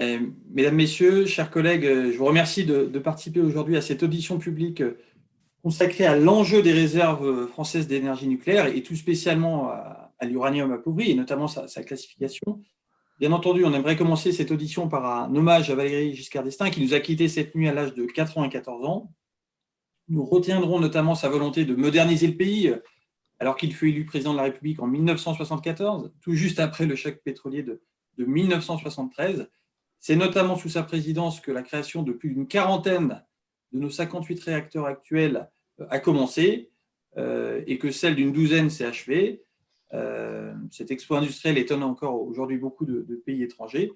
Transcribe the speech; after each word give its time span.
Mesdames, 0.00 0.76
Messieurs, 0.76 1.26
chers 1.26 1.50
collègues, 1.50 1.84
je 1.84 2.16
vous 2.16 2.24
remercie 2.24 2.64
de, 2.64 2.98
participer 2.98 3.40
aujourd'hui 3.40 3.76
à 3.76 3.82
cette 3.82 4.04
audition 4.04 4.38
publique 4.38 4.82
consacrée 5.62 6.06
à 6.06 6.16
l'enjeu 6.16 6.62
des 6.62 6.72
réserves 6.72 7.48
françaises 7.48 7.88
d'énergie 7.88 8.28
nucléaire 8.28 8.66
et 8.66 8.82
tout 8.82 8.94
spécialement 8.94 9.70
à, 9.70 10.14
l'uranium 10.22 10.72
appauvri 10.72 11.10
et 11.10 11.14
notamment 11.14 11.48
sa, 11.48 11.82
classification. 11.82 12.62
Bien 13.18 13.32
entendu, 13.32 13.64
on 13.64 13.72
aimerait 13.72 13.96
commencer 13.96 14.30
cette 14.30 14.52
audition 14.52 14.88
par 14.88 15.04
un 15.04 15.34
hommage 15.34 15.70
à 15.70 15.74
Valérie 15.74 16.14
Giscard 16.14 16.44
d'Estaing 16.44 16.70
qui 16.70 16.80
nous 16.80 16.94
a 16.94 17.00
quittés 17.00 17.26
cette 17.26 17.56
nuit 17.56 17.68
à 17.68 17.74
l'âge 17.74 17.94
de 17.94 18.04
94 18.04 18.84
ans. 18.84 19.12
Nous 20.08 20.24
retiendrons 20.24 20.78
notamment 20.78 21.16
sa 21.16 21.28
volonté 21.28 21.64
de 21.64 21.74
moderniser 21.74 22.28
le 22.28 22.36
pays 22.36 22.72
alors 23.40 23.56
qu'il 23.56 23.74
fut 23.74 23.88
élu 23.88 24.04
président 24.04 24.32
de 24.32 24.36
la 24.36 24.44
République 24.44 24.80
en 24.80 24.86
1974, 24.86 26.12
tout 26.20 26.34
juste 26.34 26.60
après 26.60 26.86
le 26.86 26.94
choc 26.94 27.20
pétrolier 27.24 27.64
de, 27.64 27.82
de 28.16 28.24
1973 28.24 29.48
c'est 30.00 30.16
notamment 30.16 30.56
sous 30.56 30.68
sa 30.68 30.82
présidence 30.82 31.40
que 31.40 31.50
la 31.50 31.62
création 31.62 32.02
de 32.02 32.12
plus 32.12 32.30
d'une 32.30 32.46
quarantaine 32.46 33.22
de 33.72 33.80
nos 33.80 33.90
58 33.90 34.40
réacteurs 34.40 34.86
actuels 34.86 35.50
euh, 35.80 35.86
a 35.90 35.98
commencé 35.98 36.70
euh, 37.16 37.62
et 37.66 37.78
que 37.78 37.90
celle 37.90 38.14
d'une 38.14 38.32
douzaine 38.32 38.70
s'est 38.70 38.84
achevée. 38.84 39.42
Euh, 39.94 40.54
cet 40.70 40.90
exploit 40.90 41.18
industriel 41.18 41.58
étonne 41.58 41.82
encore 41.82 42.22
aujourd'hui 42.22 42.58
beaucoup 42.58 42.84
de, 42.84 43.22
pays 43.24 43.42
étrangers. 43.42 43.92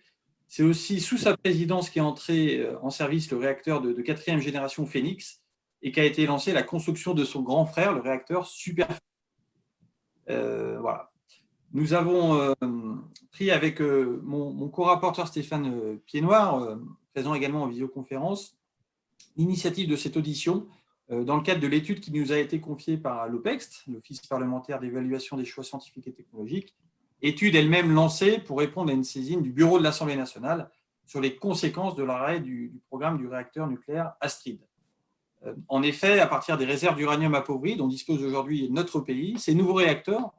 C'est 0.49 0.63
aussi 0.63 1.01
sous 1.01 1.19
sa 1.19 1.37
présidence 1.37 1.89
qu'est 1.89 2.01
entré 2.01 2.67
en 2.83 2.91
service 2.91 3.31
le 3.31 3.39
réacteur 3.39 3.81
de, 3.81 3.93
quatrième 4.03 4.41
génération 4.41 4.85
Phoenix 4.87 5.43
et 5.81 5.93
qu'a 5.93 6.05
été 6.05 6.27
lancée 6.27 6.53
la 6.53 6.63
construction 6.63 7.15
de 7.15 7.25
son 7.25 7.41
grand 7.41 7.65
frère, 7.65 7.95
le 7.95 8.01
réacteur 8.01 8.47
Super. 8.47 8.89
voilà. 10.27 11.12
Nous 11.75 11.95
avons 11.95 12.35
euh, 12.35 12.55
pris 13.31 13.51
avec 13.51 13.81
euh, 13.81 14.21
mon, 14.25 14.69
co-rapporteur 14.69 15.27
Stéphane 15.27 15.73
euh, 15.75 15.97
Piednoir, 16.05 16.79
présent 17.15 17.35
également 17.35 17.63
en 17.63 17.67
visioconférence, 17.67 18.59
l'initiative 19.37 19.89
de 19.89 19.97
cette 19.97 20.17
audition 20.17 20.67
dans 21.11 21.37
le 21.37 21.43
cadre 21.43 21.61
de 21.61 21.67
l'étude 21.67 22.01
qui 22.01 22.11
nous 22.11 22.33
a 22.33 22.39
été 22.39 22.59
confiée 22.59 22.97
par 22.97 23.29
l'OPEXT, 23.29 23.85
l'Office 23.89 24.27
parlementaire 24.27 24.81
d'évaluation 24.81 25.37
des 25.37 25.45
choix 25.45 25.63
scientifiques 25.63 26.07
et 26.07 26.13
technologiques, 26.13 26.75
étude 27.21 27.55
elle-même 27.55 27.93
lancée 27.93 28.39
pour 28.39 28.59
répondre 28.59 28.91
à 28.91 28.95
une 28.95 29.05
saisine 29.05 29.43
du 29.43 29.51
bureau 29.51 29.79
de 29.79 29.85
l'Assemblée 29.85 30.17
nationale 30.17 30.71
sur 31.05 31.21
les 31.21 31.37
conséquences 31.37 31.97
de 31.97 32.03
l'arrêt 32.03 32.41
du, 32.41 32.73
programme 32.89 33.19
du 33.19 33.27
réacteur 33.27 33.69
nucléaire 33.69 34.13
Astrid. 34.21 34.61
En 35.69 35.83
effet, 35.83 36.19
à 36.19 36.27
partir 36.27 36.57
des 36.57 36.65
réserves 36.65 36.97
d'uranium 36.97 37.35
appauvri 37.35 37.77
dont 37.77 37.89
dispose 37.89 38.23
aujourd'hui 38.23 38.71
notre 38.71 39.01
pays, 39.01 39.39
ces 39.39 39.55
nouveaux 39.55 39.75
réacteurs 39.75 40.33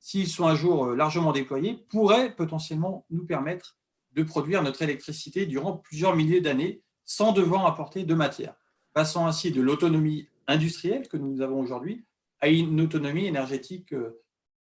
s'ils 0.00 0.28
sont 0.28 0.46
un 0.46 0.54
jour 0.54 0.86
euh, 0.86 0.96
largement 0.96 1.32
déployés, 1.32 1.84
pourraient 1.88 2.34
potentiellement 2.34 3.04
nous 3.10 3.24
permettre 3.24 3.76
de 4.12 4.22
produire 4.22 4.62
notre 4.62 4.82
électricité 4.82 5.46
durant 5.46 5.76
plusieurs 5.76 6.16
milliers 6.16 6.40
d'années 6.40 6.82
sans 7.04 7.32
devoir 7.32 7.66
apporter 7.66 8.04
de 8.04 8.14
matière, 8.14 8.54
passant 8.92 9.26
ainsi 9.26 9.50
de 9.50 9.60
l'autonomie 9.60 10.28
industrielle 10.46 11.08
que 11.08 11.16
nous 11.16 11.40
avons 11.40 11.60
aujourd'hui 11.60 12.04
à 12.40 12.48
une 12.48 12.80
autonomie 12.80 13.26
énergétique 13.26 13.92
euh, 13.92 14.20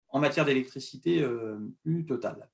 en 0.09 0.19
matière 0.19 0.45
d'électricité 0.45 1.21
euh, 1.21 1.57
plus 1.83 2.05
totale. 2.05 2.49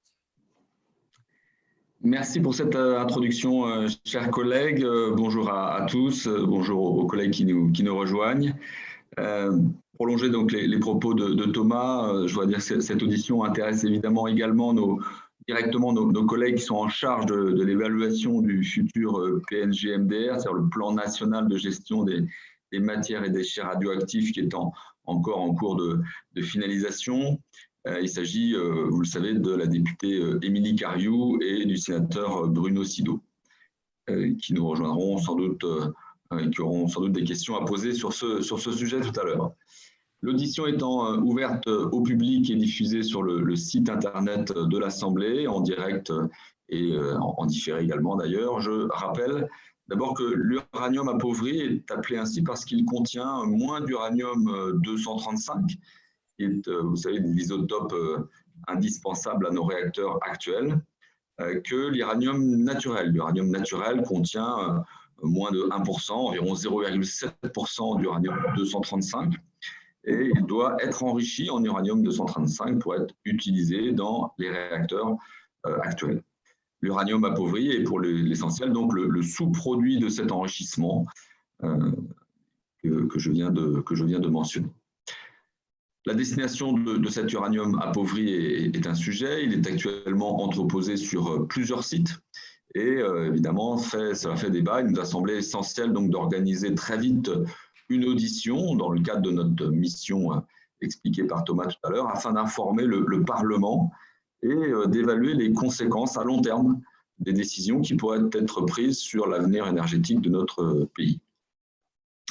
Merci 2.05 2.41
pour 2.41 2.53
cette 2.53 2.75
introduction, 2.75 3.87
chers 4.03 4.29
collègues. 4.29 4.85
Bonjour 5.15 5.49
à, 5.49 5.85
tous, 5.85 6.27
bonjour 6.27 6.97
aux 6.97 7.05
collègues 7.05 7.31
qui 7.31 7.45
qui 7.73 7.83
nous 7.83 7.97
rejoignent 7.97 8.53
prolonger 9.95 10.29
donc 10.29 10.51
les, 10.51 10.79
propos 10.79 11.13
de, 11.13 11.45
Thomas, 11.45 12.09
euh, 12.09 12.27
je 12.27 12.33
dois 12.33 12.45
dire 12.45 12.57
que 12.57 12.81
cette 12.81 13.03
audition 13.03 13.43
intéresse 13.43 13.83
évidemment 13.83 14.27
également 14.27 14.73
directement 15.47 15.93
nos, 15.93 16.25
collègues 16.25 16.55
qui 16.55 16.63
sont 16.63 16.75
en 16.75 16.89
charge 16.89 17.25
de, 17.25 17.63
l'évaluation 17.63 18.41
du 18.41 18.63
futur 18.63 19.19
euh, 19.19 19.41
PNGMDR, 19.49 20.39
c'est-à-dire 20.39 20.53
le 20.53 20.69
plan 20.69 20.93
national 20.93 21.47
de 21.47 21.57
gestion 21.57 22.03
des, 22.03 22.25
matières 22.79 23.23
et 23.23 23.29
déchets 23.29 23.61
radioactifs 23.61 24.31
qui 24.31 24.39
est 24.39 24.55
encore 24.55 25.39
en 25.39 25.53
cours 25.53 25.75
de, 25.75 26.01
finalisation. 26.41 27.39
Euh, 27.85 27.99
il 28.01 28.09
s'agit, 28.09 28.55
vous 28.55 28.99
le 28.99 29.05
savez, 29.05 29.35
de 29.35 29.53
la 29.53 29.67
députée 29.67 30.19
Émilie 30.41 30.75
Cariou 30.75 31.37
et 31.41 31.65
du 31.65 31.77
sénateur 31.77 32.47
Bruno 32.47 32.83
Sido, 32.83 33.21
qui 34.07 34.55
nous 34.55 34.67
rejoindront 34.67 35.19
sans 35.19 35.35
doute 35.35 35.63
et 36.39 36.49
qui 36.49 36.61
auront 36.61 36.87
sans 36.87 37.01
doute 37.01 37.13
des 37.13 37.23
questions 37.23 37.55
à 37.55 37.65
poser 37.65 37.93
sur 37.93 38.13
ce, 38.13 38.41
sur 38.41 38.59
ce 38.59 38.71
sujet 38.71 39.01
tout 39.01 39.17
à 39.19 39.23
l'heure. 39.23 39.53
L'audition 40.23 40.65
étant 40.67 41.05
euh, 41.05 41.17
ouverte 41.17 41.67
au 41.67 42.01
public 42.01 42.49
et 42.49 42.55
diffusée 42.55 43.03
sur 43.03 43.23
le, 43.23 43.55
site 43.57 43.89
internet 43.89 44.53
de 44.53 44.77
l'Assemblée 44.77 45.47
en 45.47 45.59
direct 45.59 46.11
euh, 46.11 46.29
et 46.69 46.93
euh, 46.93 47.19
en 47.19 47.45
différé 47.45 47.83
également 47.83 48.15
d'ailleurs, 48.15 48.61
je 48.61 48.87
rappelle 48.89 49.49
d'abord 49.89 50.13
que 50.13 50.23
l'uranium 50.23 51.09
appauvri 51.09 51.59
est 51.59 51.91
appelé 51.91 52.17
ainsi 52.17 52.41
parce 52.41 52.63
qu'il 52.63 52.85
contient 52.85 53.43
moins 53.43 53.81
d'uranium 53.81 54.79
235, 54.81 55.67
qui 55.67 56.45
est, 56.45 56.69
vous 56.69 56.95
savez, 56.95 57.19
l'isotope 57.19 57.93
indispensable 58.69 59.47
à 59.47 59.51
nos 59.51 59.65
réacteurs 59.65 60.19
actuels, 60.21 60.81
que 61.37 61.89
l'uranium 61.89 62.63
naturel. 62.63 63.09
L'uranium 63.11 63.49
naturel 63.49 64.03
contient 64.03 64.83
moins 65.23 65.51
de 65.51 65.63
1%, 65.63 66.11
environ 66.11 66.53
0,7% 66.53 67.99
d'uranium 67.99 68.37
235 68.55 69.33
et 70.05 70.31
il 70.35 70.45
doit 70.45 70.77
être 70.81 71.03
enrichi 71.03 71.49
en 71.49 71.63
uranium 71.63 72.03
235 72.03 72.79
pour 72.79 72.95
être 72.95 73.13
utilisé 73.25 73.91
dans 73.91 74.33
les 74.37 74.49
réacteurs 74.49 75.15
euh, 75.65 75.79
actuels. 75.81 76.21
L'uranium 76.81 77.23
appauvri 77.23 77.71
est 77.71 77.83
pour 77.83 78.01
l'essentiel 78.01 78.73
donc 78.73 78.93
le, 78.93 79.21
sous-produit 79.21 79.99
de 79.99 80.09
cet 80.09 80.31
enrichissement 80.33 81.05
euh, 81.63 81.91
que, 82.83 83.17
je 83.17 83.31
viens 83.31 83.49
de, 83.49 83.79
que 83.79 83.95
je 83.95 84.03
viens 84.03 84.19
de 84.19 84.27
mentionner. 84.27 84.67
La 86.05 86.13
destination 86.13 86.73
de, 86.73 87.09
cet 87.09 87.31
uranium 87.31 87.79
appauvri 87.81 88.29
est, 88.29 88.87
un 88.87 88.95
sujet. 88.95 89.45
Il 89.45 89.53
est 89.53 89.65
actuellement 89.65 90.43
entreposé 90.43 90.97
sur 90.97 91.31
euh, 91.31 91.47
plusieurs 91.47 91.85
sites. 91.85 92.19
Et 92.75 92.99
évidemment, 93.27 93.77
fait, 93.77 94.15
cela 94.15 94.35
fait 94.35 94.49
débat. 94.49 94.81
Il 94.81 94.87
nous 94.87 94.99
a 94.99 95.05
semblé 95.05 95.35
essentiel 95.35 95.93
donc 95.93 96.09
d'organiser 96.09 96.73
très 96.73 96.97
vite 96.97 97.29
une 97.89 98.05
audition 98.05 98.75
dans 98.75 98.89
le 98.89 99.01
cadre 99.01 99.21
de 99.21 99.31
notre 99.31 99.67
mission 99.67 100.33
euh, 100.33 100.39
expliquée 100.81 101.23
par 101.23 101.43
Thomas 101.43 101.67
tout 101.67 101.77
à 101.83 101.89
l'heure, 101.89 102.09
afin 102.09 102.33
d'informer 102.33 102.85
le, 102.85 103.23
Parlement 103.23 103.91
et 104.41 104.47
euh, 104.47 104.87
d'évaluer 104.87 105.33
les 105.33 105.53
conséquences 105.53 106.17
à 106.17 106.23
long 106.23 106.41
terme 106.41 106.81
des 107.19 107.33
décisions 107.33 107.81
qui 107.81 107.95
pourraient 107.95 108.19
être 108.33 108.61
prises 108.61 108.97
sur 108.97 109.27
l'avenir 109.27 109.67
énergétique 109.67 110.21
de 110.21 110.29
notre 110.29 110.63
euh, 110.63 110.89
pays. 110.95 111.21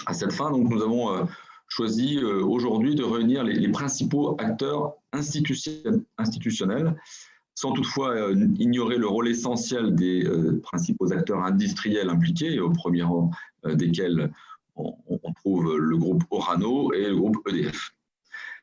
À 0.06 0.14
cette 0.14 0.32
fin, 0.32 0.50
donc, 0.50 0.68
nous 0.68 0.82
avons 0.82 1.28
choisi 1.68 2.18
aujourd'hui 2.18 2.96
de 2.96 3.04
réunir 3.04 3.44
les, 3.44 3.68
principaux 3.68 4.34
acteurs 4.38 4.94
institutionnels, 5.12 6.96
sans 7.54 7.72
toutefois 7.72 8.32
ignorer 8.58 8.96
le 8.96 9.06
rôle 9.06 9.28
essentiel 9.28 9.94
des 9.94 10.28
principaux 10.62 11.12
acteurs 11.12 11.42
industriels 11.42 12.08
impliqués, 12.08 12.60
au 12.60 12.70
premier 12.70 13.02
rang 13.02 13.30
desquels 13.64 14.32
on, 14.76 14.94
trouve 15.36 15.76
le 15.76 15.96
groupe 15.96 16.24
Orano 16.30 16.92
et 16.92 17.08
le 17.08 17.16
groupe 17.16 17.36
EDF. 17.48 17.92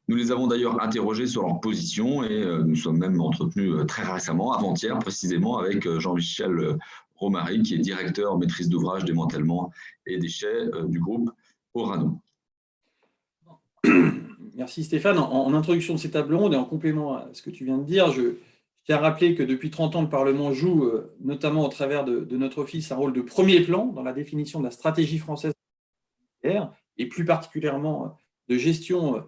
Nous 0.10 0.16
les 0.16 0.32
avons 0.32 0.48
d'ailleurs 0.48 0.82
interrogés 0.82 1.28
sur 1.28 1.44
leur 1.44 1.60
position 1.60 2.24
et 2.24 2.42
euh, 2.42 2.64
nous 2.64 2.76
sommes 2.76 2.98
même 2.98 3.22
entretenus 3.22 3.72
euh, 3.76 3.84
très 3.86 4.02
récemment, 4.12 4.54
avant-hier 4.54 4.98
précisément, 4.98 5.60
avec 5.60 5.86
euh, 5.86 6.00
Jean-Michel 6.00 6.80
Romary, 7.14 7.62
qui 7.62 7.76
est 7.76 7.78
directeur 7.78 8.36
maîtrise 8.40 8.70
d'ouvrage 8.70 9.06
démantèlement 9.06 9.72
et 10.08 10.18
déchets 10.18 10.66
du 10.88 11.00
groupe 11.00 11.30
Orano. 11.76 12.20
Merci 14.56 14.84
Stéphane. 14.84 15.20
En, 15.20 15.54
introduction 15.54 15.94
de 15.94 16.00
ces 16.00 16.10
tables 16.10 16.34
rondes 16.34 16.56
et 16.56 16.58
en 16.58 16.66
complément 16.66 17.14
à 17.14 17.30
ce 17.34 17.44
que 17.44 17.52
tu 17.52 17.66
viens 17.66 17.78
de 17.78 17.84
dire, 17.84 18.12
je, 18.12 18.38
tiens 18.85 18.97
à 18.97 19.00
rappeler 19.00 19.35
que 19.35 19.44
depuis 19.44 19.69
30 19.69 19.95
ans, 19.95 20.01
le 20.01 20.09
Parlement 20.09 20.53
joue, 20.53 20.91
notamment 21.22 21.66
au 21.66 21.69
travers 21.69 22.06
de, 22.06 22.38
notre 22.38 22.59
office, 22.59 22.91
un 22.91 22.95
rôle 22.95 23.14
de 23.14 23.22
premier 23.22 23.61
plan 23.61 23.87
dans 23.87 24.03
la 24.03 24.14
définition 24.14 24.59
de 24.59 24.66
la 24.66 24.72
stratégie 24.72 25.17
française 25.17 25.53
et 26.99 27.08
plus 27.08 27.26
particulièrement 27.26 28.05
euh, 28.05 28.09
de 28.53 28.58
gestion 28.58 29.17
euh, 29.17 29.22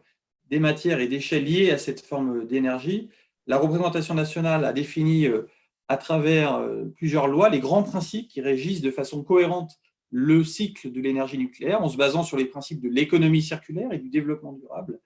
des 0.50 0.60
matières 0.60 1.00
et 1.00 1.08
déchets 1.08 1.40
liés 1.40 1.72
à 1.72 1.78
cette 1.78 2.02
forme 2.02 2.46
d'énergie. 2.46 3.10
La 3.48 3.58
représentation 3.58 4.14
nationale 4.14 4.66
a 4.66 4.74
défini 4.74 5.26
euh, 5.26 5.48
à 5.88 5.98
travers 5.98 6.66
plusieurs 6.96 7.28
lois 7.28 7.50
les 7.50 7.60
grands 7.60 7.84
principes 7.84 8.30
qui 8.30 8.40
régissent 8.40 8.80
de 8.80 8.92
façon 8.92 9.24
cohérente 9.24 9.74
le 10.10 10.42
cycle 10.42 10.90
de 10.90 11.02
l'énergie 11.02 11.38
nucléaire 11.38 11.84
en 11.84 11.90
se 11.90 11.98
basant 11.98 12.24
sur 12.24 12.38
les 12.38 12.46
principes 12.46 12.80
de 12.80 12.88
l'économie 12.88 13.42
circulaire 13.42 13.92
et 13.92 13.98
du 13.98 14.08
développement 14.08 14.54
durable. 14.54 15.02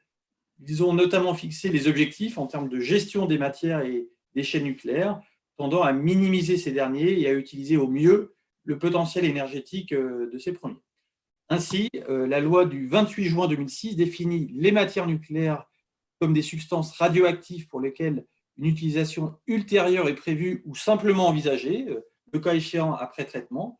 Ils 0.63 0.83
ont 0.83 0.93
notamment 0.93 1.33
fixé 1.33 1.69
les 1.69 1.87
objectifs 1.87 2.37
en 2.37 2.45
termes 2.45 2.69
de 2.69 2.79
gestion 2.79 3.25
des 3.25 3.39
matières 3.39 3.81
et 3.81 4.07
déchets 4.35 4.61
nucléaires, 4.61 5.21
tendant 5.57 5.81
à 5.81 5.93
minimiser 5.93 6.57
ces 6.57 6.71
derniers 6.71 7.19
et 7.19 7.27
à 7.27 7.33
utiliser 7.33 7.77
au 7.77 7.87
mieux 7.87 8.35
le 8.63 8.77
potentiel 8.77 9.25
énergétique 9.25 9.93
de 9.93 10.37
ces 10.37 10.51
premiers. 10.51 10.81
Ainsi, 11.49 11.89
euh, 12.09 12.25
la 12.25 12.39
loi 12.39 12.65
du 12.65 12.87
28 12.87 13.25
juin 13.25 13.47
2006 13.47 13.95
définit 13.95 14.47
les 14.53 14.71
matières 14.71 15.05
nucléaires 15.05 15.69
comme 16.19 16.33
des 16.33 16.41
substances 16.41 16.97
radioactives 16.97 17.67
pour 17.67 17.79
lesquelles 17.79 18.25
une 18.57 18.65
utilisation 18.65 19.37
ultérieure 19.45 20.07
est 20.07 20.15
prévue 20.15 20.63
ou 20.65 20.75
simplement 20.75 21.27
envisagée. 21.27 21.85
Euh, 21.89 22.01
le 22.31 22.39
cas 22.39 22.55
échéant 22.55 22.93
après 22.93 23.25
traitement. 23.25 23.79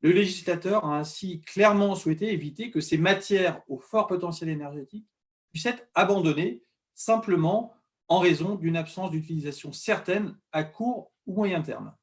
Le 0.00 0.10
législateur 0.10 0.84
a 0.84 0.98
ainsi 0.98 1.40
clairement 1.42 1.94
souhaité 1.94 2.32
éviter 2.32 2.70
que 2.70 2.80
ces 2.80 2.98
matières 2.98 3.62
au 3.68 3.78
fort 3.78 4.08
potentiel 4.08 4.48
énergétique 4.48 5.06
puissent 5.50 5.66
être 5.66 5.86
abandonnées 5.94 6.62
simplement 6.94 7.74
en 8.12 8.18
raison 8.18 8.56
d'une 8.56 8.76
absence 8.76 9.10
d'utilisation 9.10 9.72
certaine 9.72 10.36
à 10.52 10.64
court 10.64 11.10
ou 11.26 11.34
moyen 11.34 11.62
terme. 11.62 11.94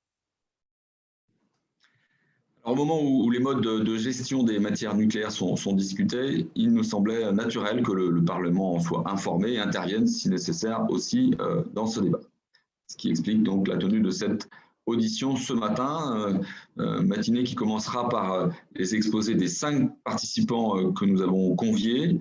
au 2.63 2.73
moment 2.73 2.99
où, 2.99 3.29
les 3.29 3.37
modes 3.37 3.61
de, 3.61 3.97
gestion 3.97 4.41
des 4.41 4.57
matières 4.57 4.95
nucléaires 4.95 5.31
sont, 5.31 5.73
discutés, 5.73 6.49
il 6.55 6.73
nous 6.73 6.83
semblait 6.83 7.31
naturel 7.31 7.83
que 7.83 7.91
le, 7.91 8.25
Parlement 8.25 8.73
en 8.73 8.79
soit 8.79 9.03
informé 9.07 9.53
et 9.53 9.59
intervienne, 9.59 10.07
si 10.07 10.29
nécessaire, 10.29 10.83
aussi 10.89 11.35
euh, 11.41 11.63
dans 11.73 11.85
ce 11.85 11.99
débat. 11.99 12.21
Ce 12.87 12.97
qui 12.97 13.11
explique 13.11 13.43
donc 13.43 13.67
la 13.67 13.77
tenue 13.77 14.01
de 14.01 14.09
cette 14.09 14.49
audition 14.89 15.35
ce 15.35 15.53
matin, 15.53 16.15
euh, 16.15 16.33
euh, 16.79 17.01
matinée 17.01 17.43
qui 17.43 17.55
commencera 17.55 18.09
par 18.09 18.33
euh, 18.33 18.47
les 18.75 18.95
exposés 18.95 19.35
des 19.35 19.47
cinq 19.47 19.91
participants 20.03 20.91
que 20.93 21.05
nous 21.05 21.21
avons 21.21 21.55
conviés, 21.55 22.19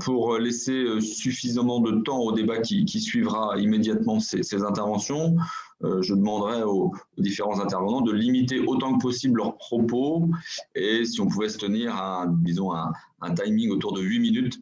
pour 0.00 0.36
laisser 0.36 1.00
suffisamment 1.00 1.78
de 1.78 2.02
temps 2.02 2.18
au 2.18 2.32
débat 2.32 2.58
qui, 2.58 2.84
suivra 3.00 3.56
immédiatement 3.56 4.18
ces, 4.18 4.64
interventions. 4.64 5.36
je 5.84 6.12
demanderai 6.12 6.64
aux, 6.64 6.92
différents 7.18 7.60
intervenants 7.60 8.00
de 8.00 8.10
limiter 8.10 8.58
autant 8.58 8.98
que 8.98 9.02
possible 9.02 9.36
leurs 9.36 9.56
propos 9.58 10.28
et 10.74 11.04
si 11.04 11.20
on 11.20 11.28
pouvait 11.28 11.48
se 11.48 11.58
tenir 11.58 11.94
à, 11.94 12.26
disons, 12.40 12.72
un, 12.72 13.34
timing 13.36 13.70
autour 13.70 13.92
de 13.92 14.02
8 14.02 14.18
minutes, 14.18 14.60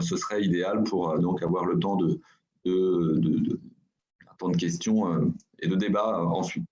ce 0.00 0.16
serait 0.16 0.42
idéal 0.42 0.84
pour 0.84 1.18
donc 1.18 1.42
avoir 1.42 1.66
le 1.66 1.78
temps 1.78 1.96
de, 1.96 2.18
de, 2.64 3.18
de 3.18 3.60
temps 4.38 4.48
de 4.48 4.56
questions 4.56 5.34
et 5.60 5.68
de 5.68 5.74
débat 5.74 6.22
ensuite. 6.24 6.64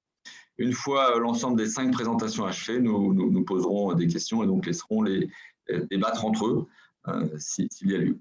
Une 0.59 0.73
fois 0.73 1.19
l'ensemble 1.19 1.57
des 1.57 1.67
cinq 1.67 1.93
présentations 1.93 2.45
achevées, 2.45 2.81
nous, 2.81 3.13
nous, 3.13 3.45
poserons 3.45 3.93
des 3.95 4.07
questions 4.07 4.45
et 4.45 4.47
donc 4.47 4.67
laisserons 4.67 5.03
les, 5.03 5.29
débattre 5.91 6.25
entre 6.25 6.47
eux 6.47 6.67
euh, 7.09 7.29
s'il 7.39 7.69
y 7.83 7.95
a 7.95 7.99
lieu. 7.99 8.19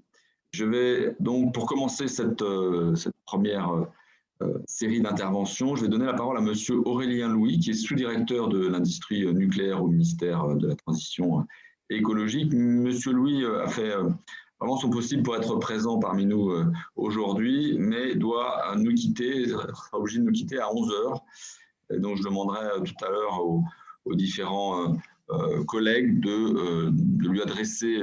Je 0.52 0.64
vais 0.64 1.16
donc, 1.20 1.52
pour 1.52 1.66
commencer 1.66 2.08
cette, 2.08 2.42
euh, 2.42 2.94
première 3.26 3.70
euh, 4.42 4.58
série 4.66 5.00
d'interventions, 5.00 5.74
je 5.74 5.82
vais 5.82 5.88
donner 5.88 6.06
la 6.06 6.14
parole 6.14 6.38
à 6.38 6.40
M. 6.40 6.52
Aurélien 6.84 7.28
Louis, 7.28 7.58
qui 7.58 7.70
est 7.70 7.74
sous-directeur 7.74 8.48
de 8.48 8.66
l'industrie 8.66 9.32
nucléaire 9.32 9.82
au 9.82 9.88
ministère 9.88 10.46
de 10.56 10.68
la 10.68 10.76
Transition 10.76 11.44
écologique. 11.90 12.52
M. 12.52 12.90
Louis 13.06 13.44
a 13.46 13.68
fait 13.68 13.92
vraiment 14.60 14.76
son 14.76 14.90
possible 14.90 15.22
pour 15.22 15.36
être 15.36 15.56
présent 15.56 15.98
parmi 15.98 16.26
nous 16.26 16.52
aujourd'hui, 16.96 17.76
mais 17.78 18.14
doit 18.14 18.74
nous 18.76 18.94
quitter, 18.94 19.48
sera 19.48 19.66
obligé 19.92 20.20
de 20.20 20.24
nous 20.24 20.32
quitter 20.32 20.58
à 20.58 20.72
11 20.72 20.90
heures 20.92 21.24
donc 21.90 22.16
je 22.16 22.22
demanderai 22.22 22.64
euh, 22.64 22.80
tout 22.80 23.04
à 23.04 23.10
l'heure 23.10 23.44
aux, 23.44 24.14
différents 24.14 24.80
euh, 24.80 24.94
euh, 25.30 25.64
collègues 25.64 26.20
de, 26.20 26.90
lui 27.26 27.40
adresser 27.40 28.00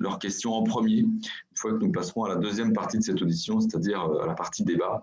leurs 0.00 0.18
questions 0.18 0.54
en 0.54 0.64
premier, 0.64 1.00
une 1.00 1.20
fois 1.54 1.72
que 1.72 1.84
nous 1.84 1.92
passerons 1.92 2.24
à 2.24 2.30
la 2.30 2.36
deuxième 2.36 2.72
partie 2.72 2.98
de 2.98 3.02
cette 3.02 3.22
audition, 3.22 3.60
c'est-à-dire 3.60 4.02
à 4.02 4.26
la 4.26 4.34
partie 4.34 4.64
débat, 4.64 5.02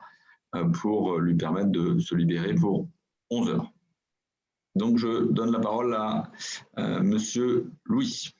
pour 0.81 1.17
lui 1.17 1.35
permettre 1.35 1.71
de 1.71 1.97
se 1.99 2.13
libérer 2.13 2.53
pour 2.53 2.87
11 3.31 3.49
heures. 3.49 3.71
Donc, 4.75 4.97
je 4.97 5.31
donne 5.31 5.51
la 5.51 5.59
parole 5.59 5.95
à 5.95 6.29
Monsieur 7.01 7.71
Louis. 7.85 8.35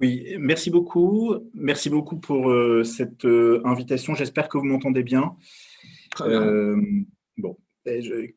Oui, 0.00 0.36
merci 0.38 0.70
beaucoup. 0.70 1.34
Merci 1.54 1.90
beaucoup 1.90 2.18
pour 2.18 2.54
cette 2.84 3.26
invitation. 3.64 4.14
J'espère 4.14 4.48
que 4.48 4.58
vous 4.58 4.64
m'entendez 4.64 5.02
bien. 5.02 5.36
Très 6.10 6.28
bien. 6.28 6.76
bon, 7.36 7.56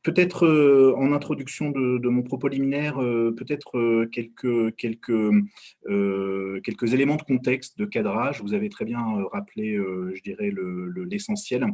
Peut-être 0.03 0.45
euh, 0.45 0.94
en 0.98 1.12
introduction 1.13 1.71
de, 1.71 2.09
mon 2.09 2.24
propos 2.24 2.48
liminaire, 2.48 3.01
euh, 3.01 3.33
peut-être 3.36 3.77
euh, 3.77 4.07
quelques, 4.12 4.75
quelques, 4.75 5.31
quelques 6.63 6.94
éléments 6.94 7.15
de 7.15 7.24
contexte, 7.24 7.77
de 7.77 7.86
cadrage. 7.86 8.42
Vous 8.42 8.53
avez 8.53 8.69
très 8.69 8.86
bien 8.86 9.01
rappelé, 9.31 9.75
je 9.75 10.21
dirais, 10.21 10.51
l'essentiel. 11.09 11.65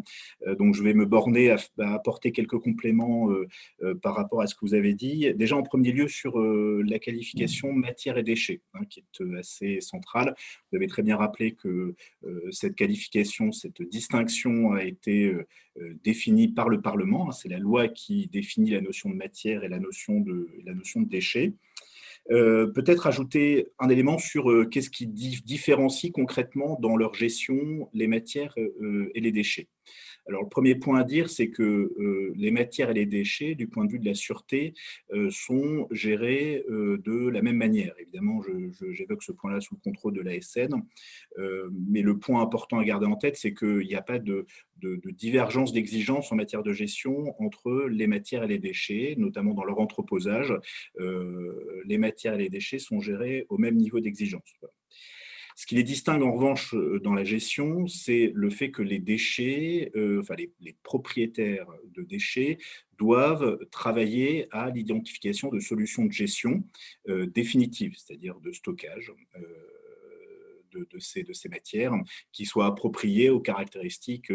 donc, 0.60 0.76
je 0.76 0.84
vais 0.84 0.94
me 0.94 1.06
borner 1.06 1.52
à, 1.52 1.58
apporter 1.94 2.32
quelques 2.32 2.58
compléments 2.58 3.30
par 4.02 4.16
rapport 4.16 4.42
à 4.42 4.48
ce 4.48 4.56
que 4.56 4.62
vous 4.62 4.74
avez 4.74 4.94
dit. 4.94 5.34
Déjà, 5.36 5.56
en 5.56 5.64
premier 5.64 5.92
lieu, 5.92 6.08
sur 6.08 6.40
la 6.40 7.00
qualification 7.00 7.74
matière 7.74 8.18
et 8.18 8.24
déchets, 8.24 8.62
hein, 8.74 8.82
qui 8.90 9.02
est 9.02 9.38
assez 9.38 9.82
centrale. 9.82 10.36
Vous 10.72 10.78
avez 10.78 10.88
très 10.88 11.04
bien 11.04 11.18
rappelé 11.18 11.54
que 11.54 11.96
cette 12.52 12.76
qualification, 12.76 13.52
cette 13.52 13.82
distinction 13.82 14.72
a 14.72 14.84
été 14.84 15.34
définie 16.04 16.48
par 16.48 16.70
le 16.70 16.82
Parlement. 16.82 17.30
Hein, 17.30 17.32
c'est 17.32 17.50
la 17.50 17.60
loi 17.60 17.67
qui 17.94 18.28
définit 18.28 18.72
la 18.72 18.81
notion 18.81 19.10
de 19.10 19.16
matière 19.16 19.64
et 19.64 19.69
la 19.69 19.80
notion 19.80 20.19
de, 20.19 20.48
la 20.66 20.74
notion 20.74 21.02
de 21.02 21.08
déchet. 21.08 21.54
Euh, 22.30 22.68
peut-être 22.68 23.08
ajouter 23.08 23.68
un 23.80 23.88
élément 23.88 24.18
sur 24.18 24.52
euh, 24.52 24.66
qu'est-ce 24.66 24.90
qui 24.90 25.08
différencie 25.08 26.12
concrètement 26.12 26.78
dans 26.81 26.98
leur 26.98 27.14
gestion 27.14 27.90
les 27.94 28.08
matières 28.08 28.54
euh, 28.58 29.10
et 29.16 29.22
les 29.22 29.31
déchets. 29.31 29.69
Alors, 30.28 30.44
le 30.44 30.50
premier 30.50 30.76
point 30.76 31.00
à 31.00 31.04
dire, 31.04 31.30
c'est 31.30 31.50
que 31.50 31.64
euh, 31.64 32.34
les 32.36 32.52
matières 32.52 32.90
et 32.90 32.94
les 32.94 33.06
déchets, 33.06 33.56
du 33.56 33.68
point 33.68 33.86
de 33.86 33.92
vue 33.92 34.00
de 34.00 34.06
la 34.06 34.14
sûreté, 34.14 34.74
euh, 35.14 35.30
sont 35.32 35.88
gérés 35.92 36.66
euh, 36.70 36.98
de 36.98 37.30
la 37.30 37.42
même 37.42 37.56
manière. 37.56 37.94
Évidemment, 38.00 38.42
j'évoque 38.92 39.24
ce 39.24 39.32
point-là 39.32 39.62
sous 39.62 39.76
le 39.76 39.82
contrôle 39.82 40.14
de 40.14 40.22
l'ASN, 40.22 40.84
mais 41.90 42.02
le 42.02 42.18
point 42.18 42.42
important 42.42 42.80
à 42.80 42.84
garder 42.84 43.06
en 43.06 43.16
tête, 43.16 43.38
c'est 43.38 43.54
qu'il 43.54 43.88
n'y 43.88 43.96
a 43.96 44.02
pas 44.02 44.20
de, 44.20 44.46
de 44.82 45.12
divergence 45.12 45.72
d'exigence 45.72 46.32
en 46.32 46.36
matière 46.36 46.64
de 46.64 46.74
gestion 46.74 47.34
entre 47.42 47.88
les 47.90 48.08
matières 48.08 48.44
et 48.44 48.48
les 48.48 48.60
déchets, 48.60 49.16
notamment 49.18 49.54
dans 49.54 49.64
leur 49.64 49.80
entreposage. 49.80 50.54
les 51.86 51.98
matières 51.98 52.34
et 52.36 52.40
les 52.40 52.50
déchets 52.50 52.80
sont 52.80 53.00
gérés 53.00 53.46
au 53.50 53.58
même 53.58 53.76
niveau 53.76 54.00
d'exigence. 54.00 54.58
Ce 55.57 55.65
qui 55.65 55.74
les 55.74 55.83
distingue 55.83 56.21
en 56.21 56.31
revanche 56.31 56.75
euh, 56.75 57.00
dans 57.00 57.15
la 57.15 57.24
gestion, 57.24 57.88
c'est 57.88 58.31
le 58.36 58.51
fait 58.51 58.69
que 58.69 58.83
les 58.83 59.00
déchets, 59.00 59.92
euh, 59.95 60.21
enfin 60.21 60.36
les, 60.36 60.75
propriétaires 60.83 61.65
de 61.95 62.04
déchets 62.04 62.59
doivent 63.00 63.57
travailler 63.71 64.48
à 64.51 64.69
l'identification 64.69 65.50
de 65.50 65.59
solutions 65.59 66.06
de 66.06 66.12
gestion 66.12 66.63
euh, 67.09 67.25
définitives, 67.25 67.95
c'est-à-dire 67.98 68.39
de 68.39 68.51
stockage. 68.51 69.12
de, 70.74 71.00
ces, 71.00 71.50
matières 71.50 71.94
qui 72.31 72.45
soient 72.45 72.68
appropriées 72.68 73.31
aux 73.31 73.39
caractéristiques 73.39 74.31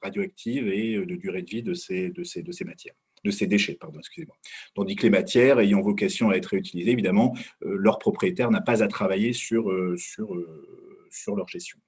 radioactives 0.00 0.68
et 0.68 0.96
de 0.96 1.14
durée 1.16 1.42
de 1.42 1.50
vie 1.50 1.62
de 1.62 1.74
ces 1.74 2.64
matières 2.64 2.94
de 3.26 3.30
ces 3.30 3.46
déchets, 3.46 3.74
pardon, 3.74 3.98
excusez-moi. 3.98 4.36
Tandis 4.74 4.96
que 4.96 5.02
les 5.02 5.10
matières 5.10 5.60
ayant 5.60 5.80
vocation 5.80 6.30
à 6.30 6.36
être 6.36 6.46
réutilisées, 6.46 6.92
évidemment, 6.92 7.34
euh, 7.62 7.76
leur 7.78 7.98
propriétaire 7.98 8.50
n'a 8.50 8.60
pas 8.60 8.82
à 8.82 8.88
travailler 8.88 9.32
sur, 9.32 9.70
euh, 9.70 9.96
euh, 10.18 11.06
sur 11.10 11.36
leur 11.36 11.48
gestion. 11.48 11.78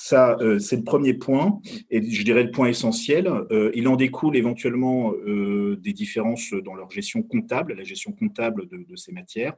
Ça, 0.00 0.36
euh, 0.40 0.60
c'est 0.60 0.76
le 0.76 0.84
premier 0.84 1.12
point, 1.12 1.60
et 1.90 2.00
je 2.08 2.22
dirais 2.22 2.44
le 2.44 2.52
point 2.52 2.68
essentiel. 2.68 3.26
Euh, 3.50 3.72
il 3.74 3.88
en 3.88 3.96
découle 3.96 4.36
éventuellement 4.36 5.12
euh, 5.12 5.74
des 5.74 5.92
différences 5.92 6.52
dans 6.52 6.76
leur 6.76 6.88
gestion 6.88 7.20
comptable, 7.24 7.74
la 7.74 7.82
gestion 7.82 8.12
comptable 8.12 8.68
de, 8.68 8.94
ces 8.94 9.10
matières. 9.10 9.56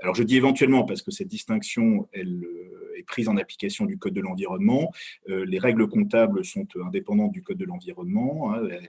Alors, 0.00 0.14
je 0.14 0.22
dis 0.22 0.38
éventuellement 0.38 0.84
parce 0.84 1.02
que 1.02 1.10
cette 1.10 1.28
distinction, 1.28 2.08
elle 2.12 2.42
est 2.96 3.02
prise 3.02 3.28
en 3.28 3.36
application 3.36 3.84
du 3.84 3.98
Code 3.98 4.14
de 4.14 4.22
l'environnement. 4.22 4.92
les 5.26 5.58
règles 5.58 5.86
comptables 5.88 6.42
sont 6.42 6.66
indépendantes 6.82 7.32
du 7.32 7.42
Code 7.42 7.58
de 7.58 7.66
l'environnement. 7.66 8.54
Hein, 8.54 8.62
elles, 8.70 8.88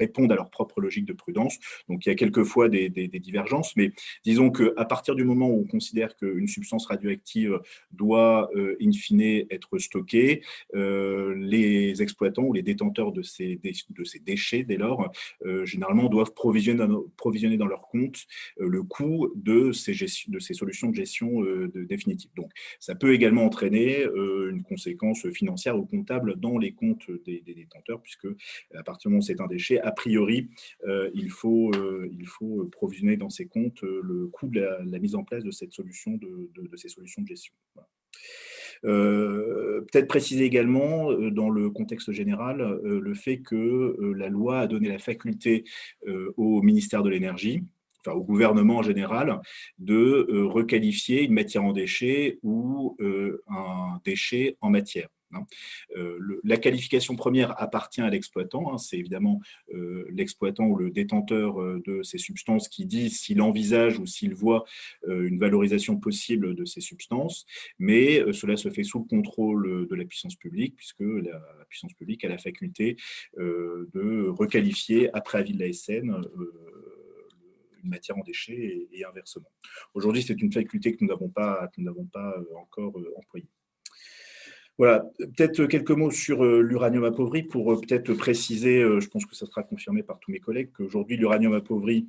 répondent 0.00 0.32
à 0.32 0.34
leur 0.34 0.50
propre 0.50 0.80
logique 0.80 1.04
de 1.04 1.12
prudence. 1.12 1.58
Donc, 1.88 2.06
il 2.06 2.08
y 2.08 2.12
a 2.12 2.16
quelquefois 2.16 2.68
des, 2.68 2.88
des 2.88 3.08
divergences, 3.20 3.76
mais 3.76 3.92
disons 4.24 4.50
qu'à 4.50 4.84
partir 4.84 5.14
du 5.14 5.24
moment 5.24 5.48
où 5.48 5.60
on 5.60 5.66
considère 5.66 6.16
qu'une 6.16 6.48
substance 6.48 6.86
radioactive 6.86 7.60
doit, 7.92 8.50
in 8.80 8.92
fine, 8.92 9.46
être 9.52 9.78
stockés. 9.78 10.42
Euh, 10.74 11.34
les 11.36 12.02
exploitants 12.02 12.44
ou 12.44 12.52
les 12.52 12.62
détenteurs 12.62 13.12
de 13.12 13.22
ces, 13.22 13.60
de 13.90 14.04
ces 14.04 14.18
déchets, 14.18 14.64
dès 14.64 14.76
lors, 14.76 15.10
euh, 15.44 15.64
généralement 15.64 16.08
doivent 16.08 16.34
provisionner 16.34 17.56
dans, 17.56 17.66
leur 17.66 17.88
compte 17.88 18.26
euh, 18.60 18.68
le 18.68 18.82
coût 18.82 19.32
de 19.34 19.72
ces, 19.72 19.92
de 20.28 20.38
ces 20.38 20.54
solutions 20.54 20.90
de 20.90 20.94
gestion 20.94 21.40
de, 21.42 21.84
définitive. 21.84 22.30
Donc, 22.36 22.50
ça 22.80 22.94
peut 22.94 23.12
également 23.14 23.44
entraîner 23.44 24.04
une 24.04 24.62
conséquence 24.62 25.28
financière 25.30 25.76
ou 25.78 25.84
comptable 25.84 26.38
dans 26.38 26.58
les 26.58 26.72
comptes 26.72 27.10
des, 27.24 27.42
détenteurs, 27.46 28.00
puisque 28.00 28.26
à 28.74 28.82
partir 28.82 29.08
du 29.08 29.12
moment 29.12 29.18
où 29.20 29.26
c'est 29.26 29.40
un 29.40 29.46
déchet, 29.46 29.80
a 29.80 29.92
priori, 29.92 30.48
il, 31.14 31.30
faut, 31.30 31.70
il 32.10 32.26
faut 32.26 32.68
provisionner 32.72 33.16
dans 33.16 33.30
ces 33.30 33.46
comptes 33.46 33.82
le 33.82 34.28
coût 34.28 34.48
de 34.48 34.60
la, 34.60 34.98
mise 34.98 35.14
en 35.14 35.24
place 35.24 35.44
de 35.44 35.50
cette 35.50 35.72
solution 35.72 36.12
de, 36.12 36.50
de, 36.54 36.76
ces 36.76 36.88
solutions 36.88 37.22
de 37.22 37.28
gestion. 37.28 37.54
Euh, 38.84 39.82
peut-être 39.92 40.08
préciser 40.08 40.44
également, 40.44 41.12
euh, 41.12 41.30
dans 41.30 41.50
le 41.50 41.70
contexte 41.70 42.10
général, 42.12 42.60
euh, 42.60 43.00
le 43.00 43.14
fait 43.14 43.38
que 43.38 43.96
la 44.16 44.28
loi 44.28 44.60
a 44.60 44.66
donné 44.66 44.88
la 44.88 44.98
faculté 44.98 45.64
au 46.36 46.62
ministère 46.62 47.02
de 47.02 47.10
l'Énergie, 47.10 47.62
enfin 48.00 48.16
au 48.16 48.24
gouvernement 48.24 48.78
en 48.78 48.82
général, 48.82 49.40
de 49.78 50.26
requalifier 50.44 51.22
une 51.22 51.34
matière 51.34 51.64
en 51.64 51.72
déchet 51.72 52.38
ou 52.42 52.96
un 53.48 54.00
déchet 54.04 54.56
en 54.60 54.70
matière. 54.70 55.08
Hein. 55.32 55.46
la 56.44 56.56
qualification 56.56 57.16
première 57.16 57.60
appartient 57.60 58.00
à 58.00 58.10
l'exploitant. 58.10 58.72
Hein. 58.72 58.78
C'est 58.78 58.98
évidemment 58.98 59.40
l'exploitant 60.10 60.66
ou 60.66 60.76
le 60.76 60.90
détenteur 60.90 61.56
de 61.56 62.02
ces 62.02 62.18
substances 62.18 62.68
qui 62.68 62.86
dit 62.86 63.10
s'il 63.10 63.40
envisage 63.40 63.98
ou 63.98 64.06
s'il 64.06 64.34
voit 64.34 64.64
une 65.06 65.38
valorisation 65.38 65.96
possible 65.96 66.54
de 66.54 66.64
ces 66.64 66.80
substances, 66.80 67.46
mais 67.78 68.22
cela 68.32 68.56
se 68.56 68.70
fait 68.70 68.84
sous 68.84 69.00
le 69.00 69.04
contrôle 69.04 69.86
de 69.88 69.94
la 69.94 70.04
puissance 70.04 70.36
publique, 70.36 70.76
puisque 70.76 71.00
la 71.00 71.40
puissance 71.68 71.94
publique 71.94 72.24
a 72.24 72.28
la 72.28 72.38
faculté 72.38 72.96
de 73.36 74.28
requalifier 74.28 75.14
après 75.14 75.38
avis 75.38 75.54
de 75.54 75.60
la 75.60 75.72
SN 75.72 76.20
une 77.82 77.90
matière 77.90 78.16
en 78.16 78.22
déchets 78.22 78.88
et, 78.92 79.04
inversement. 79.04 79.50
Aujourd'hui, 79.94 80.22
c'est 80.22 80.40
une 80.40 80.52
faculté 80.52 80.94
que 80.94 80.98
nous 81.00 81.08
n'avons 81.08 81.28
pas, 81.28 81.68
pas 82.12 82.34
encore 82.56 82.96
employée. 83.16 83.48
Voilà, 84.78 85.04
peut-être 85.18 85.66
quelques 85.66 85.90
mots 85.90 86.10
sur 86.10 86.44
l'uranium 86.44 87.04
appauvri 87.04 87.42
pour 87.42 87.80
peut-être 87.80 88.14
préciser, 88.14 88.80
je 88.80 89.06
pense 89.08 89.26
que 89.26 89.34
ça 89.36 89.46
sera 89.46 89.62
confirmé 89.62 90.02
par 90.02 90.18
tous 90.18 90.32
mes 90.32 90.40
collègues, 90.40 90.70
qu'aujourd'hui 90.72 91.16
l'uranium 91.16 91.52
appauvri 91.52 92.08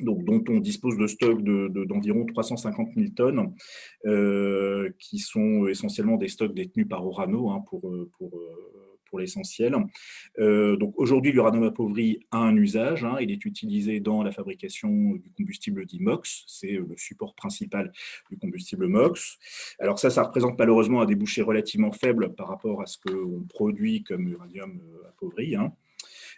donc, 0.00 0.24
dont 0.24 0.42
on 0.48 0.60
dispose 0.60 0.96
de 0.96 1.06
stocks 1.06 1.42
d'environ 1.42 2.24
de, 2.24 2.32
350 2.32 2.88
000 2.96 3.08
tonnes, 3.14 3.54
euh, 4.06 4.90
qui 4.98 5.18
sont 5.18 5.66
essentiellement 5.68 6.16
des 6.16 6.28
stocks 6.28 6.54
détenus 6.54 6.88
par 6.88 7.06
Orano 7.06 7.50
hein, 7.50 7.62
pour, 7.68 7.82
pour, 8.18 8.30
pour 9.10 9.18
l'essentiel. 9.18 9.74
Euh, 10.38 10.76
donc 10.76 10.94
aujourd'hui, 10.96 11.32
l'uranium 11.32 11.64
appauvri 11.64 12.20
a 12.30 12.38
un 12.38 12.56
usage. 12.56 13.04
Hein. 13.04 13.16
il 13.20 13.30
est 13.30 13.44
utilisé 13.44 14.00
dans 14.00 14.22
la 14.22 14.32
fabrication 14.32 14.88
du 14.88 15.30
combustible 15.36 15.84
dit 15.84 16.00
MOX. 16.00 16.44
C'est 16.46 16.72
le 16.72 16.94
support 16.96 17.34
principal 17.34 17.92
du 18.30 18.38
combustible 18.38 18.86
MOX. 18.86 19.38
Alors 19.78 19.98
ça, 19.98 20.10
ça 20.10 20.22
représente 20.22 20.58
malheureusement 20.58 21.02
un 21.02 21.06
débouché 21.06 21.42
relativement 21.42 21.92
faible 21.92 22.34
par 22.34 22.48
rapport 22.48 22.80
à 22.80 22.86
ce 22.86 22.98
qu'on 22.98 23.42
produit 23.48 24.02
comme 24.02 24.28
uranium 24.28 24.80
appauvri. 25.08 25.56
Hein. 25.56 25.72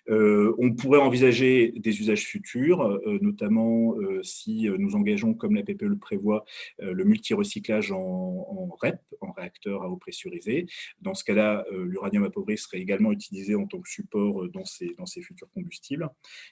Euh, 0.08 0.54
on 0.58 0.72
pourrait 0.72 1.00
envisager 1.00 1.72
des 1.76 2.00
usages 2.00 2.26
futurs, 2.26 2.82
euh, 2.82 3.18
notamment 3.20 3.96
euh, 3.98 4.22
si 4.22 4.68
nous 4.78 4.96
engageons, 4.96 5.34
comme 5.34 5.54
la 5.54 5.62
PPE 5.62 5.82
le 5.82 5.98
prévoit, 5.98 6.44
le 6.78 7.04
multi-recyclage 7.04 7.92
en, 7.92 8.68
REP, 8.80 9.00
en 9.20 9.32
réacteur 9.32 9.82
à 9.82 9.88
eau 9.88 9.96
pressurisée. 9.96 10.66
Dans 11.00 11.14
ce 11.14 11.24
cas-là, 11.24 11.64
l'uranium 11.70 12.24
appauvri 12.24 12.58
serait 12.58 12.80
également 12.80 13.12
utilisé 13.12 13.54
en 13.54 13.66
tant 13.66 13.80
que 13.80 13.88
support 13.88 14.48
dans 14.48 14.64
ces, 14.64 14.94
futurs 15.22 15.48
combustibles. 15.54 16.08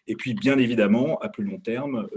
Et 0.07 0.15
puis, 0.15 0.35
bien 0.35 0.59
évidemment, 0.59 1.19
à 1.19 1.29
plus 1.29 1.45
long 1.45 1.59
terme, 1.59 2.09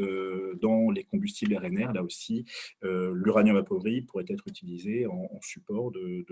dans 0.62 0.92
les 0.92 1.04
combustibles 1.04 1.56
RNR, 1.56 1.94
là 1.94 2.04
aussi, 2.04 2.46
l'uranium 2.82 3.58
appauvri 3.58 4.02
pourrait 4.02 4.26
être 4.28 4.48
utilisé 4.48 5.06
en, 5.08 5.30
support 5.42 5.92
de, 5.92 6.26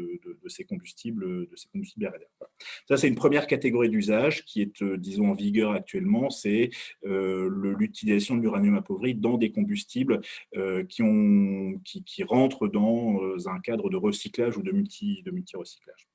ces 0.48 0.66
combustibles, 0.66 1.48
de 1.48 1.56
ces 1.56 1.68
combustibles 1.70 2.08
RNR. 2.08 2.48
Ça, 2.88 2.98
c'est 2.98 3.08
une 3.08 3.16
première 3.16 3.48
catégorie 3.48 3.90
d'usage 3.90 4.46
qui 4.46 4.62
est 4.62 4.82
disons, 4.98 5.32
en 5.32 5.34
vigueur 5.34 5.72
actuellement, 5.72 6.30
c'est 6.30 6.70
euh, 7.06 7.50
l'utilisation 7.78 8.36
de 8.36 8.42
l'uranium 8.42 8.76
appauvri 8.76 9.16
dans 9.16 9.38
des 9.38 9.52
combustibles 9.52 10.22
euh, 10.56 10.84
qui, 10.84 12.24
rentrent 12.24 12.68
dans 12.68 13.22
euh, 13.22 13.48
un 13.48 13.60
cadre 13.60 13.90
de 13.90 13.98
recyclage 13.98 14.58
ou 14.58 14.64
de 14.64 14.72
multi-recyclage. 14.72 16.08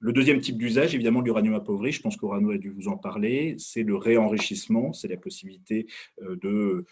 Le 0.00 0.12
deuxième 0.12 0.40
type 0.40 0.58
d'usage, 0.58 0.94
évidemment, 0.94 1.20
de 1.20 1.26
l'uranium 1.26 1.54
appauvri, 1.54 1.90
je 1.90 2.00
pense 2.00 2.16
qu'Orano 2.16 2.50
a 2.50 2.58
dû 2.58 2.70
vous 2.70 2.88
en 2.88 2.96
parler, 2.96 3.56
c'est 3.58 3.82
le 3.82 3.96
réenrichissement, 3.96 4.92
c'est 4.92 5.08
la 5.08 5.16
possibilité 5.16 5.86
de 6.20 6.84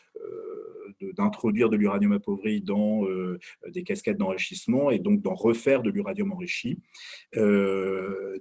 d'introduire 1.15 1.69
de, 1.69 1.77
l'uranium 1.77 2.13
appauvri 2.13 2.63
dans 2.63 3.03
des 3.69 3.83
cascades 3.83 4.17
d'enrichissement 4.17 4.91
et 4.91 4.99
donc 4.99 5.21
d'en 5.21 5.35
refaire 5.35 5.83
de 5.83 5.91
l'uranium 5.91 6.33
enrichi, 6.33 6.81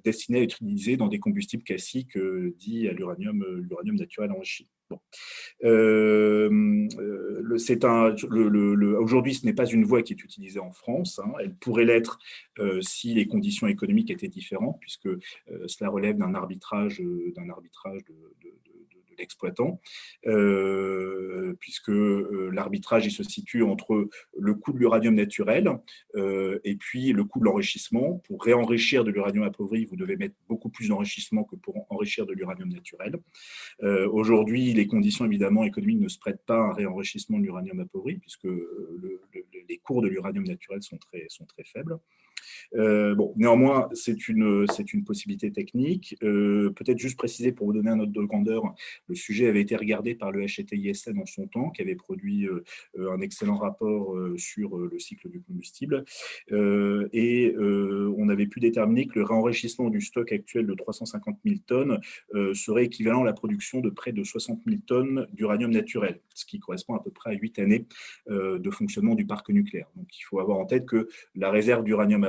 destiné 0.04 0.40
à 0.40 0.42
être 0.44 0.62
utilisé 0.62 0.96
dans 0.96 1.08
des 1.08 1.20
combustibles 1.20 1.64
classiques 1.64 2.18
dits 2.58 2.88
à 2.88 2.94
l'uranium 2.94 3.44
naturel 3.98 4.32
enrichi. 4.32 4.70
Euh, 5.64 6.50
le, 7.50 8.98
Aujourd'hui, 9.00 9.34
ce 9.34 9.46
n'est 9.46 9.54
pas 9.54 9.66
une 9.66 9.86
voie 9.86 10.02
qui 10.02 10.14
est 10.14 10.24
utilisée 10.24 10.60
en 10.60 10.72
France. 10.72 11.20
Hein. 11.24 11.32
Elle 11.40 11.56
pourrait 11.56 11.86
l'être 11.86 12.20
euh, 12.60 12.82
si 12.82 13.14
les 13.14 13.28
conditions 13.28 13.68
économiques 13.68 14.12
étaient 14.12 14.28
différentes, 14.28 14.80
puisque 14.80 15.08
euh, 15.08 15.20
cela 15.68 15.90
relève 15.90 16.18
d'un 16.18 16.36
arbitrage, 16.36 17.02
d'un 17.36 17.50
arbitrage 17.50 18.04
de, 18.06 18.14
l'exploitant, 19.18 19.80
euh, 20.26 21.56
puisque 21.60 21.90
euh, 21.90 22.50
l'arbitrage 22.54 23.10
se 23.10 23.24
situe 23.24 23.64
entre 23.64 24.10
le 24.38 24.56
coût 24.56 24.74
de 24.74 24.80
l'uranium 24.80 25.16
naturel 25.16 25.70
euh, 26.16 26.60
et 26.64 26.76
puis 26.76 27.12
le 27.12 27.24
coût 27.24 27.40
de 27.40 27.46
l'enrichissement. 27.46 28.22
Pour 28.26 28.44
réenrichir 28.44 29.04
de 29.04 29.12
l'uranium 29.12 29.44
appauvri, 29.44 29.86
vous 29.86 29.96
devez 29.96 30.18
mettre 30.18 30.36
beaucoup 30.48 30.70
plus 30.70 30.90
d'enrichissement 30.90 31.44
que 31.44 31.56
pour 31.56 31.86
enrichir 31.90 32.26
de 32.26 32.34
l'uranium 32.34 32.70
naturel. 32.70 33.18
Aujourd'hui, 33.82 34.74
les 34.74 34.88
conditions 34.88 35.26
évidemment 35.26 35.64
économiques 35.64 36.00
ne 36.00 36.08
se 36.08 36.18
prêtent 36.18 36.46
pas 36.46 36.58
à 36.58 36.70
un 36.70 36.74
réenrichissement 36.74 37.38
de 37.40 37.44
l'uranium 37.44 37.80
appauvri, 37.80 38.18
puisque 38.18 38.48
les 39.70 39.78
cours 39.78 40.02
de 40.02 40.08
l'uranium 40.08 40.46
naturel 40.46 40.82
sont 40.82 40.98
très, 40.98 41.26
sont 41.30 41.46
très 41.46 41.64
faibles. 41.64 41.98
Euh, 42.76 43.16
bon, 43.16 43.34
néanmoins, 43.38 43.90
c'est 43.94 44.28
une, 44.28 44.66
une 44.94 45.04
possibilité 45.04 45.52
technique. 45.52 46.18
Euh, 46.24 46.72
peut-être 46.72 46.98
juste 46.98 47.18
préciser 47.18 47.52
pour 47.52 47.68
vous 47.68 47.74
donner 47.74 47.90
un 47.90 48.00
autre 48.00 48.12
de 48.12 48.22
grandeur, 48.22 48.74
le 49.08 49.16
sujet 49.16 49.48
avait 49.48 49.62
été 49.62 49.76
regardé 49.76 50.16
par 50.16 50.32
le 50.32 50.46
HTISN 50.46 51.20
en 51.20 51.26
son 51.26 51.48
temps, 51.48 51.70
qui 51.70 51.82
avait 51.82 51.96
produit 51.96 52.48
euh, 52.48 52.64
un 52.98 53.22
excellent 53.22 53.58
rapport 53.58 54.16
sur 54.38 54.78
le 54.78 55.00
cycle 55.00 55.30
du 55.30 55.42
combustible. 55.42 56.06
et 56.52 57.56
on 57.58 58.30
avait 58.30 58.48
pu 58.48 58.60
déterminer 58.60 59.08
que 59.08 59.20
le 59.20 59.26
réenrichissement 59.26 59.90
du 59.90 60.02
stock 60.02 60.32
actuel 60.32 60.66
de 60.68 60.74
350 60.74 61.38
000 61.46 61.58
tonnes 61.66 62.00
serait 62.54 62.86
équivalent 62.86 63.22
à 63.22 63.26
la 63.26 63.34
production 63.34 63.82
de 63.82 63.90
près 63.90 64.12
de 64.12 64.24
60 64.24 64.62
000 64.66 64.82
tonnes 64.86 65.28
d'uranium 65.34 65.72
naturel, 65.72 66.20
ce 66.34 66.46
qui 66.46 66.60
correspond 66.60 66.96
à 66.96 67.04
peu 67.04 67.12
près 67.12 67.32
à 67.32 67.34
8 67.34 67.60
années 67.60 67.86
de 68.30 68.70
fonctionnement 68.72 69.16
du 69.16 69.26
parc 69.26 69.50
nucléaire. 69.50 69.90
Donc 69.96 70.08
il 70.18 70.22
faut 70.24 70.40
avoir 70.40 70.60
en 70.60 70.66
tête 70.66 70.86
que 70.86 71.08
la 71.36 71.52
réserve 71.52 71.84
d'uranium 71.84 72.24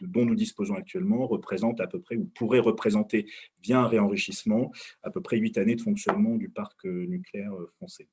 dont 0.00 0.24
nous 0.24 0.34
disposons 0.34 0.74
actuellement 0.74 1.26
représente 1.26 1.80
à 1.80 1.86
peu 1.86 2.00
près, 2.00 2.16
ou 2.16 2.24
pourrait 2.34 2.60
représenter, 2.60 3.26
via 3.62 3.80
un 3.80 3.86
réenrichissement, 3.86 4.72
à 5.02 5.10
peu 5.10 5.20
près 5.20 5.36
8 5.36 5.58
années 5.58 5.76
de 5.76 5.80
fonctionnement 5.80 6.36
du 6.36 6.48
parc 6.48 6.84
euh, 6.86 7.06
nucléaire 7.06 7.54
euh, 7.54 7.70
français. 7.76 8.08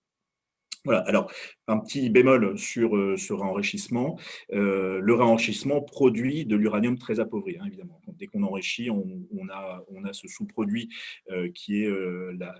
Voilà, 0.83 1.01
alors 1.01 1.31
un 1.67 1.77
petit 1.77 2.09
bémol 2.09 2.57
sur 2.57 2.97
euh, 2.97 3.15
ce 3.15 3.33
réenrichissement. 3.33 4.17
le 4.49 5.13
réenrichissement 5.13 5.81
produit 5.81 6.45
de 6.45 6.55
l'uranium 6.55 6.97
très 6.97 7.19
appauvri, 7.19 7.57
hein, 7.59 7.65
évidemment. 7.67 8.01
dès 8.07 8.25
qu'on 8.25 8.41
enrichit, 8.41 8.89
on, 8.89 9.05
a, 9.51 9.83
on, 9.89 10.03
a, 10.05 10.13
ce 10.13 10.27
sous-produit 10.27 10.89
qui 11.53 11.83
est 11.83 11.89
la, 12.33 12.55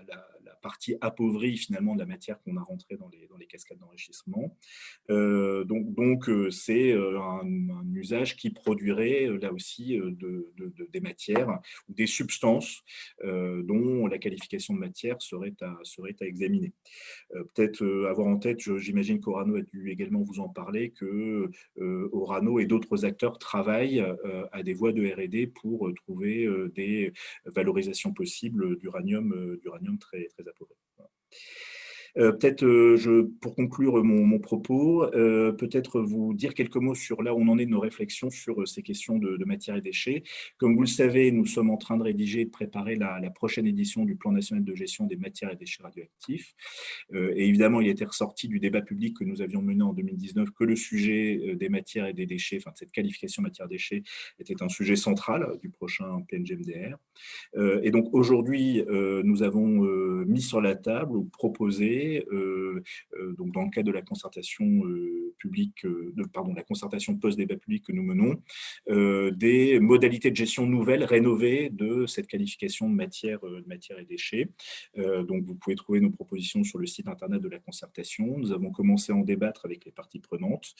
partie 0.62 0.96
appauvrie 1.00 1.56
finalement 1.56 1.94
de 1.94 2.00
la 2.00 2.06
matière 2.06 2.40
qu'on 2.42 2.56
a 2.56 2.62
rentrée 2.62 2.96
dans 2.96 3.08
les, 3.08 3.26
dans 3.28 3.36
les 3.36 3.46
cascades 3.46 3.78
d'enrichissement. 3.78 4.56
Euh, 5.10 5.64
donc, 5.64 5.94
donc 5.94 6.28
euh, 6.28 6.50
c'est 6.50 6.92
euh, 6.92 7.20
un, 7.20 7.42
usage 7.94 8.36
qui 8.36 8.50
produirait 8.50 9.26
là 9.40 9.52
aussi 9.52 9.96
de, 9.96 10.52
des 10.90 11.00
matières 11.00 11.60
ou 11.88 11.94
des 11.94 12.06
substances 12.06 12.82
dont 13.22 14.06
la 14.06 14.18
qualification 14.18 14.74
de 14.74 14.78
matière 14.78 15.20
serait 15.20 15.54
à, 15.60 15.76
serait 15.82 16.16
à 16.20 16.24
examiner. 16.24 16.72
Peut-être 17.30 17.84
avoir 18.08 18.28
en 18.28 18.38
tête, 18.38 18.60
j'imagine 18.78 19.20
qu'Orano 19.20 19.56
a 19.56 19.62
dû 19.62 19.90
également 19.90 20.22
vous 20.22 20.40
en 20.40 20.48
parler, 20.48 20.90
que 20.90 21.50
Orano 22.12 22.58
et 22.58 22.66
d'autres 22.66 23.04
acteurs 23.04 23.38
travaillent 23.38 24.04
à 24.52 24.62
des 24.62 24.74
voies 24.74 24.92
de 24.92 25.06
R&D 25.06 25.48
pour 25.48 25.92
trouver 25.94 26.48
des 26.74 27.12
valorisations 27.44 28.12
possibles 28.12 28.78
d'uranium 28.78 29.58
d'uranium 29.62 29.98
très, 29.98 30.26
très 30.28 30.41
euh, 30.48 30.52
peut-être, 32.14 32.64
euh, 32.64 33.32
pour 33.40 33.54
conclure 33.54 34.02
mon, 34.04 34.38
propos, 34.38 35.04
euh, 35.14 35.52
peut-être 35.52 36.00
vous 36.00 36.34
dire 36.34 36.54
quelques 36.54 36.76
mots 36.76 36.94
sur 36.94 37.22
là 37.22 37.34
où 37.34 37.40
on 37.40 37.48
en 37.48 37.58
est 37.58 37.66
de 37.66 37.70
nos 37.70 37.80
réflexions 37.80 38.30
sur 38.30 38.66
ces 38.66 38.82
questions 38.82 39.18
de, 39.18 39.42
matière 39.44 39.76
et 39.76 39.80
déchets. 39.80 40.22
Comme 40.58 40.74
vous 40.74 40.82
le 40.82 40.86
savez, 40.86 41.32
nous 41.32 41.46
sommes 41.46 41.70
en 41.70 41.76
train 41.76 41.96
de 41.96 42.02
rédiger 42.02 42.42
et 42.42 42.44
de 42.44 42.50
préparer 42.50 42.96
la, 42.96 43.20
prochaine 43.34 43.66
édition 43.66 44.04
du 44.04 44.14
Plan 44.14 44.32
national 44.32 44.62
de 44.62 44.74
gestion 44.74 45.06
des 45.06 45.16
matières 45.16 45.50
et 45.50 45.56
déchets 45.56 45.82
radioactifs. 45.82 46.54
et 47.12 47.48
évidemment, 47.48 47.80
il 47.80 47.88
était 47.88 48.04
ressorti 48.04 48.46
du 48.46 48.60
débat 48.60 48.82
public 48.82 49.16
que 49.16 49.24
nous 49.24 49.42
avions 49.42 49.62
mené 49.62 49.82
en 49.82 49.92
2019 49.92 50.50
que 50.50 50.64
le 50.64 50.76
sujet 50.76 51.56
des 51.56 51.68
matières 51.68 52.06
et 52.06 52.12
des 52.12 52.26
déchets, 52.26 52.58
enfin 52.58 52.70
de 52.72 52.76
cette 52.76 52.92
qualification 52.92 53.42
matière-déchets, 53.42 54.02
était 54.38 54.62
un 54.62 54.68
sujet 54.68 54.96
central 54.96 55.58
du 55.60 55.70
prochain 55.70 56.22
PNGMDR. 56.28 56.96
et 57.82 57.90
donc 57.90 58.08
aujourd'hui, 58.12 58.84
nous 58.88 59.42
avons 59.42 59.82
mis 60.24 60.42
sur 60.42 60.60
la 60.60 60.76
table 60.76 61.16
ou 61.16 61.24
proposé 61.24 62.01
euh, 62.32 62.82
euh, 63.18 63.32
donc 63.34 63.52
dans 63.52 63.64
le 63.64 63.70
cadre 63.70 63.88
de 63.88 63.92
la 63.92 64.02
concertation 64.02 64.64
euh, 64.84 65.34
public, 65.38 65.84
de, 65.84 66.24
pardon, 66.32 66.54
la 66.54 66.62
concertation 66.62 67.16
post-débat 67.16 67.56
public 67.56 67.84
que 67.84 67.92
nous 67.92 68.02
menons, 68.02 68.40
des 69.32 69.80
modalités 69.80 70.30
de 70.30 70.36
gestion 70.36 70.66
nouvelles, 70.66 71.04
rénovées 71.04 71.70
de 71.70 72.06
cette 72.06 72.28
qualification 72.28 72.88
de 72.88 72.94
matière, 72.94 73.40
matière 73.66 73.98
et 73.98 74.04
déchets. 74.04 74.50
donc, 74.96 75.44
vous 75.44 75.54
pouvez 75.56 75.74
trouver 75.74 76.00
nos 76.00 76.10
propositions 76.10 76.62
sur 76.62 76.78
le 76.78 76.86
site 76.86 77.08
internet 77.08 77.42
de 77.42 77.48
la 77.48 77.58
concertation. 77.58 78.38
Nous 78.38 78.52
avons 78.52 78.70
commencé 78.70 79.12
à 79.12 79.16
en 79.16 79.22
débattre 79.22 79.64
avec 79.64 79.84
les 79.84 79.90
parties 79.90 80.20
prenantes. 80.20 80.74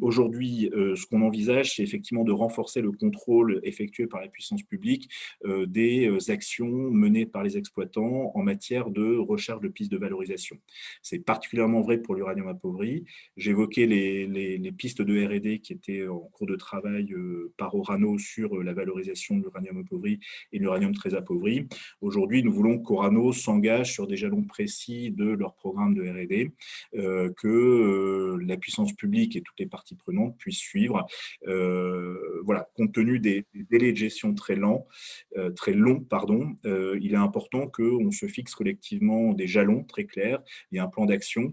Aujourd'hui, 0.00 0.70
ce 0.72 1.06
qu'on 1.06 1.22
envisage, 1.22 1.74
c'est 1.74 1.82
effectivement 1.82 2.24
de 2.24 2.32
renforcer 2.32 2.80
le 2.80 2.92
contrôle 2.92 3.60
effectué 3.64 4.06
par 4.06 4.20
la 4.20 4.28
puissance 4.28 4.62
publique 4.62 5.10
des 5.44 6.30
actions 6.30 6.90
menées 6.90 7.26
par 7.26 7.42
les 7.42 7.56
exploitants 7.56 8.32
en 8.34 8.42
matière 8.42 8.90
de 8.90 9.16
recherche 9.16 9.60
de 9.60 9.68
pistes 9.68 9.91
de 9.92 9.98
valorisation. 9.98 10.56
C'est 11.02 11.20
particulièrement 11.20 11.82
vrai 11.82 11.98
pour 11.98 12.14
l'uranium 12.14 12.48
appauvri. 12.48 13.04
J'évoquais 13.36 13.86
les, 13.86 14.26
les, 14.26 14.72
pistes 14.72 15.02
de 15.02 15.26
R&D 15.26 15.60
qui 15.60 15.74
étaient 15.74 16.08
en 16.08 16.18
cours 16.18 16.46
de 16.46 16.56
travail 16.56 17.12
euh, 17.12 17.52
par 17.58 17.74
Orano 17.74 18.18
sur 18.18 18.56
euh, 18.56 18.62
la 18.62 18.72
valorisation 18.72 19.36
de 19.36 19.42
l'uranium 19.42 19.78
appauvri 19.78 20.18
et 20.52 20.58
l'uranium 20.58 20.94
très 20.94 21.14
appauvri. 21.14 21.68
Aujourd'hui, 22.00 22.42
nous 22.42 22.52
voulons 22.52 22.78
qu'Orano 22.78 23.32
s'engage 23.32 23.92
sur 23.92 24.06
des 24.06 24.16
jalons 24.16 24.42
précis 24.42 25.10
de 25.10 25.24
leur 25.24 25.54
programme 25.54 25.94
de 25.94 26.02
R&D, 26.02 26.52
euh, 26.94 27.30
que 27.36 28.38
la 28.46 28.56
puissance 28.56 28.94
publique 28.94 29.36
et 29.36 29.42
toutes 29.42 29.60
les 29.60 29.66
parties 29.66 29.94
prenantes 29.94 30.36
puissent 30.38 30.58
suivre. 30.58 31.06
voilà, 31.44 32.68
compte 32.74 32.92
tenu 32.92 33.18
des, 33.18 33.44
délais 33.54 33.92
de 33.92 33.96
gestion 33.96 34.34
très 34.34 34.56
longs, 34.56 34.86
il 35.34 37.12
est 37.12 37.16
important 37.16 37.68
qu'on 37.68 38.10
se 38.10 38.26
fixe 38.26 38.54
collectivement 38.54 39.32
des 39.32 39.46
jalons 39.46 39.81
très 39.82 40.04
clairs 40.04 40.42
et 40.72 40.78
un 40.78 40.88
plan 40.88 41.06
d'action 41.06 41.52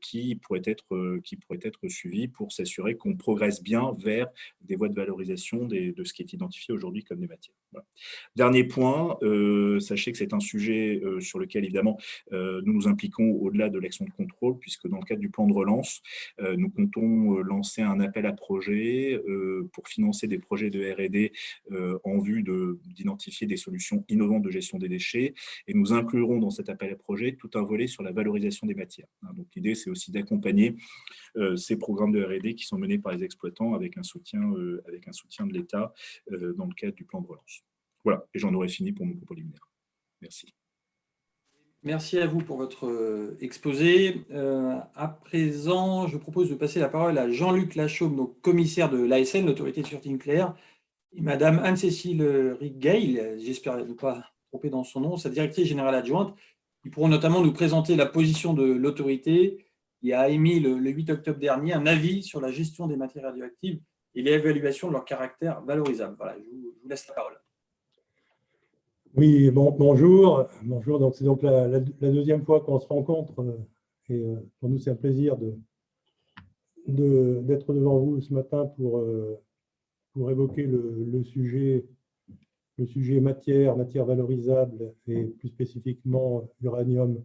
qui 0.00 0.36
pourrait 0.36 0.62
être 0.64 1.18
qui 1.24 1.36
pourrait 1.36 1.60
être 1.62 1.88
suivi 1.88 2.28
pour 2.28 2.52
s'assurer 2.52 2.96
qu'on 2.96 3.16
progresse 3.16 3.62
bien 3.62 3.92
vers 3.98 4.28
des 4.62 4.76
voies 4.76 4.88
de 4.88 4.94
valorisation 4.94 5.66
de 5.66 6.04
ce 6.04 6.12
qui 6.12 6.22
est 6.22 6.32
identifié 6.32 6.74
aujourd'hui 6.74 7.04
comme 7.04 7.20
des 7.20 7.28
matières. 7.28 7.54
Dernier 8.36 8.64
point, 8.64 9.18
euh, 9.22 9.78
sachez 9.80 10.12
que 10.12 10.18
c'est 10.18 10.32
un 10.32 10.40
sujet 10.40 11.00
euh, 11.04 11.20
sur 11.20 11.38
lequel 11.38 11.64
évidemment 11.64 11.98
euh, 12.32 12.62
nous 12.64 12.72
nous 12.72 12.88
impliquons 12.88 13.32
au-delà 13.40 13.68
de 13.68 13.78
l'action 13.78 14.04
de 14.04 14.10
contrôle, 14.10 14.58
puisque 14.58 14.88
dans 14.88 14.98
le 14.98 15.04
cadre 15.04 15.20
du 15.20 15.28
plan 15.28 15.46
de 15.46 15.52
relance, 15.52 16.02
nous 16.56 16.70
comptons 16.70 17.38
lancer 17.38 17.82
un 17.82 18.00
appel 18.00 18.26
à 18.26 18.32
projet 18.32 19.20
pour 19.72 19.88
financer 19.88 20.26
des 20.26 20.38
projets 20.38 20.70
de 20.70 20.80
R&D 20.92 21.32
en 22.04 22.18
vue 22.18 22.42
d'identifier 22.42 23.46
des 23.46 23.56
solutions 23.56 24.04
innovantes 24.08 24.42
de 24.42 24.50
gestion 24.50 24.78
des 24.78 24.88
déchets, 24.88 25.34
et 25.66 25.74
nous 25.74 25.92
inclurons 25.92 26.38
dans 26.38 26.50
cet 26.50 26.68
appel 26.68 26.92
à 26.92 26.96
projet 26.96 27.36
tout 27.38 27.50
un 27.56 27.62
volet 27.62 27.86
sur 27.86 28.02
la 28.02 28.12
valorisation 28.12 28.66
des 28.66 28.74
matières. 28.74 29.08
Hein, 29.22 29.32
donc 29.34 29.46
l'idée, 29.54 29.74
c'est 29.74 29.90
aussi 29.90 30.10
d'accompagner 30.10 30.76
ces 31.56 31.76
programmes 31.76 32.12
de 32.12 32.22
R&D 32.22 32.54
qui 32.54 32.66
sont 32.66 32.78
menés 32.78 32.98
par 32.98 33.12
les 33.12 33.24
exploitants 33.24 33.74
avec 33.74 33.96
un 33.96 34.02
soutien, 34.02 34.52
avec 34.86 35.08
un 35.08 35.12
soutien 35.12 35.46
de 35.46 35.52
l'État 35.54 35.92
dans 36.30 36.66
le 36.66 36.74
cadre 36.74 36.94
du 36.94 37.04
plan 37.04 37.20
de 37.20 37.26
relance. 37.26 37.64
Voilà, 38.04 38.26
et 38.34 38.38
j'en 38.38 38.52
aurais 38.54 38.68
fini 38.68 38.92
pour 38.92 39.06
mon 39.06 39.14
propos 39.14 39.34
liminaire. 39.34 39.68
Merci. 40.20 40.54
Merci 41.84 42.18
à 42.18 42.28
vous 42.28 42.38
pour 42.38 42.58
votre 42.58 42.86
euh, 42.86 43.36
exposé. 43.40 44.24
Euh, 44.30 44.78
à 44.94 45.08
présent, 45.08 46.06
je 46.06 46.16
propose 46.16 46.48
de 46.48 46.54
passer 46.54 46.78
la 46.78 46.88
parole 46.88 47.18
à 47.18 47.28
Jean-Luc 47.28 47.74
Lachaume, 47.74 48.14
donc 48.14 48.40
commissaire 48.40 48.88
de 48.88 48.98
l'ASN, 48.98 49.44
l'autorité 49.46 49.82
de 49.82 49.86
sûreté 49.86 50.08
nucléaire, 50.08 50.54
et 51.12 51.20
Madame 51.20 51.58
Anne-Cécile 51.58 52.22
Riggail, 52.60 53.36
j'espère 53.38 53.84
ne 53.84 53.94
pas 53.94 54.32
tromper 54.48 54.70
dans 54.70 54.84
son 54.84 55.00
nom, 55.00 55.16
sa 55.16 55.28
directrice 55.28 55.66
générale 55.66 55.96
adjointe. 55.96 56.36
Ils 56.84 56.90
pourront 56.90 57.08
notamment 57.08 57.42
nous 57.42 57.52
présenter 57.52 57.96
la 57.96 58.06
position 58.06 58.54
de 58.54 58.64
l'autorité 58.64 59.66
qui 60.00 60.12
a 60.12 60.28
émis 60.28 60.60
le, 60.60 60.76
8 60.76 61.10
octobre 61.10 61.38
dernier 61.38 61.74
un 61.74 61.86
avis 61.86 62.22
sur 62.22 62.40
la 62.40 62.50
gestion 62.50 62.88
des 62.88 62.96
matières 62.96 63.24
radioactives 63.24 63.80
et 64.14 64.22
l'évaluation 64.22 64.88
de 64.88 64.94
leur 64.94 65.04
caractère 65.04 65.62
valorisable. 65.62 66.16
Voilà, 66.16 66.36
je 66.38 66.50
vous 66.50 66.88
laisse 66.88 67.06
la 67.06 67.14
parole. 67.14 67.34
Oui, 69.14 69.50
bon, 69.50 69.70
bonjour. 69.70 70.48
Bonjour. 70.62 70.98
Donc, 70.98 71.14
c'est 71.14 71.24
donc 71.24 71.42
la, 71.42 71.80
deuxième 71.80 72.44
fois 72.44 72.60
qu'on 72.60 72.80
se 72.80 72.86
rencontre. 72.86 73.38
Euh, 73.40 73.58
et 74.08 74.14
euh, 74.14 74.36
pour 74.58 74.70
nous, 74.70 74.78
c'est 74.78 74.90
un 74.90 74.96
plaisir 74.96 75.36
d'être 76.86 77.72
devant 77.74 77.98
vous 77.98 78.20
ce 78.20 78.32
matin 78.32 78.66
pour, 78.76 78.98
euh, 78.98 79.38
pour 80.14 80.30
évoquer 80.30 80.62
le, 80.64 81.22
sujet, 81.24 81.84
le 82.82 82.88
sujet 82.88 83.20
matière, 83.20 83.76
matière 83.76 84.04
valorisable 84.04 84.92
et 85.06 85.24
plus 85.24 85.48
spécifiquement 85.48 86.48
uranium 86.62 87.22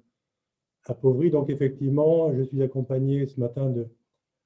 appauvri. 0.86 1.32
Donc, 1.32 1.50
effectivement, 1.50 2.32
je 2.36 2.44
suis 2.44 2.62
accompagné 2.62 3.26
ce 3.26 3.40
matin 3.40 3.72
de 3.72 3.88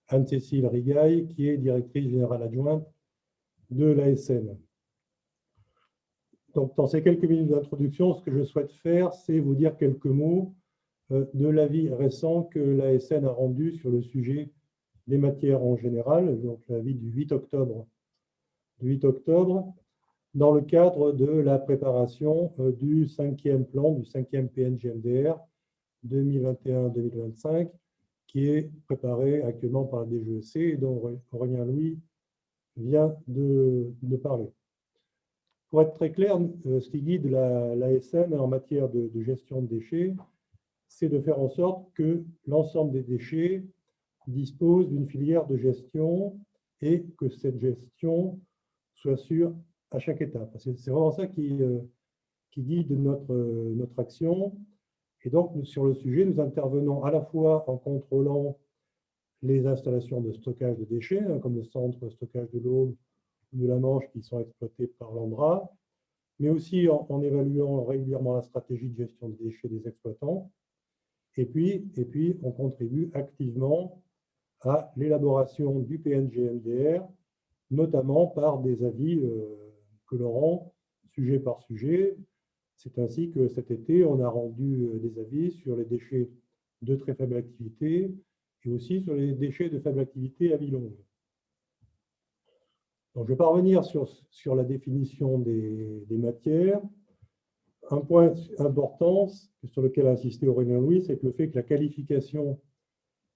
Anne-Cécile 0.07 0.67
Rigaille, 0.67 1.27
qui 1.27 1.49
est 1.49 1.57
directrice 1.57 2.09
générale 2.09 2.43
adjointe 2.43 2.87
de 3.71 3.87
l'ASN. 3.87 4.57
Donc, 6.53 6.75
dans 6.77 6.87
ces 6.87 7.03
quelques 7.03 7.25
minutes 7.25 7.49
d'introduction, 7.49 8.13
ce 8.13 8.23
que 8.23 8.31
je 8.31 8.43
souhaite 8.43 8.71
faire, 8.71 9.13
c'est 9.13 9.39
vous 9.39 9.55
dire 9.55 9.75
quelques 9.75 10.05
mots 10.05 10.53
euh, 11.11 11.25
de 11.33 11.47
l'avis 11.47 11.89
récent 11.89 12.43
que 12.43 12.59
l'ASN 12.59 13.25
a 13.25 13.31
rendu 13.31 13.73
sur 13.73 13.89
le 13.89 14.01
sujet 14.01 14.49
des 15.07 15.17
matières 15.17 15.61
en 15.61 15.75
général, 15.75 16.41
donc 16.41 16.61
l'avis 16.69 16.95
du 16.95 17.09
8 17.09 17.33
octobre, 17.33 17.85
du 18.79 18.89
8 18.91 19.05
octobre, 19.05 19.73
dans 20.33 20.53
le 20.53 20.61
cadre 20.61 21.11
de 21.11 21.25
la 21.25 21.59
préparation 21.59 22.53
euh, 22.59 22.71
du 22.71 23.07
cinquième 23.07 23.65
plan, 23.65 23.91
du 23.91 24.05
cinquième 24.05 24.49
PNGMDR 24.49 25.37
2021-2025, 26.07 27.69
qui 28.27 28.47
est 28.47 28.71
préparé 28.85 29.41
actuellement 29.43 29.85
par 29.85 30.01
la 30.01 30.07
DGEC 30.07 30.55
et 30.55 30.77
dont 30.77 31.19
Aurélien 31.31 31.65
Louis 31.65 31.99
vient 32.77 33.13
de 33.27 34.15
parler. 34.23 34.51
Pour 35.71 35.81
être 35.81 35.93
très 35.93 36.11
clair, 36.11 36.37
euh, 36.65 36.81
ce 36.81 36.89
qui 36.89 37.01
guide 37.01 37.27
l'ASN 37.27 38.33
en 38.33 38.47
matière 38.47 38.89
de, 38.89 39.09
gestion 39.23 39.61
de 39.61 39.67
déchets, 39.67 40.13
c'est 40.89 41.07
de 41.07 41.21
faire 41.21 41.39
en 41.39 41.47
sorte 41.47 41.89
que 41.93 42.25
l'ensemble 42.45 42.91
des 42.91 43.03
déchets 43.03 43.63
dispose 44.27 44.89
d'une 44.89 45.07
filière 45.07 45.47
de 45.47 45.55
gestion 45.55 46.37
et 46.81 47.05
que 47.17 47.29
cette 47.29 47.57
gestion 47.57 48.37
soit 48.95 49.15
sûre 49.15 49.53
à 49.91 49.99
chaque 49.99 50.21
étape. 50.21 50.55
C'est 50.57 50.89
vraiment 50.89 51.11
ça 51.11 51.27
qui, 51.27 51.61
euh, 51.61 51.79
guide 52.57 52.91
notre, 52.91 53.33
notre 53.33 53.99
action. 53.99 54.55
Et 55.23 55.29
donc, 55.29 55.65
sur 55.65 55.85
le 55.85 55.93
sujet, 55.93 56.25
nous 56.25 56.39
intervenons 56.39 57.03
à 57.03 57.11
la 57.11 57.21
fois 57.21 57.69
en 57.69 57.77
contrôlant 57.77 58.57
les 59.43 59.65
installations 59.67 60.21
de 60.21 60.31
stockage 60.33 60.77
de 60.77 60.85
déchets, 60.85 61.19
hein, 61.21 61.39
comme 61.39 61.55
le 61.55 61.63
centre 61.63 61.99
de 61.99 62.09
stockage 62.09 62.49
de 62.51 62.59
l'eau 62.59 62.95
de 63.53 63.67
la 63.67 63.77
Manche 63.77 64.09
qui 64.11 64.21
sont 64.21 64.39
exploités 64.39 64.87
par 64.87 65.11
l'Andra, 65.11 65.69
mais 66.39 66.49
aussi 66.49 66.87
en, 66.87 67.21
évaluant 67.21 67.83
régulièrement 67.83 68.35
la 68.35 68.41
stratégie 68.41 68.89
de 68.89 68.95
gestion 68.95 69.29
des 69.29 69.43
déchets 69.43 69.67
des 69.67 69.87
exploitants. 69.87 70.51
Et 71.37 71.45
puis, 71.45 71.89
et 71.95 72.05
puis 72.05 72.39
on 72.43 72.51
contribue 72.51 73.09
activement 73.13 74.01
à 74.61 74.91
l'élaboration 74.95 75.79
du 75.79 75.97
PNGMDR, 75.99 77.03
notamment 77.71 78.27
par 78.27 78.59
des 78.59 78.83
avis 78.83 79.19
euh, 79.19 79.70
rend 80.19 80.73
sujet 81.13 81.39
par 81.39 81.61
sujet. 81.63 82.17
C'est 82.75 82.97
ainsi 82.97 83.29
que 83.29 83.47
cet 83.47 83.71
été, 83.71 84.03
on 84.03 84.23
a 84.23 84.29
rendu 84.29 84.85
euh, 84.85 84.99
des 84.99 85.19
avis 85.19 85.51
sur 85.51 85.75
les 85.75 85.85
déchets 85.85 86.29
de 86.81 86.95
très 86.95 87.13
faible 87.13 87.35
activité 87.35 88.13
et 88.65 88.69
aussi 88.69 89.01
sur 89.01 89.13
les 89.13 89.33
déchets 89.33 89.69
de 89.69 89.79
faible 89.79 89.99
activité 89.99 90.53
à 90.53 90.57
vie 90.57 90.71
longue. 90.71 90.95
Donc, 93.13 93.25
je 93.25 93.33
vais 93.33 93.37
pas 93.37 93.47
revenir 93.47 93.83
sur, 93.83 94.07
sur 94.29 94.55
la 94.55 94.63
définition 94.63 95.37
des, 95.37 96.05
des, 96.07 96.17
matières. 96.17 96.81
Un 97.89 97.99
point 97.99 98.33
important 98.57 99.27
sur 99.27 99.81
lequel 99.81 100.07
a 100.07 100.11
insisté 100.11 100.47
Aurélien 100.47 100.79
Louis, 100.79 101.03
c'est 101.03 101.21
le 101.21 101.31
fait 101.33 101.49
que 101.49 101.55
la 101.55 101.63
qualification 101.63 102.59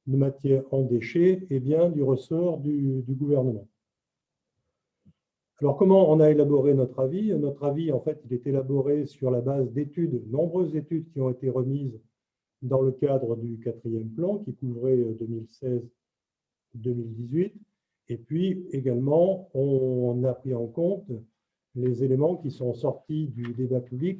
de 0.07 0.15
matière 0.15 0.63
en 0.71 0.83
déchets 0.83 1.45
est 1.49 1.59
bien 1.59 1.89
du 1.89 2.03
ressort 2.03 2.59
du 2.59 3.03
gouvernement. 3.09 3.67
Alors, 5.61 5.77
comment 5.77 6.11
on 6.11 6.19
a 6.19 6.29
élaboré 6.29 6.73
notre 6.73 6.99
avis? 6.99 7.33
Notre 7.33 7.63
avis, 7.63 7.91
en 7.91 8.01
fait, 8.01 8.21
il 8.25 8.33
est 8.33 8.45
élaboré 8.45 9.05
sur 9.05 9.31
la 9.31 9.41
base 9.41 9.71
d'études, 9.71 10.29
nombreuses 10.29 10.75
études 10.75 11.09
qui 11.11 11.21
ont 11.21 11.29
été 11.29 11.49
remises 11.49 11.99
dans 12.61 12.81
le 12.81 12.91
cadre 12.91 13.35
du 13.35 13.59
quatrième 13.59 14.09
plan 14.09 14.39
qui 14.39 14.53
couvrait 14.55 14.97
2016-2018 16.75 17.53
et 18.07 18.17
puis 18.17 18.67
également, 18.71 19.49
on 19.53 20.23
a 20.23 20.33
pris 20.33 20.53
en 20.53 20.67
compte 20.67 21.09
les 21.75 22.03
éléments 22.03 22.37
qui 22.37 22.51
sont 22.51 22.73
sortis 22.73 23.27
du 23.27 23.53
débat 23.53 23.81
public 23.81 24.19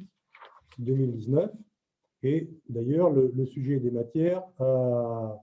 2019. 0.78 1.50
Et 2.22 2.50
d'ailleurs, 2.68 3.10
le, 3.10 3.46
sujet 3.46 3.78
des 3.78 3.90
matières 3.90 4.42
a, 4.58 5.40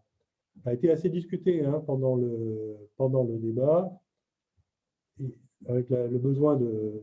été 0.71 0.91
assez 0.91 1.10
discuté 1.10 1.63
hein, 1.63 1.82
pendant, 1.86 2.15
le, 2.15 2.77
pendant 2.97 3.23
le 3.23 3.38
débat, 3.38 3.91
avec 5.67 5.89
le 5.89 6.17
besoin 6.17 6.56
de, 6.56 7.02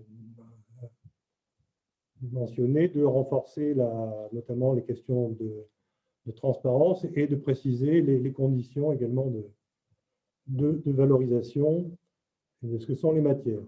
mentionner, 2.32 2.88
de 2.88 3.02
renforcer 3.02 3.74
la, 3.74 4.28
notamment 4.32 4.74
les 4.74 4.82
questions 4.82 5.30
de, 5.30 5.66
transparence 6.36 7.04
et 7.16 7.26
de 7.26 7.34
préciser 7.34 8.02
les, 8.02 8.32
conditions 8.32 8.92
également 8.92 9.32
de, 10.46 10.80
valorisation 10.86 11.90
de 12.62 12.78
ce 12.78 12.86
que 12.86 12.94
sont 12.94 13.10
les 13.10 13.20
matières. 13.20 13.64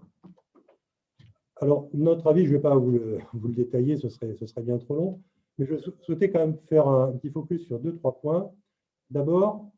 Alors, 1.57 1.89
notre 1.93 2.27
avis, 2.27 2.45
je 2.45 2.51
ne 2.51 2.55
vais 2.55 2.61
pas 2.61 2.77
vous 2.77 2.91
le, 2.91 3.19
détailler, 3.53 3.97
ce 3.97 4.07
serait, 4.07 4.33
ce 4.35 4.45
serait 4.45 4.61
bien 4.61 4.77
trop 4.77 4.95
long, 4.95 5.21
mais 5.57 5.65
je 5.65 5.75
souhaitais 6.03 6.29
quand 6.29 6.39
même 6.39 6.57
faire 6.69 6.87
un 6.87 7.11
petit 7.11 7.29
focus 7.29 7.65
sur 7.65 7.79
deux, 7.79 7.95
trois 7.95 8.19
points. 8.21 8.49
D'abord, 9.09 9.69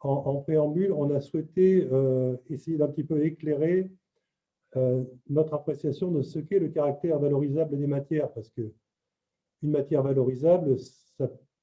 en, 0.00 0.36
préambule, 0.36 0.92
on 0.92 1.14
a 1.14 1.20
souhaité 1.20 1.86
euh, 1.92 2.36
essayer 2.50 2.76
d'un 2.76 2.88
petit 2.88 3.04
peu 3.04 3.24
éclairer 3.24 3.88
euh, 4.76 5.04
notre 5.28 5.54
appréciation 5.54 6.10
de 6.10 6.22
ce 6.22 6.38
qu'est 6.38 6.58
le 6.58 6.68
caractère 6.68 7.18
valorisable 7.18 7.78
des 7.78 7.86
matières, 7.86 8.32
parce 8.32 8.48
que 8.50 8.72
une 9.62 9.70
matière 9.70 10.02
valorisable, 10.02 10.76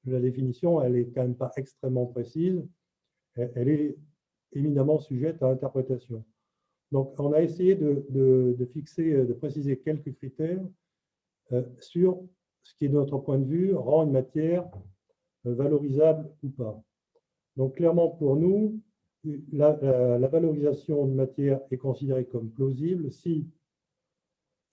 la 0.06 0.20
définition, 0.20 0.80
elle 0.80 0.92
n'est 0.92 1.06
quand 1.06 1.22
même 1.22 1.36
pas 1.36 1.52
extrêmement 1.56 2.06
précise, 2.06 2.66
elle, 3.34 3.68
est 3.68 3.96
éminemment 4.52 4.98
sujette 4.98 5.42
à 5.42 5.48
interprétation. 5.48 6.24
Donc, 6.92 7.14
on 7.20 7.32
a 7.32 7.42
essayé 7.42 7.74
de, 7.74 8.68
fixer, 8.72 9.24
de 9.24 9.32
préciser 9.34 9.78
quelques 9.78 10.14
critères 10.16 10.64
euh, 11.52 11.62
sur 11.78 12.22
ce 12.62 12.74
qui, 12.74 12.88
de 12.88 12.94
notre 12.94 13.18
point 13.18 13.38
de 13.38 13.44
vue, 13.44 13.74
rend 13.74 14.04
une 14.04 14.12
matière 14.12 14.68
valorisable 15.44 16.30
ou 16.42 16.50
pas. 16.50 16.82
Donc 17.56 17.76
clairement 17.76 18.08
pour 18.08 18.36
nous, 18.36 18.80
la, 19.24 20.28
valorisation 20.28 21.06
de 21.06 21.12
matière 21.12 21.60
est 21.70 21.76
considérée 21.76 22.24
comme 22.24 22.50
plausible 22.50 23.10
si 23.10 23.46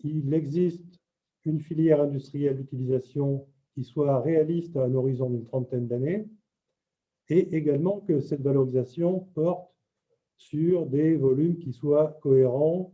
il 0.03 0.33
existe 0.33 0.99
une 1.45 1.59
filière 1.59 2.01
industrielle 2.01 2.57
d'utilisation 2.57 3.47
qui 3.73 3.83
soit 3.83 4.21
réaliste 4.21 4.75
à 4.77 4.83
un 4.83 4.93
horizon 4.93 5.29
d'une 5.29 5.45
trentaine 5.45 5.87
d'années 5.87 6.27
et 7.29 7.55
également 7.55 7.99
que 8.01 8.19
cette 8.19 8.41
valorisation 8.41 9.27
porte 9.33 9.69
sur 10.37 10.85
des 10.85 11.15
volumes 11.15 11.57
qui 11.57 11.73
soient 11.73 12.17
cohérents 12.21 12.93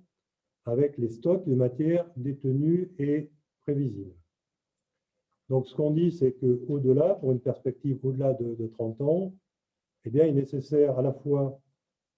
avec 0.65 0.97
les 0.97 1.09
stocks 1.09 1.47
de 1.47 1.55
matière 1.55 2.09
détenus 2.15 2.89
et 2.97 3.29
prévisibles. 3.61 4.15
Donc, 5.49 5.67
ce 5.67 5.75
qu'on 5.75 5.91
dit, 5.91 6.11
c'est 6.11 6.33
qu'au-delà, 6.33 7.15
pour 7.15 7.33
une 7.33 7.41
perspective 7.41 7.99
au-delà 8.03 8.33
de, 8.33 8.55
de 8.55 8.67
30 8.67 9.01
ans, 9.01 9.33
eh 10.05 10.09
bien, 10.09 10.25
il 10.25 10.37
est 10.37 10.41
nécessaire 10.41 10.97
à 10.97 11.01
la 11.01 11.13
fois 11.13 11.59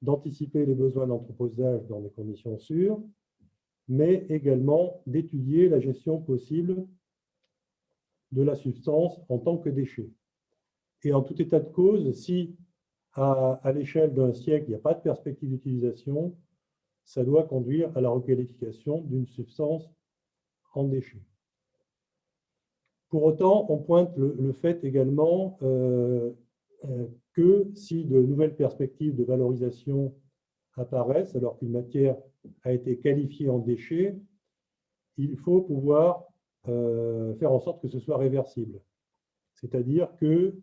d'anticiper 0.01 0.65
les 0.65 0.75
besoins 0.75 1.07
d'entreposage 1.07 1.85
dans 1.87 2.01
des 2.01 2.09
conditions 2.09 2.57
sûres, 2.57 2.99
mais 3.87 4.25
également 4.29 5.01
d'étudier 5.05 5.69
la 5.69 5.79
gestion 5.79 6.19
possible 6.21 6.85
de 8.31 8.41
la 8.41 8.55
substance 8.55 9.19
en 9.29 9.37
tant 9.37 9.57
que 9.57 9.69
déchet. 9.69 10.09
Et 11.03 11.13
en 11.13 11.21
tout 11.21 11.39
état 11.41 11.59
de 11.59 11.69
cause, 11.69 12.11
si 12.13 12.55
à, 13.13 13.71
l'échelle 13.73 14.13
d'un 14.13 14.33
siècle, 14.33 14.65
il 14.67 14.69
n'y 14.71 14.75
a 14.75 14.79
pas 14.79 14.93
de 14.93 15.01
perspective 15.01 15.49
d'utilisation, 15.49 16.35
ça 17.05 17.23
doit 17.23 17.43
conduire 17.43 17.95
à 17.95 18.01
la 18.01 18.09
requalification 18.09 19.01
d'une 19.01 19.27
substance 19.27 19.89
en 20.73 20.83
déchet. 20.83 21.21
Pour 23.09 23.23
autant, 23.23 23.67
on 23.69 23.77
pointe 23.77 24.11
le, 24.17 24.51
fait 24.51 24.83
également 24.83 25.57
euh, 25.61 26.33
que 27.33 27.67
si 27.73 28.05
de 28.05 28.21
nouvelles 28.21 28.55
perspectives 28.55 29.15
de 29.15 29.23
valorisation 29.23 30.13
apparaissent 30.77 31.35
alors 31.35 31.57
qu'une 31.57 31.71
matière 31.71 32.17
a 32.63 32.71
été 32.71 32.97
qualifiée 32.97 33.49
en 33.49 33.59
déchet, 33.59 34.17
il 35.17 35.37
faut 35.37 35.61
pouvoir 35.61 36.25
euh, 36.67 37.33
faire 37.35 37.51
en 37.51 37.59
sorte 37.59 37.81
que 37.81 37.87
ce 37.87 37.99
soit 37.99 38.17
réversible. 38.17 38.81
C'est-à-dire 39.53 40.15
que 40.17 40.55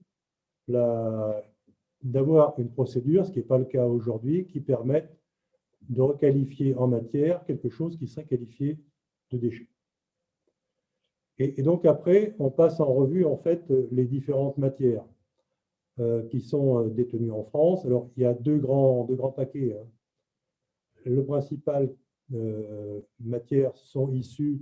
d'avoir 2.02 2.58
une 2.58 2.70
procédure, 2.70 3.26
ce 3.26 3.32
qui 3.32 3.38
n'est 3.38 3.44
pas 3.44 3.58
le 3.58 3.64
cas 3.64 3.86
aujourd'hui, 3.86 4.46
qui 4.46 4.60
permette 4.60 5.16
de 5.88 6.00
requalifier 6.00 6.74
en 6.76 6.86
matière 6.86 7.44
quelque 7.44 7.68
chose 7.68 7.96
qui 7.96 8.06
serait 8.06 8.26
qualifié 8.26 8.78
de 9.30 9.38
déchet. 9.38 9.68
Et, 11.38 11.58
et 11.58 11.62
donc 11.62 11.84
après, 11.84 12.34
on 12.38 12.50
passe 12.50 12.78
en 12.80 12.92
revue 12.92 13.24
en 13.24 13.36
fait 13.36 13.64
les 13.90 14.04
différentes 14.04 14.58
matières. 14.58 15.04
Euh, 16.00 16.26
qui 16.28 16.40
sont 16.40 16.78
euh, 16.78 16.88
détenus 16.88 17.32
en 17.32 17.44
France. 17.44 17.84
Alors, 17.84 18.08
il 18.16 18.22
y 18.22 18.24
a 18.24 18.32
deux 18.32 18.56
grands, 18.56 19.04
deux 19.04 19.14
grands 19.14 19.30
paquets. 19.30 19.76
Hein. 19.78 19.86
Le 21.04 21.22
principal 21.22 21.94
euh, 22.32 23.02
matières 23.20 23.76
sont 23.76 24.10
issues 24.10 24.58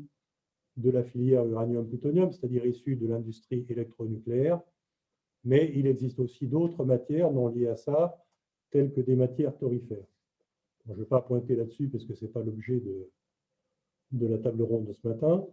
de 0.76 0.90
la 0.90 1.04
filière 1.04 1.46
uranium-plutonium, 1.46 2.32
c'est-à-dire 2.32 2.66
issues 2.66 2.96
de 2.96 3.06
l'industrie 3.06 3.64
électronucléaire. 3.68 4.60
Mais 5.44 5.70
il 5.72 5.86
existe 5.86 6.18
aussi 6.18 6.48
d'autres 6.48 6.84
matières 6.84 7.30
non 7.30 7.46
liées 7.46 7.68
à 7.68 7.76
ça, 7.76 8.20
telles 8.72 8.92
que 8.92 9.00
des 9.00 9.14
matières 9.14 9.56
torrifères. 9.56 10.08
je 10.86 10.94
ne 10.94 10.96
vais 10.96 11.04
pas 11.04 11.20
pointer 11.20 11.54
là-dessus 11.54 11.88
parce 11.90 12.04
que 12.04 12.14
ce 12.14 12.24
n'est 12.24 12.32
pas 12.32 12.42
l'objet 12.42 12.80
de, 12.80 13.08
de 14.10 14.26
la 14.26 14.38
table 14.38 14.62
ronde 14.62 14.86
de 14.86 14.94
ce 14.94 15.06
matin. 15.06 15.46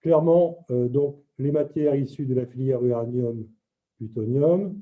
Clairement, 0.00 0.64
donc, 0.68 1.24
les 1.38 1.50
matières 1.50 1.96
issues 1.96 2.26
de 2.26 2.34
la 2.34 2.46
filière 2.46 2.84
uranium-plutonium, 2.84 4.80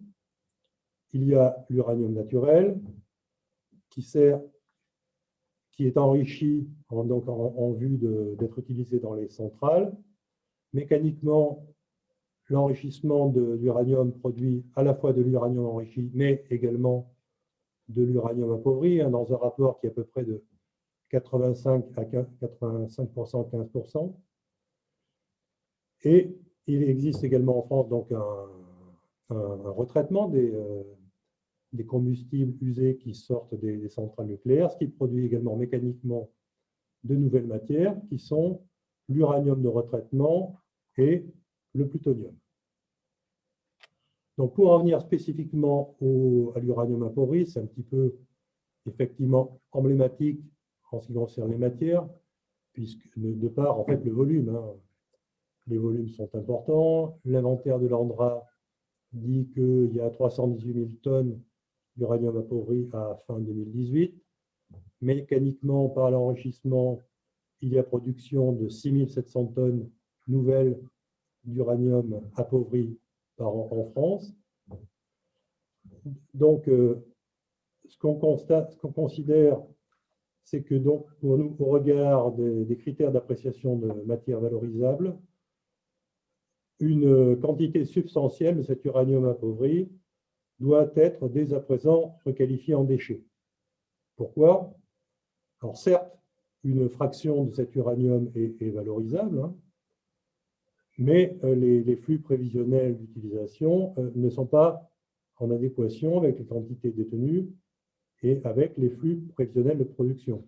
il 1.12 1.28
y 1.28 1.34
a 1.34 1.64
l'uranium 1.70 2.12
naturel 2.12 2.80
qui 3.88 5.86
est 5.86 5.96
enrichi 5.96 6.68
en, 6.88 7.72
vue 7.72 7.98
d'être 8.36 8.58
utilisé 8.58 8.98
dans 8.98 9.14
les 9.14 9.28
centrales. 9.28 9.96
Mécaniquement, 10.72 11.66
l'enrichissement 12.48 13.28
de 13.28 13.54
l'uranium 13.54 14.12
produit 14.12 14.64
à 14.74 14.82
la 14.82 14.94
fois 14.94 15.12
de 15.12 15.22
l'uranium 15.22 15.66
enrichi, 15.66 16.10
mais 16.14 16.44
également 16.50 17.12
de 17.88 18.02
l'uranium 18.02 18.52
appauvri, 18.52 19.00
hein, 19.00 19.10
dans 19.10 19.32
un 19.32 19.36
rapport 19.36 19.80
qui 19.80 19.86
est 19.86 19.90
à 19.90 19.92
peu 19.92 20.04
près 20.04 20.24
de 20.24 20.44
85 21.10 21.84
à 21.96 22.04
85%, 22.04 23.50
15%. 23.50 24.14
Et 26.04 26.36
il 26.66 26.82
existe 26.82 27.24
également 27.24 27.58
en 27.58 27.62
France 27.62 27.88
donc 27.88 28.12
un, 28.12 28.48
un, 29.30 29.70
retraitement 29.70 30.28
des, 30.28 30.52
euh, 30.52 30.82
des, 31.72 31.84
combustibles 31.84 32.56
usés 32.64 32.96
qui 32.96 33.14
sortent 33.14 33.54
des, 33.54 33.88
centrales 33.88 34.28
nucléaires, 34.28 34.70
ce 34.70 34.78
qui 34.78 34.86
produit 34.86 35.26
également 35.26 35.56
mécaniquement 35.56 36.30
de 37.04 37.16
nouvelles 37.16 37.46
matières 37.46 37.96
qui 38.08 38.18
sont 38.18 38.62
l'uranium 39.08 39.62
de 39.62 39.68
retraitement 39.68 40.58
et 40.98 41.24
le 41.74 41.88
plutonium. 41.88 42.34
Donc, 44.38 44.54
pour 44.54 44.70
en 44.70 44.80
venir 44.80 45.00
spécifiquement 45.00 45.96
au, 46.00 46.52
à 46.56 46.60
l'uranium 46.60 47.02
appauvri, 47.04 47.46
c'est 47.46 47.60
un 47.60 47.66
petit 47.66 47.82
peu 47.82 48.16
effectivement 48.86 49.60
emblématique 49.72 50.40
en 50.92 51.00
ce 51.00 51.08
qui 51.08 51.14
concerne 51.14 51.50
les 51.50 51.58
matières, 51.58 52.06
puisque 52.72 53.08
de, 53.16 53.48
part 53.48 53.78
en 53.78 53.84
fait 53.84 54.04
le 54.04 54.12
volume, 54.12 54.50
hein. 54.50 54.74
les 55.66 55.78
volumes 55.78 56.10
sont 56.10 56.28
importants. 56.34 57.18
L'inventaire 57.24 57.78
de 57.78 57.86
l'Andra 57.86 58.46
dit 59.16 59.48
qu'il 59.54 59.94
y 59.94 60.00
a 60.00 60.10
318 60.10 60.72
000 60.72 60.86
tonnes 61.02 61.40
d'uranium 61.96 62.36
appauvri 62.36 62.88
à 62.92 63.18
fin 63.26 63.38
2018. 63.38 64.14
Mécaniquement, 65.00 65.88
par 65.88 66.10
l'enrichissement, 66.10 67.02
il 67.60 67.72
y 67.72 67.78
a 67.78 67.82
production 67.82 68.52
de 68.52 68.68
6 68.68 69.08
700 69.08 69.46
tonnes 69.46 69.90
nouvelles 70.28 70.78
d'uranium 71.44 72.20
appauvri 72.36 72.98
par 73.36 73.48
an 73.48 73.68
en 73.70 73.90
France. 73.90 74.34
Donc, 76.34 76.68
euh, 76.68 77.06
ce 77.88 77.96
qu'on 77.98 78.16
constate, 78.16 78.72
ce 78.72 78.76
qu'on 78.78 78.92
considère, 78.92 79.60
c'est 80.44 80.62
que 80.62 80.74
donc, 80.74 81.06
pour 81.20 81.38
nous, 81.38 81.56
au 81.58 81.66
regard 81.66 82.32
des 82.32 82.76
critères 82.76 83.12
d'appréciation 83.12 83.76
de 83.76 83.88
matières 84.06 84.40
valorisables, 84.40 85.16
une 86.80 87.38
quantité 87.40 87.84
substantielle 87.84 88.58
de 88.58 88.62
cet 88.62 88.84
uranium 88.84 89.26
appauvri 89.26 89.88
doit 90.58 90.90
être 90.96 91.28
dès 91.28 91.52
à 91.52 91.60
présent 91.60 92.18
requalifiée 92.24 92.74
en 92.74 92.84
déchet. 92.84 93.22
Pourquoi? 94.16 94.74
Alors 95.60 95.76
certes, 95.76 96.16
une 96.64 96.88
fraction 96.88 97.44
de 97.44 97.54
cet 97.54 97.74
uranium 97.76 98.30
est, 98.34 98.70
valorisable, 98.70 99.40
hein, 99.40 99.56
mais 100.98 101.38
euh, 101.44 101.54
les, 101.54 101.96
flux 101.96 102.18
prévisionnels 102.18 102.96
d'utilisation 102.96 103.94
euh, 103.98 104.10
ne 104.14 104.30
sont 104.30 104.46
pas 104.46 104.90
en 105.38 105.50
adéquation 105.50 106.18
avec 106.18 106.38
les 106.38 106.46
quantités 106.46 106.90
détenues 106.90 107.48
et 108.22 108.40
avec 108.44 108.76
les 108.78 108.90
flux 108.90 109.18
prévisionnels 109.34 109.78
de 109.78 109.84
production. 109.84 110.44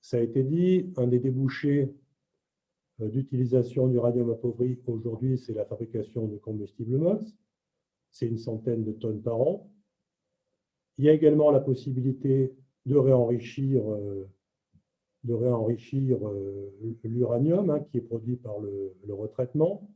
Ça 0.00 0.18
a 0.18 0.20
été 0.20 0.44
dit, 0.44 0.92
un 0.96 1.08
des 1.08 1.18
débouchés 1.18 1.82
euh, 1.82 1.92
d'utilisation 2.98 3.88
d'uranium 3.88 4.30
appauvri 4.30 4.78
aujourd'hui, 4.86 5.38
c'est 5.38 5.54
la 5.54 5.64
fabrication 5.64 6.26
de 6.26 6.36
combustible 6.36 6.98
MOX. 6.98 7.36
C'est 8.10 8.26
une 8.26 8.38
centaine 8.38 8.84
de 8.84 8.92
tonnes 8.92 9.22
par 9.22 9.40
an. 9.40 9.70
Il 10.96 11.04
y 11.04 11.08
a 11.08 11.12
également 11.12 11.50
la 11.50 11.60
possibilité 11.60 12.54
de 12.86 12.96
réenrichir, 12.96 13.88
euh, 13.88 14.28
de 15.24 15.34
réenrichir 15.34 16.26
euh, 16.26 16.72
l'uranium 17.04 17.70
hein, 17.70 17.80
qui 17.80 17.98
est 17.98 18.02
produit 18.02 18.36
par 18.36 18.58
le, 18.58 18.94
retraitement. 19.10 19.88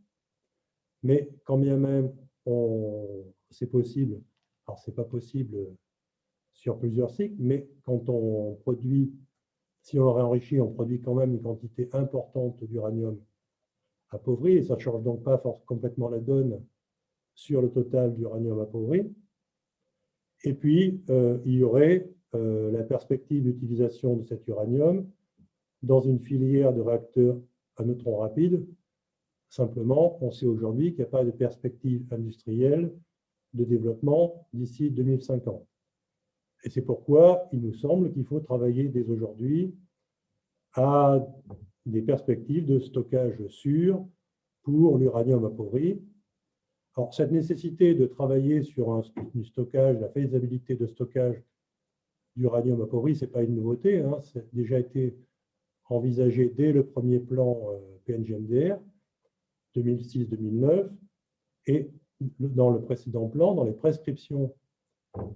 Mais 1.02 1.28
quand 1.44 1.58
bien 1.58 1.76
même 1.76 2.12
c'est 3.50 3.66
possible. 3.66 4.20
Alors, 4.66 4.78
ce 4.78 4.90
n'est 4.90 4.94
pas 4.94 5.04
possible 5.04 5.56
sur 6.52 6.78
plusieurs 6.78 7.10
cycles, 7.10 7.36
mais 7.38 7.68
quand 7.82 8.08
on 8.08 8.54
produit, 8.62 9.12
si 9.82 9.98
on 9.98 10.04
l'aurait 10.04 10.22
enrichi, 10.22 10.60
on 10.60 10.72
produit 10.72 11.00
quand 11.00 11.14
même 11.14 11.34
une 11.34 11.42
quantité 11.42 11.88
importante 11.92 12.62
d'uranium 12.64 13.18
appauvri, 14.10 14.54
et 14.54 14.62
ça 14.62 14.76
ne 14.76 14.80
change 14.80 15.02
donc 15.02 15.22
pas 15.22 15.42
complètement 15.66 16.08
la 16.08 16.18
donne 16.18 16.62
sur 17.34 17.62
le 17.62 17.70
total 17.70 18.14
d'uranium 18.14 18.60
appauvri. 18.60 19.12
Et 20.44 20.54
puis, 20.54 21.02
euh, 21.10 21.38
il 21.44 21.54
y 21.54 21.62
aurait 21.62 22.08
euh, 22.34 22.70
la 22.70 22.82
perspective 22.82 23.42
d'utilisation 23.42 24.16
de 24.16 24.24
cet 24.24 24.46
uranium 24.48 25.08
dans 25.82 26.00
une 26.00 26.20
filière 26.20 26.72
de 26.72 26.80
réacteurs 26.80 27.38
à 27.76 27.84
neutrons 27.84 28.18
rapides. 28.18 28.64
Simplement, 29.48 30.18
on 30.24 30.30
sait 30.30 30.46
aujourd'hui 30.46 30.90
qu'il 30.90 31.00
n'y 31.00 31.08
a 31.08 31.10
pas 31.10 31.24
de 31.24 31.30
perspective 31.30 32.06
industrielle 32.12 32.92
de 33.52 33.64
développement 33.64 34.46
d'ici 34.52 34.90
2050. 34.90 35.66
Et 36.64 36.70
c'est 36.70 36.82
pourquoi 36.82 37.48
il 37.52 37.60
nous 37.60 37.74
semble 37.74 38.12
qu'il 38.12 38.24
faut 38.24 38.40
travailler 38.40 38.88
dès 38.88 39.04
aujourd'hui 39.04 39.74
à 40.74 41.26
des 41.86 42.02
perspectives 42.02 42.66
de 42.66 42.78
stockage 42.78 43.44
sûr 43.48 44.06
pour 44.62 44.98
l'uranium 44.98 45.44
appauvri. 45.44 46.00
Alors, 46.94 47.12
cette 47.14 47.32
nécessité 47.32 47.94
de 47.94 48.06
travailler 48.06 48.62
sur 48.62 48.92
un, 48.92 49.02
stockage, 49.44 49.98
la 49.98 50.08
faisabilité 50.10 50.76
de 50.76 50.86
stockage 50.86 51.42
d'uranium 52.36 52.80
appauvri, 52.82 53.16
ce 53.16 53.24
n'est 53.24 53.30
pas 53.30 53.42
une 53.42 53.56
nouveauté. 53.56 54.00
Hein, 54.00 54.20
ça 54.22 54.38
a 54.38 54.42
déjà 54.52 54.78
été 54.78 55.16
envisagé 55.88 56.48
dès 56.48 56.72
le 56.72 56.86
premier 56.86 57.18
plan 57.18 57.58
euh, 57.70 57.78
PNGMDR 58.06 58.78
2006-2009 59.74 60.88
et 61.66 61.90
dans 62.38 62.70
le 62.70 62.80
précédent 62.80 63.28
plan, 63.28 63.54
dans 63.54 63.64
les 63.64 63.72
prescriptions 63.72 64.54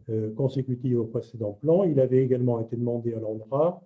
euh, 0.08 0.32
consécutives 0.34 0.98
au 0.98 1.04
précédent 1.04 1.52
plan, 1.52 1.84
il 1.84 2.00
avait 2.00 2.22
également 2.22 2.60
été 2.60 2.76
demandé 2.76 3.12
à 3.14 3.20
l'ANDRA 3.20 3.82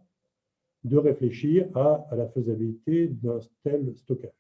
de 0.85 0.97
réfléchir 0.97 1.69
à, 1.77 2.07
la 2.13 2.29
faisabilité 2.29 3.09
d'un 3.09 3.39
tel 3.65 3.97
stockage. 3.97 4.31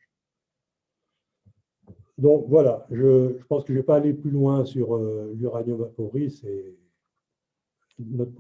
Donc 2.18 2.46
voilà, 2.48 2.86
je, 2.90 3.32
pense 3.48 3.64
que 3.64 3.68
je 3.68 3.72
ne 3.72 3.78
vais 3.78 3.86
pas 3.86 3.96
aller 3.96 4.12
plus 4.12 4.30
loin 4.30 4.64
sur 4.64 4.94
euh, 4.94 5.34
l'uranium 5.36 5.82
appauvri, 5.82 6.30
c'est 6.30 6.76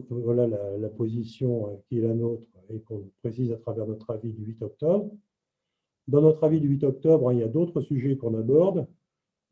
voilà 0.08 0.46
la, 0.46 0.88
position 0.88 1.68
euh, 1.68 1.76
qui 1.88 1.98
est 1.98 2.02
la 2.02 2.14
nôtre 2.14 2.46
et 2.70 2.80
qu'on 2.80 3.10
précise 3.22 3.52
à 3.52 3.56
travers 3.56 3.86
notre 3.86 4.10
avis 4.10 4.32
du 4.32 4.44
8 4.44 4.62
octobre. 4.62 5.10
Dans 6.08 6.22
notre 6.22 6.44
avis 6.44 6.60
du 6.60 6.68
8 6.68 6.84
octobre, 6.84 7.32
il 7.32 7.40
y 7.40 7.42
a 7.42 7.48
d'autres 7.48 7.80
sujets 7.80 8.16
qu'on 8.16 8.38
aborde, 8.38 8.86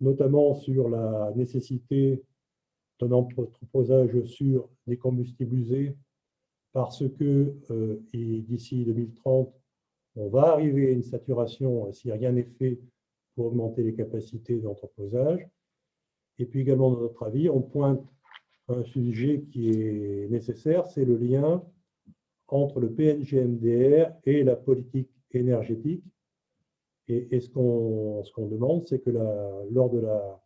notamment 0.00 0.54
sur 0.54 0.88
la 0.88 1.32
nécessité 1.34 2.22
d'un 3.00 3.12
entreposage 3.12 4.24
sur 4.24 4.68
des 4.86 4.96
combustibles 4.96 5.56
usés 5.56 5.96
parce 6.72 7.08
que 7.08 7.54
euh, 7.70 8.00
d'ici 8.12 8.84
2030, 8.84 9.52
on 10.16 10.28
va 10.28 10.52
arriver 10.52 10.88
à 10.88 10.90
une 10.90 11.02
saturation 11.02 11.86
euh, 11.86 11.92
si 11.92 12.10
rien 12.10 12.32
n'est 12.32 12.44
fait 12.58 12.78
pour 13.34 13.46
augmenter 13.46 13.82
les 13.82 13.94
capacités 13.94 14.58
d'entreposage. 14.58 15.48
Et 16.38 16.46
puis 16.46 16.60
également, 16.60 16.90
dans 16.90 17.00
notre 17.00 17.22
avis, 17.24 17.48
on 17.48 17.62
pointe 17.62 18.04
un 18.68 18.84
sujet 18.84 19.42
qui 19.50 19.70
est 19.70 20.28
nécessaire, 20.30 20.86
c'est 20.86 21.04
le 21.04 21.16
lien 21.16 21.64
entre 22.48 22.80
le 22.80 22.92
PNGMDR 22.92 24.12
et 24.24 24.42
la 24.42 24.56
politique 24.56 25.10
énergétique. 25.32 26.04
Et, 27.08 27.40
ce 27.40 27.48
qu'on 27.50 28.46
demande, 28.46 28.86
c'est 28.86 28.98
que 28.98 29.08
lors 29.08 29.88
de 29.88 29.98
la 29.98 30.42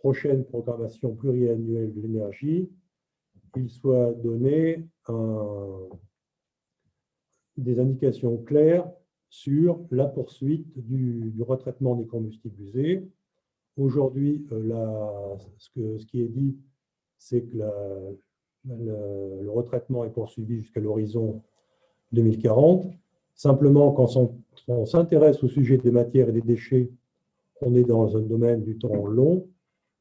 prochaine 0.00 0.44
programmation 0.44 1.14
pluriannuelle 1.14 1.94
de 1.94 2.00
l'énergie, 2.00 2.70
il 3.56 3.70
soit 3.70 4.12
donné 4.12 4.86
des 7.56 7.78
indications 7.78 8.38
claires 8.38 8.90
sur 9.28 9.80
la 9.90 10.06
poursuite 10.06 10.66
du, 10.76 11.32
retraitement 11.40 11.94
des 11.94 12.06
combustibles 12.06 12.60
usés. 12.62 13.08
Aujourd'hui, 13.76 14.46
euh, 14.52 15.36
ce, 15.58 15.98
ce, 15.98 16.06
qui 16.06 16.22
est 16.22 16.28
dit, 16.28 16.56
c'est 17.16 17.42
que 17.42 17.56
le, 18.68 19.50
retraitement 19.50 20.04
est 20.04 20.10
poursuivi 20.10 20.60
jusqu'à 20.60 20.80
l'horizon 20.80 21.42
2040. 22.12 22.86
Simplement, 23.34 23.92
quand 23.92 24.16
on 24.68 24.86
s'intéresse 24.86 25.42
au 25.42 25.48
sujet 25.48 25.78
des 25.78 25.90
matières 25.90 26.28
et 26.28 26.32
des 26.32 26.42
déchets, 26.42 26.90
on 27.62 27.74
est 27.74 27.84
dans 27.84 28.16
un 28.16 28.20
domaine 28.20 28.62
du 28.62 28.78
temps 28.78 29.06
long. 29.06 29.46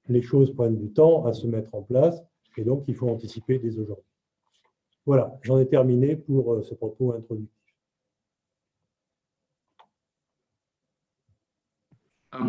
Les 0.09 0.21
choses 0.23 0.53
prennent 0.53 0.77
du 0.77 0.89
temps 0.91 1.25
à 1.25 1.33
se 1.33 1.47
mettre 1.47 1.73
en 1.75 1.83
place 1.83 2.21
et 2.57 2.63
donc 2.63 2.83
il 2.87 2.95
faut 2.95 3.07
anticiper 3.07 3.59
dès 3.59 3.77
aujourd'hui. 3.77 4.05
Voilà, 5.05 5.39
j'en 5.43 5.57
ai 5.59 5.67
terminé 5.67 6.15
pour 6.15 6.53
euh, 6.53 6.63
ce 6.63 6.73
propos 6.73 7.13
introductif. 7.13 7.55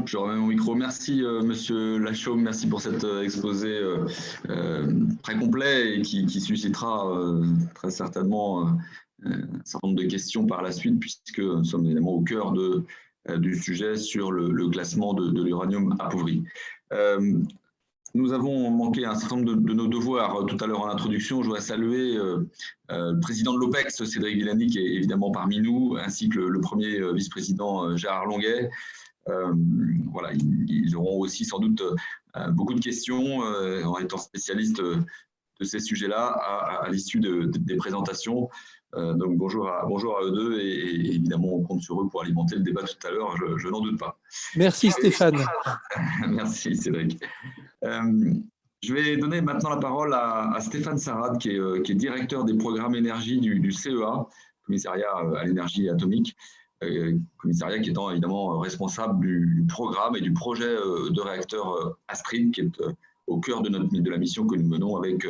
je 0.04 0.16
remets 0.16 0.36
mon 0.36 0.46
micro. 0.46 0.74
Merci, 0.74 1.22
euh, 1.22 1.42
Monsieur 1.42 1.98
Lachaume. 1.98 2.42
Merci 2.42 2.66
pour 2.66 2.80
cet 2.80 3.02
euh, 3.04 3.22
exposé 3.22 3.80
très 5.22 5.38
complet 5.38 5.96
et 5.96 6.02
qui, 6.02 6.28
suscitera 6.28 7.12
très 7.74 7.90
certainement 7.90 8.68
un 9.24 9.64
certain 9.64 9.88
nombre 9.88 10.00
de 10.00 10.06
questions 10.06 10.46
par 10.46 10.62
la 10.62 10.72
suite, 10.72 10.98
puisque 10.98 11.40
nous 11.40 11.64
sommes 11.64 11.84
évidemment 11.86 12.12
au 12.12 12.22
cœur 12.22 12.52
de, 12.52 12.84
du 13.28 13.54
sujet 13.54 13.96
sur 13.96 14.32
le, 14.32 14.68
classement 14.70 15.14
de, 15.14 15.30
de 15.30 15.42
l'uranium 15.42 15.94
appauvri. 15.98 16.42
Nous 18.14 18.32
avons 18.32 18.70
manqué 18.70 19.04
un 19.04 19.14
certain 19.14 19.36
nombre 19.36 19.54
de, 19.54 19.72
nos 19.72 19.86
devoirs 19.86 20.36
euh, 20.36 20.44
tout 20.44 20.56
à 20.62 20.66
l'heure 20.66 20.80
en 20.80 20.88
introduction. 20.88 21.42
Je 21.42 21.46
voudrais 21.46 21.60
saluer 21.60 22.16
euh, 22.16 22.48
euh, 22.90 23.12
le 23.12 23.20
président 23.20 23.54
de 23.54 23.58
l'OPEX, 23.60 24.04
Cédric 24.04 24.36
Villani, 24.36 24.66
qui 24.66 24.78
est 24.78 24.94
évidemment 24.94 25.30
parmi 25.30 25.60
nous, 25.60 25.96
ainsi 25.96 26.28
que 26.28 26.40
le, 26.40 26.60
premier 26.60 27.00
vice-président 27.14 27.96
Gérard 27.96 28.26
Longuet. 28.26 28.70
voilà, 29.26 30.32
ils, 30.32 30.96
auront 30.96 31.20
aussi 31.20 31.44
sans 31.44 31.58
doute 31.58 31.82
beaucoup 32.50 32.74
de 32.74 32.80
questions 32.80 33.38
en 33.38 33.98
étant 33.98 34.18
spécialistes 34.18 34.80
de 34.80 35.64
ces 35.64 35.80
sujets-là 35.80 36.26
à, 36.82 36.90
l'issue 36.90 37.20
des 37.20 37.76
présentations. 37.76 38.48
Euh, 38.96 39.14
donc 39.14 39.36
bonjour 39.36 39.68
à, 39.68 39.84
bonjour 39.86 40.18
à 40.18 40.24
eux 40.24 40.32
deux 40.32 40.58
et, 40.58 41.14
évidemment 41.14 41.54
on 41.54 41.62
compte 41.62 41.80
sur 41.80 42.00
eux 42.02 42.08
pour 42.08 42.22
alimenter 42.22 42.56
le 42.56 42.62
débat 42.62 42.82
tout 42.82 43.06
à 43.06 43.10
l'heure, 43.12 43.36
je, 43.36 43.68
n'en 43.68 43.80
doute 43.80 43.98
pas. 43.98 44.18
Merci 44.56 44.90
Stéphane. 44.90 45.38
Merci 46.28 46.74
Cédric. 46.74 47.22
Euh, 47.84 48.34
je 48.82 48.94
vais 48.94 49.16
donner 49.16 49.42
maintenant 49.42 49.70
la 49.70 49.76
parole 49.76 50.12
à, 50.12 50.56
Stéphane 50.60 50.98
Sarad 50.98 51.38
qui 51.38 51.50
est, 51.50 51.58
euh, 51.58 51.82
qui 51.82 51.92
est, 51.92 51.94
directeur 51.94 52.44
des 52.44 52.54
programmes 52.54 52.96
énergie 52.96 53.38
du, 53.38 53.70
CEA, 53.70 54.26
commissariat 54.66 55.12
à 55.36 55.44
l'énergie 55.44 55.88
atomique, 55.88 56.36
commissariat 57.36 57.78
qui 57.78 57.90
étant 57.90 58.10
évidemment 58.10 58.58
responsable 58.58 59.20
du, 59.20 59.66
programme 59.68 60.16
et 60.16 60.20
du 60.20 60.32
projet 60.32 60.74
de 60.74 61.20
réacteur 61.20 61.96
Astrid 62.08 62.52
qui 62.52 62.62
est 62.62 62.82
au 63.26 63.38
cœur 63.38 63.62
de, 63.62 63.68
notre, 63.68 63.94
de 63.94 64.10
la 64.10 64.18
mission 64.18 64.46
que 64.46 64.56
nous 64.56 64.66
menons 64.66 64.96
avec, 64.96 65.26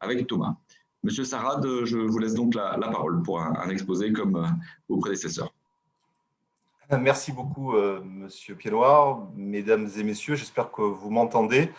avec 0.00 0.26
Thomas. 0.26 0.56
Monsieur 1.04 1.24
Sarad, 1.24 1.62
je 1.84 1.98
vous 1.98 2.18
laisse 2.18 2.32
donc 2.32 2.54
la, 2.54 2.78
parole 2.78 3.22
pour 3.22 3.38
un, 3.38 3.68
exposé 3.68 4.10
comme 4.10 4.36
euh, 4.36 4.48
vos 4.88 4.96
prédécesseurs. 4.96 5.52
Merci 6.98 7.30
beaucoup, 7.30 7.76
euh, 7.76 8.00
Monsieur 8.02 8.54
Pied-Noir. 8.54 9.28
Mesdames 9.36 9.86
et 9.98 10.02
messieurs, 10.02 10.34
j'espère 10.34 10.72
que 10.72 10.80
vous 10.80 11.10
m'entendez. 11.10 11.70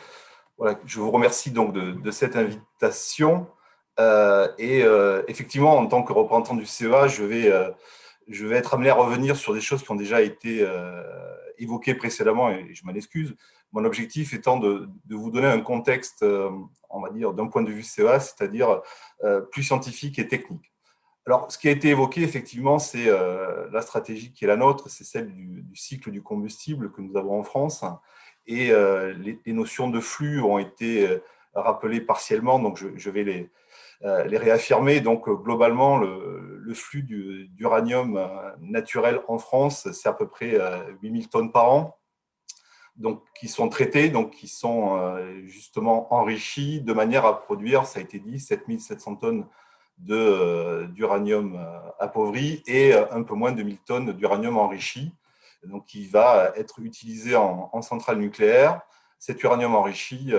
Voilà, 0.60 0.80
je 0.86 1.00
vous 1.00 1.10
remercie 1.10 1.50
donc 1.50 1.74
de, 1.74 2.12
cette 2.12 2.36
invitation. 2.36 3.48
Euh, 4.00 4.48
et 4.60 4.84
effectivement, 5.28 5.76
en 5.76 5.88
tant 5.88 6.04
que 6.04 6.14
représentant 6.14 6.54
du 6.54 6.68
CEA, 6.68 7.08
je 7.08 7.24
vais, 7.24 7.52
je 8.28 8.46
vais 8.46 8.58
être 8.58 8.76
amené 8.76 8.90
à 8.90 8.94
revenir 8.94 9.36
sur 9.36 9.56
des 9.56 9.62
choses 9.62 9.82
qui 9.82 9.92
ont 9.92 9.96
déjà 9.96 10.22
été 10.22 10.68
évoquées 11.58 11.96
précédemment, 11.96 12.52
et 12.52 12.76
je 12.76 12.86
m'en 12.86 12.94
excuse. 12.94 13.36
Mon 13.71 13.84
objectif 13.84 14.34
étant 14.34 14.58
de, 14.58 14.88
vous 15.10 15.32
donner 15.32 15.47
un 15.47 15.62
contexte, 15.62 16.23
euh, 16.23 16.49
on 16.89 17.01
va 17.01 17.10
dire, 17.10 17.34
d'un 17.34 17.47
point 17.47 17.62
de 17.62 17.71
vue 17.71 17.84
CEA, 17.84 18.19
c'est-à-dire 18.19 18.82
euh, 19.23 19.41
plus 19.41 19.63
scientifique 19.63 20.17
et 20.17 20.28
technique. 20.28 20.71
Alors, 21.25 21.51
ce 21.51 21.58
qui 21.58 21.67
a 21.67 21.71
été 21.71 21.89
évoqué, 21.89 22.21
effectivement, 22.21 22.80
c'est 22.80 23.08
euh, 23.08 23.67
la 23.71 23.82
stratégie 23.82 24.32
qui 24.32 24.45
est 24.45 24.47
la 24.47 24.58
nôtre, 24.58 24.89
c'est 24.89 25.04
celle 25.04 25.34
du, 25.34 25.65
cycle 25.73 26.12
du 26.12 26.21
combustible 26.21 26.91
que 26.91 27.01
nous 27.01 27.17
avons 27.17 27.39
en 27.39 27.43
France. 27.43 27.84
Et 28.47 28.71
les, 29.17 29.54
notions 29.54 29.89
de 29.89 29.99
flux 29.99 30.39
ont 30.39 30.60
été 30.60 31.19
rappelées 31.56 31.99
partiellement, 31.99 32.60
donc 32.60 32.78
je, 32.78 33.10
vais 33.10 33.23
les, 33.23 33.49
réaffirmer. 34.38 35.01
Donc, 35.01 35.28
globalement, 35.28 35.97
le, 35.97 36.60
le 36.62 36.73
flux 36.75 37.01
d'uranium 37.01 38.19
naturel 38.60 39.21
en 39.28 39.39
France, 39.39 39.91
c'est 39.91 40.08
à 40.08 40.13
peu 40.13 40.28
près 40.28 40.60
8000 41.01 41.28
tonnes 41.28 41.51
par 41.51 41.71
an 41.71 41.97
donc, 42.97 43.21
qui 43.38 43.47
sont 43.47 43.67
traités, 43.67 44.10
donc 44.10 44.31
qui 44.31 44.47
sont 44.47 44.97
euh, 44.97 45.41
justement 45.45 46.13
enrichis 46.13 46.81
de 46.81 46.93
manière 46.93 47.25
à 47.25 47.39
produire, 47.39 47.86
ça 47.86 47.99
a 47.99 48.01
été 48.01 48.19
dit, 48.19 48.39
7700 48.39 49.15
tonnes 49.17 49.45
euh, 50.10 50.88
d'uranium 50.88 51.55
euh, 51.55 51.79
appauvri 51.99 52.63
et 52.67 52.93
un 52.93 53.23
peu 53.23 53.36
moins 53.36 53.51
de 53.51 53.63
1000 53.63 53.77
tonnes 53.79 54.13
d'uranium 54.13 54.58
enrichi, 54.58 55.12
donc 55.65 55.86
qui 55.86 56.08
va 56.08 56.53
être 56.55 56.79
utilisé 56.79 57.36
en, 57.36 57.81
centrale 57.81 58.19
nucléaire 58.19 58.81
cet 59.17 59.41
uranium 59.41 59.73
enrichi, 59.73 60.31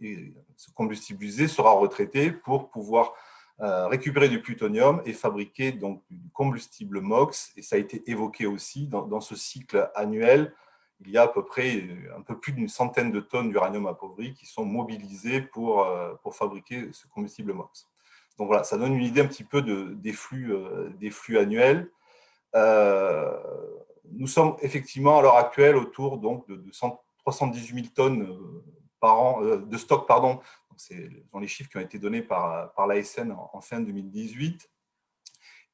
ce 0.00 0.70
combustible 0.74 1.24
usé, 1.24 1.46
sera 1.46 1.72
retraité 1.72 2.30
pour 2.30 2.70
pouvoir 2.70 3.12
récupérer 3.58 4.30
du 4.30 4.40
plutonium 4.40 5.02
et 5.04 5.12
fabriquer 5.12 5.72
donc 5.72 6.02
du 6.08 6.30
combustible 6.30 7.02
MOX. 7.02 7.52
Et 7.56 7.62
ça 7.62 7.76
a 7.76 7.78
été 7.78 8.02
évoqué 8.10 8.46
aussi 8.46 8.86
dans, 8.86 9.20
ce 9.20 9.36
cycle 9.36 9.90
annuel. 9.94 10.54
Il 11.04 11.10
y 11.10 11.18
a 11.18 11.22
à 11.22 11.28
peu 11.28 11.44
près 11.44 11.84
un 12.16 12.22
peu 12.22 12.38
plus 12.38 12.52
d'une 12.52 12.68
centaine 12.68 13.12
de 13.12 13.20
tonnes 13.20 13.50
d'uranium 13.50 13.86
appauvri 13.86 14.34
qui 14.34 14.46
sont 14.46 14.64
mobilisées 14.64 15.40
pour, 15.40 15.86
pour 16.22 16.34
fabriquer 16.34 16.88
ce 16.92 17.06
combustible 17.08 17.52
MOX. 17.52 17.88
Donc 18.38 18.46
voilà, 18.46 18.64
ça 18.64 18.78
donne 18.78 18.94
une 18.94 19.04
idée 19.04 19.20
un 19.20 19.26
petit 19.26 19.44
peu 19.44 19.62
de, 19.62 19.94
des, 19.94 20.12
flux, 20.12 20.54
des 20.98 21.10
flux 21.10 21.38
annuels. 21.38 21.90
Euh, 22.54 23.32
nous 24.10 24.26
sommes 24.26 24.56
effectivement 24.60 25.18
à 25.18 25.22
l'heure 25.22 25.36
actuelle 25.36 25.76
autour 25.76 26.18
donc, 26.18 26.46
de, 26.48 26.70
318 27.18 27.74
000 27.74 27.86
tonnes 27.94 28.22
euh, 28.22 28.64
par 29.00 29.20
an, 29.20 29.42
euh, 29.42 29.58
de 29.58 29.76
stock. 29.76 30.06
Pardon. 30.06 30.40
C'est 30.76 31.08
dans 31.32 31.38
les 31.38 31.48
chiffres 31.48 31.70
qui 31.70 31.76
ont 31.76 31.82
été 31.82 31.98
donnés 31.98 32.22
par, 32.22 32.72
par 32.74 32.86
l'ASN 32.86 33.32
en 33.32 33.60
fin 33.60 33.80
2018. 33.80 34.70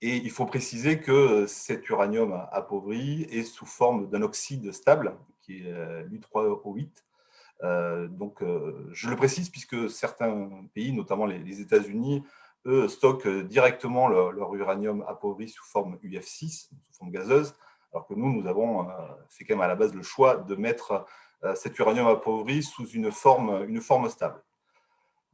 Et 0.01 0.17
il 0.17 0.31
faut 0.31 0.47
préciser 0.47 1.01
que 1.01 1.47
cet 1.47 1.89
uranium 1.89 2.47
appauvri 2.53 3.23
est 3.31 3.45
sous 3.45 3.67
forme 3.67 4.09
d'un 4.09 4.23
oxyde 4.23 4.73
stable, 4.73 5.17
qui 5.41 5.67
est 5.67 6.05
l'U3O8. 6.05 8.09
donc, 8.11 8.45
je 8.93 9.09
le 9.09 9.17
précise 9.17 9.51
puisque 9.51 9.91
certains 9.91 10.49
pays, 10.73 10.93
notamment 10.93 11.27
les 11.27 11.61
États-Unis, 11.61 12.23
eux, 12.67 12.89
stockent 12.89 13.29
directement 13.29 14.09
leur, 14.09 14.55
uranium 14.55 15.05
appauvri 15.09 15.49
sous 15.49 15.65
forme 15.65 15.99
UF6, 16.05 16.69
sous 16.69 16.93
forme 16.93 17.11
gazeuse, 17.11 17.55
alors 17.93 18.07
que 18.07 18.15
nous, 18.15 18.33
nous 18.33 18.47
avons 18.47 18.89
euh, 18.89 18.93
fait 19.29 19.45
quand 19.45 19.55
même 19.55 19.63
à 19.63 19.69
la 19.69 19.77
base 19.77 19.95
le 19.95 20.03
choix 20.03 20.37
de 20.37 20.55
mettre 20.55 21.07
euh, 21.45 21.55
cet 21.55 21.79
uranium 21.79 22.07
appauvri 22.07 22.63
sous 22.63 22.87
une 22.89 23.11
forme, 23.11 23.65
une 23.69 23.81
forme 23.81 24.09
stable. 24.09 24.43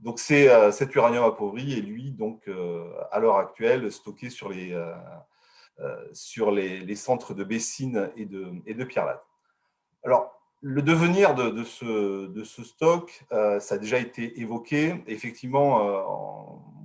Donc 0.01 0.19
c'est 0.19 0.49
euh, 0.49 0.71
cet 0.71 0.95
uranium 0.95 1.25
appauvri 1.25 1.79
est 1.79 1.83
lui 1.83 2.11
donc 2.11 2.49
à 3.11 3.19
l'heure 3.19 3.37
actuelle 3.37 3.91
stocké 3.91 4.31
sur 4.31 4.49
les 4.49 4.77
sur 6.13 6.51
les, 6.51 6.97
centres 6.97 7.35
de 7.35 7.45
Bessines 7.45 8.11
et 8.17 8.27
de 8.27 8.53
et 8.67 8.75
de 8.75 8.87
Alors 10.05 10.31
le 10.61 10.81
devenir 10.81 11.35
de, 11.35 11.63
ce, 11.63 12.63
stock, 12.63 13.25
ça 13.31 13.75
a 13.75 13.79
déjà 13.79 13.99
été 13.99 14.41
évoqué. 14.41 15.03
Effectivement, 15.07 15.79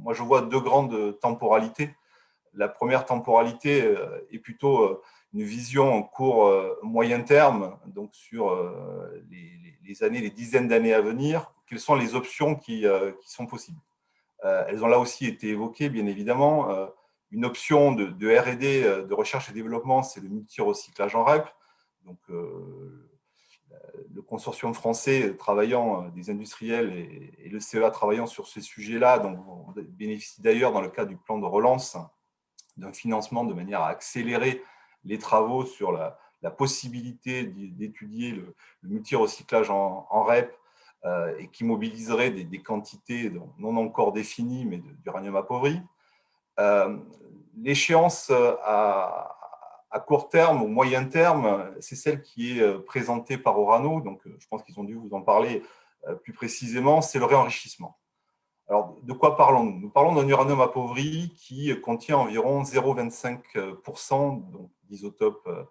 moi 0.02 0.14
je 0.14 0.24
vois 0.24 0.42
deux 0.42 0.60
grandes 0.60 1.18
temporalités. 1.20 1.96
La 2.54 2.68
première 2.68 3.06
temporalité 3.06 3.96
est 4.32 4.40
plutôt 4.40 5.02
une 5.34 5.44
vision 5.44 5.94
en 5.94 6.04
court 6.04 6.48
euh, 6.48 6.80
moyen 6.82 7.22
terme, 7.22 7.78
donc 7.86 8.10
sur 8.14 8.50
euh, 8.50 9.24
les, 9.84 10.04
années, 10.04 10.22
les 10.22 10.30
dizaines 10.30 10.68
d'années 10.68 10.94
à 10.94 11.02
venir, 11.02 11.52
quelles 11.70 11.80
sont 11.80 11.96
les 11.96 12.16
options 12.16 12.56
qui, 12.56 12.86
euh, 12.86 13.12
sont 13.26 13.46
possibles. 13.46 13.80
elles 14.44 14.84
ont 14.84 14.88
là 14.88 15.00
aussi 15.00 15.26
été 15.26 15.50
évoquées, 15.50 15.90
bien 15.90 16.06
évidemment. 16.06 16.70
une 17.32 17.46
option 17.46 17.92
de, 17.92 18.38
R&D, 18.38 19.06
de 19.08 19.14
recherche 19.14 19.50
et 19.50 19.54
développement, 19.54 20.02
c'est 20.02 20.22
le 20.22 20.30
multi-recyclage 20.30 21.16
en 21.16 21.24
REP. 21.24 21.46
Donc, 22.06 22.20
le 22.30 24.22
consortium 24.22 24.74
français 24.74 25.36
travaillant, 25.36 26.10
des 26.10 26.30
industriels 26.30 26.92
et, 27.38 27.50
le 27.50 27.60
CEA 27.60 27.92
travaillant 27.92 28.28
sur 28.28 28.48
ces 28.48 28.62
sujets-là, 28.62 29.20
donc 29.20 29.40
on 29.48 29.74
bénéficie 29.90 30.42
d'ailleurs 30.42 30.72
dans 30.72 30.82
le 30.82 30.90
cadre 30.90 31.10
du 31.10 31.18
plan 31.18 31.38
de 31.38 31.46
relance 31.46 31.98
d'un 32.78 32.94
financement 32.94 33.44
de 33.44 33.54
manière 33.54 33.82
à 33.82 33.90
accélérer 33.90 34.64
les 35.04 35.18
travaux 35.18 35.66
sur 35.66 35.92
la, 35.92 36.18
possibilité 36.58 37.44
d'étudier 37.44 38.32
le, 38.32 38.56
multi-recyclage 38.84 39.70
en, 39.70 40.24
REP 40.24 40.52
euh, 40.52 40.59
et 41.38 41.48
qui 41.48 41.64
mobiliserait 41.64 42.30
des, 42.32 42.62
quantités 42.62 43.32
non 43.58 43.78
encore 43.78 44.12
définies, 44.12 44.66
mais 44.66 44.82
d'uranium 45.04 45.38
appauvri. 45.38 45.82
Euh, 46.60 46.98
l'échéance 47.58 48.32
à, 48.32 49.36
court 50.08 50.30
terme 50.30 50.62
ou 50.62 50.68
moyen 50.68 51.06
terme, 51.06 51.72
c'est 51.80 51.96
celle 51.96 52.22
qui 52.22 52.60
est 52.60 52.62
euh, 52.62 52.80
présentée 52.80 53.38
par 53.38 53.58
Orano, 53.58 54.02
donc 54.02 54.22
je 54.26 54.48
pense 54.48 54.64
qu'ils 54.64 54.80
ont 54.80 54.84
dû 54.84 54.96
vous 54.96 55.14
en 55.14 55.22
parler 55.22 55.64
plus 56.24 56.34
précisément, 56.34 57.02
c'est 57.02 57.20
le 57.20 57.26
réenrichissement. 57.26 57.98
Alors, 58.70 58.96
de 59.02 59.14
quoi 59.14 59.36
parlons-nous? 59.36 59.80
Nous 59.80 59.90
parlons 59.90 60.14
d'un 60.14 60.28
uranium 60.28 60.62
appauvri 60.62 61.34
qui 61.36 61.76
contient 61.82 62.18
environ 62.18 62.62
0,25% 62.62 64.44
d'isotope 64.84 65.42
euh, 65.48 65.64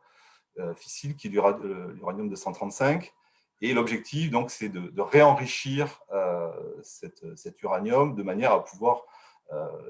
euh, 0.58 0.74
fissile, 0.74 1.14
qui 1.14 1.28
est 1.28 1.30
l'uranium 1.30 2.28
235. 2.28 3.14
Et 3.60 3.74
l'objectif, 3.74 4.30
donc, 4.30 4.50
c'est 4.50 4.68
de, 4.68 5.00
réenrichir 5.00 6.00
euh, 6.12 6.50
cet 6.82 7.62
uranium 7.62 8.14
de 8.14 8.22
manière 8.22 8.52
à 8.52 8.64
pouvoir 8.64 9.02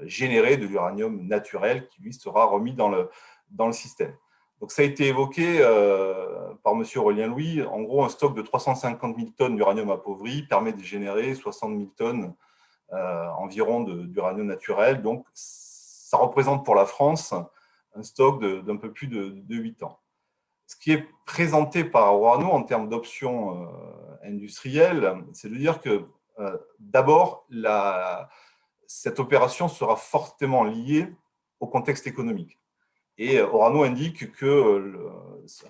générer 0.03 0.55
de 0.55 0.65
l'uranium 0.65 1.27
naturel 1.27 1.89
qui, 1.89 2.01
lui, 2.01 2.13
sera 2.13 2.45
remis 2.45 2.73
dans 2.73 2.87
le, 2.87 3.09
dans 3.51 3.67
le 3.67 3.73
système. 3.73 4.15
Donc, 4.61 4.71
ça 4.71 4.83
a 4.83 4.85
été 4.85 5.07
évoqué 5.07 5.59
par 6.63 6.73
M. 6.73 6.85
Aurélien 6.95 7.27
Louis. 7.27 7.61
En 7.63 7.81
gros, 7.81 8.05
un 8.05 8.09
stock 8.09 8.35
de 8.35 8.41
350 8.41 9.17
000 9.17 9.29
tonnes 9.37 9.57
d'uranium 9.57 9.91
appauvri 9.91 10.43
permet 10.43 10.71
de 10.71 10.81
générer 10.81 11.35
60 11.35 11.77
000 11.77 11.89
tonnes 11.97 12.33
environ 13.37 13.83
d'uranium 13.83 14.47
naturel. 14.47 15.01
Donc, 15.01 15.25
ça 16.09 16.17
représente 16.17 16.65
pour 16.65 16.73
la 16.73 16.85
France 16.85 17.35
un 17.93 18.01
stock 18.01 18.43
d'un 18.43 18.77
peu 18.77 18.91
plus 18.91 19.07
de, 19.07 19.43
8 19.47 19.83
ans. 19.83 19.99
Ce 20.69 20.75
qui 20.75 20.91
est 20.91 21.07
présenté 21.25 21.83
par 21.83 22.13
Orano 22.13 22.45
en 22.51 22.61
termes 22.61 22.89
d'options 22.89 23.63
euh, 23.63 23.65
industrielles, 24.23 25.15
c'est 25.33 25.49
de 25.49 25.55
dire 25.55 25.81
que 25.81 26.05
euh, 26.37 26.57
d'abord, 26.77 27.47
cette 28.85 29.19
opération 29.19 29.67
sera 29.67 29.95
fortement 29.95 30.63
liée 30.63 31.07
au 31.59 31.65
contexte 31.65 32.05
économique. 32.05 32.59
Et 33.17 33.41
Orano 33.41 33.81
indique 33.81 34.31
que 34.31 34.95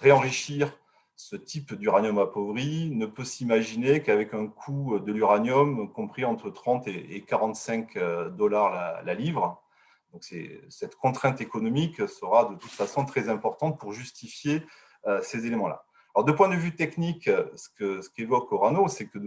réenrichir 0.02 0.78
ce 1.16 1.38
type 1.38 1.76
d'uranium 1.76 2.20
appauvri 2.20 2.90
ne 2.92 3.06
peut 3.06 3.24
s'imaginer 3.24 4.04
qu'avec 4.04 4.34
un 4.34 4.48
coût 4.48 5.00
de 5.00 5.14
l'uranium 5.14 5.90
compris 5.94 6.26
entre 6.26 6.50
30 6.50 6.90
et 6.90 7.24
45 7.26 7.96
euh, 7.96 8.30
dollars 8.30 9.02
la 9.02 9.14
livre. 9.14 9.64
Donc 10.12 10.26
cette 10.68 10.96
contrainte 10.98 11.40
économique 11.40 12.06
sera 12.10 12.46
de 12.46 12.56
toute 12.56 12.72
façon 12.72 13.06
très 13.06 13.30
importante 13.30 13.80
pour 13.80 13.94
justifier 13.94 14.58
euh, 14.58 14.89
ces 15.22 15.46
éléments-là. 15.46 15.84
Alors, 16.16 16.26
de 16.26 16.32
point 16.32 16.50
de 16.50 16.56
vue 16.56 16.76
technique, 16.76 17.30
ce 17.56 18.10
qu'évoque 18.10 18.50
ce 18.50 18.56
Orano, 18.56 18.88
c'est 18.88 19.06
que 19.08 19.20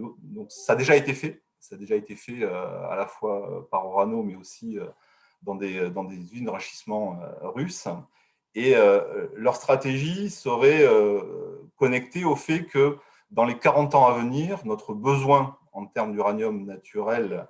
ça 0.49 0.73
a 0.73 0.75
déjà 0.75 0.95
été 0.95 1.13
fait. 1.13 1.41
Ça 1.59 1.75
a 1.75 1.77
déjà 1.77 1.95
été 1.95 2.15
fait 2.15 2.43
euh, 2.43 2.87
à 2.89 2.95
la 2.95 3.07
fois 3.07 3.67
par 3.71 3.85
Orano, 3.85 4.21
mais 4.21 4.35
aussi 4.35 4.77
euh, 4.77 4.85
dans 5.41 5.55
des, 5.55 5.89
dans 5.89 6.03
des 6.03 6.15
usines 6.15 6.45
d'enrichissement 6.45 7.19
russes. 7.41 7.87
Et 8.55 8.75
leur 9.33 9.55
stratégie 9.55 10.29
serait 10.29 10.87
connectée 11.75 12.23
au 12.23 12.35
fait 12.35 12.65
que 12.65 12.97
dans 13.31 13.45
les 13.45 13.57
40 13.57 13.95
ans 13.95 14.05
à 14.05 14.13
venir, 14.13 14.63
notre 14.63 14.93
besoin 14.93 15.57
en 15.73 15.87
termes 15.87 16.13
d'uranium 16.13 16.65
naturel 16.65 17.47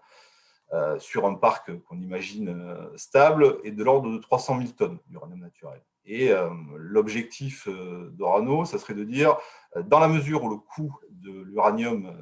euh, 0.74 0.98
sur 0.98 1.28
un 1.28 1.36
parc 1.36 1.72
qu'on 1.84 2.00
imagine 2.00 2.50
euh, 2.50 2.98
stable 2.98 3.60
est 3.64 3.72
de 3.72 3.84
l'ordre 3.84 4.10
de 4.10 4.18
300 4.18 4.58
000 4.58 4.70
tonnes 4.72 4.98
d'uranium 5.08 5.40
naturel. 5.40 5.80
Et 6.06 6.32
euh, 6.32 6.50
l'objectif 6.76 7.68
d'Orano, 8.12 8.66
ça 8.66 8.78
serait 8.78 8.94
de 8.94 9.04
dire, 9.04 9.38
dans 9.86 10.00
la 10.00 10.08
mesure 10.08 10.44
où 10.44 10.50
le 10.50 10.58
coût 10.58 10.98
de 11.10 11.32
l'uranium 11.32 12.14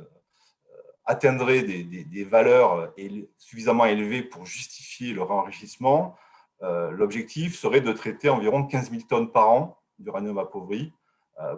atteindrait 1.06 1.64
des, 1.64 2.24
valeurs 2.24 2.94
suffisamment 3.38 3.86
élevées 3.86 4.22
pour 4.22 4.46
justifier 4.46 5.14
le 5.14 5.24
réenrichissement, 5.24 6.16
l'objectif 6.62 7.58
serait 7.58 7.82
de 7.82 7.92
traiter 7.92 8.30
environ 8.30 8.66
15 8.66 8.92
000 8.92 9.02
tonnes 9.10 9.32
par 9.32 9.50
an 9.50 9.78
d'uranium 10.00 10.38
appauvri 10.38 10.94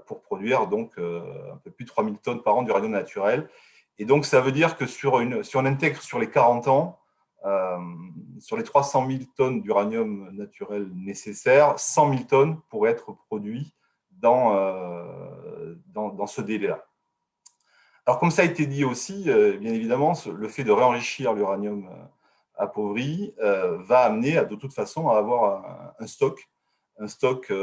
pour 0.08 0.22
produire 0.22 0.68
donc 0.68 0.98
un 0.98 1.58
peu 1.64 1.70
plus 1.70 1.84
de 1.84 1.90
3 1.90 2.06
000 2.06 2.16
tonnes 2.24 2.42
par 2.42 2.56
an 2.56 2.64
d'uranium 2.64 2.94
naturel. 2.94 3.50
Et 4.00 4.06
donc, 4.06 4.26
ça 4.26 4.42
veut 4.42 4.52
dire 4.52 4.78
que 4.78 4.86
sur 4.86 5.20
une, 5.20 5.44
si 5.44 5.56
on 5.58 5.66
intègre 5.66 6.02
sur 6.02 6.20
les 6.20 6.30
40 6.30 6.68
ans, 6.68 7.00
euh, 7.00 7.03
sur 8.40 8.58
les 8.58 8.64
300 8.64 9.08
000 9.08 9.24
tonnes 9.36 9.62
d'uranium 9.62 10.30
naturel 10.32 10.90
nécessaires, 10.94 11.78
100 11.78 12.14
000 12.14 12.24
tonnes 12.24 12.62
pourraient 12.70 12.92
être 12.92 13.14
produits 13.28 13.74
dans, 14.12 14.56
euh, 14.56 15.76
dans, 15.88 16.28
ce 16.28 16.42
délai-là. 16.42 16.86
Alors, 18.06 18.20
comme 18.20 18.32
ça 18.32 18.44
a 18.44 18.46
été 18.46 18.66
dit 18.66 18.86
aussi, 18.86 19.30
euh, 19.30 19.58
bien 19.58 19.74
évidemment, 19.74 20.14
le 20.34 20.48
fait 20.48 20.64
de 20.64 20.72
réenrichir 20.72 21.34
l'uranium 21.34 21.90
appauvri 22.56 23.34
va 23.40 24.00
amener 24.02 24.38
à, 24.38 24.46
de 24.46 24.56
toute 24.56 24.74
façon 24.74 25.10
à 25.10 25.18
avoir 25.18 25.96
un, 26.00 26.08
stock, 26.08 26.50
un 27.00 27.08
stock 27.08 27.48
qui, 27.48 27.54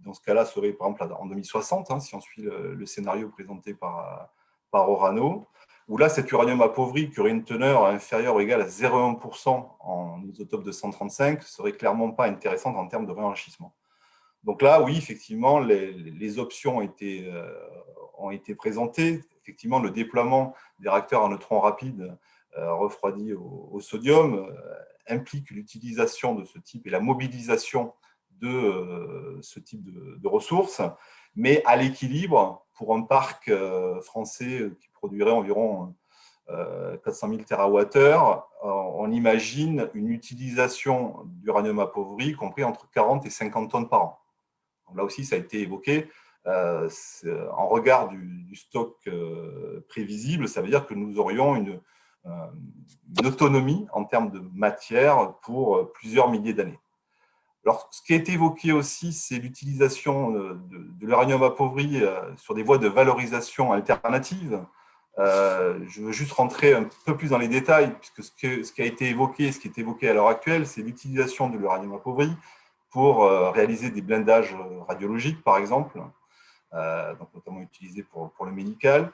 dans 0.00 0.12
ce 0.12 0.20
cas-là, 0.20 0.44
serait 0.44 0.72
par 0.72 0.88
exemple 0.88 1.14
en 1.18 1.26
2060, 1.26 1.90
hein, 1.90 2.00
si 2.00 2.14
on 2.14 2.20
suit 2.20 2.42
le, 2.42 2.86
scénario 2.86 3.30
présenté 3.30 3.74
par, 3.74 4.28
par 4.70 4.88
Orano, 4.88 5.48
où 5.88 5.96
là, 5.96 6.10
cet 6.10 6.30
uranium 6.30 6.60
appauvri, 6.60 7.10
qui 7.10 7.18
aurait 7.18 7.30
une 7.30 7.44
teneur 7.44 7.86
inférieure 7.86 8.36
ou 8.36 8.40
égale 8.40 8.60
à 8.60 8.66
0,1% 8.66 9.68
en 9.80 10.22
isotope 10.28 10.62
de 10.62 10.70
135, 10.70 11.42
serait 11.42 11.72
clairement 11.72 12.10
pas 12.10 12.26
intéressante 12.26 12.76
en 12.76 12.86
termes 12.86 13.06
de 13.06 13.12
réenrichissement. 13.12 13.74
Donc 14.44 14.60
là, 14.60 14.82
oui, 14.82 14.96
effectivement, 14.98 15.58
les, 15.58 16.38
options 16.38 16.78
ont 16.78 16.80
été, 16.82 17.26
euh, 17.32 17.50
ont 18.18 18.30
été 18.30 18.54
présentées. 18.54 19.22
effectivement, 19.42 19.80
le 19.80 19.90
déploiement 19.90 20.54
des 20.78 20.90
réacteurs 20.90 21.24
à 21.24 21.28
neutrons 21.28 21.60
rapides 21.60 22.16
refroidis 22.56 23.34
au, 23.34 23.78
sodium 23.80 24.52
implique 25.06 25.50
l'utilisation 25.50 26.34
de 26.34 26.44
ce 26.44 26.58
type 26.58 26.86
et 26.86 26.90
la 26.90 26.98
mobilisation 26.98 27.94
de 28.40 29.38
ce 29.42 29.60
type 29.60 29.84
de 29.84 30.28
ressources, 30.28 30.82
mais 31.38 31.62
à 31.64 31.76
l'équilibre 31.76 32.66
pour 32.74 32.94
un 32.94 33.00
parc 33.00 33.50
français 34.02 34.70
qui 34.78 34.88
produirait 34.90 35.32
environ 35.32 35.94
400 37.04 37.28
000 37.28 37.40
TWh, 37.42 38.42
on 38.62 39.10
imagine 39.10 39.88
une 39.94 40.10
utilisation 40.10 41.16
d'uranium 41.24 41.78
appauvri 41.78 42.34
compris 42.34 42.64
entre 42.64 42.90
40 42.90 43.24
et 43.24 43.30
50 43.30 43.70
tonnes 43.70 43.88
par 43.88 44.02
an. 44.02 44.20
là 44.94 45.04
aussi, 45.04 45.24
ça 45.24 45.36
a 45.36 45.38
été 45.38 45.60
évoqué. 45.60 46.08
Euh, 46.46 46.88
en 47.52 47.68
regard 47.68 48.08
du, 48.08 48.54
stock 48.54 48.96
euh, 49.06 49.84
prévisible, 49.88 50.48
ça 50.48 50.62
veut 50.62 50.68
dire 50.68 50.86
que 50.86 50.94
nous 50.94 51.18
aurions 51.18 51.56
une, 51.56 51.80
euh, 52.26 52.30
autonomie 53.24 53.86
en 53.92 54.04
termes 54.04 54.30
de 54.30 54.40
matière 54.54 55.34
pour 55.42 55.92
plusieurs 55.92 56.30
milliers 56.30 56.54
d'années. 56.54 56.78
Alors, 57.64 57.88
ce 57.90 58.00
qui 58.02 58.14
été 58.14 58.32
évoqué 58.32 58.72
aussi, 58.72 59.12
c'est 59.12 59.38
l'utilisation 59.38 60.30
de, 60.30 60.58
de 60.70 61.06
l'uranium 61.06 61.42
appauvri 61.42 62.02
sur 62.36 62.54
des 62.54 62.62
voies 62.62 62.78
de 62.78 62.88
valorisation 62.88 63.72
alternatives. 63.72 64.60
Euh, 65.18 65.80
je 65.88 66.00
veux 66.02 66.12
juste 66.12 66.32
rentrer 66.32 66.74
un 66.74 66.86
peu 67.04 67.16
plus 67.16 67.30
dans 67.30 67.38
les 67.38 67.48
détails, 67.48 67.92
puisque 67.98 68.22
ce, 68.22 68.72
qui 68.72 68.82
a 68.82 68.84
été 68.84 69.08
évoqué, 69.08 69.50
ce 69.50 69.58
qui 69.58 69.68
est 69.68 69.78
évoqué 69.78 70.08
à 70.08 70.14
l'heure 70.14 70.28
actuelle, 70.28 70.66
c'est 70.66 70.82
l'utilisation 70.82 71.48
de 71.48 71.58
l'uranium 71.58 71.94
appauvri 71.94 72.30
pour 72.90 73.24
euh, 73.24 73.50
réaliser 73.50 73.90
des 73.90 74.00
blindages 74.00 74.56
radiologiques, 74.86 75.42
par 75.42 75.58
exemple, 75.58 76.00
euh, 76.74 77.14
donc 77.16 77.28
notamment 77.34 77.60
utilisés 77.60 78.04
pour, 78.04 78.32
le 78.44 78.52
médical, 78.52 79.10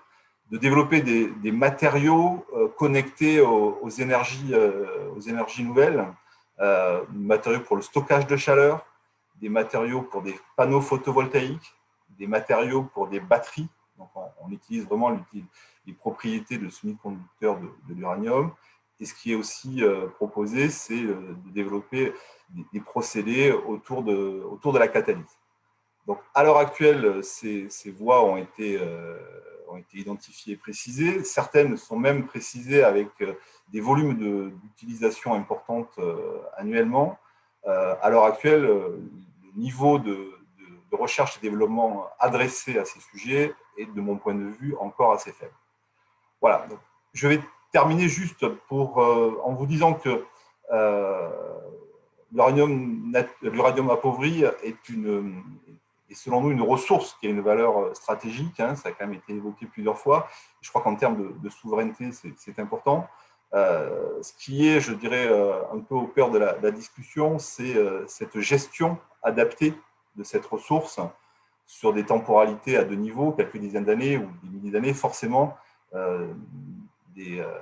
de 0.51 0.59
développer 0.59 1.01
des, 1.01 1.53
matériaux 1.53 2.45
connectés 2.77 3.41
aux, 3.41 3.89
énergies, 3.89 4.55
aux 5.17 5.21
énergies 5.21 5.65
nouvelles, 5.65 6.07
matériaux 7.13 7.61
pour 7.61 7.77
le 7.77 7.83
stockage 7.83 8.27
de 8.27 8.37
chaleur, 8.37 8.85
des 9.41 9.49
matériaux 9.49 10.03
pour 10.03 10.23
des 10.23 10.39
panneaux 10.57 10.81
photovoltaïques, 10.81 11.75
des 12.19 12.27
matériaux 12.27 12.83
pour 12.83 13.09
des 13.09 13.21
batteries. 13.21 13.69
Donc 13.99 14.09
on, 14.41 14.51
utilise 14.51 14.87
vraiment 14.87 15.17
les 15.87 15.93
propriétés 15.93 16.59
de 16.59 16.69
semi-conducteurs 16.69 17.59
de, 17.61 17.95
l'uranium. 17.95 18.53
Et 19.01 19.07
ce 19.07 19.15
qui 19.15 19.33
est 19.33 19.35
aussi 19.35 19.83
euh, 19.83 20.07
proposé, 20.07 20.71
c'est 20.71 21.03
euh, 21.03 21.37
de 21.45 21.51
développer 21.51 22.13
des, 22.73 22.81
procédés 22.81 23.51
autour 23.51 24.03
de, 24.03 24.43
autour 24.45 24.73
de 24.73 24.79
la 24.79 24.89
catalyse. 24.89 25.39
Donc, 26.07 26.21
à 26.33 26.45
l'heure 26.45 26.59
actuelle, 26.59 27.25
ces, 27.25 27.69
ces, 27.71 27.91
voies 27.91 28.25
ont 28.25 28.37
été, 28.37 28.79
euh, 28.81 29.19
ont 29.69 29.77
été 29.77 29.99
identifiées 29.99 30.55
et 30.55 30.57
précisées. 30.57 31.25
Certaines 31.25 31.77
sont 31.77 31.99
même 31.99 32.27
précisées 32.27 32.85
avec 32.85 33.09
des 33.69 33.81
volumes 33.81 34.15
d'utilisation 34.61 35.35
importantes 35.35 35.99
annuellement. 36.57 37.19
à 37.67 38.09
l'heure 38.11 38.25
actuelle, 38.25 38.63
le 38.63 39.11
niveau 39.57 39.99
de, 39.99 40.31
recherche 40.93 41.39
et 41.39 41.41
développement 41.41 42.07
adressé 42.21 42.79
à 42.79 42.85
ces 42.85 43.01
sujets 43.01 43.53
est, 43.77 43.87
de 43.87 44.01
mon 44.01 44.17
point 44.17 44.35
de 44.35 44.45
vue, 44.45 44.77
encore 44.79 45.13
assez 45.13 45.33
faible. 45.33 45.53
Voilà, 46.41 46.69
je 47.13 47.27
vais 47.27 47.41
terminer 47.73 48.09
juste 48.09 48.47
pour, 48.69 49.03
euh, 49.03 49.41
en 49.43 49.53
vous 49.55 49.67
disant 49.67 49.95
que 49.95 50.25
euh, 50.73 51.31
l'uranium 52.33 53.91
appauvri 53.91 54.45
est, 54.63 54.89
une, 54.89 55.43
selon 56.13 56.43
nous 56.43 56.53
une 56.53 56.63
ressource 56.63 57.17
qui 57.19 57.27
a 57.27 57.31
une 57.31 57.41
valeur 57.41 57.97
stratégique, 57.97 58.61
hein, 58.61 58.77
ça 58.77 58.91
a 58.91 58.93
quand 58.93 59.07
même 59.07 59.15
été 59.15 59.33
évoqué 59.33 59.67
plusieurs 59.67 59.99
fois. 59.99 60.29
Je 60.61 60.69
crois 60.71 60.83
qu'en 60.83 60.95
termes 60.95 61.41
de, 61.41 61.49
souveraineté, 61.51 62.11
c'est 62.37 62.59
important. 62.61 63.09
Euh, 63.55 64.23
ce 64.23 64.33
qui 64.35 64.69
est, 64.69 64.81
je 64.81 64.93
dirais, 64.93 65.29
un 65.73 65.79
peu 65.81 65.95
au 65.95 66.07
cœur 66.07 66.31
de 66.31 66.39
la, 66.39 66.55
de 66.55 66.71
discussion, 66.71 67.39
c'est 67.39 67.75
cette 68.07 68.39
gestion 68.41 68.99
adaptée 69.23 69.75
de 70.17 70.23
cette 70.25 70.47
ressource 70.47 71.01
sur 71.67 71.93
des 71.93 72.05
temporalités 72.05 72.77
à 72.77 72.85
deux 72.85 72.95
niveaux, 72.95 73.33
quelques 73.33 73.57
dizaines 73.57 73.85
d'années 73.85 74.19
ou 74.19 74.31
des 74.43 74.49
milliers 74.49 74.71
d'années, 74.71 74.95
forcément, 74.95 75.57
euh, 75.95 76.33
euh, 77.19 77.59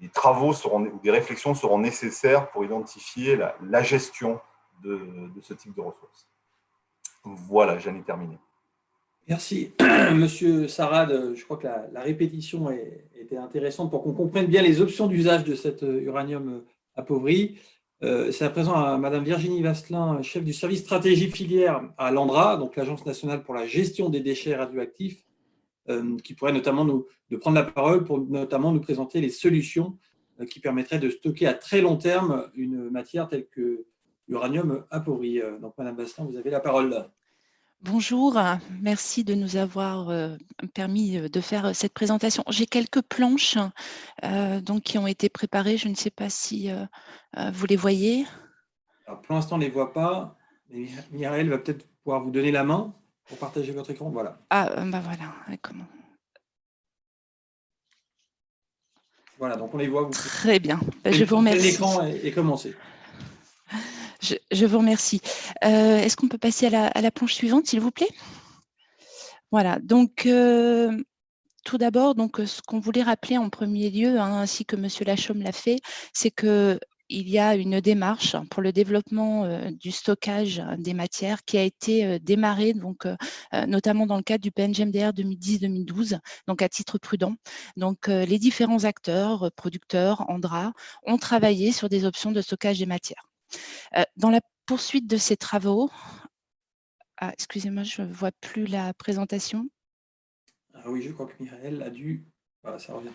des, 0.00 0.08
travaux 0.12 0.52
ou 0.52 1.00
des 1.02 1.10
réflexions 1.10 1.54
seront 1.54 1.78
nécessaires 1.78 2.50
pour 2.50 2.64
identifier 2.64 3.36
la, 3.36 3.82
gestion 3.82 4.40
de, 4.82 5.30
ce 5.40 5.54
type 5.54 5.74
de 5.74 5.80
ressources. 5.80 6.28
Voilà, 7.24 7.78
j'en 7.78 7.94
ai 7.94 8.02
terminé. 8.02 8.38
Merci, 9.30 9.70
Monsieur 10.14 10.66
Sarad. 10.66 11.34
Je 11.36 11.44
crois 11.44 11.56
que 11.56 11.66
la, 11.66 12.00
répétition 12.00 12.68
était 13.16 13.36
intéressante 13.36 13.88
pour 13.88 14.02
qu'on 14.02 14.12
comprenne 14.12 14.46
bien 14.46 14.60
les 14.60 14.80
options 14.80 15.06
d'usage 15.06 15.44
de 15.44 15.54
cet 15.54 15.82
uranium 15.82 16.64
appauvri. 16.96 17.56
Euh, 18.02 18.32
c'est 18.32 18.44
à 18.44 18.50
présent 18.50 18.74
à 18.74 18.98
Madame 18.98 19.22
Virginie 19.22 19.62
Vasselin, 19.62 20.20
chef 20.22 20.42
du 20.42 20.52
service 20.52 20.80
stratégie 20.80 21.30
filière 21.30 21.80
à 21.96 22.10
l'ANDRA, 22.10 22.56
donc 22.56 22.74
l'Agence 22.74 23.06
nationale 23.06 23.44
pour 23.44 23.54
la 23.54 23.66
gestion 23.66 24.08
des 24.08 24.18
déchets 24.18 24.56
radioactifs, 24.56 25.24
euh, 25.88 26.16
qui 26.24 26.34
pourrait 26.34 26.52
notamment 26.52 26.84
nous 26.84 27.06
prendre 27.38 27.56
la 27.56 27.62
parole 27.62 28.02
pour 28.02 28.18
notamment 28.18 28.72
nous 28.72 28.80
présenter 28.80 29.20
les 29.20 29.30
solutions 29.30 29.96
euh, 30.40 30.44
qui 30.44 30.58
permettraient 30.58 30.98
de 30.98 31.08
stocker 31.08 31.46
à 31.46 31.54
très 31.54 31.80
long 31.82 31.96
terme 31.96 32.50
une 32.54 32.90
matière 32.90 33.28
telle 33.28 33.46
que 33.46 33.86
l'uranium 34.26 34.84
appauvri. 34.90 35.40
Euh, 35.40 35.58
donc, 35.58 35.74
Madame 35.78 35.96
Bastin, 35.96 36.24
vous 36.24 36.36
avez 36.36 36.50
la 36.50 36.60
parole. 36.60 37.04
Bonjour, 37.82 38.38
merci 38.82 39.24
de 39.24 39.34
nous 39.34 39.56
avoir 39.56 40.12
permis 40.74 41.18
de 41.18 41.40
faire 41.40 41.74
cette 41.74 41.94
présentation. 41.94 42.44
J'ai 42.48 42.66
quelques 42.66 43.02
planches 43.02 43.56
donc, 44.22 44.82
qui 44.82 44.98
ont 44.98 45.06
été 45.06 45.28
préparées. 45.28 45.76
Je 45.76 45.88
ne 45.88 45.94
sais 45.94 46.10
pas 46.10 46.28
si 46.28 46.70
vous 47.52 47.66
les 47.66 47.76
voyez. 47.76 48.26
pour 49.06 49.34
l'instant, 49.34 49.56
on 49.56 49.58
ne 49.58 49.64
les 49.64 49.70
voit 49.70 49.92
pas. 49.92 50.36
Mireille 51.10 51.48
va 51.48 51.58
peut-être 51.58 51.86
pouvoir 52.04 52.22
vous 52.22 52.30
donner 52.30 52.52
la 52.52 52.64
main 52.64 52.94
pour 53.30 53.38
partager 53.38 53.72
votre 53.72 53.90
écran. 53.90 54.10
Voilà. 54.10 54.38
Ah, 54.50 54.70
euh, 54.76 54.90
bah 54.90 55.00
voilà. 55.00 55.32
Comment 55.62 55.86
Voilà, 59.38 59.56
donc 59.56 59.72
on 59.72 59.78
les 59.78 59.88
voit. 59.88 60.02
Vous 60.02 60.10
Très 60.10 60.58
bien. 60.58 60.78
Bah, 61.02 61.12
je 61.12 61.24
vous 61.24 61.36
remercie. 61.36 61.62
L'écran 61.62 62.04
est, 62.04 62.32
commencé. 62.32 62.74
Je, 64.20 64.66
vous 64.66 64.78
remercie. 64.78 65.20
Euh, 65.64 65.98
est-ce 65.98 66.16
qu'on 66.16 66.28
peut 66.28 66.38
passer 66.38 66.66
à 66.66 67.00
la, 67.00 67.10
planche 67.10 67.34
suivante, 67.34 67.66
s'il 67.66 67.80
vous 67.80 67.90
plaît? 67.90 68.10
Voilà. 69.50 69.78
Donc, 69.80 70.26
euh, 70.26 70.96
tout 71.64 71.78
d'abord, 71.78 72.14
donc, 72.14 72.40
ce 72.44 72.60
qu'on 72.62 72.80
voulait 72.80 73.02
rappeler 73.02 73.38
en 73.38 73.50
premier 73.50 73.90
lieu, 73.90 74.18
hein, 74.18 74.40
ainsi 74.40 74.64
que 74.64 74.76
M. 74.76 74.88
Lachaume 75.06 75.42
l'a 75.42 75.52
fait, 75.52 75.80
c'est 76.12 76.30
que 76.30 76.78
il 77.10 77.28
y 77.28 77.38
a 77.38 77.56
une 77.56 77.80
démarche 77.80 78.36
pour 78.50 78.62
le 78.62 78.72
développement 78.72 79.44
euh, 79.44 79.70
du 79.72 79.90
stockage 79.90 80.62
des 80.78 80.94
matières 80.94 81.44
qui 81.44 81.58
a 81.58 81.62
été 81.62 82.06
euh, 82.06 82.18
démarrée, 82.20 82.72
donc, 82.72 83.04
euh, 83.04 83.16
notamment 83.66 84.06
dans 84.06 84.16
le 84.16 84.22
cadre 84.22 84.42
du 84.42 84.52
PNGMDR 84.52 85.12
2010-2012, 85.12 86.18
donc 86.46 86.62
à 86.62 86.68
titre 86.68 86.98
prudent. 86.98 87.34
Donc, 87.76 88.06
les 88.06 88.38
différents 88.38 88.84
acteurs, 88.84 89.50
producteurs, 89.56 90.24
Andra, 90.30 90.72
ont 91.04 91.18
travaillé 91.18 91.72
sur 91.72 91.88
des 91.88 92.04
options 92.04 92.30
de 92.30 92.40
stockage 92.40 92.78
des 92.78 92.86
matières. 92.86 93.29
Dans 94.16 94.30
la 94.30 94.40
poursuite 94.66 95.06
de 95.06 95.16
ces 95.16 95.36
travaux, 95.36 95.90
ah, 97.16 97.32
excusez-moi, 97.32 97.82
je 97.82 98.02
ne 98.02 98.12
vois 98.12 98.32
plus 98.32 98.66
la 98.66 98.94
présentation. 98.94 99.68
Ah 100.74 100.90
oui, 100.90 101.02
je 101.02 101.12
crois 101.12 101.26
que 101.26 101.42
Michael 101.42 101.82
a 101.82 101.90
dû... 101.90 102.24
Voilà, 102.62 102.78
ça 102.78 102.94
revient. 102.94 103.10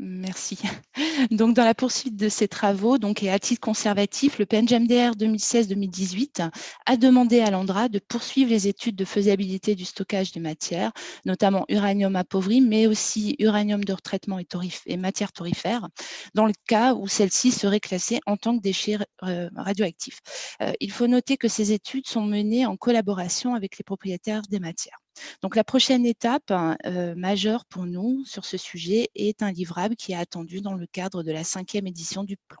Merci. 0.00 0.60
Donc, 1.32 1.56
dans 1.56 1.64
la 1.64 1.74
poursuite 1.74 2.14
de 2.14 2.28
ces 2.28 2.46
travaux, 2.46 2.98
donc, 2.98 3.24
et 3.24 3.30
à 3.30 3.40
titre 3.40 3.60
conservatif, 3.60 4.38
le 4.38 4.46
PNGMDR 4.46 5.16
2016-2018 5.16 6.50
a 6.86 6.96
demandé 6.96 7.40
à 7.40 7.50
l'ANDRA 7.50 7.88
de 7.88 7.98
poursuivre 7.98 8.50
les 8.50 8.68
études 8.68 8.94
de 8.94 9.04
faisabilité 9.04 9.74
du 9.74 9.84
stockage 9.84 10.30
des 10.30 10.38
matières, 10.38 10.92
notamment 11.24 11.64
uranium 11.68 12.14
appauvri, 12.14 12.60
mais 12.60 12.86
aussi 12.86 13.34
uranium 13.40 13.82
de 13.82 13.92
retraitement 13.92 14.38
et, 14.38 14.96
matières 14.96 15.32
torrifères, 15.32 15.88
dans 16.32 16.46
le 16.46 16.54
cas 16.68 16.94
où 16.94 17.08
celles-ci 17.08 17.50
seraient 17.50 17.80
classées 17.80 18.20
en 18.26 18.36
tant 18.36 18.56
que 18.56 18.62
déchets 18.62 18.98
euh, 19.24 19.50
radioactifs. 19.56 20.20
Euh, 20.62 20.72
il 20.78 20.92
faut 20.92 21.08
noter 21.08 21.36
que 21.36 21.48
ces 21.48 21.72
études 21.72 22.06
sont 22.06 22.24
menées 22.24 22.66
en 22.66 22.76
collaboration 22.76 23.54
avec 23.54 23.78
les 23.78 23.82
propriétaires 23.82 24.42
des 24.48 24.60
matières. 24.60 25.00
Donc 25.42 25.56
la 25.56 25.64
prochaine 25.64 26.06
étape 26.06 26.52
euh, 26.86 27.14
majeure 27.14 27.64
pour 27.66 27.86
nous 27.86 28.24
sur 28.24 28.44
ce 28.44 28.56
sujet 28.56 29.08
est 29.14 29.42
un 29.42 29.52
livrable 29.52 29.96
qui 29.96 30.12
est 30.12 30.16
attendu 30.16 30.60
dans 30.60 30.74
le 30.74 30.86
cadre 30.86 31.22
de 31.22 31.32
la 31.32 31.44
cinquième 31.44 31.86
édition 31.86 32.24
du 32.24 32.36
plan. 32.36 32.58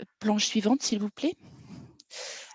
Euh, 0.00 0.04
planche 0.18 0.46
suivante, 0.46 0.82
s'il 0.82 1.00
vous 1.00 1.10
plaît. 1.10 1.34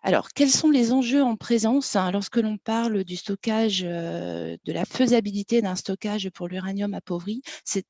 Alors, 0.04 0.30
quels 0.34 0.50
sont 0.50 0.70
les 0.70 0.92
enjeux 0.92 1.24
en 1.24 1.38
présence 1.38 1.96
hein, 1.96 2.12
lorsque 2.12 2.38
l'on 2.38 2.58
parle 2.58 3.04
du 3.06 3.16
stockage, 3.16 3.84
euh, 3.86 4.58
de 4.66 4.74
la 4.74 4.86
faisabilité 4.86 5.62
d'un 5.62 5.76
stockage 5.76 6.30
pour 6.32 6.48
l'uranium 6.48 6.94
appauvri? 6.94 7.42
C'est 7.64 7.86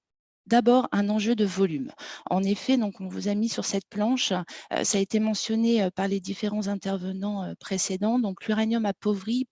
d'abord 0.45 0.89
un 0.91 1.09
enjeu 1.09 1.35
de 1.35 1.45
volume. 1.45 1.89
En 2.29 2.43
effet, 2.43 2.77
donc 2.77 2.99
on 3.01 3.07
vous 3.07 3.29
a 3.29 3.33
mis 3.33 3.49
sur 3.49 3.63
cette 3.63 3.87
planche, 3.87 4.33
ça 4.83 4.97
a 4.97 5.01
été 5.01 5.21
mentionné 5.21 5.89
par 5.91 6.09
les 6.09 6.19
différents 6.19 6.67
intervenants 6.67 7.53
précédents, 7.61 8.19
donc 8.19 8.45
l'uranium 8.45 8.85
appauvri 8.85 9.47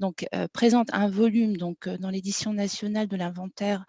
donc, 0.00 0.26
présente 0.52 0.88
un 0.92 1.08
volume 1.08 1.56
donc, 1.56 1.88
dans 1.88 2.10
l'édition 2.10 2.52
nationale 2.52 3.08
de 3.08 3.16
l'inventaire, 3.16 3.84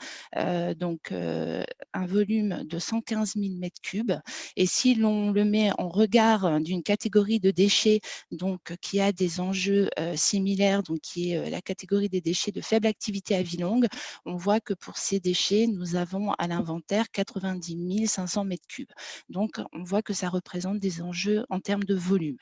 donc 0.78 1.12
un 1.12 2.06
volume 2.06 2.64
de 2.64 2.80
115 2.80 3.34
000 3.36 3.56
mètres 3.56 3.82
cubes. 3.82 4.14
Et 4.56 4.66
si 4.66 4.96
l'on 4.96 5.32
le 5.32 5.46
met 5.46 5.72
en 5.78 5.90
regard 5.90 6.60
d'une 6.60 6.84
catégorie 6.84 7.40
de 7.40 7.52
déchets 7.52 8.02
donc, 8.32 8.76
qui 8.82 9.00
a 9.00 9.12
des 9.12 9.40
enjeux 9.40 9.90
similaires, 10.16 10.84
donc 10.84 11.00
qui 11.00 11.32
est 11.32 11.50
la 11.50 11.62
catégorie 11.62 12.10
des 12.10 12.22
déchets 12.22 12.52
de 12.52 12.62
faible 12.62 12.88
activité 12.88 13.36
à 13.36 13.42
vie 13.42 13.58
longue, 13.58 13.88
on 14.26 14.36
voit 14.36 14.60
que 14.60 14.74
pour 14.74 14.98
ces 14.98 15.20
déchets, 15.20 15.68
nous 15.68 15.96
avons 15.96 16.34
à 16.34 16.48
l'inventaire 16.48 17.10
90 17.12 18.08
500 18.08 18.46
mètres 18.46 18.68
cubes. 18.68 18.92
Donc, 19.30 19.60
on 19.74 19.84
voit 19.84 20.02
que 20.02 20.14
ça 20.14 20.30
représente 20.30 20.80
des 20.80 21.02
enjeux 21.02 21.46
en 21.50 21.60
termes 21.60 21.84
de 21.84 21.96
volume. 21.96 22.38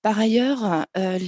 Par 0.00 0.16
ailleurs, 0.20 0.86
euh, 0.96 1.18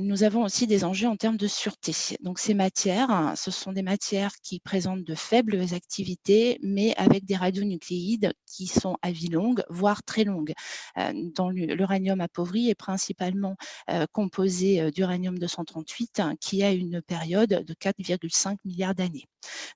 nous 0.00 0.22
avons 0.22 0.44
aussi 0.44 0.68
des 0.68 0.84
enjeux 0.84 1.08
en 1.08 1.16
termes 1.16 1.36
de 1.36 1.48
sûreté. 1.48 1.92
Donc, 2.20 2.38
ces 2.38 2.54
matières, 2.54 3.32
ce 3.36 3.50
sont 3.50 3.72
des 3.72 3.82
matières 3.82 4.36
qui 4.40 4.60
présentent 4.60 5.02
de 5.02 5.14
faibles 5.16 5.60
activités, 5.74 6.58
mais 6.62 6.94
avec 6.96 7.24
des 7.24 7.34
radionucléides 7.34 8.32
qui 8.46 8.68
sont 8.68 8.96
à 9.02 9.10
vie 9.10 9.30
longue, 9.30 9.64
voire 9.68 10.04
très 10.04 10.22
longue. 10.22 10.52
Euh, 10.96 11.12
l'uranium 11.52 12.20
appauvri 12.20 12.70
est 12.70 12.76
principalement 12.76 13.56
euh, 13.90 14.06
composé 14.12 14.92
d'uranium 14.92 15.36
238, 15.36 16.20
hein, 16.20 16.34
qui 16.40 16.62
a 16.62 16.70
une 16.70 17.02
période 17.02 17.64
de 17.66 17.74
4,5 17.74 18.58
milliards 18.64 18.94
d'années. 18.94 19.24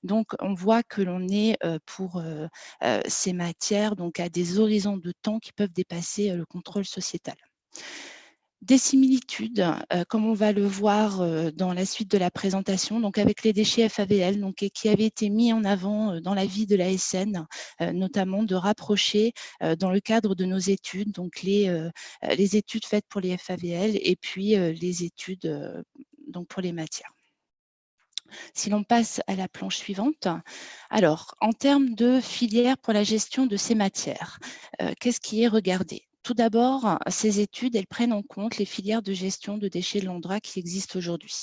Donc, 0.03 0.27
on 0.39 0.53
voit 0.53 0.81
que 0.81 1.01
l'on 1.01 1.27
est 1.27 1.57
pour 1.85 2.21
ces 3.07 3.33
matières 3.33 3.95
donc 3.95 4.19
à 4.19 4.29
des 4.29 4.59
horizons 4.59 4.97
de 4.97 5.11
temps 5.21 5.39
qui 5.39 5.51
peuvent 5.51 5.73
dépasser 5.73 6.31
le 6.31 6.45
contrôle 6.45 6.85
sociétal 6.85 7.35
des 8.61 8.77
similitudes, 8.77 9.65
euh, 9.93 10.03
comme 10.07 10.25
on 10.25 10.33
va 10.33 10.51
le 10.51 10.65
voir 10.65 11.21
euh, 11.21 11.51
dans 11.51 11.73
la 11.73 11.85
suite 11.85 12.09
de 12.09 12.17
la 12.17 12.31
présentation, 12.31 12.99
donc 12.99 13.17
avec 13.17 13.43
les 13.43 13.53
déchets 13.53 13.87
FAVL, 13.89 14.39
donc, 14.39 14.55
qui 14.55 14.89
avaient 14.89 15.05
été 15.05 15.29
mis 15.29 15.53
en 15.53 15.63
avant 15.63 16.13
euh, 16.13 16.19
dans 16.19 16.33
la 16.33 16.45
vie 16.45 16.65
de 16.65 16.75
la 16.75 16.97
SN, 16.97 17.45
notamment 17.93 18.43
de 18.43 18.55
rapprocher 18.55 19.33
dans 19.79 19.91
le 19.91 19.99
cadre 19.99 20.35
de 20.35 20.45
nos 20.45 20.57
études, 20.57 21.11
donc 21.11 21.41
les, 21.41 21.67
études 22.55 22.85
faites 22.85 23.05
pour 23.07 23.21
les 23.21 23.37
FAVL 23.37 23.97
et 24.01 24.15
puis 24.15 24.55
les 24.55 25.03
études 25.03 25.83
donc 26.27 26.47
pour 26.47 26.61
les 26.61 26.71
matières. 26.71 27.11
Si 28.53 28.69
l'on 28.69 28.83
passe 28.83 29.21
à 29.27 29.35
la 29.35 29.47
planche 29.47 29.77
suivante, 29.77 30.27
alors 30.89 31.35
en 31.41 31.51
termes 31.51 31.95
de 31.95 32.19
filière 32.19 32.77
pour 32.77 32.93
la 32.93 33.03
gestion 33.03 33.45
de 33.45 33.57
ces 33.57 33.75
matières, 33.75 34.39
qu'est-ce 34.99 35.19
qui 35.19 35.43
est 35.43 35.47
regardé? 35.47 36.05
Tout 36.25 36.33
d'abord, 36.33 36.97
ces 37.07 37.39
études, 37.39 37.75
elles 37.75 37.85
prennent 37.85 38.11
en 38.11 38.23
compte 38.23 38.57
les 38.57 38.65
filières 38.65 39.03
de 39.03 39.13
gestion 39.13 39.59
de 39.59 39.67
déchets 39.67 39.99
de 39.99 40.07
l'Andra 40.07 40.39
qui 40.39 40.57
existent 40.57 40.97
aujourd'hui. 40.97 41.35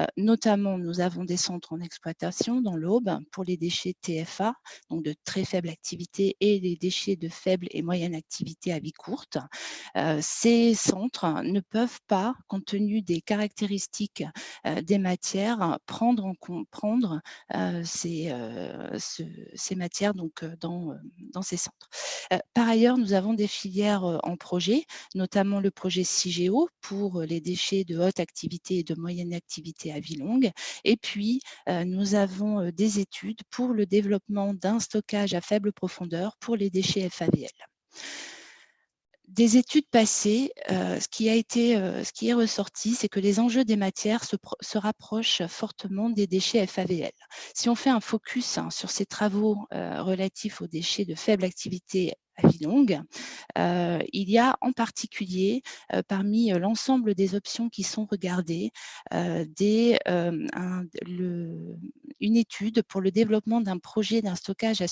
Euh, 0.00 0.06
notamment, 0.16 0.76
nous 0.76 0.98
avons 0.98 1.24
des 1.24 1.36
centres 1.36 1.72
en 1.72 1.78
exploitation 1.78 2.60
dans 2.60 2.74
l'Aube 2.74 3.16
pour 3.30 3.44
les 3.44 3.56
déchets 3.56 3.94
TFA, 4.00 4.56
donc 4.90 5.04
de 5.04 5.14
très 5.24 5.44
faible 5.44 5.68
activité, 5.68 6.36
et 6.40 6.58
les 6.58 6.74
déchets 6.74 7.14
de 7.14 7.28
faible 7.28 7.68
et 7.70 7.82
moyenne 7.82 8.12
activité 8.12 8.72
à 8.72 8.80
vie 8.80 8.92
courte. 8.92 9.38
Euh, 9.96 10.18
ces 10.20 10.74
centres 10.74 11.42
ne 11.44 11.60
peuvent 11.60 12.00
pas, 12.08 12.34
compte 12.48 12.64
tenu 12.64 13.02
des 13.02 13.20
caractéristiques 13.20 14.24
euh, 14.66 14.82
des 14.82 14.98
matières, 14.98 15.78
prendre 15.86 16.24
en 16.24 16.34
compte 16.34 17.04
ces, 17.84 18.34
matières 19.76 20.14
donc, 20.14 20.44
dans, 20.60 20.96
dans 21.32 21.42
ces 21.42 21.56
centres. 21.56 21.88
par 22.52 22.68
ailleurs, 22.68 22.98
nous 22.98 23.12
avons 23.12 23.34
des 23.34 23.46
filières 23.46 24.23
en 24.26 24.36
projet, 24.36 24.84
notamment 25.14 25.60
le 25.60 25.70
projet 25.70 26.04
CIGEO 26.04 26.68
pour 26.80 27.22
les 27.22 27.40
déchets 27.40 27.84
de 27.84 27.98
haute 27.98 28.20
activité 28.20 28.78
et 28.78 28.82
de 28.82 28.94
moyenne 28.94 29.34
activité 29.34 29.92
à 29.92 30.00
vie 30.00 30.16
longue. 30.16 30.50
Et 30.84 30.96
puis, 30.96 31.40
euh, 31.68 31.84
nous 31.84 32.14
avons 32.14 32.60
euh, 32.60 32.72
des 32.72 33.00
études 33.00 33.40
pour 33.50 33.68
le 33.68 33.86
développement 33.86 34.54
d'un 34.54 34.80
stockage 34.80 35.34
à 35.34 35.40
faible 35.40 35.72
profondeur 35.72 36.36
pour 36.40 36.56
les 36.56 36.70
déchets 36.70 37.08
FAVL 37.10 37.48
des 39.34 39.56
études 39.56 39.88
passées, 39.88 40.52
euh, 40.70 40.98
ce, 41.00 41.08
qui 41.08 41.28
a 41.28 41.34
été, 41.34 41.76
ce 41.76 42.12
qui 42.12 42.28
est 42.28 42.34
ressorti, 42.34 42.94
c'est 42.94 43.08
que 43.08 43.20
les 43.20 43.40
enjeux 43.40 43.64
des 43.64 43.76
matières 43.76 44.24
se, 44.24 44.78
rapprochent 44.78 45.46
fortement 45.46 46.10
des 46.10 46.26
déchets 46.26 46.66
FAVL. 46.66 47.12
Si 47.54 47.68
on 47.68 47.74
fait 47.74 47.90
un 47.90 48.00
focus 48.00 48.58
hein, 48.58 48.70
sur 48.70 48.90
ces 48.90 49.06
travaux 49.06 49.58
relatifs 49.70 50.60
aux 50.60 50.66
déchets 50.66 51.04
de 51.04 51.14
faible 51.14 51.44
activité 51.44 52.14
à 52.36 52.48
vie 52.48 52.58
longue. 52.58 53.00
Euh, 53.58 53.98
il 54.12 54.30
y 54.30 54.38
a 54.38 54.56
en 54.60 54.72
particulier, 54.72 55.62
euh, 55.92 56.02
parmi 56.06 56.52
euh, 56.52 56.58
l'ensemble 56.58 57.14
des 57.14 57.34
options 57.34 57.68
qui 57.68 57.82
sont 57.82 58.06
regardées, 58.10 58.70
une 62.20 62.36
étude 62.36 62.82
pour 62.82 63.00
le 63.00 63.10
développement 63.10 63.60
d'un 63.60 63.78
projet 63.78 64.22
d'un 64.22 64.34
stockage 64.34 64.80
à 64.80 64.86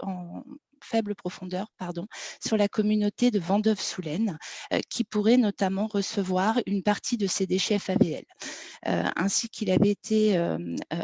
en 0.00 0.44
faible 0.84 1.14
profondeur 1.14 1.68
pardon, 1.78 2.06
sur 2.44 2.56
la 2.56 2.68
communauté 2.68 3.30
de 3.30 3.38
Vendeuve-Soulaine, 3.38 4.38
qui 4.88 5.04
pourrait 5.04 5.36
notamment 5.36 5.86
recevoir 5.86 6.60
une 6.66 6.82
partie 6.82 7.16
de 7.16 7.26
ces 7.26 7.46
déchets 7.46 7.78
FAVL. 7.78 8.24
ainsi 8.84 9.48
qu'il 9.48 9.70
avait 9.70 9.90
été 9.90 10.36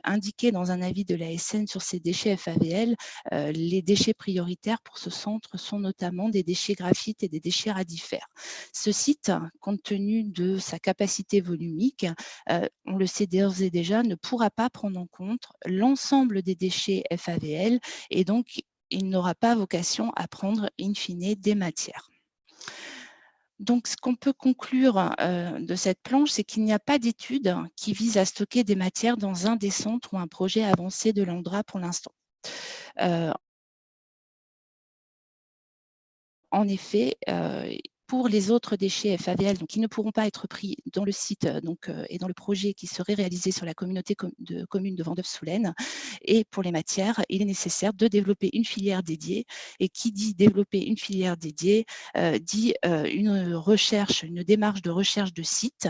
indiqué 0.05 0.53
dans 0.53 0.71
un 0.71 0.83
avis 0.83 1.05
de 1.05 1.15
la 1.15 1.37
SN 1.37 1.67
sur 1.67 1.83
ces 1.83 2.01
déchets 2.01 2.37
FAVL, 2.37 2.97
les 3.33 3.83
déchets 3.83 4.15
prioritaires 4.15 4.81
pour 4.83 4.99
ce 4.99 5.11
centre 5.11 5.59
sont 5.59 5.79
notamment 5.79 6.29
des 6.29 6.43
déchets 6.43 6.75
graphites 6.75 7.23
et 7.23 7.29
des 7.29 7.41
déchets 7.41 7.73
radifères. 7.73 8.29
Ce 8.73 8.93
site, 8.93 9.33
compte 9.61 9.83
tenu 9.83 10.25
de 10.25 10.59
sa 10.59 10.79
capacité 10.79 11.41
volumique, 11.41 12.07
on 12.87 12.97
le 12.97 13.07
sait 13.07 13.27
d'ores 13.27 13.63
et 13.63 13.71
déjà, 13.71 14.03
ne 14.03 14.15
pourra 14.15 14.51
pas 14.51 14.71
prendre 14.71 14.99
en 14.99 15.07
compte 15.07 15.49
l'ensemble 15.65 16.43
des 16.43 16.55
déchets 16.55 17.05
FAVL 17.17 17.79
et 18.11 18.25
donc 18.25 18.61
il 18.91 19.09
n'aura 19.09 19.35
pas 19.35 19.55
vocation 19.55 20.13
à 20.17 20.29
prendre 20.29 20.71
in 20.81 20.95
fine 20.95 21.35
des 21.35 21.55
matières. 21.55 22.11
Donc, 23.59 23.87
ce 23.87 23.97
qu'on 23.97 24.15
peut 24.17 24.35
conclure 24.35 25.15
euh, 25.21 25.59
de 25.61 25.75
cette 25.75 26.03
planche, 26.03 26.31
c'est 26.31 26.45
qu'il 26.45 26.65
n'y 26.65 26.75
a 26.75 26.79
pas 26.79 26.99
d'étude 26.99 27.57
qui 27.75 27.95
vise 27.95 28.19
à 28.19 28.27
stocker 28.27 28.65
des 28.65 28.77
matières 28.77 29.17
dans 29.17 29.47
un 29.47 29.57
des 29.57 29.71
centres 29.71 30.13
ou 30.13 30.19
un 30.19 30.27
projet 30.27 30.63
avancé 30.63 31.15
de 31.15 31.23
l'Andra 31.23 31.65
pour 31.65 31.79
l'instant. 31.79 32.13
Euh, 33.01 33.33
en 36.51 36.69
effet, 36.69 37.17
euh, 37.29 37.75
pour 38.07 38.29
les 38.29 38.51
autres 38.51 38.77
déchets 38.77 39.17
FAVL, 39.17 39.59
donc, 39.59 39.69
qui 39.69 39.81
ne 39.81 39.87
pourront 39.87 40.13
pas 40.13 40.27
être 40.27 40.47
pris 40.47 40.77
dans 40.93 41.05
le 41.05 41.13
site 41.13 41.47
euh, 41.47 41.61
donc, 41.61 41.89
euh, 41.89 42.05
et 42.09 42.19
dans 42.19 42.29
le 42.29 42.35
projet 42.35 42.75
qui 42.75 42.87
serait 42.87 43.15
réalisé 43.15 43.51
sur 43.51 43.67
la 43.67 43.75
communauté 43.75 44.15
de 44.39 44.65
communes 44.67 44.95
de 44.95 45.03
Vendeuve-Soulaine. 45.03 45.75
Et 46.23 46.45
pour 46.45 46.63
les 46.63 46.73
matières, 46.73 47.23
il 47.29 47.43
est 47.43 47.47
nécessaire 47.47 47.93
de 47.93 48.09
développer 48.09 48.51
une 48.53 48.65
filière 48.65 49.03
dédiée. 49.03 49.47
Et 49.81 49.89
qui 49.89 50.13
dit 50.13 50.35
développer 50.35 50.85
une 50.85 50.97
filière 50.97 51.37
dédiée, 51.37 51.87
euh, 52.17 52.39
dit 52.39 52.75
une 52.85 53.55
recherche, 53.55 54.23
une 54.23 54.43
démarche 54.43 54.83
de 54.83 54.91
recherche 54.91 55.33
de 55.33 55.43
site 55.43 55.89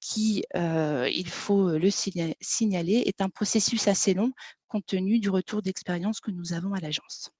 qui, 0.00 0.44
il 0.54 1.28
faut 1.28 1.70
le 1.70 1.90
signaler, 1.90 3.02
est 3.06 3.20
un 3.20 3.28
processus 3.28 3.88
assez 3.88 4.14
long 4.14 4.32
compte 4.68 4.86
tenu 4.86 5.18
du 5.18 5.30
retour 5.30 5.62
d'expérience 5.62 6.20
que 6.20 6.30
nous 6.30 6.52
avons 6.52 6.72
à 6.74 6.80
l'agence 6.80 7.30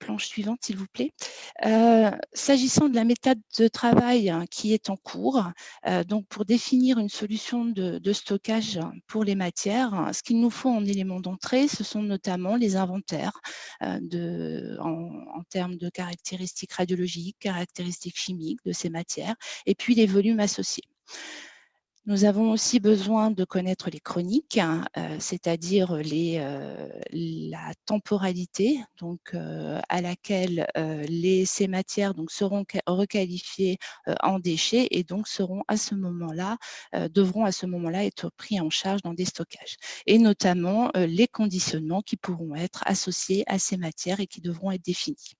planche 0.00 0.26
suivante, 0.26 0.58
s'il 0.62 0.76
vous 0.76 0.88
plaît. 0.92 1.12
Euh, 1.64 2.10
s'agissant 2.32 2.88
de 2.88 2.96
la 2.96 3.04
méthode 3.04 3.38
de 3.58 3.68
travail 3.68 4.30
hein, 4.30 4.46
qui 4.50 4.72
est 4.72 4.90
en 4.90 4.96
cours, 4.96 5.44
euh, 5.86 6.02
donc 6.02 6.26
pour 6.26 6.44
définir 6.44 6.98
une 6.98 7.08
solution 7.08 7.64
de, 7.64 8.00
stockage 8.12 8.80
pour 9.06 9.22
les 9.22 9.36
matières, 9.36 10.10
ce 10.12 10.22
qu'il 10.22 10.40
nous 10.40 10.50
faut 10.50 10.70
en 10.70 10.84
éléments 10.84 11.20
d'entrée, 11.20 11.68
ce 11.68 11.84
sont 11.84 12.02
notamment 12.02 12.56
les 12.56 12.74
inventaires 12.74 13.38
euh, 13.82 14.76
en, 14.80 15.42
termes 15.48 15.76
de 15.76 15.88
caractéristiques 15.88 16.72
radiologiques, 16.72 17.36
caractéristiques 17.38 18.18
chimiques 18.18 18.60
de 18.64 18.72
ces 18.72 18.90
matières, 18.90 19.36
et 19.66 19.74
puis 19.74 19.94
les 19.94 20.06
volumes 20.06 20.40
associés. 20.40 20.84
Nous 22.06 22.24
avons 22.24 22.50
aussi 22.50 22.80
besoin 22.80 23.30
de 23.30 23.44
connaître 23.44 23.90
les 23.90 24.00
chroniques, 24.00 24.58
euh, 24.96 25.16
c'est-à-dire 25.18 25.92
euh, 25.92 26.88
la 27.12 27.72
temporalité 27.84 28.80
donc, 28.98 29.20
euh, 29.34 29.78
à 29.90 30.00
laquelle 30.00 30.66
ces 31.44 31.68
matières 31.68 32.14
seront 32.28 32.64
requalifiées 32.86 33.76
en 34.22 34.38
déchets 34.38 34.88
et 34.90 35.04
donc 35.04 35.28
seront 35.28 35.62
à 35.68 35.76
ce 35.76 35.94
moment-là, 35.94 36.56
devront 37.10 37.44
à 37.44 37.52
ce 37.52 37.66
moment-là 37.66 38.04
être 38.04 38.30
pris 38.30 38.60
en 38.60 38.70
charge 38.70 39.02
dans 39.02 39.14
des 39.14 39.26
stockages. 39.26 39.76
Et 40.06 40.18
notamment 40.18 40.90
les 40.94 41.28
conditionnements 41.28 42.02
qui 42.02 42.16
pourront 42.16 42.54
être 42.54 42.82
associés 42.86 43.44
à 43.46 43.58
ces 43.58 43.76
matières 43.76 44.20
et 44.20 44.26
qui 44.26 44.40
devront 44.40 44.70
être 44.70 44.84
définis. 44.84 45.34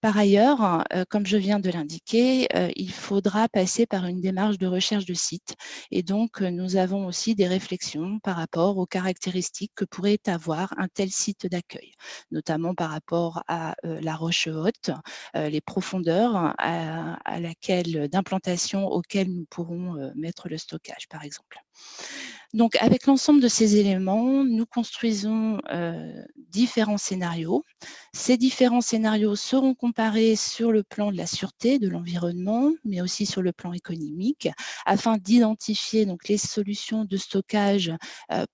Par 0.00 0.16
ailleurs, 0.16 0.84
euh, 0.92 1.04
comme 1.08 1.26
je 1.26 1.36
viens 1.36 1.58
de 1.58 1.70
l'indiquer, 1.70 2.46
euh, 2.54 2.70
il 2.76 2.92
faudra 2.92 3.48
passer 3.48 3.84
par 3.84 4.06
une 4.06 4.20
démarche 4.20 4.56
de 4.58 4.66
recherche 4.68 5.06
de 5.06 5.14
site. 5.14 5.56
Et 5.90 6.02
donc, 6.04 6.40
euh, 6.40 6.50
nous 6.50 6.76
avons 6.76 7.06
aussi 7.06 7.34
des 7.34 7.48
réflexions 7.48 8.20
par 8.20 8.36
rapport 8.36 8.78
aux 8.78 8.86
caractéristiques 8.86 9.72
que 9.74 9.84
pourrait 9.84 10.20
avoir 10.26 10.72
un 10.78 10.86
tel 10.88 11.10
site 11.10 11.46
d'accueil, 11.48 11.92
notamment 12.30 12.74
par 12.74 12.90
rapport 12.90 13.42
à 13.48 13.74
la 13.82 14.14
roche 14.14 14.46
haute, 14.48 14.90
les 15.34 15.60
profondeurs 15.60 16.54
à, 16.58 17.18
d'implantation 18.10 18.86
auxquelles 18.86 19.32
nous 19.32 19.46
pourrons 19.50 20.12
mettre 20.14 20.48
le 20.48 20.58
stockage, 20.58 21.08
par 21.08 21.24
exemple. 21.24 21.58
Donc, 22.54 22.76
avec 22.76 23.04
l'ensemble 23.06 23.42
de 23.42 23.48
ces 23.48 23.76
éléments, 23.76 24.42
nous 24.42 24.64
construisons 24.64 25.60
différents 26.36 26.96
scénarios. 26.96 27.64
Ces 28.14 28.38
différents 28.38 28.80
scénarios 28.80 29.36
seront 29.36 29.74
comparés 29.74 30.34
sur 30.34 30.72
le 30.72 30.82
plan 30.82 31.12
de 31.12 31.16
la 31.16 31.26
sûreté, 31.26 31.78
de 31.78 31.88
l'environnement, 31.88 32.72
mais 32.84 33.02
aussi 33.02 33.26
sur 33.26 33.42
le 33.42 33.52
plan 33.52 33.74
économique, 33.74 34.48
afin 34.86 35.18
d'identifier 35.18 36.06
donc 36.06 36.26
les 36.28 36.38
solutions 36.38 37.04
de 37.04 37.16
stockage 37.18 37.92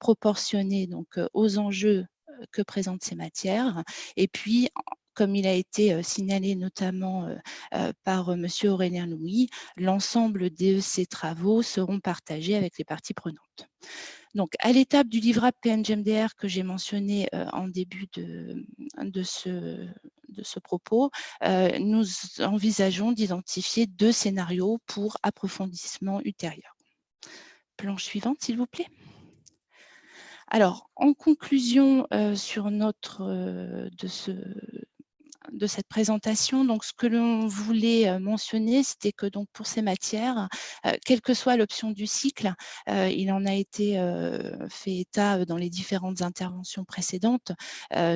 proportionnées 0.01 0.89
donc 0.89 1.21
aux 1.33 1.59
enjeux 1.59 2.05
que 2.51 2.63
présentent 2.63 3.05
ces 3.05 3.15
matières, 3.15 3.85
et 4.17 4.27
puis 4.27 4.69
comme 5.15 5.35
il 5.35 5.47
a 5.47 5.55
été 5.55 6.03
signalé 6.03 6.55
notamment 6.55 7.29
par 8.05 8.33
M. 8.33 8.47
Aurélien 8.65 9.07
Louis, 9.07 9.49
l'ensemble 9.77 10.51
de 10.51 10.81
ces 10.81 11.07
travaux 11.07 11.63
seront 11.63 12.01
partagés 12.01 12.57
avec 12.57 12.79
les 12.79 12.85
parties 12.85 13.15
prenantes. 13.15 13.69
Donc, 14.35 14.55
à 14.59 14.73
l'étape 14.73 15.07
du 15.07 15.21
livrable 15.21 15.57
PNGMDR 15.63 16.35
que 16.37 16.49
j'ai 16.49 16.65
mentionné 16.65 17.29
en 17.53 17.69
début 17.69 18.09
de, 18.15 18.67
de, 19.01 19.23
ce, 19.23 19.49
de 20.29 20.43
ce 20.43 20.59
propos, 20.59 21.11
nous 21.79 22.05
envisageons 22.41 23.13
d'identifier 23.13 23.87
deux 23.87 24.13
scénarios 24.13 24.79
pour 24.87 25.17
approfondissement 25.23 26.21
ultérieur. 26.25 26.77
Planche 27.77 28.05
suivante, 28.05 28.39
s'il 28.41 28.57
vous 28.57 28.67
plaît. 28.67 28.89
Alors, 30.49 30.91
en 30.97 31.15
conclusion 31.15 32.07
sur 32.35 32.71
notre, 32.71 33.23
de 33.25 34.07
ce, 34.09 34.33
de 35.55 35.67
cette 35.67 35.89
présentation. 35.89 36.65
Donc, 36.65 36.85
ce 36.85 36.93
que 36.93 37.07
l'on 37.07 37.47
voulait 37.47 38.19
mentionner, 38.19 38.83
c'était 38.83 39.13
que 39.13 39.27
donc 39.27 39.49
pour 39.53 39.67
ces 39.67 39.83
matières, 39.83 40.49
quelle 41.05 41.21
que 41.21 41.35
soit 41.35 41.57
l'option 41.57 41.91
du 41.91 42.07
cycle, 42.07 42.53
il 42.89 43.31
en 43.33 43.47
a 43.47 43.55
été 43.55 43.99
fait 44.69 44.97
état 44.97 45.45
dans 45.45 45.57
les 45.57 45.71
différentes 45.71 46.23
interventions 46.23 46.85
précédentes. 46.85 47.53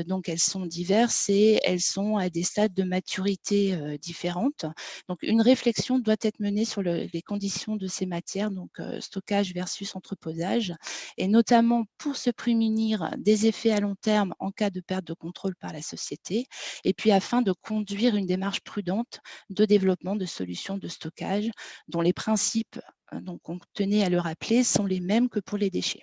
donc, 0.07 0.29
elles 0.29 0.39
sont 0.39 0.67
diverses 0.67 1.29
et 1.29 1.61
elles 1.65 1.81
sont 1.81 2.17
à 2.17 2.29
des 2.31 2.43
stades 2.43 2.75
de 2.75 2.83
maturité 2.83 3.77
différentes. 4.01 4.67
Donc, 5.09 5.19
une 5.23 5.41
réflexion 5.41 5.99
doit 5.99 6.17
être 6.21 6.41
menée 6.41 6.65
sur 6.65 6.83
les 6.83 7.23
conditions 7.23 7.77
de 7.77 7.87
ces 7.87 8.07
matières, 8.07 8.51
donc 8.51 8.71
stockage 9.01 9.55
versus 9.55 9.95
entreposage, 9.97 10.75
et 11.17 11.29
notamment 11.29 11.85
pour 11.99 12.17
se 12.17 12.31
prémunir 12.31 13.11
des 13.19 13.47
effets 13.47 13.71
à 13.71 13.81
long 13.81 13.95
terme 13.95 14.35
en 14.39 14.51
cas 14.51 14.71
de 14.71 14.81
perte 14.81 15.05
de 15.07 15.15
contrôle 15.15 15.55
par 15.57 15.73
la 15.73 15.83
société. 15.83 16.47
Et 16.85 16.93
puis, 16.93 17.13
de 17.43 17.53
conduire 17.53 18.17
une 18.17 18.27
démarche 18.27 18.61
prudente 18.61 19.21
de 19.51 19.65
développement 19.65 20.17
de 20.17 20.27
solutions 20.27 20.79
de 20.79 20.89
stockage 20.89 21.51
dont 21.89 22.01
les 22.01 22.13
principes, 22.13 22.81
euh, 23.13 23.21
donc 23.21 23.49
on 23.49 23.59
tenait 23.75 24.05
à 24.05 24.09
le 24.09 24.19
rappeler, 24.19 24.65
sont 24.65 24.87
les 24.87 25.01
mêmes 25.01 25.29
que 25.29 25.41
pour 25.41 25.59
les 25.59 25.71
déchets. 25.71 26.03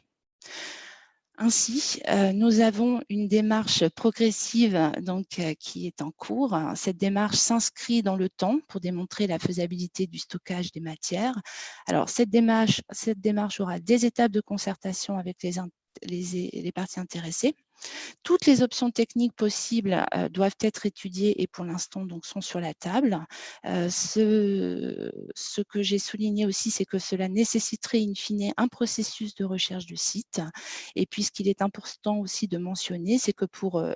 Ainsi, 1.38 2.00
euh, 2.08 2.32
nous 2.32 2.62
avons 2.62 3.02
une 3.10 3.28
démarche 3.28 3.90
progressive 3.90 4.92
donc, 5.02 5.40
euh, 5.40 5.54
qui 5.60 5.86
est 5.86 6.02
en 6.02 6.12
cours. 6.12 6.58
Cette 6.76 6.96
démarche 6.96 7.36
s'inscrit 7.36 8.02
dans 8.02 8.16
le 8.16 8.30
temps 8.30 8.60
pour 8.70 8.80
démontrer 8.80 9.28
la 9.28 9.38
faisabilité 9.38 10.08
du 10.08 10.18
stockage 10.18 10.72
des 10.72 10.80
matières. 10.80 11.36
Alors, 11.88 12.08
cette 12.08 12.30
démarche, 12.30 12.82
cette 12.90 13.20
démarche 13.20 13.60
aura 13.60 13.80
des 13.80 14.06
étapes 14.06 14.32
de 14.32 14.40
concertation 14.40 15.18
avec 15.18 15.44
les, 15.44 15.56
les, 16.04 16.50
les 16.54 16.72
parties 16.72 17.02
intéressées. 17.02 17.54
Toutes 18.24 18.46
les 18.46 18.64
options 18.64 18.92
techniques 18.92 19.36
possibles 19.36 20.06
euh, 20.16 20.30
doivent 20.30 20.56
être 20.62 20.86
étudiées 20.86 21.42
et 21.42 21.48
pour 21.48 21.66
l'instant 21.66 22.06
donc 22.06 22.26
sont 22.26 22.42
sur 22.42 22.60
la 22.60 22.74
table. 22.74 23.26
Euh, 23.66 23.90
ce, 23.90 25.62
que 25.62 25.82
j'ai 25.82 26.00
souligné 26.00 26.46
aussi, 26.46 26.72
c'est 26.72 26.86
que 26.86 27.00
cela 27.00 27.28
nécessiterait 27.28 28.02
in 28.02 28.14
fine 28.16 28.54
un 28.58 28.68
processus 28.68 29.36
de 29.36 29.46
recherche 29.46 29.86
de 29.86 29.96
site. 29.96 30.42
Et 30.96 31.06
puis 31.06 31.24
ce 31.24 31.32
qu'il 31.32 31.48
est 31.48 31.62
important 31.62 32.20
aussi 32.20 32.48
de 32.48 32.58
mentionner, 32.58 33.18
c'est 33.18 33.34
que 33.34 33.46
pour 33.46 33.78
euh, 33.78 33.94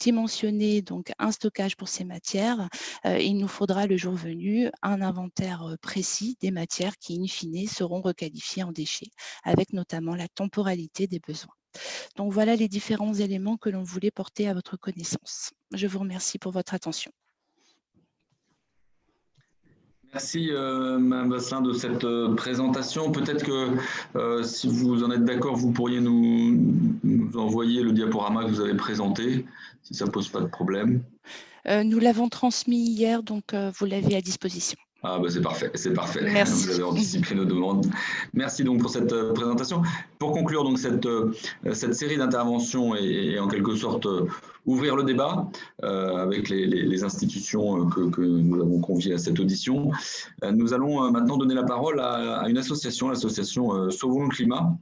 dimensionner 0.00 0.80
donc 0.80 1.12
un 1.18 1.30
stockage 1.30 1.76
pour 1.76 1.88
ces 1.88 2.04
matières, 2.04 2.70
il 3.04 3.36
nous 3.36 3.48
faudra 3.48 3.86
le 3.86 3.98
jour 3.98 4.14
venu 4.14 4.70
un 4.80 5.02
inventaire 5.02 5.76
précis 5.82 6.38
des 6.40 6.50
matières 6.50 6.96
qui 6.96 7.20
in 7.20 7.26
fine 7.26 7.68
seront 7.68 8.00
requalifiées 8.00 8.62
en 8.62 8.72
déchets, 8.72 9.10
avec 9.44 9.74
notamment 9.74 10.14
la 10.14 10.28
temporalité 10.28 11.06
des 11.06 11.20
besoins. 11.20 11.59
Donc 12.16 12.32
voilà 12.32 12.56
les 12.56 12.68
différents 12.68 13.14
éléments 13.14 13.56
que 13.56 13.70
l'on 13.70 13.82
voulait 13.82 14.10
porter 14.10 14.48
à 14.48 14.54
votre 14.54 14.76
connaissance. 14.76 15.52
Je 15.72 15.86
vous 15.86 16.00
remercie 16.00 16.38
pour 16.38 16.52
votre 16.52 16.74
attention. 16.74 17.12
Merci 20.12 20.50
euh, 20.50 20.98
Mme 20.98 21.30
Vasselin 21.30 21.60
de 21.60 21.72
cette 21.72 22.02
euh, 22.02 22.34
présentation. 22.34 23.12
Peut-être 23.12 23.44
que 23.44 23.76
euh, 24.16 24.42
si 24.42 24.66
vous 24.66 25.04
en 25.04 25.10
êtes 25.12 25.24
d'accord, 25.24 25.54
vous 25.54 25.70
pourriez 25.70 26.00
nous, 26.00 26.98
nous, 27.04 27.36
envoyer 27.36 27.82
le 27.82 27.92
diaporama 27.92 28.44
que 28.44 28.50
vous 28.50 28.60
avez 28.60 28.74
présenté, 28.74 29.46
si 29.82 29.94
ça 29.94 30.06
ne 30.06 30.10
pose 30.10 30.28
pas 30.28 30.40
de 30.40 30.46
problème. 30.46 31.04
nous 31.84 32.00
l'avons 32.00 32.28
transmis 32.28 32.82
hier, 32.90 33.22
donc 33.22 33.54
vous 33.54 33.86
l'avez 33.86 34.16
à 34.16 34.20
disposition. 34.20 34.78
Ah 35.02 35.18
bah 35.18 35.28
c'est 35.30 35.40
parfait, 35.40 35.70
c'est 35.74 35.94
parfait. 35.94 36.20
Merci. 36.32 36.66
Vous 36.66 36.74
avez 36.74 36.82
anticipé 36.82 37.34
nos 37.34 37.46
demandes. 37.46 37.86
Merci 38.34 38.64
donc 38.64 38.80
pour 38.82 38.90
cette 38.90 39.12
euh, 39.12 39.32
présentation. 39.32 39.82
Pour 40.18 40.32
conclure 40.32 40.62
donc 40.62 40.78
cette, 40.78 41.06
euh, 41.06 41.32
cette 41.72 41.94
série 41.94 42.18
d'interventions 42.18 42.94
et, 42.94 43.38
en 43.38 43.48
quelque 43.48 43.74
sorte 43.76 44.04
euh, 44.04 44.26
ouvrir 44.66 44.96
le 44.96 45.04
débat 45.04 45.48
avec 45.82 46.50
les, 46.50 46.66
les, 46.66 47.02
institutions 47.02 47.86
que, 47.86 48.10
que, 48.10 48.20
nous 48.20 48.60
avons 48.60 48.80
conviées 48.80 49.14
à 49.14 49.18
cette 49.18 49.40
audition, 49.40 49.90
nous 50.52 50.74
allons 50.74 51.10
maintenant 51.10 51.38
donner 51.38 51.54
la 51.54 51.62
parole 51.62 51.98
à, 51.98 52.46
une 52.46 52.58
association, 52.58 53.08
l'association 53.08 53.90
Sauvons 53.90 54.24
le 54.24 54.28
climat, 54.28 54.76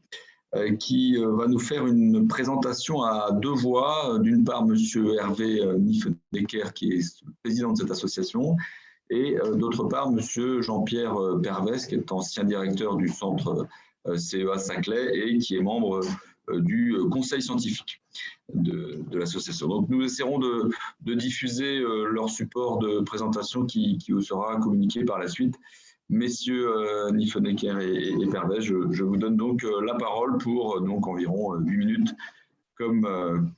qui 0.81 1.16
va 1.16 1.47
nous 1.47 1.61
faire 1.61 1.87
une 1.87 2.27
présentation 2.27 3.03
à 3.03 3.31
deux 3.33 3.53
voix. 3.53 4.19
D'une 4.19 4.43
part, 4.43 4.66
Monsieur 4.66 5.14
Hervé 5.16 5.64
Niffenecker, 5.79 6.73
qui 6.75 6.95
est 6.95 7.25
président 7.45 7.73
de 7.73 7.79
cette 7.79 7.93
association, 7.93 8.57
et 9.11 9.39
euh, 9.39 9.55
d'autre 9.55 9.85
part, 9.85 10.11
Monsieur 10.11 10.61
Jean-Pierre 10.61 11.17
euh, 11.17 11.41
Pervès, 11.41 11.87
qui 11.87 11.95
est 11.95 12.13
ancien 12.13 12.45
directeur 12.45 12.97
du 12.97 13.09
centre 13.09 13.67
euh, 14.07 14.17
CEA 14.17 14.59
Saclay 14.59 15.11
et 15.15 15.39
qui 15.39 15.57
est 15.57 15.63
membre 15.63 16.01
du 16.51 16.97
conseil 17.11 17.43
scientifique 17.43 18.01
de, 18.55 19.05
l'association. 19.13 19.69
Donc 19.69 19.91
nous 19.91 20.03
essaierons 20.03 20.39
de, 20.39 21.15
diffuser 21.15 21.79
leur 22.11 22.31
support 22.31 22.79
de 22.79 23.01
présentation 23.01 23.67
qui, 23.67 23.99
vous 24.09 24.23
sera 24.23 24.57
communiqué 24.57 25.05
par 25.05 25.19
la 25.19 25.29
suite. 25.29 25.57
Messieurs 26.09 26.69
euh, 26.69 27.13
et, 27.13 28.23
et 28.23 28.27
Pervez, 28.31 28.63
je, 28.63 29.03
vous 29.03 29.19
donne 29.19 29.37
donc 29.37 29.63
la 29.63 29.95
parole 29.97 30.39
pour 30.39 30.81
donc 30.81 31.07
environ 31.07 31.55
8 31.57 31.77
minutes, 31.77 32.15
comme, 32.77 33.53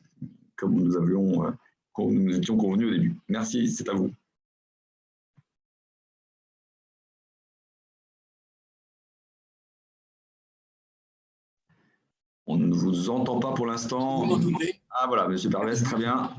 comme 0.56 0.74
nous, 0.74 0.96
avions, 0.96 1.44
nous 1.96 2.36
étions 2.36 2.56
convenus 2.56 2.88
au 2.88 2.90
début. 2.90 3.14
Merci, 3.28 3.68
c'est 3.68 3.88
à 3.88 3.92
vous. 3.92 4.10
On 12.50 12.56
ne 12.56 12.74
vous 12.74 13.10
entend 13.10 13.38
pas 13.38 13.52
pour 13.52 13.64
l'instant. 13.64 14.28
Ah 14.90 15.06
voilà, 15.06 15.28
Monsieur 15.28 15.48
Pervez, 15.50 15.80
très 15.84 15.96
bien. 15.96 16.34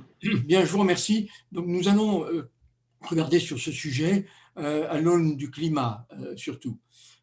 Bien, 0.46 0.66
je 0.66 0.70
vous 0.70 0.80
remercie. 0.80 1.30
Donc 1.54 1.68
nous 1.68 1.88
allons 1.88 2.26
euh, 2.26 2.52
regarder 3.00 3.40
sur 3.40 3.58
ce 3.58 3.72
sujet 3.72 4.26
euh, 4.58 4.88
à 4.90 5.00
l'aune 5.00 5.38
du 5.38 5.50
climat 5.50 6.06
euh, 6.20 6.36
surtout. 6.36 6.78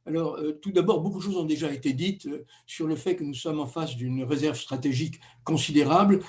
Alors, 0.07 0.41
tout 0.63 0.73
d'abord, 0.73 1.03
beaucoup 1.03 1.19
de 1.19 1.23
choses 1.25 1.37
ont 1.37 1.45
déjà 1.45 1.71
été 1.71 1.93
dites 1.93 2.31
sur 2.65 2.87
le 2.87 2.97
fait 2.97 3.15
que 3.15 3.23
nous 3.25 3.35
sommes 3.35 3.61
en 3.61 3.67
face 3.67 3.95
d'une 3.95 4.25
réserve 4.25 4.59
stratégique 4.59 5.21
considérable. 5.45 6.21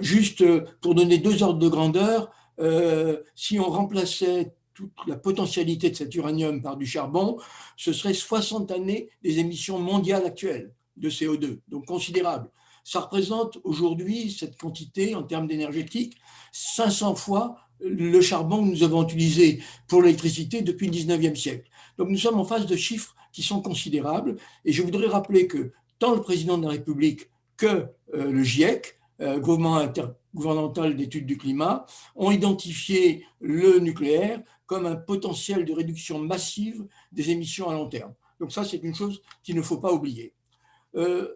juste 0.00 0.42
pour 0.80 0.96
donner 0.96 1.18
deux 1.18 1.44
ordres 1.44 1.60
de 1.60 1.68
grandeur, 1.68 2.32
si 3.36 3.60
on 3.60 3.70
remplaçait 3.70 4.56
toute 4.74 4.90
la 5.06 5.14
potentialité 5.14 5.88
de 5.88 5.94
cet 5.94 6.12
uranium 6.16 6.62
par 6.62 6.76
du 6.76 6.84
charbon, 6.84 7.38
ce 7.76 7.92
serait 7.92 8.12
60 8.12 8.72
années 8.72 9.08
des 9.22 9.38
émissions 9.38 9.78
mondiales 9.78 10.26
actuelles 10.26 10.74
de 10.98 11.10
CO2, 11.10 11.60
donc 11.68 11.86
considérable. 11.86 12.50
Ça 12.84 13.00
représente 13.00 13.58
aujourd'hui, 13.64 14.30
cette 14.30 14.56
quantité 14.56 15.14
en 15.14 15.22
termes 15.22 15.46
d'énergétique, 15.46 16.16
500 16.52 17.14
fois 17.14 17.56
le 17.80 18.20
charbon 18.20 18.64
que 18.64 18.70
nous 18.70 18.82
avons 18.82 19.04
utilisé 19.04 19.62
pour 19.86 20.02
l'électricité 20.02 20.62
depuis 20.62 20.86
le 20.86 20.92
19e 20.92 21.36
siècle. 21.36 21.68
Donc 21.96 22.08
nous 22.08 22.16
sommes 22.16 22.40
en 22.40 22.44
face 22.44 22.66
de 22.66 22.76
chiffres 22.76 23.14
qui 23.32 23.42
sont 23.42 23.60
considérables. 23.60 24.36
Et 24.64 24.72
je 24.72 24.82
voudrais 24.82 25.06
rappeler 25.06 25.46
que 25.46 25.72
tant 25.98 26.14
le 26.14 26.20
président 26.20 26.58
de 26.58 26.64
la 26.64 26.70
République 26.70 27.30
que 27.56 27.86
euh, 28.14 28.30
le 28.30 28.42
GIEC, 28.42 28.98
euh, 29.20 29.38
gouvernementale 29.40 30.96
d'études 30.96 31.26
du 31.26 31.36
climat 31.36 31.86
ont 32.14 32.30
identifié 32.30 33.26
le 33.40 33.80
nucléaire 33.80 34.40
comme 34.66 34.86
un 34.86 34.96
potentiel 34.96 35.64
de 35.64 35.72
réduction 35.72 36.20
massive 36.20 36.86
des 37.10 37.30
émissions 37.30 37.68
à 37.68 37.74
long 37.74 37.88
terme. 37.88 38.14
Donc 38.38 38.52
ça, 38.52 38.64
c'est 38.64 38.76
une 38.78 38.94
chose 38.94 39.20
qu'il 39.42 39.56
ne 39.56 39.62
faut 39.62 39.78
pas 39.78 39.92
oublier. 39.92 40.34
Euh, 40.96 41.28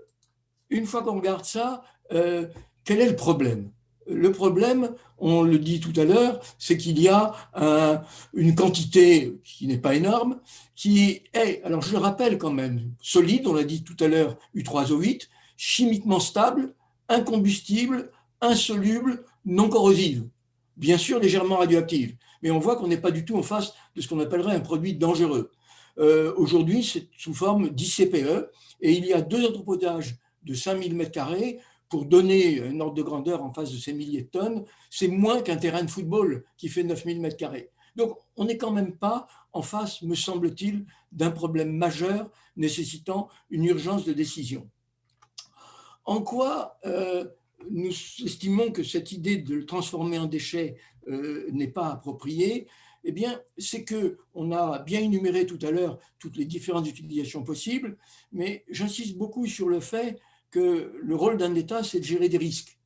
une 0.70 0.86
fois 0.86 1.02
qu'on 1.02 1.16
regarde 1.16 1.44
ça, 1.44 1.84
euh, 2.12 2.46
quel 2.84 3.00
est 3.00 3.08
le 3.08 3.16
problème? 3.16 3.70
Le 4.06 4.32
problème, 4.32 4.94
on 5.18 5.42
le 5.42 5.58
dit 5.58 5.78
tout 5.78 5.92
à 6.00 6.04
l'heure, 6.04 6.40
c'est 6.58 6.76
qu'il 6.76 7.00
y 7.00 7.08
a 7.08 7.32
une 8.34 8.56
quantité 8.56 9.38
qui 9.44 9.68
n'est 9.68 9.78
pas 9.78 9.94
énorme, 9.94 10.40
qui 10.74 11.22
est, 11.34 11.62
alors 11.62 11.82
je 11.82 11.92
le 11.92 11.98
rappelle 11.98 12.36
quand 12.36 12.50
même, 12.50 12.92
solide, 13.00 13.46
on 13.46 13.54
l'a 13.54 13.62
dit 13.62 13.84
tout 13.84 13.96
à 14.00 14.08
l'heure, 14.08 14.36
U3O8, 14.56 15.28
chimiquement 15.56 16.18
stable, 16.18 16.74
incombustible, 17.08 18.10
insoluble, 18.40 19.24
non 19.44 19.68
corrosive, 19.68 20.26
bien 20.76 20.98
sûr 20.98 21.20
légèrement 21.20 21.58
radioactive, 21.58 22.16
mais 22.42 22.50
on 22.50 22.58
voit 22.58 22.76
qu'on 22.76 22.88
n'est 22.88 23.00
pas 23.00 23.12
du 23.12 23.24
tout 23.24 23.36
en 23.36 23.42
face 23.42 23.72
de 23.94 24.00
ce 24.00 24.08
qu'on 24.08 24.18
appellerait 24.20 24.56
un 24.56 24.60
produit 24.60 24.94
dangereux. 24.94 25.52
Euh, 25.98 26.32
aujourd'hui, 26.36 26.82
c'est 26.82 27.08
sous 27.16 27.34
forme 27.34 27.70
d'ICPE 27.70 28.50
et 28.80 28.92
il 28.92 29.04
y 29.06 29.12
a 29.12 29.20
deux 29.20 29.46
entrepotages 29.46 30.16
de 30.42 30.54
5000 30.54 30.96
m2 30.96 31.58
pour 31.88 32.06
donner 32.06 32.62
un 32.62 32.80
ordre 32.80 32.94
de 32.94 33.02
grandeur 33.02 33.42
en 33.42 33.52
face 33.52 33.70
de 33.70 33.76
ces 33.76 33.92
milliers 33.92 34.22
de 34.22 34.28
tonnes. 34.28 34.64
C'est 34.90 35.08
moins 35.08 35.42
qu'un 35.42 35.56
terrain 35.56 35.84
de 35.84 35.90
football 35.90 36.44
qui 36.56 36.68
fait 36.68 36.82
9000 36.82 37.20
m2. 37.20 37.66
Donc, 37.96 38.16
on 38.36 38.46
n'est 38.46 38.56
quand 38.56 38.72
même 38.72 38.96
pas 38.96 39.26
en 39.52 39.62
face, 39.62 40.00
me 40.02 40.14
semble-t-il, 40.14 40.86
d'un 41.12 41.30
problème 41.30 41.76
majeur 41.76 42.30
nécessitant 42.56 43.28
une 43.50 43.64
urgence 43.64 44.04
de 44.04 44.14
décision. 44.14 44.68
En 46.04 46.22
quoi 46.22 46.78
euh, 46.86 47.26
nous 47.70 47.90
estimons 47.90 48.72
que 48.72 48.82
cette 48.82 49.12
idée 49.12 49.36
de 49.36 49.54
le 49.54 49.66
transformer 49.66 50.18
en 50.18 50.26
déchet 50.26 50.76
euh, 51.08 51.46
n'est 51.52 51.68
pas 51.68 51.90
appropriée? 51.90 52.66
Eh 53.04 53.12
bien, 53.12 53.40
c'est 53.58 53.84
que 53.84 54.18
on 54.34 54.52
a 54.52 54.78
bien 54.80 55.00
énuméré 55.00 55.46
tout 55.46 55.58
à 55.62 55.70
l'heure 55.70 55.98
toutes 56.18 56.36
les 56.36 56.44
différentes 56.44 56.88
utilisations 56.88 57.42
possibles, 57.42 57.96
mais 58.32 58.64
j'insiste 58.68 59.16
beaucoup 59.16 59.46
sur 59.46 59.68
le 59.68 59.80
fait 59.80 60.20
que 60.50 60.92
le 61.02 61.16
rôle 61.16 61.36
d'un 61.36 61.54
État, 61.54 61.82
c'est 61.82 61.98
de 61.98 62.04
gérer 62.04 62.28
des 62.28 62.38
risques. 62.38 62.78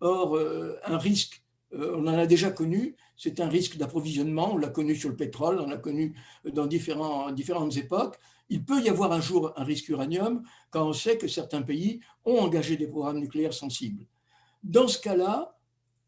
Or, 0.00 0.36
euh, 0.36 0.78
un 0.84 0.98
risque, 0.98 1.42
euh, 1.72 1.96
on 1.96 2.06
en 2.06 2.18
a 2.18 2.26
déjà 2.26 2.50
connu, 2.50 2.96
c'est 3.16 3.40
un 3.40 3.48
risque 3.48 3.76
d'approvisionnement, 3.76 4.54
on 4.54 4.58
l'a 4.58 4.68
connu 4.68 4.94
sur 4.94 5.08
le 5.08 5.16
pétrole, 5.16 5.60
on 5.60 5.66
l'a 5.66 5.78
connu 5.78 6.14
dans 6.44 6.66
différentes 6.66 7.76
époques. 7.76 8.18
Il 8.50 8.64
peut 8.64 8.82
y 8.82 8.88
avoir 8.88 9.12
un 9.12 9.20
jour 9.20 9.52
un 9.56 9.64
risque 9.64 9.88
uranium 9.88 10.42
quand 10.70 10.86
on 10.86 10.92
sait 10.92 11.16
que 11.16 11.28
certains 11.28 11.62
pays 11.62 12.00
ont 12.24 12.38
engagé 12.38 12.76
des 12.76 12.86
programmes 12.86 13.18
nucléaires 13.18 13.54
sensibles. 13.54 14.06
Dans 14.62 14.86
ce 14.86 14.98
cas-là, 14.98 15.58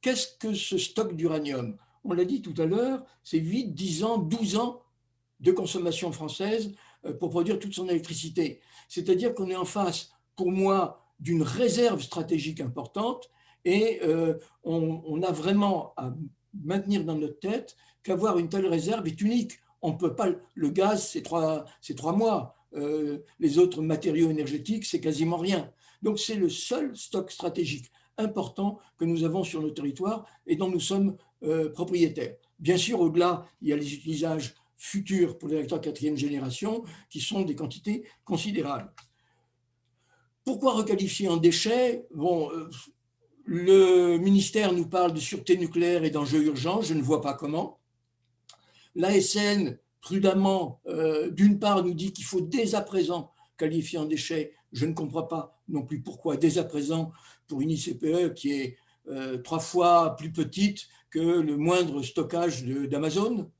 qu'est-ce 0.02 0.36
que 0.38 0.52
ce 0.54 0.78
stock 0.78 1.16
d'uranium? 1.16 1.76
On 2.09 2.14
l'a 2.14 2.24
dit 2.24 2.42
tout 2.42 2.54
à 2.59 2.66
l'heure, 2.66 3.04
c'est 3.22 3.38
8, 3.38 3.74
10 3.74 4.04
ans, 4.04 4.18
12 4.18 4.57
ans 4.57 4.82
de 5.40 5.52
consommation 5.52 6.12
française 6.12 6.72
euh, 7.04 7.12
pour 7.12 7.30
produire 7.30 7.59
toute 7.59 7.74
son 7.74 7.88
électricité. 7.88 8.61
C'est-à-dire 8.88 9.34
qu'on 9.34 9.50
est 9.50 9.57
en 9.57 9.64
face, 9.64 10.11
pour 10.36 10.50
moi, 10.50 11.02
d'une 11.20 11.42
réserve 11.42 12.02
stratégique 12.02 12.61
importante 12.61 13.30
et 13.64 14.00
euh, 14.04 14.34
on, 14.62 15.22
a 15.22 15.32
vraiment 15.32 15.92
à 15.96 16.14
maintenir 16.54 17.04
dans 17.04 17.16
notre 17.16 17.40
tête 17.40 17.76
qu'avoir 18.02 18.38
une 18.38 18.48
telle 18.48 18.66
réserve 18.66 19.07
est 19.09 19.20
unique. 19.20 19.54
On 19.82 19.94
peut 19.94 20.14
pas, 20.14 20.28
le 20.54 20.68
gaz, 20.70 21.09
c'est 21.09 21.22
trois, 21.22 21.64
trois 21.96 22.12
mois. 22.12 22.54
Euh, 22.74 23.18
les 23.40 23.59
autres 23.59 23.82
matériaux 23.82 24.30
énergétiques, 24.30 24.84
c'est 24.84 25.00
quasiment 25.00 25.38
rien. 25.38 25.70
Donc 26.02 26.18
c'est 26.18 26.36
le 26.36 26.48
seul 26.48 26.96
stock 26.96 27.30
stratégique 27.30 27.90
important 28.18 28.78
que 28.98 29.04
nous 29.04 29.24
avons 29.24 29.42
sur 29.42 29.61
nos 29.61 29.70
territoires 29.70 30.26
et 30.46 30.57
dont 30.57 30.70
nous 30.70 30.80
sommes 30.80 31.16
euh, 31.43 31.70
propriétaires. 31.70 32.37
Bien 32.59 32.76
sûr, 32.76 33.01
au-delà, 33.01 33.47
il 33.61 33.68
y 33.68 33.72
a 33.72 33.76
les 33.76 33.95
utilisages 33.95 34.55
futurs 34.76 35.39
pour 35.39 35.49
les 35.49 35.57
réacteurs 35.57 35.80
quatrième 35.80 36.16
génération 36.16 36.84
qui 37.11 37.20
sont 37.20 37.43
des 37.43 37.55
quantités 37.55 38.05
considérables. 38.24 38.93
Pourquoi 40.45 40.74
requalifier 40.74 41.28
en 41.28 41.37
déchets? 41.37 42.07
Bon, 42.14 42.51
euh, 42.53 42.68
le 43.45 44.18
ministère 44.18 44.72
nous 44.72 44.87
parle 44.87 45.12
de 45.12 45.20
sûreté 45.20 45.57
nucléaire 45.57 46.05
et 46.05 46.11
d'enjeux 46.11 46.45
urgents, 46.45 46.82
je 46.82 46.95
ne 46.95 47.03
vois 47.03 47.20
pas 47.20 47.34
comment. 47.34 47.80
L'ASN, 48.95 49.78
prudemment, 50.01 50.80
euh, 50.87 51.30
d'une 51.30 51.59
part, 51.59 51.84
nous 51.84 51.95
dit 51.95 52.12
qu'il 52.12 52.24
faut 52.24 52.41
dès 52.41 52.74
à 52.74 52.80
présent 52.80 53.32
qualifier 53.57 53.99
en 53.99 54.05
déchets. 54.05 54.55
Je 54.72 54.87
ne 54.87 54.95
comprends 54.95 55.24
pas 55.24 55.61
non 55.68 55.82
plus 55.82 56.01
pourquoi 56.01 56.37
dès 56.37 56.59
à 56.59 56.64
présent 56.64 57.12
pour 57.47 57.61
une 57.61 57.70
ICPE 57.70 58.34
qui 58.34 58.53
est 58.53 58.76
euh, 59.09 59.38
trois 59.38 59.61
fois 59.61 60.16
plus 60.16 60.32
petite 60.32 60.88
que 61.11 61.18
le 61.18 61.57
moindre 61.57 62.02
stockage 62.02 62.64
d'Amazon. 62.64 63.50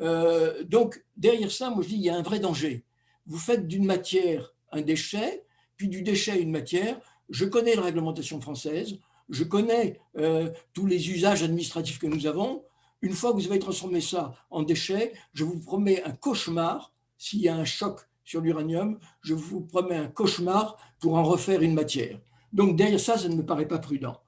Euh, 0.00 0.62
donc, 0.64 1.04
derrière 1.16 1.50
ça, 1.50 1.70
moi 1.70 1.82
je 1.82 1.88
dis, 1.88 1.94
il 1.96 2.02
y 2.02 2.10
a 2.10 2.16
un 2.16 2.22
vrai 2.22 2.40
danger. 2.40 2.84
Vous 3.26 3.38
faites 3.38 3.66
d'une 3.66 3.84
matière 3.84 4.54
un 4.72 4.82
déchet, 4.82 5.44
puis 5.76 5.88
du 5.88 6.02
déchet 6.02 6.40
une 6.40 6.50
matière. 6.50 7.00
Je 7.30 7.44
connais 7.44 7.74
la 7.74 7.82
réglementation 7.82 8.40
française, 8.40 8.98
je 9.28 9.44
connais 9.44 10.00
euh, 10.16 10.50
tous 10.72 10.86
les 10.86 11.10
usages 11.10 11.42
administratifs 11.42 11.98
que 11.98 12.06
nous 12.06 12.26
avons. 12.26 12.64
Une 13.02 13.12
fois 13.12 13.32
que 13.32 13.36
vous 13.36 13.46
avez 13.46 13.58
transformé 13.58 14.00
ça 14.00 14.34
en 14.50 14.62
déchet, 14.62 15.12
je 15.34 15.44
vous 15.44 15.60
promets 15.60 16.02
un 16.04 16.12
cauchemar 16.12 16.92
s'il 17.16 17.40
y 17.40 17.48
a 17.48 17.56
un 17.56 17.64
choc 17.64 18.00
sur 18.24 18.40
l'uranium, 18.40 18.98
je 19.22 19.34
vous 19.34 19.60
promets 19.60 19.96
un 19.96 20.08
cauchemar 20.08 20.76
pour 21.00 21.14
en 21.14 21.22
refaire 21.22 21.62
une 21.62 21.74
matière. 21.74 22.18
Donc 22.52 22.76
derrière 22.76 23.00
ça, 23.00 23.18
ça 23.18 23.28
ne 23.28 23.36
me 23.36 23.44
paraît 23.44 23.68
pas 23.68 23.78
prudent. 23.78 24.20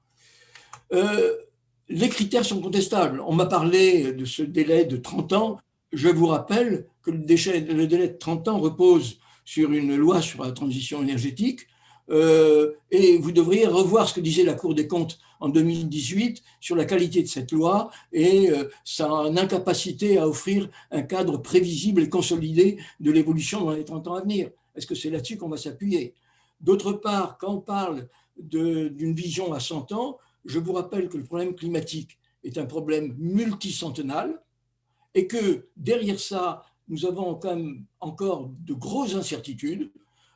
Euh, 0.93 1.35
les 1.89 2.09
critères 2.09 2.45
sont 2.45 2.61
contestables. 2.61 3.21
On 3.25 3.33
m'a 3.33 3.45
parlé 3.45 4.13
de 4.13 4.25
ce 4.25 4.43
délai 4.43 4.85
de 4.85 4.97
30 4.97 5.33
ans. 5.33 5.57
Je 5.91 6.07
vous 6.07 6.27
rappelle 6.27 6.85
que 7.03 7.11
le, 7.11 7.17
délai 7.87 8.07
de 8.07 8.17
30 8.17 8.47
ans 8.47 8.59
repose 8.59 9.19
sur 9.43 9.71
une 9.71 9.95
loi 9.95 10.21
sur 10.21 10.43
la 10.43 10.51
transition 10.51 11.01
énergétique. 11.01 11.67
Euh, 12.09 12.71
et 12.89 13.17
vous 13.17 13.31
devriez 13.31 13.67
revoir 13.67 14.07
ce 14.07 14.13
que 14.13 14.21
disait 14.21 14.43
la 14.43 14.53
Cour 14.53 14.75
des 14.75 14.87
comptes 14.87 15.19
en 15.39 15.49
2018 15.49 16.43
sur 16.59 16.75
la 16.75 16.85
qualité 16.85 17.21
de 17.21 17.27
cette 17.27 17.51
loi 17.51 17.89
et 18.11 18.49
euh, 18.49 18.69
sa 18.83 19.09
incapacité 19.09 20.17
à 20.17 20.27
offrir 20.27 20.69
un 20.91 21.03
cadre 21.03 21.37
prévisible 21.37 22.01
et 22.01 22.09
consolidé 22.09 22.77
de 22.99 23.11
l'évolution 23.11 23.65
dans 23.65 23.71
les 23.71 23.85
30 23.85 24.07
ans 24.07 24.15
à 24.15 24.21
venir. 24.21 24.49
Est-ce 24.75 24.87
que 24.87 24.95
c'est 24.95 25.09
là-dessus 25.09 25.37
qu'on 25.37 25.49
va 25.49 25.57
s'appuyer? 25.57 26.13
D'autre 26.59 26.93
part, 26.93 27.37
quand 27.37 27.53
on 27.55 27.61
parle 27.61 28.07
d'une 28.37 29.13
vision 29.13 29.53
à 29.53 29.59
100 29.59 29.91
ans, 29.91 30.17
je 30.45 30.59
vous 30.59 30.73
rappelle 30.73 31.09
que 31.09 31.17
le 31.17 31.23
problème 31.23 31.55
climatique 31.55 32.17
est 32.43 32.57
un 32.57 32.65
problème 32.65 33.15
multicentenal 33.17 34.41
et 35.13 35.27
que 35.27 35.69
derrière 35.75 36.19
ça, 36.19 36.63
nous 36.87 37.05
avons 37.05 37.35
quand 37.35 37.55
même 37.55 37.85
encore 37.99 38.49
de 38.59 38.73
grosses 38.73 39.15
incertitudes. 39.15 39.91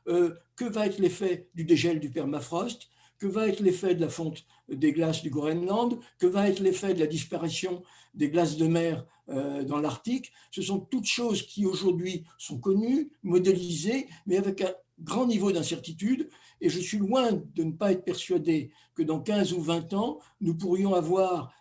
Euh, 0.08 0.36
que 0.56 0.66
va 0.66 0.86
être 0.86 1.00
l'effet 1.00 1.50
du 1.56 1.66
dégel 1.66 2.00
du 2.00 2.10
permafrost? 2.10 2.90
Que 3.18 3.28
va 3.28 3.48
être 3.48 3.60
l'effet 3.60 3.96
de 3.96 4.02
la 4.02 4.10
fonte 4.10 4.46
des 4.70 4.94
glaces 4.94 5.22
du 5.22 5.30
Groenland? 5.30 6.00
Que 6.20 6.28
va 6.28 6.48
être 6.48 6.60
l'effet 6.60 6.94
de 6.94 7.00
la 7.00 7.08
disparition 7.08 7.84
des 8.14 8.30
glaces 8.30 8.58
de 8.58 8.68
mer 8.68 9.06
euh, 9.30 9.64
dans 9.64 9.80
l'Arctique? 9.80 10.32
Ce 10.52 10.62
sont 10.62 10.80
toutes 10.80 11.08
choses 11.08 11.42
qui 11.42 11.66
aujourd'hui 11.66 12.24
sont 12.38 12.60
connues, 12.60 13.12
modélisées, 13.24 14.08
mais 14.28 14.38
avec 14.38 14.62
un 14.62 14.74
grand 15.00 15.26
niveau 15.26 15.52
d'incertitude 15.52 16.30
et 16.62 16.70
je 16.70 16.80
suis 16.80 16.98
loin 16.98 17.32
de 17.34 17.64
ne 17.64 17.72
pas 17.72 17.92
être 17.92 18.06
persuadé 18.06 18.72
que 18.94 19.04
dans 19.04 19.20
15 19.20 19.54
ou 19.54 19.62
20 19.62 19.94
ans, 19.94 20.20
nous 20.42 20.56
pourrions 20.56 20.94
avoir, 20.94 21.54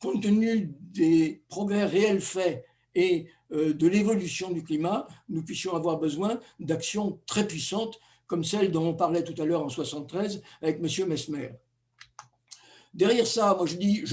compte 0.00 0.22
tenu 0.22 0.74
des 0.80 1.42
progrès 1.48 1.84
réels 1.84 2.20
faits 2.20 2.64
et 2.94 3.26
euh, 3.52 3.74
de 3.74 3.86
l'évolution 3.86 4.50
du 4.50 4.62
climat, 4.62 5.06
nous 5.28 5.42
puissions 5.42 5.74
avoir 5.74 5.98
besoin 5.98 6.40
d'actions 6.58 7.20
très 7.26 7.46
puissantes 7.46 7.98
comme 8.26 8.44
celle 8.44 8.70
dont 8.70 8.88
on 8.88 8.94
parlait 8.94 9.24
tout 9.24 9.40
à 9.40 9.44
l'heure 9.44 9.62
en 9.62 9.68
73 9.68 10.42
avec 10.62 10.78
M. 10.78 11.08
Mesmer. 11.08 11.50
Derrière 12.94 13.26
ça, 13.26 13.54
moi 13.54 13.66
je 13.66 13.76
dis, 13.76 14.04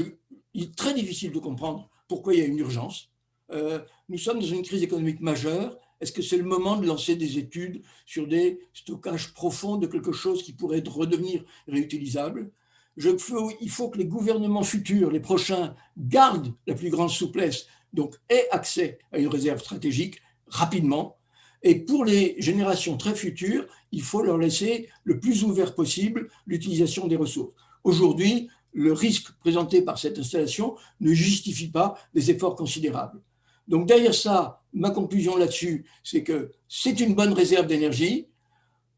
il 0.54 0.64
est 0.64 0.76
très 0.76 0.94
difficile 0.94 1.32
de 1.32 1.40
comprendre 1.40 1.90
pourquoi 2.08 2.34
il 2.34 2.40
y 2.40 2.44
a 2.44 2.46
une 2.46 2.58
urgence. 2.58 3.10
Euh, 3.52 3.80
nous 4.10 4.18
sommes 4.18 4.40
dans 4.40 4.46
une 4.46 4.64
crise 4.64 4.84
économique 4.84 5.22
majeure 5.22 5.78
est-ce 6.02 6.12
que 6.12 6.22
c'est 6.22 6.38
le 6.38 6.44
moment 6.44 6.78
de 6.78 6.88
lancer 6.88 7.16
des 7.16 7.38
études 7.38 7.84
sur 8.06 8.28
des 8.28 8.60
stockages 8.74 9.34
profonds 9.34 9.78
de 9.78 9.88
quelque 9.88 10.12
chose 10.12 10.42
qui 10.44 10.54
pourrait 10.54 10.84
redevenir 10.86 11.44
réutilisable? 11.68 12.52
Il 12.98 13.70
faut 13.70 13.90
que 13.90 13.98
les 13.98 14.06
gouvernements 14.06 14.64
futurs, 14.64 15.12
les 15.12 15.20
prochains, 15.20 15.76
gardent 15.98 16.54
la 16.68 16.74
plus 16.74 16.90
grande 16.90 17.12
souplesse, 17.12 17.68
donc 17.94 18.16
aient 18.30 18.48
accès 18.52 19.00
à 19.12 19.20
une 19.20 19.28
réserve 19.28 19.60
stratégique 19.60 20.20
rapidement. 20.48 21.18
Et 21.64 21.76
pour 21.76 22.04
les 22.04 22.36
générations 22.40 22.98
très 22.98 23.16
futures, 23.16 23.68
il 23.92 24.02
faut 24.02 24.24
leur 24.24 24.40
laisser 24.40 24.90
le 25.04 25.20
plus 25.20 25.44
ouvert 25.44 25.76
possible 25.76 26.30
l'utilisation 26.48 27.08
des 27.08 27.16
ressources. 27.16 27.54
Aujourd'hui, 27.84 28.50
le 28.74 28.92
risque 28.94 29.32
présenté 29.40 29.82
par 29.82 30.00
cette 30.00 30.18
installation 30.18 30.76
ne 31.00 31.14
justifie 31.14 31.70
pas 31.70 31.96
des 32.14 32.32
efforts 32.32 32.56
considérables. 32.56 33.22
Donc 33.68 33.88
derrière 33.88 34.16
ça, 34.16 34.61
ma 34.74 34.92
conclusion 34.92 35.36
là-dessus, 35.38 35.86
c'est 36.04 36.24
que 36.24 36.52
c'est 36.68 37.00
une 37.00 37.14
bonne 37.16 37.34
réserve 37.34 37.68
d'énergie. 37.68 38.28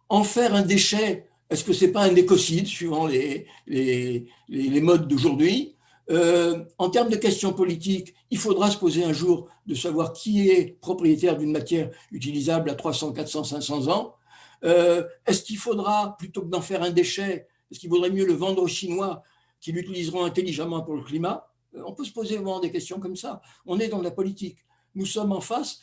En 0.09 0.23
faire 0.23 0.53
un 0.53 0.61
déchet, 0.61 1.27
Est-ce 1.49 1.63
que 1.63 1.73
ce 1.73 1.85
n'est 1.85 1.91
pas 1.91 2.03
un 2.05 2.15
écocide 2.15 2.65
suivant 2.65 3.05
les, 3.05 3.45
les, 3.67 4.25
les 4.49 4.81
modes 4.81 5.07
d'aujourd'hui? 5.07 5.75
Euh, 6.09 6.63
En 6.77 6.89
termes 6.89 7.09
de 7.09 7.15
questions 7.17 7.53
politiques, 7.53 8.13
il 8.31 8.37
faudra 8.37 8.71
se 8.71 8.77
poser 8.77 9.03
un 9.03 9.13
jour 9.13 9.47
de 9.67 9.75
savoir 9.75 10.13
qui 10.13 10.49
est 10.49 10.79
propriétaire 10.81 11.37
d'une 11.37 11.51
matière 11.51 11.89
utilisable 12.11 12.69
à 12.69 12.75
300, 12.75 13.13
400, 13.13 13.43
500 13.43 13.87
ans. 13.87 14.15
Euh, 14.63 15.03
est-ce 15.27 15.43
qu'il 15.43 15.57
faudra, 15.57 16.15
plutôt 16.17 16.41
que 16.41 16.49
d'en 16.49 16.61
faire 16.61 16.81
un 16.81 16.89
déchet, 16.91 17.47
est-ce 17.69 17.79
qu'il 17.79 17.89
vaudrait 17.89 18.09
mieux 18.11 18.25
le 18.25 18.33
vendre 18.33 18.61
aux 18.61 18.67
Chinois 18.67 19.21
qui 19.61 19.71
l'utiliseront 19.71 20.23
intelligemment 20.25 20.81
pour 20.81 20.95
le 20.95 21.03
climat? 21.03 21.47
Euh, 21.75 21.83
On 21.85 21.93
peut 21.93 22.05
se 22.05 22.13
poser 22.13 22.35
vraiment 22.37 22.59
des 22.59 22.71
questions 22.71 22.99
comme 22.99 23.15
ça. 23.15 23.41
On 23.65 23.79
est 23.79 23.89
dans 23.89 24.01
la 24.01 24.11
politique. 24.11 24.57
Nous 24.95 25.05
sommes 25.05 25.31
en 25.31 25.41
face. 25.41 25.81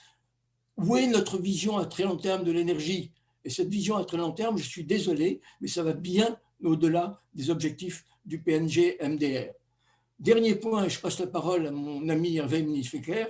Où 0.76 0.96
est 0.96 1.06
notre 1.06 1.38
vision 1.38 1.76
à 1.78 1.84
très 1.84 2.04
long 2.04 2.16
terme 2.16 2.44
de 2.44 2.52
l'énergie? 2.52 3.12
Et 3.44 3.50
cette 3.50 3.68
vision 3.68 3.96
à 3.96 4.04
très 4.04 4.16
long 4.16 4.32
terme, 4.32 4.58
je 4.58 4.68
suis 4.68 4.84
désolé, 4.84 5.40
mais 5.60 5.68
ça 5.68 5.82
va 5.82 5.92
bien 5.92 6.38
au-delà 6.62 7.20
des 7.34 7.50
objectifs 7.50 8.04
du 8.24 8.40
PNG 8.40 8.96
MDR. 9.02 9.52
Dernier 10.18 10.54
point, 10.54 10.84
et 10.84 10.90
je 10.90 11.00
passe 11.00 11.18
la 11.18 11.26
parole 11.26 11.66
à 11.66 11.70
mon 11.70 12.08
ami 12.08 12.36
Hervé 12.36 12.82
Fecker. 12.82 13.26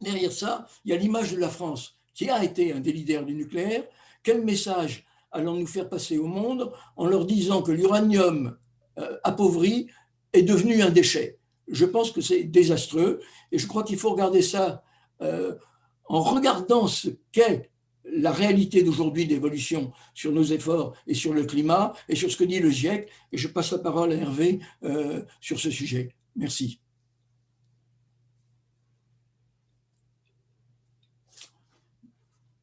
Derrière 0.00 0.32
ça, 0.32 0.66
il 0.84 0.92
y 0.92 0.94
a 0.94 0.96
l'image 0.96 1.32
de 1.32 1.38
la 1.38 1.48
France, 1.48 1.96
qui 2.14 2.30
a 2.30 2.44
été 2.44 2.72
un 2.72 2.80
des 2.80 2.92
leaders 2.92 3.24
du 3.24 3.34
nucléaire. 3.34 3.84
Quel 4.22 4.44
message 4.44 5.04
allons-nous 5.32 5.66
faire 5.66 5.88
passer 5.88 6.18
au 6.18 6.26
monde 6.26 6.72
en 6.96 7.06
leur 7.06 7.26
disant 7.26 7.62
que 7.62 7.72
l'uranium 7.72 8.56
euh, 8.98 9.18
appauvri 9.24 9.88
est 10.32 10.42
devenu 10.42 10.82
un 10.82 10.90
déchet? 10.90 11.38
Je 11.68 11.84
pense 11.84 12.10
que 12.10 12.20
c'est 12.20 12.44
désastreux 12.44 13.20
et 13.50 13.58
je 13.58 13.66
crois 13.66 13.82
qu'il 13.82 13.98
faut 13.98 14.10
regarder 14.10 14.42
ça 14.42 14.84
euh, 15.20 15.54
en 16.04 16.22
regardant 16.22 16.86
ce 16.86 17.08
qu'est 17.32 17.70
la 18.04 18.30
réalité 18.30 18.82
d'aujourd'hui 18.82 19.26
d'évolution 19.26 19.92
sur 20.14 20.30
nos 20.32 20.44
efforts 20.44 20.94
et 21.06 21.14
sur 21.14 21.34
le 21.34 21.44
climat 21.44 21.92
et 22.08 22.14
sur 22.14 22.30
ce 22.30 22.36
que 22.36 22.44
dit 22.44 22.60
le 22.60 22.70
GIEC. 22.70 23.10
Et 23.32 23.38
je 23.38 23.48
passe 23.48 23.72
la 23.72 23.78
parole 23.78 24.12
à 24.12 24.16
Hervé 24.16 24.60
euh, 24.84 25.24
sur 25.40 25.58
ce 25.58 25.70
sujet. 25.70 26.14
Merci. 26.36 26.80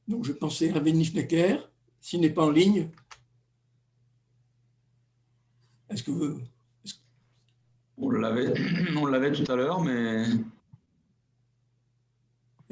Donc 0.07 0.25
je 0.25 0.31
pensais 0.31 0.67
à 0.69 0.75
Hervé 0.75 0.93
Nifnecker, 0.93 1.71
s'il 1.99 2.21
n'est 2.21 2.29
pas 2.29 2.45
en 2.45 2.51
ligne. 2.51 2.89
Est-ce 5.89 6.03
que 6.03 6.11
vous... 6.11 6.39
On 8.05 9.05
l'avait 9.05 9.31
tout 9.31 9.51
à 9.51 9.55
l'heure, 9.55 9.81
mais 9.81 10.25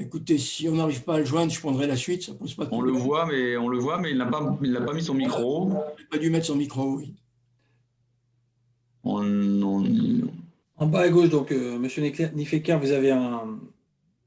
Écoutez, 0.02 0.38
si 0.40 0.68
on 0.68 0.76
n'arrive 0.76 1.04
pas 1.04 1.16
à 1.16 1.20
le 1.20 1.26
joindre, 1.26 1.52
je 1.52 1.60
prendrai 1.60 1.86
la 1.86 1.96
suite. 1.96 2.24
Ça 2.24 2.34
pose 2.34 2.56
pas 2.56 2.68
on 2.72 2.82
le 2.82 2.92
voit, 2.92 3.28
mais 3.28 3.56
on 3.58 3.68
le 3.68 3.78
voit, 3.78 4.00
mais 4.00 4.10
il 4.12 4.18
n'a 4.18 4.26
pas, 4.26 4.58
il 4.64 4.72
n'a 4.72 4.82
pas 4.82 4.94
mis 4.94 5.04
son 5.04 5.14
micro. 5.14 5.68
Il 5.68 5.74
n'a 5.74 6.10
pas 6.10 6.18
dû 6.18 6.32
mettre 6.32 6.48
son 6.48 6.56
micro, 6.56 6.96
oui. 6.96 7.14
En 9.04 10.88
bas 10.88 11.02
à 11.02 11.10
gauche, 11.10 11.30
donc, 11.30 11.52
euh, 11.52 11.78
Monsieur 11.78 12.02
Nifekar, 12.02 12.80
vous 12.80 12.92
avez 12.92 13.12
un, 13.12 13.60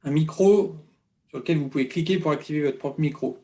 un 0.05 0.11
micro 0.11 0.77
sur 1.29 1.39
lequel 1.39 1.59
vous 1.59 1.69
pouvez 1.69 1.89
cliquer 1.89 2.19
pour 2.19 2.31
activer 2.31 2.63
votre 2.63 2.79
propre 2.79 3.01
micro. 3.01 3.44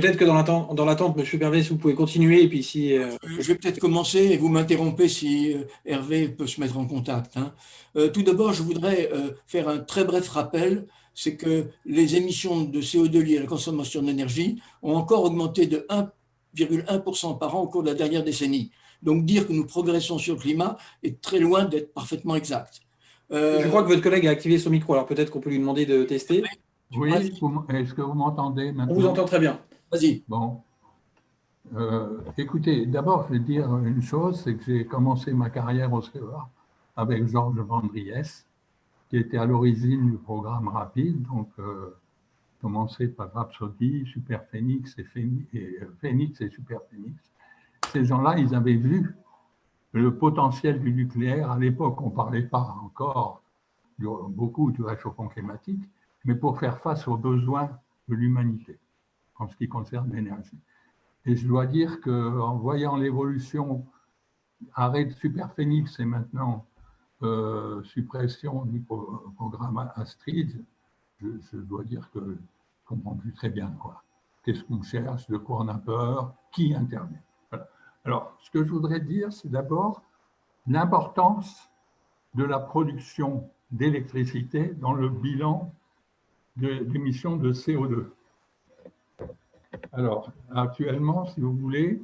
Peut-être 0.00 0.16
que 0.16 0.24
dans 0.24 0.34
l'attente, 0.34 0.76
dans 0.76 0.84
l'attente, 0.84 1.16
Monsieur 1.16 1.42
Hervé, 1.42 1.60
vous 1.62 1.76
pouvez 1.76 1.96
continuer 1.96 2.44
et 2.44 2.48
puis 2.48 2.62
si. 2.62 2.96
Euh, 2.96 3.10
je 3.24 3.42
vais 3.42 3.56
peut-être 3.56 3.80
commencer 3.80 4.20
et 4.20 4.36
vous 4.36 4.48
m'interrompez 4.48 5.08
si 5.08 5.52
euh, 5.52 5.64
Hervé 5.84 6.28
peut 6.28 6.46
se 6.46 6.60
mettre 6.60 6.78
en 6.78 6.86
contact. 6.86 7.36
Hein. 7.36 7.52
Euh, 7.96 8.08
tout 8.08 8.22
d'abord, 8.22 8.52
je 8.52 8.62
voudrais 8.62 9.10
faire 9.48 9.68
un 9.68 9.78
très 9.78 10.04
bref 10.04 10.28
rappel, 10.28 10.86
c'est 11.14 11.34
que 11.34 11.66
les 11.84 12.14
émissions 12.14 12.60
de 12.60 12.80
CO2 12.80 13.18
liées 13.18 13.38
à 13.38 13.40
la 13.40 13.48
consommation 13.48 14.00
d'énergie 14.00 14.62
ont 14.82 14.94
encore 14.94 15.24
augmenté 15.24 15.66
de 15.66 15.84
1,1% 15.90 17.36
par 17.36 17.56
an 17.56 17.62
au 17.62 17.66
cours 17.66 17.82
de 17.82 17.88
la 17.88 17.94
dernière 17.94 18.22
décennie. 18.22 18.70
Donc 19.02 19.24
dire 19.24 19.48
que 19.48 19.52
nous 19.52 19.66
progressons 19.66 20.18
sur 20.18 20.36
le 20.36 20.40
climat 20.40 20.76
est 21.02 21.20
très 21.20 21.40
loin 21.40 21.64
d'être 21.64 21.92
parfaitement 21.92 22.36
exact. 22.36 22.82
Je 23.32 23.66
crois 23.66 23.82
que 23.82 23.88
votre 23.88 24.02
collègue 24.02 24.28
a 24.28 24.30
activé 24.30 24.58
son 24.58 24.70
micro, 24.70 24.92
alors 24.92 25.06
peut-être 25.06 25.32
qu'on 25.32 25.40
peut 25.40 25.50
lui 25.50 25.58
demander 25.58 25.86
de 25.86 26.04
tester. 26.04 26.44
Oui, 26.96 27.12
est-ce 27.12 27.94
que 27.94 28.00
vous 28.00 28.14
m'entendez 28.14 28.70
maintenant? 28.70 28.94
On 28.94 29.00
vous 29.00 29.06
entend 29.06 29.24
très 29.24 29.40
bien. 29.40 29.58
Bon. 30.28 30.62
Euh, 31.74 32.20
écoutez, 32.36 32.84
d'abord, 32.84 33.24
je 33.26 33.34
vais 33.34 33.38
dire 33.38 33.74
une 33.78 34.02
chose, 34.02 34.42
c'est 34.42 34.54
que 34.54 34.64
j'ai 34.64 34.84
commencé 34.84 35.32
ma 35.32 35.48
carrière 35.48 35.94
au 35.94 36.02
CEA 36.02 36.46
avec 36.94 37.26
Georges 37.26 37.58
Vandriès, 37.60 38.46
qui 39.08 39.16
était 39.16 39.38
à 39.38 39.46
l'origine 39.46 40.10
du 40.10 40.18
programme 40.18 40.68
Rapide, 40.68 41.22
donc 41.22 41.48
euh, 41.58 41.96
commencé 42.60 43.08
par 43.08 43.32
Rhapsody, 43.32 44.04
Super 44.04 44.44
Phoenix 44.50 44.94
et, 44.98 45.06
euh, 45.56 45.96
Phoenix 46.02 46.38
et 46.42 46.50
Super 46.50 46.80
Phoenix. 46.90 47.14
Ces 47.90 48.04
gens-là, 48.04 48.38
ils 48.38 48.54
avaient 48.54 48.76
vu 48.76 49.16
le 49.92 50.14
potentiel 50.14 50.80
du 50.80 50.92
nucléaire. 50.92 51.50
À 51.50 51.58
l'époque, 51.58 51.98
on 52.02 52.10
ne 52.10 52.14
parlait 52.14 52.42
pas 52.42 52.76
encore 52.84 53.40
beaucoup 53.98 54.70
du 54.70 54.82
réchauffement 54.82 55.28
climatique, 55.28 55.80
mais 56.26 56.34
pour 56.34 56.58
faire 56.58 56.78
face 56.80 57.08
aux 57.08 57.16
besoins 57.16 57.70
de 58.08 58.14
l'humanité 58.14 58.78
en 59.38 59.48
ce 59.48 59.56
qui 59.56 59.68
concerne 59.68 60.12
l'énergie. 60.12 60.58
Et 61.24 61.36
je 61.36 61.46
dois 61.46 61.66
dire 61.66 62.00
qu'en 62.00 62.56
voyant 62.56 62.96
l'évolution, 62.96 63.86
arrêt 64.74 65.04
de 65.04 65.12
Superphénix 65.12 65.98
et 66.00 66.04
maintenant 66.04 66.66
euh, 67.22 67.82
suppression 67.84 68.64
du 68.64 68.80
programme 69.36 69.90
Astrid, 69.96 70.64
je, 71.20 71.56
dois 71.56 71.84
dire 71.84 72.08
que 72.12 72.20
je 72.20 72.30
ne 72.30 72.36
comprends 72.86 73.16
plus 73.16 73.32
très 73.32 73.50
bien 73.50 73.70
quoi. 73.80 74.02
Qu'est-ce 74.44 74.64
qu'on 74.64 74.82
cherche, 74.82 75.26
de 75.28 75.36
quoi 75.36 75.58
on 75.60 75.68
a 75.68 75.78
peur, 75.78 76.32
qui 76.52 76.74
intervient. 76.74 77.20
Alors, 78.04 78.34
ce 78.40 78.50
que 78.50 78.64
je 78.64 78.70
voudrais 78.70 79.00
dire, 79.00 79.32
c'est 79.32 79.50
d'abord 79.50 80.02
l'importance 80.66 81.68
de 82.34 82.44
la 82.44 82.58
production 82.58 83.50
d'électricité 83.70 84.68
dans 84.80 84.94
le 84.94 85.08
bilan 85.08 85.74
d'émissions 86.56 87.36
de 87.36 87.52
CO2. 87.52 88.06
Alors, 89.92 90.32
actuellement, 90.54 91.26
si 91.26 91.40
vous 91.40 91.52
voulez, 91.52 92.00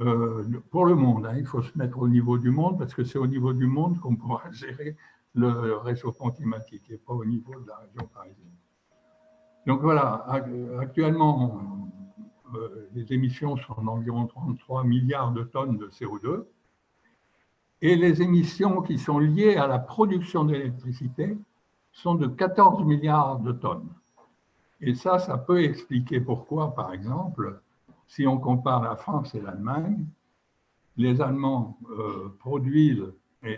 euh, 0.00 0.44
pour 0.70 0.86
le 0.86 0.94
monde, 0.94 1.26
hein, 1.26 1.34
il 1.36 1.46
faut 1.46 1.62
se 1.62 1.76
mettre 1.76 1.98
au 1.98 2.08
niveau 2.08 2.38
du 2.38 2.50
monde 2.50 2.78
parce 2.78 2.94
que 2.94 3.04
c'est 3.04 3.18
au 3.18 3.26
niveau 3.26 3.52
du 3.52 3.66
monde 3.66 3.98
qu'on 3.98 4.16
pourra 4.16 4.50
gérer 4.52 4.96
le 5.34 5.76
réchauffement 5.76 6.30
climatique 6.30 6.84
et 6.90 6.96
pas 6.96 7.12
au 7.12 7.24
niveau 7.24 7.58
de 7.60 7.68
la 7.68 7.76
région 7.76 8.08
parisienne. 8.12 8.46
Donc 9.66 9.82
voilà, 9.82 10.24
actuellement, 10.80 11.88
euh, 12.54 12.88
les 12.94 13.12
émissions 13.12 13.56
sont 13.56 13.82
d'environ 13.82 14.26
33 14.26 14.84
milliards 14.84 15.32
de 15.32 15.42
tonnes 15.42 15.76
de 15.76 15.88
CO2 15.88 16.46
et 17.82 17.94
les 17.94 18.22
émissions 18.22 18.82
qui 18.82 18.98
sont 18.98 19.18
liées 19.18 19.56
à 19.56 19.66
la 19.66 19.78
production 19.78 20.44
d'électricité 20.44 21.36
sont 21.92 22.14
de 22.14 22.26
14 22.26 22.84
milliards 22.84 23.38
de 23.40 23.52
tonnes. 23.52 23.88
Et 24.80 24.94
ça, 24.94 25.18
ça 25.18 25.38
peut 25.38 25.62
expliquer 25.62 26.20
pourquoi, 26.20 26.74
par 26.74 26.92
exemple, 26.92 27.60
si 28.06 28.26
on 28.26 28.38
compare 28.38 28.82
la 28.82 28.96
France 28.96 29.34
et 29.34 29.40
l'Allemagne, 29.40 30.06
les 30.96 31.20
Allemands 31.20 31.78
euh, 31.90 32.36
produisent 32.38 33.12
euh, 33.44 33.56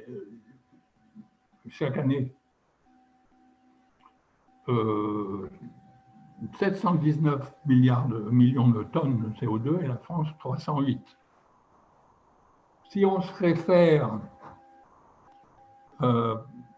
chaque 1.68 1.96
année 1.98 2.34
719 6.58 7.40
euh, 7.40 7.44
milliards 7.66 8.08
de, 8.08 8.18
millions 8.30 8.68
de 8.68 8.82
tonnes 8.84 9.20
de 9.20 9.28
CO2 9.40 9.82
et 9.82 9.86
la 9.86 9.96
France 9.96 10.28
308. 10.38 11.00
Si 12.90 13.04
on 13.04 13.20
se 13.20 13.32
réfère 13.34 14.20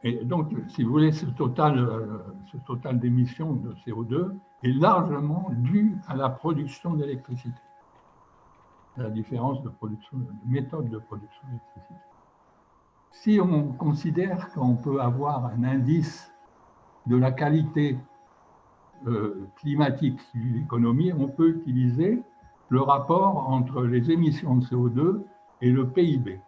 et 0.04 0.24
donc, 0.24 0.50
si 0.68 0.82
vous 0.82 0.90
voulez, 0.90 1.12
ce 1.12 1.26
total, 1.26 1.78
euh, 1.78 2.18
ce 2.50 2.56
total 2.58 2.98
d'émissions 2.98 3.52
de 3.52 3.72
CO2 3.86 4.34
est 4.64 4.72
largement 4.72 5.50
dû 5.52 5.96
à 6.08 6.16
la 6.16 6.28
production 6.28 6.94
d'électricité, 6.94 7.60
la 8.96 9.10
différence 9.10 9.62
de, 9.62 9.68
production, 9.68 10.18
de 10.18 10.32
méthode 10.44 10.88
de 10.88 10.98
production 10.98 11.42
d'électricité. 11.46 11.94
Si 13.12 13.38
on 13.40 13.72
considère 13.72 14.52
qu'on 14.52 14.74
peut 14.74 15.00
avoir 15.00 15.46
un 15.46 15.62
indice 15.62 16.32
de 17.06 17.16
la 17.16 17.30
qualité 17.30 17.96
euh, 19.06 19.48
climatique 19.56 20.18
de 20.34 20.58
l'économie, 20.58 21.12
on 21.12 21.28
peut 21.28 21.50
utiliser 21.50 22.22
le 22.70 22.80
rapport 22.80 23.48
entre 23.48 23.84
les 23.84 24.10
émissions 24.10 24.56
de 24.56 24.64
CO2 24.64 25.22
et 25.60 25.70
le 25.70 25.88
PIB. 25.88 26.40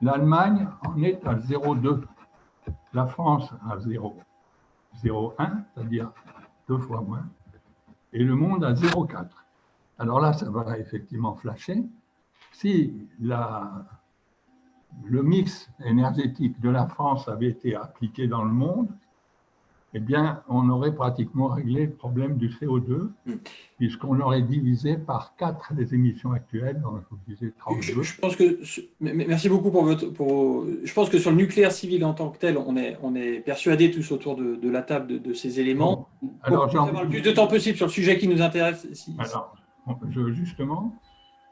L'Allemagne 0.00 0.68
en 0.86 1.02
est 1.02 1.24
à 1.26 1.34
0,2 1.34 2.02
la 2.94 3.06
France 3.06 3.52
à 3.68 3.76
0,1, 3.78 5.64
c'est-à-dire 5.74 6.10
deux 6.68 6.78
fois 6.78 7.00
moins, 7.00 7.24
et 8.12 8.22
le 8.22 8.34
monde 8.34 8.64
à 8.64 8.74
0,4. 8.74 9.26
Alors 9.98 10.20
là, 10.20 10.32
ça 10.32 10.50
va 10.50 10.78
effectivement 10.78 11.34
flasher. 11.34 11.84
Si 12.52 13.08
le 13.20 15.22
mix 15.22 15.70
énergétique 15.84 16.60
de 16.60 16.68
la 16.68 16.86
France 16.86 17.28
avait 17.28 17.48
été 17.48 17.74
appliqué 17.74 18.26
dans 18.26 18.44
le 18.44 18.52
monde, 18.52 18.88
eh 19.94 20.00
bien, 20.00 20.42
on 20.48 20.68
aurait 20.70 20.94
pratiquement 20.94 21.48
réglé 21.48 21.86
le 21.86 21.92
problème 21.92 22.36
du 22.38 22.48
CO2, 22.48 23.10
Hmm. 23.26 23.34
puisqu'on 23.78 24.18
aurait 24.20 24.40
divisé 24.42 24.96
par 24.96 25.34
4 25.36 25.72
les 25.76 25.92
émissions 25.94 26.32
actuelles, 26.32 26.80
donc 26.80 27.00
je 27.02 27.06
vous 27.10 27.20
disais 27.28 27.52
Je, 27.54 27.58
32. 27.58 28.02
je 28.02 28.20
pense 28.20 28.36
que, 28.36 28.58
merci 29.00 29.48
beaucoup 29.50 29.70
pour 29.70 29.84
votre. 29.84 30.06
Pour, 30.06 30.64
je 30.82 30.92
pense 30.94 31.10
que 31.10 31.18
sur 31.18 31.30
le 31.30 31.36
nucléaire 31.36 31.72
civil 31.72 32.04
en 32.04 32.14
tant 32.14 32.30
que 32.30 32.38
tel, 32.38 32.56
on 32.56 32.76
est, 32.76 32.96
on 33.02 33.14
est 33.14 33.40
persuadés 33.40 33.90
tous 33.90 34.10
autour 34.12 34.36
de, 34.36 34.56
de 34.56 34.70
la 34.70 34.82
table 34.82 35.06
de, 35.08 35.18
de 35.18 35.34
ces 35.34 35.60
éléments. 35.60 36.08
Alors, 36.42 36.68
pour 36.70 36.80
avoir 36.80 37.02
le 37.04 37.10
plus 37.10 37.20
de 37.22 37.30
temps 37.32 37.46
possible 37.46 37.76
sur 37.76 37.86
le 37.86 37.92
sujet 37.92 38.16
qui 38.18 38.28
nous 38.28 38.40
intéresse. 38.40 38.86
si- 38.94 39.14
Alors, 39.18 39.54
je- 40.10 40.32
justement, 40.32 40.94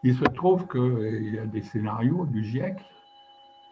il 0.02 0.14
se 0.16 0.24
trouve 0.24 0.66
qu'il 0.66 1.34
y 1.34 1.38
a 1.38 1.44
des 1.44 1.62
scénarios 1.62 2.24
du 2.26 2.42
GIEC 2.42 2.76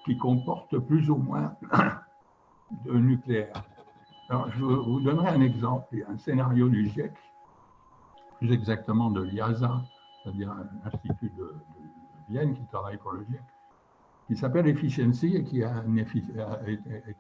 qui 0.05 0.19
comportent 0.19 0.79
plus 0.79 1.09
ou 1.09 1.17
moins 1.17 1.55
de 2.85 2.93
nucléaire. 2.99 3.65
Alors, 4.31 4.51
je 4.51 4.63
vous 4.63 5.01
donnerai 5.01 5.29
un 5.29 5.41
exemple. 5.41 5.87
Il 5.93 6.05
un 6.07 6.19
scénario 6.19 6.69
du 6.69 6.89
GIEC, 6.89 7.13
plus 8.39 8.53
exactement 8.53 9.11
de 9.11 9.23
l'IASA, 9.23 9.83
c'est-à-dire 10.23 10.51
un 10.51 10.69
institut 10.87 11.31
de, 11.37 11.55
Vienne 12.29 12.55
qui 12.55 12.67
travaille 12.67 12.99
pour 12.99 13.13
le 13.13 13.25
GIEC, 13.25 13.41
qui 14.27 14.37
s'appelle 14.37 14.67
Efficiency 14.67 15.35
et 15.35 15.45
qui 15.45 15.63
est, 15.63 15.65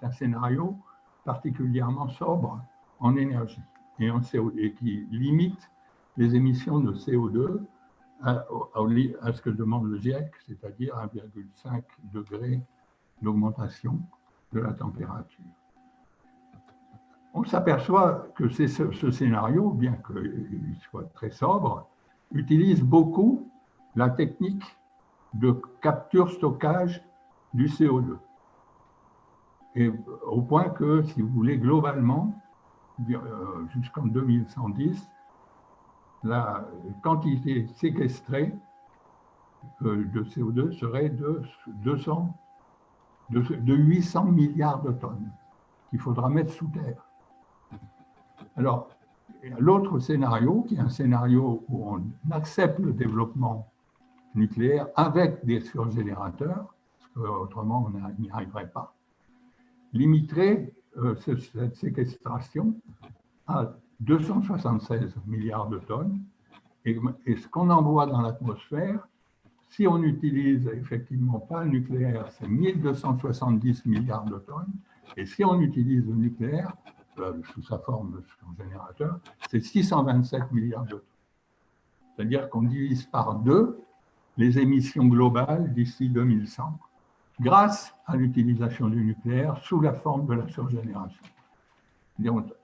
un 0.02 0.10
scénario 0.12 0.76
particulièrement 1.24 2.08
sobre 2.08 2.60
en 3.00 3.16
énergie 3.16 3.62
et, 4.00 4.74
qui 4.74 5.06
limite 5.10 5.70
les 6.18 6.34
émissions 6.34 6.78
de 6.80 6.92
CO2 6.92 7.62
à, 8.22 8.44
à 9.22 9.32
ce 9.32 9.40
que 9.40 9.48
demande 9.48 9.88
le 9.88 9.98
GIEC, 9.98 10.30
c'est-à-dire 10.46 10.94
1,5 10.96 11.82
degré 12.12 12.60
d'augmentation 13.22 13.98
de 14.52 14.60
la 14.60 14.74
température. 14.74 15.44
On 17.38 17.44
s'aperçoit 17.44 18.26
que 18.34 18.48
ce, 18.48 19.10
scénario, 19.12 19.70
bien 19.70 19.96
qu'il 20.08 20.76
soit 20.90 21.04
très 21.14 21.30
sobre, 21.30 21.86
utilise 22.32 22.82
beaucoup 22.82 23.48
la 23.94 24.10
technique 24.10 24.64
de 25.34 25.52
capture-stockage 25.80 27.00
du 27.54 27.68
CO2. 27.68 28.16
Et 29.76 29.92
au 30.26 30.42
point 30.42 30.68
que, 30.70 31.04
si 31.04 31.22
vous 31.22 31.28
voulez, 31.28 31.58
globalement, 31.58 32.34
euh, 33.08 33.20
jusqu'en 33.68 34.06
2110, 34.06 35.08
la 36.24 36.66
quantité 37.04 37.68
séquestrée 37.76 38.52
euh, 39.82 40.04
de 40.06 40.24
CO2 40.24 40.72
serait 40.72 41.10
de 41.10 41.42
200, 41.68 42.34
de, 43.30 43.42
de 43.42 43.74
800 43.76 44.24
milliards 44.24 44.82
de 44.82 44.90
tonnes 44.90 45.30
qu'il 45.88 46.00
faudra 46.00 46.28
mettre 46.28 46.52
sous 46.52 46.66
terre. 46.66 47.07
Alors, 48.58 48.88
l'autre 49.58 49.98
scénario, 50.00 50.62
qui 50.66 50.74
est 50.74 50.80
un 50.80 50.88
scénario 50.88 51.64
où 51.68 51.88
on 51.94 52.02
accepte 52.32 52.78
le 52.80 52.92
développement 52.92 53.70
nucléaire 54.34 54.88
avec 54.96 55.44
des 55.44 55.60
surgénérateurs, 55.60 56.74
parce 56.98 57.10
qu'autrement 57.14 57.88
on 57.88 58.20
n'y 58.20 58.30
arriverait 58.30 58.68
pas, 58.68 58.94
limiterait 59.92 60.72
euh, 60.96 61.14
ce- 61.16 61.36
cette 61.36 61.76
séquestration 61.76 62.74
à 63.46 63.72
276 64.00 65.14
milliards 65.26 65.68
de 65.68 65.78
tonnes. 65.78 66.18
Et, 66.84 66.98
et 67.26 67.36
ce 67.36 67.46
qu'on 67.48 67.70
envoie 67.70 68.06
dans 68.06 68.20
l'atmosphère, 68.20 69.06
si 69.68 69.86
on 69.86 69.98
n'utilise 69.98 70.66
effectivement 70.68 71.38
pas 71.40 71.62
le 71.64 71.70
nucléaire, 71.70 72.26
c'est 72.32 72.48
1270 72.48 73.86
milliards 73.86 74.24
de 74.24 74.38
tonnes. 74.38 74.72
Et 75.16 75.26
si 75.26 75.44
on 75.44 75.60
utilise 75.60 76.06
le 76.06 76.14
nucléaire, 76.14 76.72
sous 77.52 77.62
sa 77.62 77.78
forme 77.78 78.12
de 78.12 78.62
générateur, 78.64 79.18
c'est 79.50 79.60
627 79.60 80.52
milliards 80.52 80.84
de 80.84 80.90
tonnes. 80.90 81.00
C'est-à-dire 82.16 82.48
qu'on 82.50 82.62
divise 82.62 83.04
par 83.06 83.34
deux 83.36 83.80
les 84.36 84.58
émissions 84.58 85.06
globales 85.06 85.72
d'ici 85.72 86.08
2100 86.08 86.78
grâce 87.40 87.94
à 88.06 88.16
l'utilisation 88.16 88.88
du 88.88 89.04
nucléaire 89.04 89.56
sous 89.58 89.80
la 89.80 89.92
forme 89.92 90.26
de 90.26 90.34
la 90.34 90.48
surgénération. 90.48 91.22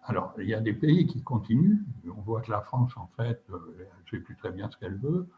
Alors, 0.03 0.35
il 0.39 0.49
y 0.49 0.55
a 0.55 0.61
des 0.61 0.73
pays 0.73 1.07
qui 1.07 1.23
continuent. 1.23 1.79
On 2.09 2.21
voit 2.23 2.41
que 2.41 2.51
la 2.51 2.61
France, 2.61 2.97
en 2.97 3.07
fait, 3.17 3.41
euh, 3.51 3.59
elle 3.79 3.85
ne 3.87 4.11
sait 4.11 4.19
plus 4.25 4.35
très 4.37 4.51
bien 4.51 4.69
ce 4.69 4.77
qu'elle 4.77 4.97
veut. 4.97 5.29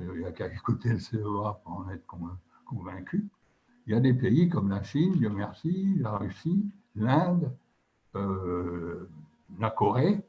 Euh, 0.00 0.10
Il 0.14 0.20
n'y 0.20 0.24
a 0.26 0.32
qu'à 0.32 0.48
écouter 0.52 0.88
le 0.88 0.98
CEA 0.98 1.60
pour 1.62 1.72
en 1.72 1.88
être 1.90 2.04
con- 2.06 2.30
convaincu. 2.66 3.28
Il 3.86 3.92
y 3.92 3.96
a 3.96 4.00
des 4.00 4.14
pays 4.14 4.48
comme 4.48 4.70
la 4.70 4.82
Chine, 4.82 5.12
Dieu 5.12 5.30
merci, 5.30 5.94
la 6.00 6.16
Russie, 6.16 6.66
l'Inde, 6.96 7.52
la 9.58 9.70
Corée, 9.70 10.22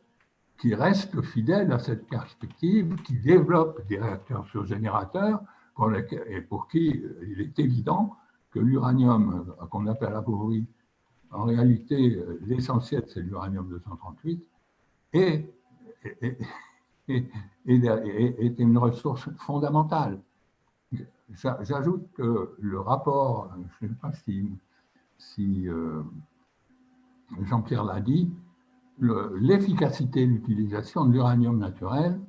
qui 0.58 0.74
restent 0.74 1.22
fidèles 1.22 1.72
à 1.72 1.80
cette 1.80 2.08
perspective, 2.08 2.96
qui 3.04 3.18
développent 3.20 3.86
des 3.88 4.00
réacteurs 4.00 4.46
surgénérateurs 4.48 5.42
pour 5.76 5.90
lesquels- 5.90 6.26
et 6.30 6.42
pour 6.42 6.68
qui 6.68 7.04
euh, 7.04 7.20
il 7.28 7.42
est 7.42 7.60
évident 7.60 8.16
que 8.52 8.60
l'uranium 8.60 9.46
euh, 9.62 9.66
qu'on 9.68 9.88
appelle 9.88 10.14
appauvri, 10.14 10.66
en 11.32 11.44
réalité, 11.44 12.16
euh, 12.16 12.40
l'essentiel, 12.48 13.04
c'est 13.08 13.22
l'uranium 13.22 13.68
238, 13.68 14.42
et, 15.14 15.46
et- 16.22 16.38
et- 17.10 17.26
est 18.46 18.60
une 18.60 18.78
ressource 18.78 19.30
fondamentale. 19.38 20.22
J'a- 21.32 21.58
J'ajoute 21.64 22.12
que 22.14 22.56
le 22.60 22.80
rapport, 22.80 23.50
je 23.82 23.86
ne 23.86 23.90
sais 23.92 23.96
pas 24.00 24.12
si, 24.14 25.68
euh, 25.68 26.04
Jean-Pierre 27.44 27.84
l'a 27.84 28.02
dit, 28.02 28.32
le- 29.00 29.36
l'efficacité 29.40 30.26
de 30.26 30.32
l'utilisation 30.32 31.06
de 31.06 31.14
l'uranium 31.14 31.58
naturel 31.58 32.20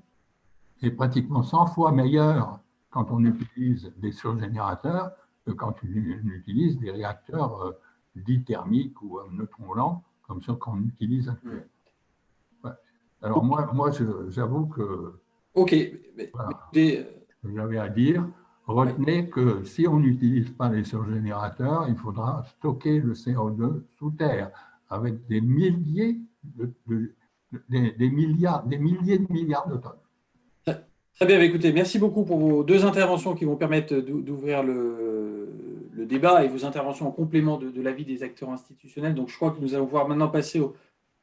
est 0.83 0.91
pratiquement 0.91 1.43
100 1.43 1.67
fois 1.67 1.93
meilleure 1.93 2.61
quand 2.91 3.11
on 3.11 3.25
utilise 3.25 3.93
des 3.99 4.13
surgénérateurs 4.13 5.13
que 5.45 5.53
quand 5.53 5.75
on 5.85 5.87
utilise 6.31 6.79
des 6.79 6.91
réacteurs 6.91 7.63
euh, 7.63 7.73
dits 8.17 8.43
thermiques 8.43 9.01
ou 9.03 9.19
neutrons 9.31 9.75
lents, 9.75 10.03
comme 10.27 10.43
ceux 10.43 10.55
qu'on 10.55 10.81
utilise 10.83 11.29
actuellement. 11.29 11.63
Ouais. 12.65 12.71
Alors 13.23 13.45
moi, 13.45 13.91
j'avoue 14.29 14.67
que 14.67 15.21
Ok. 15.55 15.73
mais- 16.17 16.31
Voilà. 16.35 16.51
que 16.73 17.55
j'avais 17.55 17.79
à 17.79 17.89
dire, 17.89 18.27
retenez 18.67 19.29
que 19.31 19.63
si 19.65 19.87
on 19.87 20.01
n'utilise 20.01 20.51
pas 20.51 20.69
les 20.69 20.85
surgénérateurs, 20.85 21.89
il 21.89 21.97
faudra 21.97 22.43
stocker 22.45 22.99
le 23.01 23.15
CO2 23.15 23.85
sous 23.99 24.11
terre 24.11 24.51
avec 24.89 25.27
des 25.29 25.41
milliers 25.41 26.17
de, 26.45 26.71
de- 26.87 27.15
de- 27.53 27.99
des, 27.99 28.11
milliards, 28.11 28.65
des 28.65 28.79
milliers 28.79 29.19
de 29.19 29.33
milliards 29.33 29.69
de 29.69 29.77
tonnes. 29.77 29.93
Très 31.17 31.25
bien, 31.25 31.39
bah, 31.39 31.45
écoutez, 31.45 31.73
merci 31.73 31.99
beaucoup 31.99 32.25
pour 32.25 32.39
vos 32.39 32.63
deux 32.63 32.85
interventions 32.85 33.35
qui 33.35 33.47
vont 33.47 33.57
permettre 33.57 33.97
d'ou- 33.97 34.21
d'ouvrir 34.21 34.63
le, 34.63 35.49
débat 36.05 36.45
et 36.45 36.49
vos 36.49 36.65
interventions 36.65 37.09
en 37.09 37.11
complément 37.11 37.57
de, 37.57 37.83
l'avis 37.83 38.05
des 38.05 38.23
acteurs 38.23 38.51
institutionnels. 38.51 39.15
Donc, 39.15 39.29
je 39.29 39.35
crois 39.35 39.51
que 39.51 39.61
nous 39.61 39.75
allons 39.75 39.87
pouvoir 39.87 40.07
maintenant 40.07 40.29
passer 40.29 40.61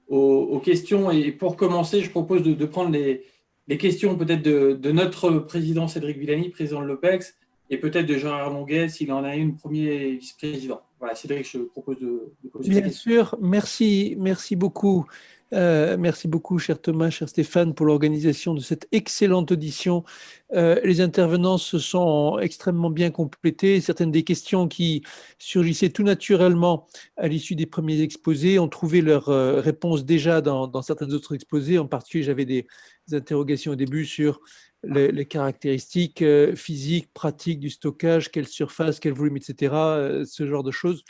aux, 0.09 0.59
questions. 0.59 1.09
Et 1.11 1.31
pour 1.31 1.55
commencer, 1.55 2.01
je 2.01 2.09
propose 2.09 2.43
de, 2.43 2.65
prendre 2.65 2.89
les, 2.89 3.77
questions 3.77 4.17
peut-être 4.17 4.41
de, 4.41 4.73
de 4.73 4.91
notre 4.91 5.29
président 5.31 5.87
Cédric 5.87 6.17
Villani, 6.17 6.49
président 6.49 6.81
de 6.81 6.87
l'OPEX, 6.87 7.35
et 7.69 7.77
peut-être 7.77 8.07
de 8.07 8.17
Gérard 8.17 8.49
Longuet, 8.49 8.89
s'il 8.89 9.11
en 9.11 9.23
a 9.23 9.35
une, 9.35 9.55
premier 9.55 10.13
vice-président. 10.15 10.81
Voilà, 11.03 11.15
Cédric, 11.15 11.45
je 11.51 11.57
propose 11.57 11.99
de, 11.99 12.31
de 12.45 12.49
poser 12.49 12.69
Bien 12.69 12.81
question. 12.83 13.11
sûr, 13.11 13.37
merci, 13.41 14.15
merci 14.17 14.55
beaucoup. 14.55 15.05
Euh, 15.51 15.97
merci 15.99 16.29
beaucoup, 16.29 16.59
cher 16.59 16.79
Thomas, 16.81 17.09
cher 17.09 17.27
Stéphane, 17.27 17.73
pour 17.73 17.85
l'organisation 17.85 18.53
de 18.53 18.61
cette 18.61 18.87
excellente 18.93 19.51
audition. 19.51 20.05
Euh, 20.53 20.79
les 20.85 21.01
intervenants 21.01 21.57
se 21.57 21.77
sont 21.77 22.39
extrêmement 22.39 22.89
bien 22.89 23.11
complétés. 23.11 23.81
Certaines 23.81 24.11
des 24.11 24.23
questions 24.23 24.69
qui 24.69 25.03
surgissaient 25.39 25.89
tout 25.89 26.03
naturellement 26.03 26.87
à 27.17 27.27
l'issue 27.27 27.55
des 27.55 27.65
premiers 27.65 27.99
exposés 27.99 28.57
ont 28.57 28.69
trouvé 28.69 29.01
leur 29.01 29.27
euh, 29.27 29.59
réponse 29.59 30.05
déjà 30.05 30.39
dans, 30.39 30.67
dans 30.67 30.81
certains 30.81 31.09
autres 31.11 31.35
exposés. 31.35 31.79
En 31.79 31.85
particulier, 31.85 32.23
j'avais 32.23 32.45
des, 32.45 32.65
des 33.09 33.17
interrogations 33.17 33.73
au 33.73 33.75
début 33.75 34.05
sur 34.05 34.39
les, 34.83 35.25
caractéristiques 35.25 36.21
euh, 36.21 36.55
physiques, 36.55 37.13
pratiques 37.13 37.59
du 37.59 37.69
stockage, 37.69 38.31
quelle 38.31 38.47
surface, 38.47 38.99
quel 38.99 39.13
volume, 39.13 39.37
etc., 39.37 39.73
euh, 39.73 40.25
ce 40.25 40.47
genre 40.47 40.63
de 40.63 40.71
choses. 40.71 41.03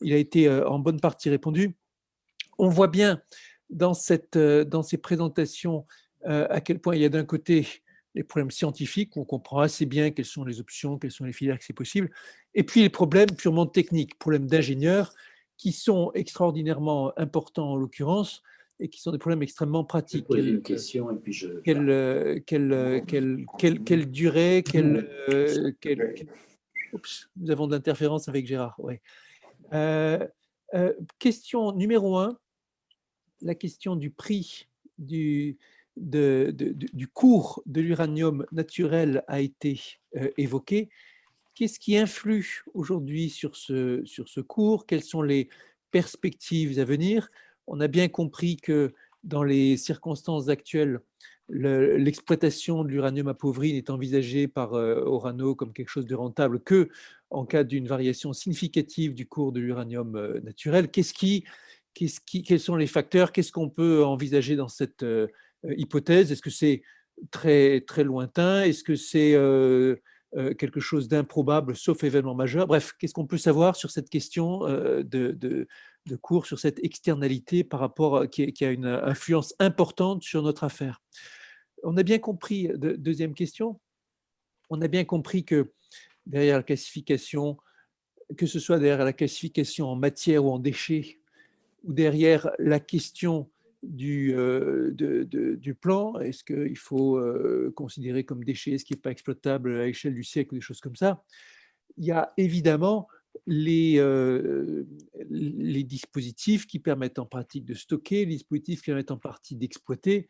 Il 0.00 0.12
a 0.12 0.16
été 0.16 0.48
euh, 0.48 0.68
en 0.68 0.78
bonne 0.78 1.00
partie 1.00 1.30
répondu. 1.30 1.74
On 2.58 2.68
voit 2.68 2.88
bien 2.88 3.20
dans, 3.70 3.94
cette, 3.94 4.38
dans 4.38 4.82
ces 4.82 4.98
présentations 4.98 5.86
à 6.24 6.60
quel 6.60 6.80
point 6.80 6.96
il 6.96 7.02
y 7.02 7.04
a 7.04 7.08
d'un 7.08 7.24
côté 7.24 7.68
les 8.16 8.24
problèmes 8.24 8.50
scientifiques, 8.50 9.14
où 9.14 9.20
on 9.20 9.24
comprend 9.24 9.60
assez 9.60 9.86
bien 9.86 10.10
quelles 10.10 10.24
sont 10.24 10.44
les 10.44 10.58
options, 10.58 10.98
quelles 10.98 11.12
sont 11.12 11.24
les 11.24 11.32
filières 11.32 11.56
que 11.58 11.64
c'est 11.64 11.72
possible, 11.72 12.10
et 12.54 12.64
puis 12.64 12.80
les 12.80 12.88
problèmes 12.88 13.30
purement 13.30 13.66
techniques, 13.66 14.18
problèmes 14.18 14.48
d'ingénieurs, 14.48 15.12
qui 15.56 15.70
sont 15.70 16.10
extraordinairement 16.14 17.16
importants 17.16 17.72
en 17.72 17.76
l'occurrence, 17.76 18.42
et 18.80 18.88
qui 18.88 19.00
sont 19.00 19.12
des 19.12 19.18
problèmes 19.18 19.42
extrêmement 19.42 19.84
pratiques. 19.84 20.26
une 20.30 20.62
question 20.62 21.10
et 21.10 21.16
puis 21.16 21.32
je. 21.32 21.60
quelle, 21.60 21.88
euh, 21.88 22.40
quelle, 22.46 22.72
euh, 22.72 23.00
quelle, 23.06 23.46
quelle, 23.58 23.82
quelle 23.84 24.10
durée, 24.10 24.62
quelle, 24.64 25.08
euh, 25.28 25.72
Oups, 26.92 27.28
nous 27.36 27.50
avons 27.50 27.66
de 27.66 27.74
l'interférence 27.74 28.28
avec 28.28 28.46
Gérard. 28.46 28.78
Ouais. 28.78 29.00
Euh, 29.72 30.26
euh, 30.74 30.92
question 31.18 31.72
numéro 31.72 32.16
un. 32.18 32.38
la 33.40 33.54
question 33.54 33.96
du 33.96 34.10
prix 34.10 34.68
du, 34.98 35.58
du 35.96 37.08
cours 37.08 37.62
de 37.66 37.80
l'uranium 37.80 38.46
naturel 38.52 39.24
a 39.26 39.40
été 39.40 39.80
évoquée. 40.36 40.88
Qu'est-ce 41.54 41.78
qui 41.78 41.96
influe 41.96 42.64
aujourd'hui 42.74 43.30
sur 43.30 43.56
ce, 43.56 44.04
sur 44.04 44.28
ce 44.28 44.40
cours? 44.40 44.86
Quelles 44.86 45.02
sont 45.02 45.22
les 45.22 45.48
perspectives 45.90 46.78
à 46.78 46.84
venir? 46.84 47.30
On 47.66 47.80
a 47.80 47.88
bien 47.88 48.08
compris 48.08 48.56
que 48.56 48.92
dans 49.24 49.42
les 49.42 49.76
circonstances 49.76 50.48
actuelles, 50.48 51.00
l'exploitation 51.48 52.82
de 52.82 52.88
l'uranium 52.88 53.28
appauvri 53.28 53.72
n'est 53.72 53.90
envisagée 53.90 54.48
par 54.48 54.72
Orano 54.72 55.54
comme 55.54 55.72
quelque 55.72 55.88
chose 55.88 56.06
de 56.06 56.14
rentable 56.14 56.60
que 56.60 56.88
en 57.30 57.44
cas 57.44 57.64
d'une 57.64 57.86
variation 57.86 58.32
significative 58.32 59.14
du 59.14 59.26
cours 59.26 59.52
de 59.52 59.60
l'uranium 59.60 60.40
naturel. 60.42 60.88
Qu'est-ce 60.90 61.14
qui, 61.14 61.44
qui, 61.94 62.42
quels 62.42 62.60
sont 62.60 62.76
les 62.76 62.86
facteurs? 62.86 63.32
Qu'est-ce 63.32 63.52
qu'on 63.52 63.70
peut 63.70 64.04
envisager 64.04 64.56
dans 64.56 64.68
cette 64.68 65.04
hypothèse? 65.64 66.32
Est-ce 66.32 66.42
que 66.42 66.50
c'est 66.50 66.82
très, 67.30 67.80
très 67.80 68.04
lointain? 68.04 68.62
Est-ce 68.62 68.84
que 68.84 68.96
c'est 68.96 69.32
quelque 70.58 70.80
chose 70.80 71.08
d'improbable 71.08 71.76
sauf 71.76 72.02
événement 72.04 72.34
majeur? 72.34 72.66
Bref, 72.66 72.92
qu'est-ce 72.98 73.14
qu'on 73.14 73.26
peut 73.26 73.38
savoir 73.38 73.76
sur 73.76 73.90
cette 73.90 74.10
question 74.10 74.60
de 74.60 75.68
cours 76.14 76.46
sur 76.46 76.60
cette 76.60 76.78
externalité 76.84 77.64
par 77.64 77.80
rapport 77.80 78.30
qui, 78.30 78.52
qui, 78.52 78.64
a 78.64 78.70
une 78.70 78.86
influence 78.86 79.54
importante 79.58 80.22
sur 80.22 80.42
notre 80.42 80.62
affaire. 80.62 81.02
On 81.82 81.96
a 81.96 82.02
bien 82.02 82.18
compris, 82.18 82.70
deuxième 82.76 83.34
question, 83.34 83.80
on 84.70 84.80
a 84.80 84.88
bien 84.88 85.04
compris 85.04 85.44
que 85.44 85.72
derrière 86.26 86.56
la 86.56 86.62
classification, 86.62 87.56
que 88.36 88.46
ce 88.46 88.58
soit 88.58 88.78
derrière 88.78 89.04
la 89.04 89.12
classification 89.12 89.88
en 89.88 89.96
matière 89.96 90.44
ou 90.44 90.50
en 90.50 90.58
déchets, 90.58 91.20
ou 91.84 91.92
derrière 91.92 92.50
la 92.58 92.80
question 92.80 93.50
du, 93.82 94.34
euh, 94.34 94.92
du 94.92 95.74
plan, 95.74 96.18
est-ce 96.18 96.42
qu'il 96.42 96.76
faut 96.76 97.16
euh, 97.16 97.72
considérer 97.76 98.24
comme 98.24 98.42
déchet 98.42 98.78
ce 98.78 98.84
qui 98.84 98.94
n'est 98.94 99.00
pas 99.00 99.10
exploitable 99.10 99.80
à 99.80 99.86
l'échelle 99.86 100.14
du 100.14 100.24
siècle 100.24 100.54
ou 100.54 100.56
des 100.56 100.62
choses 100.62 100.80
comme 100.80 100.96
ça, 100.96 101.22
il 101.96 102.04
y 102.04 102.10
a 102.10 102.32
évidemment 102.36 103.08
les, 103.46 103.96
euh, 103.98 104.84
les 105.28 105.84
dispositifs 105.84 106.66
qui 106.66 106.78
permettent 106.78 107.18
en 107.18 107.26
pratique 107.26 107.64
de 107.64 107.74
stocker, 107.74 108.24
les 108.24 108.34
dispositifs 108.34 108.80
qui 108.80 108.86
permettent 108.86 109.10
en 109.10 109.18
partie 109.18 109.56
d'exploiter. 109.56 110.28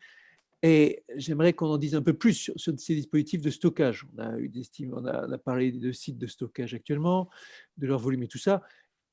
Et 0.63 1.03
j'aimerais 1.15 1.53
qu'on 1.53 1.67
en 1.67 1.77
dise 1.77 1.95
un 1.95 2.01
peu 2.01 2.13
plus 2.13 2.51
sur, 2.55 2.79
ces 2.79 2.95
dispositifs 2.95 3.41
de 3.41 3.49
stockage. 3.49 4.05
On 4.15 4.21
a, 4.21 4.37
eu 4.39 4.49
des 4.49 4.63
on, 4.91 5.05
on 5.05 5.05
a 5.05 5.37
parlé 5.37 5.71
de 5.71 5.91
sites 5.91 6.17
de 6.17 6.27
stockage 6.27 6.73
actuellement, 6.73 7.29
de 7.77 7.85
leur 7.85 7.99
volume 7.99 8.23
et 8.23 8.27
tout 8.27 8.39
ça. 8.39 8.63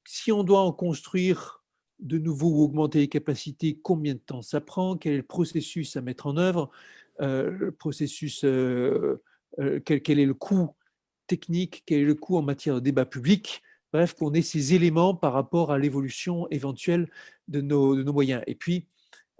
Si 0.06 0.32
on 0.32 0.42
doit 0.42 0.62
en 0.62 0.72
construire 0.72 1.62
de 2.00 2.18
nouveau 2.18 2.48
ou 2.48 2.62
augmenter 2.62 2.98
les 2.98 3.08
capacités, 3.08 3.78
combien 3.82 4.14
de 4.14 4.18
temps 4.18 4.42
ça 4.42 4.60
prend? 4.60 4.96
Quel 4.96 5.14
est 5.14 5.18
le 5.18 5.22
processus 5.22 5.96
à 5.96 6.02
mettre 6.02 6.26
en 6.26 6.36
œuvre? 6.36 6.70
Euh, 7.20 7.70
processus, 7.78 8.44
euh, 8.44 9.20
quel, 9.84 10.18
est 10.18 10.26
le 10.26 10.34
coût 10.34 10.74
technique? 11.26 11.82
Quel 11.86 12.00
est 12.00 12.04
le 12.04 12.14
coût 12.14 12.36
en 12.36 12.42
matière 12.42 12.76
de 12.76 12.80
débat 12.80 13.06
public 13.06 13.62
Bref, 13.94 14.14
qu'on 14.14 14.34
ait 14.34 14.42
ces 14.42 14.74
éléments 14.74 15.14
par 15.14 15.32
rapport 15.32 15.70
à 15.70 15.78
l'évolution 15.78 16.48
éventuelle 16.50 17.08
de 17.46 17.60
nos, 17.60 17.94
moyens. 18.12 18.42
Et 18.48 18.56
puis, 18.56 18.88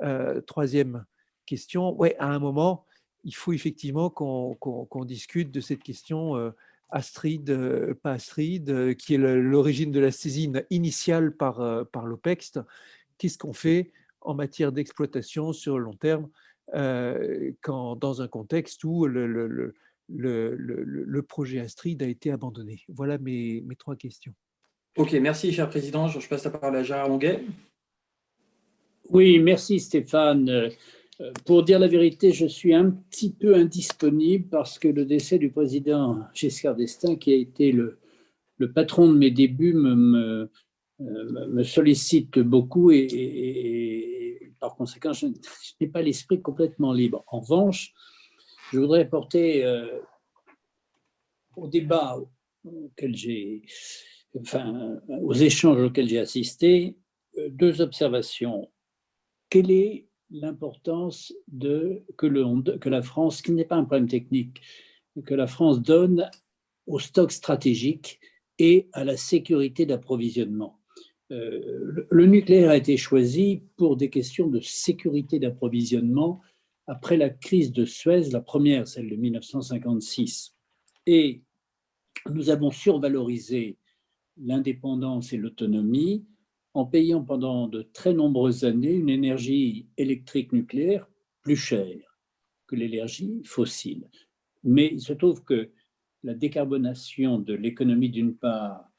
euh, 0.00 0.40
troisième 0.42 1.04
question, 1.44 1.92
ouais, 1.96 2.14
à 2.20 2.28
un 2.28 2.38
moment, 2.38 2.86
il 3.24 3.34
faut 3.34 3.52
effectivement 3.52 4.10
qu'on 4.10 5.04
discute 5.04 5.50
de 5.50 5.60
cette 5.60 5.82
question 5.82 6.36
euh, 6.36 6.52
Astrid, 6.90 7.50
euh, 7.50 7.94
pas 8.00 8.12
Astrid, 8.12 8.94
qui 8.94 9.14
est 9.14 9.18
l'origine 9.18 9.90
de 9.90 9.98
la 9.98 10.12
saisine 10.12 10.64
initiale 10.70 11.36
par, 11.36 11.88
par 11.88 12.06
l'OPEX. 12.06 12.52
Qu'est-ce 13.18 13.38
qu'on 13.38 13.54
fait 13.54 13.90
en 14.20 14.34
matière 14.34 14.70
d'exploitation 14.70 15.52
sur 15.52 15.80
le 15.80 15.84
long 15.84 15.96
terme 15.96 16.28
quand, 17.60 17.96
dans 17.96 18.22
un 18.22 18.28
contexte 18.28 18.84
où 18.84 19.04
le, 19.06 19.74
projet 21.26 21.58
Astrid 21.58 22.04
a 22.04 22.06
été 22.06 22.30
abandonné? 22.30 22.84
Voilà 22.86 23.18
mes 23.18 23.64
trois 23.76 23.96
questions. 23.96 24.32
Ok, 24.96 25.12
merci, 25.14 25.52
cher 25.52 25.68
président. 25.68 26.06
Je 26.06 26.28
passe 26.28 26.44
la 26.44 26.52
parole 26.52 26.76
à 26.76 26.84
Gérard 26.84 27.08
Longuet. 27.08 27.42
Oui, 29.10 29.40
merci 29.40 29.80
Stéphane. 29.80 30.48
Euh, 30.48 30.70
pour 31.44 31.64
dire 31.64 31.80
la 31.80 31.88
vérité, 31.88 32.32
je 32.32 32.46
suis 32.46 32.72
un 32.72 32.90
petit 32.90 33.32
peu 33.32 33.56
indisponible 33.56 34.48
parce 34.48 34.78
que 34.78 34.86
le 34.86 35.04
décès 35.04 35.38
du 35.38 35.50
président 35.50 36.20
Giscard 36.32 36.76
d'Estaing, 36.76 37.16
qui 37.16 37.32
a 37.32 37.36
été 37.36 37.72
le, 37.72 37.98
patron 38.72 39.08
de 39.12 39.18
mes 39.18 39.32
débuts, 39.32 39.74
me, 39.74 40.48
euh, 41.00 41.64
sollicite 41.64 42.38
beaucoup 42.38 42.92
et, 42.92 44.52
par 44.60 44.76
conséquent, 44.76 45.12
je, 45.12 45.26
n'ai 45.80 45.88
pas 45.88 46.02
l'esprit 46.02 46.40
complètement 46.40 46.92
libre. 46.92 47.24
En 47.26 47.40
revanche, 47.40 47.92
je 48.72 48.78
voudrais 48.78 49.08
porter 49.08 49.64
euh, 49.64 49.98
au 51.56 51.66
débat 51.66 52.16
auquel 52.64 53.16
j'ai 53.16 53.62
enfin, 54.40 55.00
aux 55.08 55.34
échanges 55.34 55.82
auxquels 55.82 56.08
j'ai 56.08 56.18
assisté, 56.18 56.96
euh, 57.38 57.48
deux 57.50 57.80
observations. 57.80 58.70
Quelle 59.50 59.70
est 59.70 60.06
l'importance 60.30 61.32
que 62.16 62.88
la 62.88 63.02
France, 63.02 63.42
qui 63.42 63.52
n'est 63.52 63.64
pas 63.64 63.76
un 63.76 63.84
problème 63.84 64.08
technique, 64.08 64.60
que 65.24 65.34
la 65.34 65.46
France 65.46 65.80
donne 65.80 66.28
au 66.86 66.98
stock 66.98 67.30
stratégique 67.30 68.20
et 68.58 68.88
à 68.92 69.04
la 69.04 69.16
sécurité 69.16 69.86
d'approvisionnement? 69.86 70.80
Euh, 71.30 72.06
le 72.10 72.26
nucléaire 72.26 72.70
a 72.70 72.76
été 72.76 72.96
choisi 72.96 73.62
pour 73.76 73.96
des 73.96 74.10
questions 74.10 74.48
de 74.48 74.60
sécurité 74.60 75.38
d'approvisionnement 75.38 76.40
après 76.86 77.16
la 77.16 77.30
crise 77.30 77.72
de 77.72 77.84
Suez, 77.84 78.30
la 78.30 78.40
première, 78.40 78.86
celle 78.86 79.08
de 79.08 79.16
1956. 79.16 80.54
Et 81.06 81.42
nous 82.30 82.50
avons 82.50 82.70
survalorisé 82.70 83.78
l'indépendance 84.36 85.32
et 85.32 85.36
l'autonomie 85.36 86.24
en 86.74 86.84
payant 86.84 87.22
pendant 87.22 87.68
de 87.68 87.82
très 87.82 88.12
nombreuses 88.12 88.64
années 88.64 88.94
une 88.94 89.08
énergie 89.08 89.86
électrique 89.96 90.52
nucléaire 90.52 91.08
plus 91.42 91.56
chère 91.56 92.18
que 92.66 92.74
l'énergie 92.74 93.42
fossile. 93.44 94.08
Mais 94.64 94.90
il 94.92 95.00
se 95.00 95.12
trouve 95.12 95.44
que 95.44 95.70
la 96.22 96.34
décarbonation 96.34 97.38
de 97.38 97.54
l'économie 97.54 98.08
d'une 98.08 98.34
part 98.34 98.90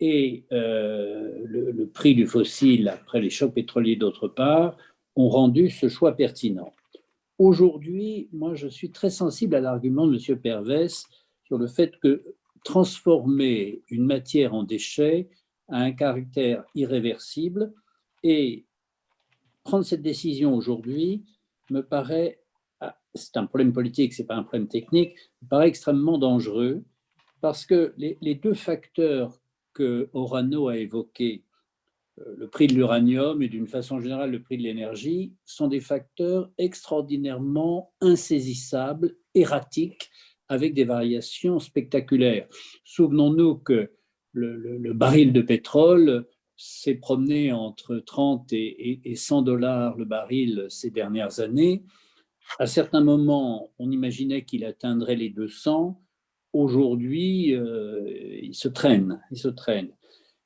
et 0.00 0.44
euh, 0.52 1.40
le, 1.44 1.70
le, 1.70 1.88
prix 1.88 2.14
du 2.14 2.26
fossile 2.26 2.88
après 2.88 3.20
les 3.20 3.30
chocs 3.30 3.54
pétroliers 3.54 3.96
d'autre 3.96 4.28
part 4.28 4.76
ont 5.16 5.28
rendu 5.28 5.70
ce 5.70 5.88
choix 5.88 6.16
pertinent. 6.16 6.72
Aujourd'hui, 7.38 8.28
moi, 8.32 8.54
je 8.54 8.68
suis 8.68 8.90
très 8.90 9.10
sensible 9.10 9.54
à 9.54 9.60
l'argument 9.60 10.06
de 10.06 10.18
M. 10.18 10.38
Pervès 10.38 11.06
sur 11.44 11.58
le 11.58 11.66
fait 11.66 11.96
que 11.98 12.22
transformer 12.64 13.82
une 13.88 14.06
matière 14.06 14.54
en 14.54 14.64
déchet 14.64 15.28
a 15.68 15.78
un 15.78 15.92
caractère 15.92 16.64
irréversible. 16.74 17.72
Et 18.22 18.66
prendre 19.62 19.84
cette 19.84 20.02
décision 20.02 20.54
aujourd'hui 20.54 21.24
me 21.70 21.82
paraît, 21.82 22.40
ah, 22.80 22.98
c'est 23.14 23.36
un 23.36 23.46
problème 23.46 23.72
politique, 23.72 24.12
c'est 24.14 24.24
pas 24.24 24.36
un 24.36 24.42
problème 24.42 24.68
technique, 24.68 25.14
me 25.42 25.48
paraît 25.48 25.68
extrêmement 25.68 26.18
dangereux 26.18 26.84
parce 27.40 27.66
que 27.66 27.92
les, 27.98 28.34
deux 28.34 28.54
facteurs 28.54 29.38
que 29.74 30.08
Orano 30.14 30.68
a 30.68 30.78
évoqués, 30.78 31.44
euh, 32.18 32.34
le 32.38 32.48
prix 32.48 32.66
de 32.68 32.72
l'uranium 32.72 33.42
et 33.42 33.48
d'une 33.48 33.66
façon 33.66 34.00
générale 34.00 34.30
le 34.30 34.40
prix 34.42 34.56
de 34.56 34.62
l'énergie, 34.62 35.34
sont 35.44 35.68
des 35.68 35.80
facteurs 35.80 36.50
extraordinairement 36.56 37.92
insaisissables, 38.00 39.16
erratiques, 39.34 40.10
avec 40.48 40.74
des 40.74 40.84
variations 40.84 41.58
spectaculaires. 41.58 42.48
Souvenons-nous 42.84 43.56
que 43.56 43.90
le, 44.32 44.92
baril 44.92 45.32
de 45.32 45.42
pétrole 45.42 46.26
s'est 46.56 46.96
promené 46.96 47.52
entre 47.52 47.96
30 47.96 48.52
et, 48.52 49.00
et, 49.04 49.16
100 49.16 49.42
dollars 49.42 49.96
le 49.96 50.04
baril 50.04 50.66
ces 50.68 50.90
dernières 50.90 51.40
années. 51.40 51.84
À 52.58 52.66
certains 52.66 53.02
moments, 53.02 53.72
on 53.78 53.90
imaginait 53.90 54.44
qu'il 54.44 54.64
atteindrait 54.64 55.16
les 55.16 55.30
200. 55.30 56.00
Aujourd'hui, 56.52 57.54
euh, 57.54 58.38
il 58.42 58.54
se 58.54 58.68
traîne, 58.68 59.20
il 59.30 59.38
se 59.38 59.48
traîne. 59.48 59.90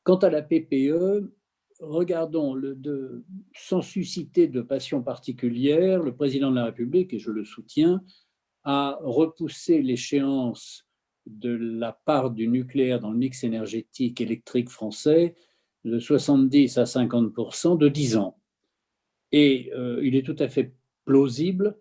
Quant 0.04 0.16
à 0.16 0.30
la 0.30 0.42
PPE, 0.42 1.32
regardons 1.80 2.54
le, 2.54 2.74
de, 2.74 3.24
sans 3.54 3.82
susciter 3.82 4.48
de 4.48 4.62
passion 4.62 5.02
particulière, 5.02 6.02
le 6.02 6.14
président 6.14 6.50
de 6.50 6.56
la 6.56 6.64
République, 6.66 7.12
et 7.12 7.18
je 7.18 7.30
le 7.30 7.44
soutiens, 7.44 8.02
a 8.70 8.98
repoussé 9.00 9.80
l'échéance 9.80 10.86
de 11.24 11.48
la 11.48 11.92
part 11.92 12.30
du 12.30 12.48
nucléaire 12.48 13.00
dans 13.00 13.10
le 13.10 13.16
mix 13.16 13.42
énergétique 13.42 14.20
électrique 14.20 14.68
français 14.68 15.34
de 15.86 15.98
70 15.98 16.76
à 16.76 16.84
50 16.84 17.78
de 17.78 17.88
10 17.88 18.18
ans. 18.18 18.36
Et 19.32 19.72
euh, 19.74 20.02
il 20.04 20.16
est 20.16 20.22
tout 20.22 20.36
à 20.38 20.48
fait 20.48 20.74
plausible 21.06 21.78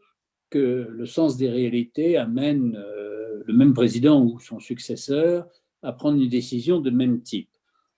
que 0.49 0.87
le 0.89 1.05
sens 1.05 1.35
des 1.35 1.49
réalités 1.49 2.15
amène 2.15 2.77
euh, 2.77 3.43
le 3.45 3.53
même 3.53 3.73
président 3.73 4.23
ou 4.23 4.39
son 4.39 4.61
successeur 4.61 5.45
à 5.81 5.91
prendre 5.91 6.21
une 6.21 6.29
décision 6.29 6.79
de 6.79 6.89
même 6.89 7.21
type. 7.21 7.49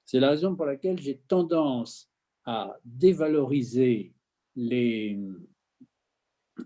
C'est 0.04 0.20
la 0.20 0.32
raison 0.32 0.56
pour 0.56 0.66
laquelle 0.66 1.00
j'ai 1.00 1.20
tendance 1.28 2.10
à 2.44 2.76
dévaloriser 2.86 4.14
les, 4.56 5.20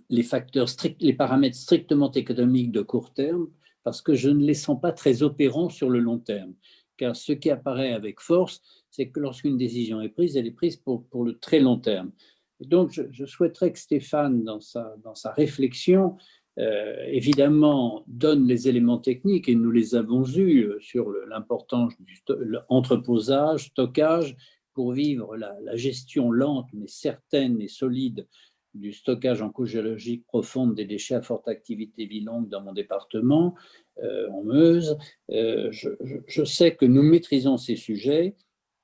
les 0.10 0.24
facteurs 0.24 0.68
les 1.00 1.14
paramètres 1.14 1.56
strictement 1.56 2.12
économiques 2.12 2.72
de 2.72 2.82
court 2.82 3.14
terme 3.14 3.48
parce 3.84 4.02
que 4.02 4.14
je 4.14 4.30
ne 4.30 4.44
les 4.44 4.54
sens 4.54 4.80
pas 4.80 4.92
très 4.92 5.24
opérants 5.24 5.70
sur 5.70 5.90
le 5.90 6.00
long 6.00 6.20
terme. 6.20 6.54
Car 6.98 7.16
ce 7.16 7.34
qui 7.34 7.50
apparaît 7.50 7.94
avec 7.94 8.22
force, 8.22 8.62
c'est 8.90 9.10
que 9.10 9.20
lorsqu'une 9.20 9.58
décision 9.58 10.02
est 10.02 10.10
prise, 10.10 10.38
elle 10.38 10.48
est 10.48 10.52
prise 10.52 10.78
pour, 10.78 11.06
pour 11.08 11.24
le 11.24 11.38
très 11.38 11.60
long 11.60 11.78
terme. 11.78 12.12
Donc, 12.60 12.92
je, 12.92 13.26
souhaiterais 13.26 13.74
que 13.74 13.80
Stéphane, 13.80 14.44
dans 14.44 14.62
sa, 14.62 14.96
dans 15.04 15.16
sa 15.16 15.32
réflexion, 15.32 16.16
euh, 16.60 16.96
évidemment, 17.08 18.04
donne 18.08 18.48
les 18.48 18.70
éléments 18.70 19.00
techniques, 19.00 19.50
et 19.50 19.56
nous 19.56 19.72
les 19.72 19.96
avons 19.96 20.24
eus 20.26 20.62
euh, 20.62 20.80
sur 20.80 21.12
l'importance 21.28 21.94
du 22.00 22.22
entreposage, 22.70 23.66
stockage, 23.66 24.38
pour 24.74 24.92
vivre 24.92 25.36
la, 25.36 25.56
la, 25.62 25.76
gestion 25.76 26.32
lente 26.32 26.68
mais 26.74 26.88
certaine 26.88 27.62
et 27.62 27.68
solide 27.68 28.28
du 28.74 28.92
stockage 28.92 29.42
en 29.42 29.50
couche 29.50 29.72
géologique 29.72 30.26
profonde 30.26 30.76
des 30.76 30.86
déchets 30.86 31.16
à 31.16 31.22
forte 31.22 31.48
activité 31.48 32.06
vie 32.06 32.22
longue 32.22 32.50
dans 32.50 32.62
mon 32.62 32.74
département, 32.74 33.56
euh, 34.04 34.30
en 34.32 34.44
Meuse. 34.44 34.98
Euh, 35.32 35.72
je, 35.72 36.44
sais 36.44 36.76
que 36.76 36.86
nous 36.86 37.04
maîtrisons 37.04 37.58
ces 37.58 37.76
sujets, 37.76 38.36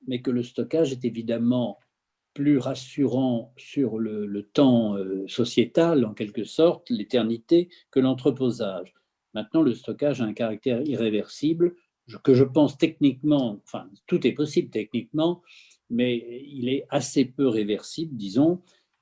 mais 0.07 0.21
que 0.21 0.31
le 0.31 0.43
stockage 0.43 0.91
est 0.91 1.05
évidemment 1.05 1.79
plus 2.33 2.57
rassurant 2.57 3.53
sur 3.57 3.97
le, 3.97 4.43
temps 4.53 4.95
euh, 4.95 5.27
sociétal, 5.27 6.05
en 6.05 6.13
quelque 6.13 6.43
sorte, 6.43 6.89
l'éternité, 6.89 7.69
que 7.91 7.99
l'entreposage. 7.99 8.93
Maintenant, 9.33 9.61
le 9.61 9.73
stockage 9.73 10.21
a 10.21 10.25
un 10.25 10.33
caractère 10.33 10.81
irréversible, 10.87 11.75
que 12.23 12.33
je 12.33 12.43
pense 12.43 12.77
techniquement, 12.77 13.59
enfin, 13.65 13.89
tout 14.07 14.25
est 14.25 14.31
possible 14.31 14.69
techniquement, 14.69 15.41
mais 15.89 16.43
il 16.47 16.69
est 16.69 16.85
assez 16.89 17.25
peu 17.25 17.47
réversible, 17.47 18.15
disons, 18.15 18.61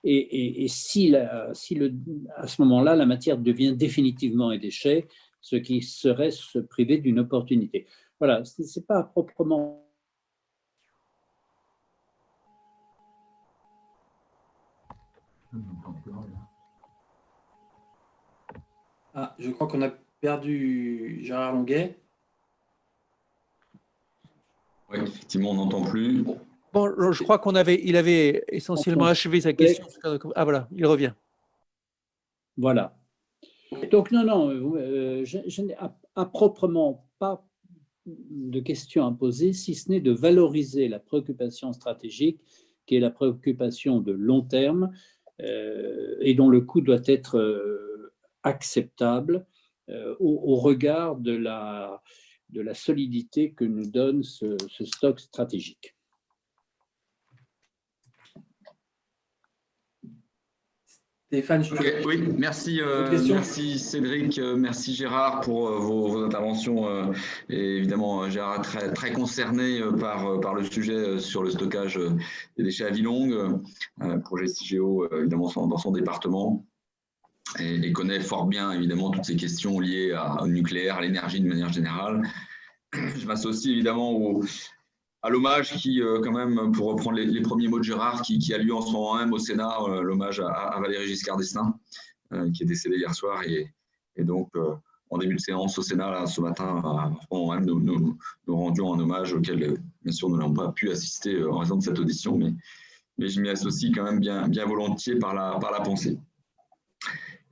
et, 0.10 0.68
si, 0.68 1.14
si 1.54 1.76
le, 1.76 1.94
à 2.36 2.48
ce 2.48 2.62
moment-là, 2.62 2.96
la 2.96 3.06
matière 3.06 3.38
devient 3.38 3.76
définitivement 3.76 4.50
un 4.50 4.58
déchet, 4.58 5.08
ce 5.42 5.56
qui 5.56 5.82
serait 5.82 6.32
se 6.32 6.60
priver 6.60 6.98
d'une 6.98 7.20
opportunité. 7.20 7.88
Voilà, 8.20 8.44
ce 8.46 8.62
n'est 8.62 8.86
pas 8.86 9.04
proprement 9.04 9.84
Ah, 19.20 19.36
je 19.40 19.50
crois 19.50 19.66
qu'on 19.68 19.82
a 19.82 19.90
perdu 20.22 21.22
Gérard 21.24 21.54
Longuet. 21.54 21.98
Oui, 24.90 25.00
effectivement, 25.02 25.52
on 25.52 25.56
n'entend 25.56 25.84
plus. 25.84 26.24
Bon, 26.78 27.12
je 27.12 27.24
crois 27.24 27.40
qu'on 27.40 27.56
avait, 27.56 27.82
il 27.84 27.96
avait 27.98 28.44
essentiellement 28.50 29.06
achevé 29.06 29.42
sa 29.42 29.52
question. 29.52 29.84
Ah 30.36 30.44
voilà, 30.44 30.70
il 30.76 30.86
revient. 30.86 31.14
Voilà. 32.56 32.96
Donc 33.92 34.12
non, 34.12 34.24
non, 34.24 34.52
euh, 34.52 35.26
je, 35.26 35.62
n'ai 35.64 35.76
à, 35.76 36.26
proprement 36.26 37.10
pas 37.18 37.44
de 38.06 38.60
questions 38.60 39.08
à 39.08 39.12
poser, 39.12 39.54
si 39.54 39.74
ce 39.74 39.90
n'est 39.90 40.02
de 40.02 40.12
valoriser 40.12 40.88
la 40.88 41.00
préoccupation 41.00 41.74
stratégique, 41.74 42.40
qui 42.86 42.96
est 42.96 43.00
la 43.00 43.10
préoccupation 43.10 44.00
de 44.00 44.12
long 44.12 44.42
terme, 44.44 44.92
euh, 45.42 46.16
et 46.22 46.36
dont 46.36 46.48
le 46.48 46.62
coût 46.62 46.82
doit 46.82 47.02
être 47.08 47.40
euh, 47.40 48.14
acceptable 48.44 49.48
au, 50.20 50.58
regard 50.58 51.16
de 51.16 51.32
la, 51.32 52.04
de 52.50 52.62
la 52.62 52.76
solidité 52.76 53.54
que 53.54 53.64
nous 53.64 53.90
donne 53.90 54.22
ce 54.22 54.58
stock 54.84 55.20
stratégique. 55.20 55.97
Stéphane, 61.28 61.62
Oui, 62.06 62.24
merci, 62.38 62.80
euh, 62.80 63.20
merci 63.28 63.80
Cédric, 63.80 64.40
euh, 64.40 64.56
merci 64.56 64.96
Gérard 64.96 65.42
pour 65.42 65.68
euh, 65.68 65.78
vos, 65.78 66.24
interventions. 66.24 67.12
et 67.50 67.78
évidemment, 67.80 68.30
Gérard 68.30 68.62
très, 68.62 68.94
très 68.94 69.12
concerné 69.12 69.82
par, 70.00 70.40
par 70.40 70.54
le 70.54 70.64
sujet 70.64 71.20
sur 71.20 71.44
le 71.44 71.50
stockage 71.50 72.00
des 72.56 72.64
déchets 72.64 72.86
à 72.86 72.92
vie 72.92 73.02
longue, 73.02 73.62
projet 74.24 74.48
CIGEO 74.48 75.14
évidemment 75.20 75.52
dans 75.68 75.78
son 75.78 75.92
département. 75.92 76.66
Et, 77.60 77.92
connaît 77.92 78.22
fort 78.22 78.46
bien 78.46 78.72
évidemment 78.72 79.12
toutes 79.12 79.26
ces 79.26 79.36
questions 79.36 79.82
liées 79.82 80.14
à, 80.14 80.42
au 80.44 80.48
nucléaire, 80.48 80.96
à 80.96 81.02
l'énergie 81.02 81.42
de 81.42 81.48
manière 81.48 81.74
générale. 81.74 82.22
Je 82.94 83.26
m'associe 83.28 83.74
évidemment 83.74 84.14
au, 84.14 84.44
à 85.24 85.30
l'hommage 85.30 85.76
qui, 85.78 86.02
euh, 86.02 86.20
quand 86.22 86.32
même, 86.32 86.72
pour 86.72 86.88
reprendre 86.88 87.18
les, 87.18 87.42
premiers 87.42 87.68
mots 87.68 87.80
de 87.80 87.84
Gérard, 87.84 88.22
qui, 88.22 88.54
a 88.54 88.58
lieu 88.58 88.74
en 88.74 88.82
ce 88.82 88.92
moment 88.92 89.16
même 89.16 89.34
au 89.34 89.40
Sénat, 89.40 89.78
euh, 89.82 90.02
l'hommage 90.02 90.40
à, 90.40 90.78
Valéry 90.80 91.08
Giscard 91.08 91.38
d'Estaing, 91.38 91.78
euh, 92.34 92.52
qui 92.52 92.64
est 92.64 92.66
décédé 92.66 92.98
hier 92.98 93.14
soir. 93.14 93.44
Et, 93.44 93.74
donc, 94.20 94.50
en 95.12 95.18
début 95.20 95.36
de 95.36 95.40
séance 95.40 95.78
au 95.78 95.84
Sénat, 95.84 96.26
ce 96.26 96.42
matin, 96.42 96.82
à 96.84 97.12
moment 97.32 97.54
même, 97.54 97.66
nous, 97.66 97.80
nous, 97.80 98.18
rendions 98.48 98.96
un 98.96 99.00
hommage 99.00 99.32
auquel, 99.34 99.80
bien 100.02 100.12
sûr, 100.12 100.28
nous 100.30 100.38
n'avons 100.38 100.56
pas 100.56 100.72
pu 100.72 100.90
assister 100.90 101.44
en 101.44 101.60
raison 101.60 101.76
de 101.76 101.84
cette 101.84 102.00
audition, 102.00 102.36
mais, 102.36 102.54
je 103.20 103.40
m'y 103.40 103.50
associe 103.50 103.92
quand 103.94 104.04
même 104.04 104.20
bien, 104.20 104.66
volontiers 104.66 105.18
par 105.20 105.36
la, 105.36 105.82
pensée. 105.82 106.18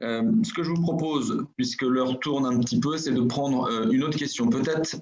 ce 0.01 0.53
que 0.53 0.63
je 0.63 0.69
vous 0.71 0.81
propose, 0.81 1.45
puisque 1.55 1.83
l'heure 1.83 2.19
tourne 2.19 2.47
un 2.47 2.59
petit 2.59 2.79
peu, 2.79 2.97
c'est 2.97 3.13
de 3.13 3.21
prendre 3.21 3.69
une 3.91 4.03
autre 4.03 4.17
question. 4.17 4.49
Peut-être 4.49 4.97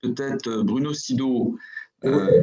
peut-être 0.00 0.62
Bruno 0.62 0.92
Sido 0.92 1.56
euh, 2.04 2.42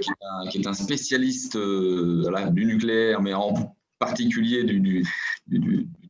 qui, 0.50 0.60
est 0.60 0.68
un, 0.68 0.74
spécialiste 0.74 1.56
euh, 1.56 2.50
du 2.50 2.66
nucléaire, 2.66 3.22
mais 3.22 3.34
en 3.34 3.54
particulier 4.00 4.66
du, 4.66 5.06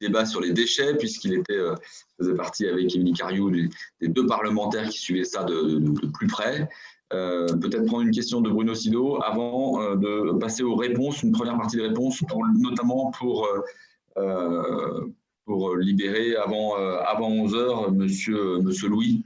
débat 0.02 0.26
sur 0.26 0.42
les 0.42 0.52
déchets, 0.52 0.96
puisqu'il 0.96 1.44
euh, 1.52 1.76
faisait 2.18 2.34
partie 2.34 2.68
avec 2.68 2.96
Émilie 2.96 3.14
Cariou 3.14 3.52
des, 3.52 3.70
deux 4.08 4.26
parlementaires 4.26 4.90
qui 4.90 5.00
suivaient 5.00 5.26
ça 5.26 5.44
de, 5.44 5.80
plus 6.10 6.28
près. 6.28 6.68
Peut-être 7.12 7.86
prendre 7.86 8.02
une 8.02 8.12
question 8.12 8.42
de 8.42 8.50
Bruno 8.50 8.74
Sido 8.74 9.22
avant 9.24 9.96
de 9.96 10.38
passer 10.40 10.64
aux 10.64 10.76
réponses, 10.76 11.22
une 11.22 11.32
première 11.32 11.56
partie 11.56 11.78
de 11.78 11.84
réponses, 11.84 12.22
notamment 12.60 13.12
pour, 13.12 13.48
pour 15.46 15.76
libérer 15.78 16.36
avant, 16.36 16.76
avant 16.76 17.30
11 17.30 17.56
heures 17.56 17.92
monsieur, 17.92 18.58
monsieur 18.58 18.90
Louis. 18.90 19.24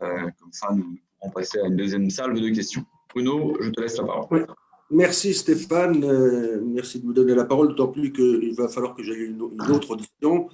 comme 0.00 0.52
ça, 0.52 0.68
nous 0.74 0.98
pourrons 1.18 1.30
passer 1.30 1.60
à 1.60 1.68
une 1.68 1.76
deuxième 1.76 2.10
salve 2.10 2.38
de 2.38 2.48
questions. 2.50 2.84
Bruno, 3.14 3.56
je 3.60 3.70
te 3.70 3.80
laisse 3.80 3.98
la 3.98 4.04
parole. 4.04 4.46
Merci 4.92 5.34
Stéphane, 5.34 6.02
euh, 6.02 6.60
merci 6.64 7.00
de 7.00 7.06
me 7.06 7.12
donner 7.12 7.34
la 7.34 7.44
parole, 7.44 7.68
d'autant 7.68 7.92
plus 7.92 8.12
qu'il 8.12 8.54
va 8.54 8.68
falloir 8.68 8.96
que 8.96 9.04
j'aille 9.04 9.26
une, 9.26 9.40
autre 9.40 9.92
audition. 9.92 10.48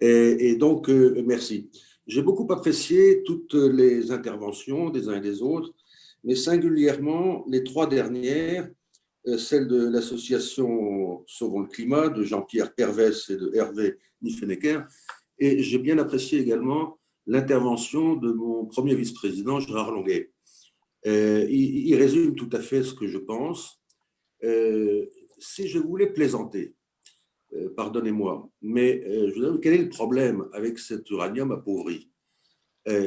Et, 0.00 0.54
donc, 0.56 0.88
euh, 0.88 1.22
merci. 1.26 1.70
J'ai 2.06 2.22
beaucoup 2.22 2.46
apprécié 2.52 3.22
toutes 3.24 3.54
les 3.54 4.12
interventions 4.12 4.90
des 4.90 5.08
uns 5.08 5.16
et 5.16 5.20
des 5.20 5.42
autres, 5.42 5.72
mais 6.22 6.36
singulièrement 6.36 7.44
les 7.48 7.64
trois 7.64 7.88
dernières, 7.88 8.68
euh, 9.26 9.38
celle 9.38 9.66
de 9.66 9.88
l'association 9.88 11.24
Sauvons 11.26 11.60
le 11.60 11.68
climat 11.68 12.08
de 12.10 12.22
Jean-Pierre 12.22 12.70
Hervès 12.76 13.30
et 13.30 13.36
de 13.36 13.50
Hervé 13.54 13.96
Niffenecker. 14.22 14.86
Et 15.38 15.62
j'ai 15.62 15.78
bien 15.78 15.98
apprécié 15.98 16.38
également 16.38 16.98
l'intervention 17.26 18.14
de 18.14 18.30
mon 18.30 18.66
premier 18.66 18.94
vice-président, 18.94 19.58
Gérard 19.58 19.90
Longuet. 19.90 20.30
Euh, 21.06 21.46
il, 21.50 21.94
résume 21.96 22.34
tout 22.34 22.48
à 22.52 22.60
fait 22.60 22.82
ce 22.82 22.94
que 22.94 23.06
je 23.06 23.18
pense. 23.18 23.78
Euh, 24.42 25.04
si 25.38 25.68
je 25.68 25.78
voulais 25.78 26.12
plaisanter, 26.12 26.74
euh, 27.52 27.68
pardonnez-moi, 27.76 28.48
mais 28.62 29.02
je 29.04 29.46
vous 29.46 29.58
quel 29.58 29.74
est 29.74 29.84
le 29.84 29.90
problème 29.90 30.48
avec 30.52 30.78
cet 30.78 31.10
uranium 31.10 31.52
appauvri? 31.52 32.10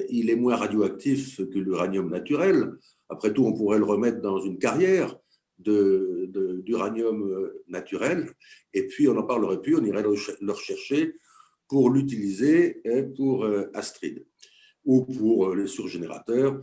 Il 0.10 0.32
est 0.32 0.36
moins 0.36 0.56
radioactif 0.56 1.38
que 1.38 1.60
l'uranium 1.60 2.10
naturel. 2.10 2.72
Après 3.10 3.32
tout, 3.32 3.45
on 3.45 3.53
pourrait 3.53 3.78
le 3.78 3.86
remettre 3.86 4.22
dans 4.22 4.40
une 4.40 4.57
carrière 4.57 5.15
d'uranium 5.60 7.52
naturel, 7.68 8.34
et 8.74 8.88
puis 8.88 9.07
on 9.07 9.14
n'en 9.14 9.24
parlerait 9.24 9.61
plus, 9.61 9.76
on 9.76 9.86
irait 9.86 10.02
le 10.02 10.52
rechercher 10.52 11.14
pour 11.68 11.91
l'utiliser 11.91 12.82
pour 13.15 13.48
Astrid 13.76 14.26
ou 14.88 15.05
pour 15.05 15.53
les 15.53 15.68
surgénérateurs 15.68 16.59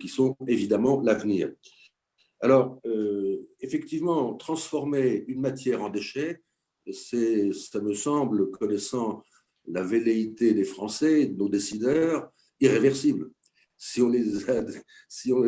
qui 0.00 0.08
sont 0.08 0.34
évidemment 0.46 1.02
l'avenir. 1.02 1.52
Alors, 2.40 2.80
euh, 2.86 3.42
effectivement, 3.60 4.34
transformer 4.34 5.24
une 5.28 5.40
matière 5.40 5.82
en 5.82 5.88
déchet, 5.88 6.42
ça 6.90 7.80
me 7.80 7.94
semble, 7.94 8.50
connaissant 8.50 9.22
la 9.66 9.82
velléité 9.82 10.52
des 10.52 10.64
Français, 10.64 11.32
nos 11.36 11.48
décideurs, 11.48 12.30
irréversible. 12.60 13.30
Si 13.76 14.02
on 14.02 14.08
les, 14.08 14.24
si 15.08 15.32
on 15.32 15.42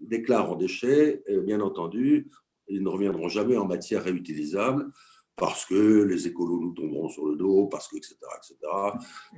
déclare 0.00 0.50
en 0.50 0.56
déchets, 0.56 1.22
euh, 1.28 1.42
bien 1.42 1.60
entendu, 1.60 2.28
ils 2.68 2.82
ne 2.82 2.88
reviendront 2.88 3.28
jamais 3.28 3.56
en 3.56 3.66
matière 3.66 4.02
réutilisable 4.04 4.90
parce 5.36 5.64
que 5.64 6.02
les 6.02 6.26
écolos 6.26 6.60
nous 6.60 6.72
tomberont 6.72 7.08
sur 7.08 7.26
le 7.26 7.36
dos, 7.36 7.68
parce 7.68 7.88
que, 7.88 7.96
etc., 7.96 8.16
etc. 8.36 8.56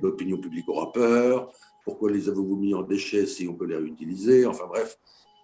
L'opinion 0.01 0.39
publique 0.39 0.67
aura 0.67 0.91
peur, 0.91 1.53
pourquoi 1.83 2.11
les 2.11 2.29
avez-vous 2.29 2.55
mis 2.55 2.73
en 2.73 2.81
déchets 2.81 3.25
si 3.25 3.47
on 3.47 3.55
peut 3.55 3.65
les 3.65 3.75
réutiliser 3.75 4.45
Enfin 4.45 4.65
bref, 4.67 4.97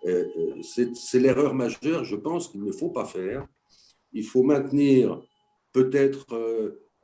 euh, 0.06 0.26
euh, 0.38 0.92
c'est 0.94 1.20
l'erreur 1.20 1.54
majeure, 1.54 2.04
je 2.04 2.16
pense 2.16 2.50
qu'il 2.50 2.64
ne 2.64 2.72
faut 2.72 2.90
pas 2.90 3.06
faire. 3.06 3.48
Il 4.14 4.26
faut 4.26 4.44
maintenir 4.44 5.22
peut-être 5.74 6.26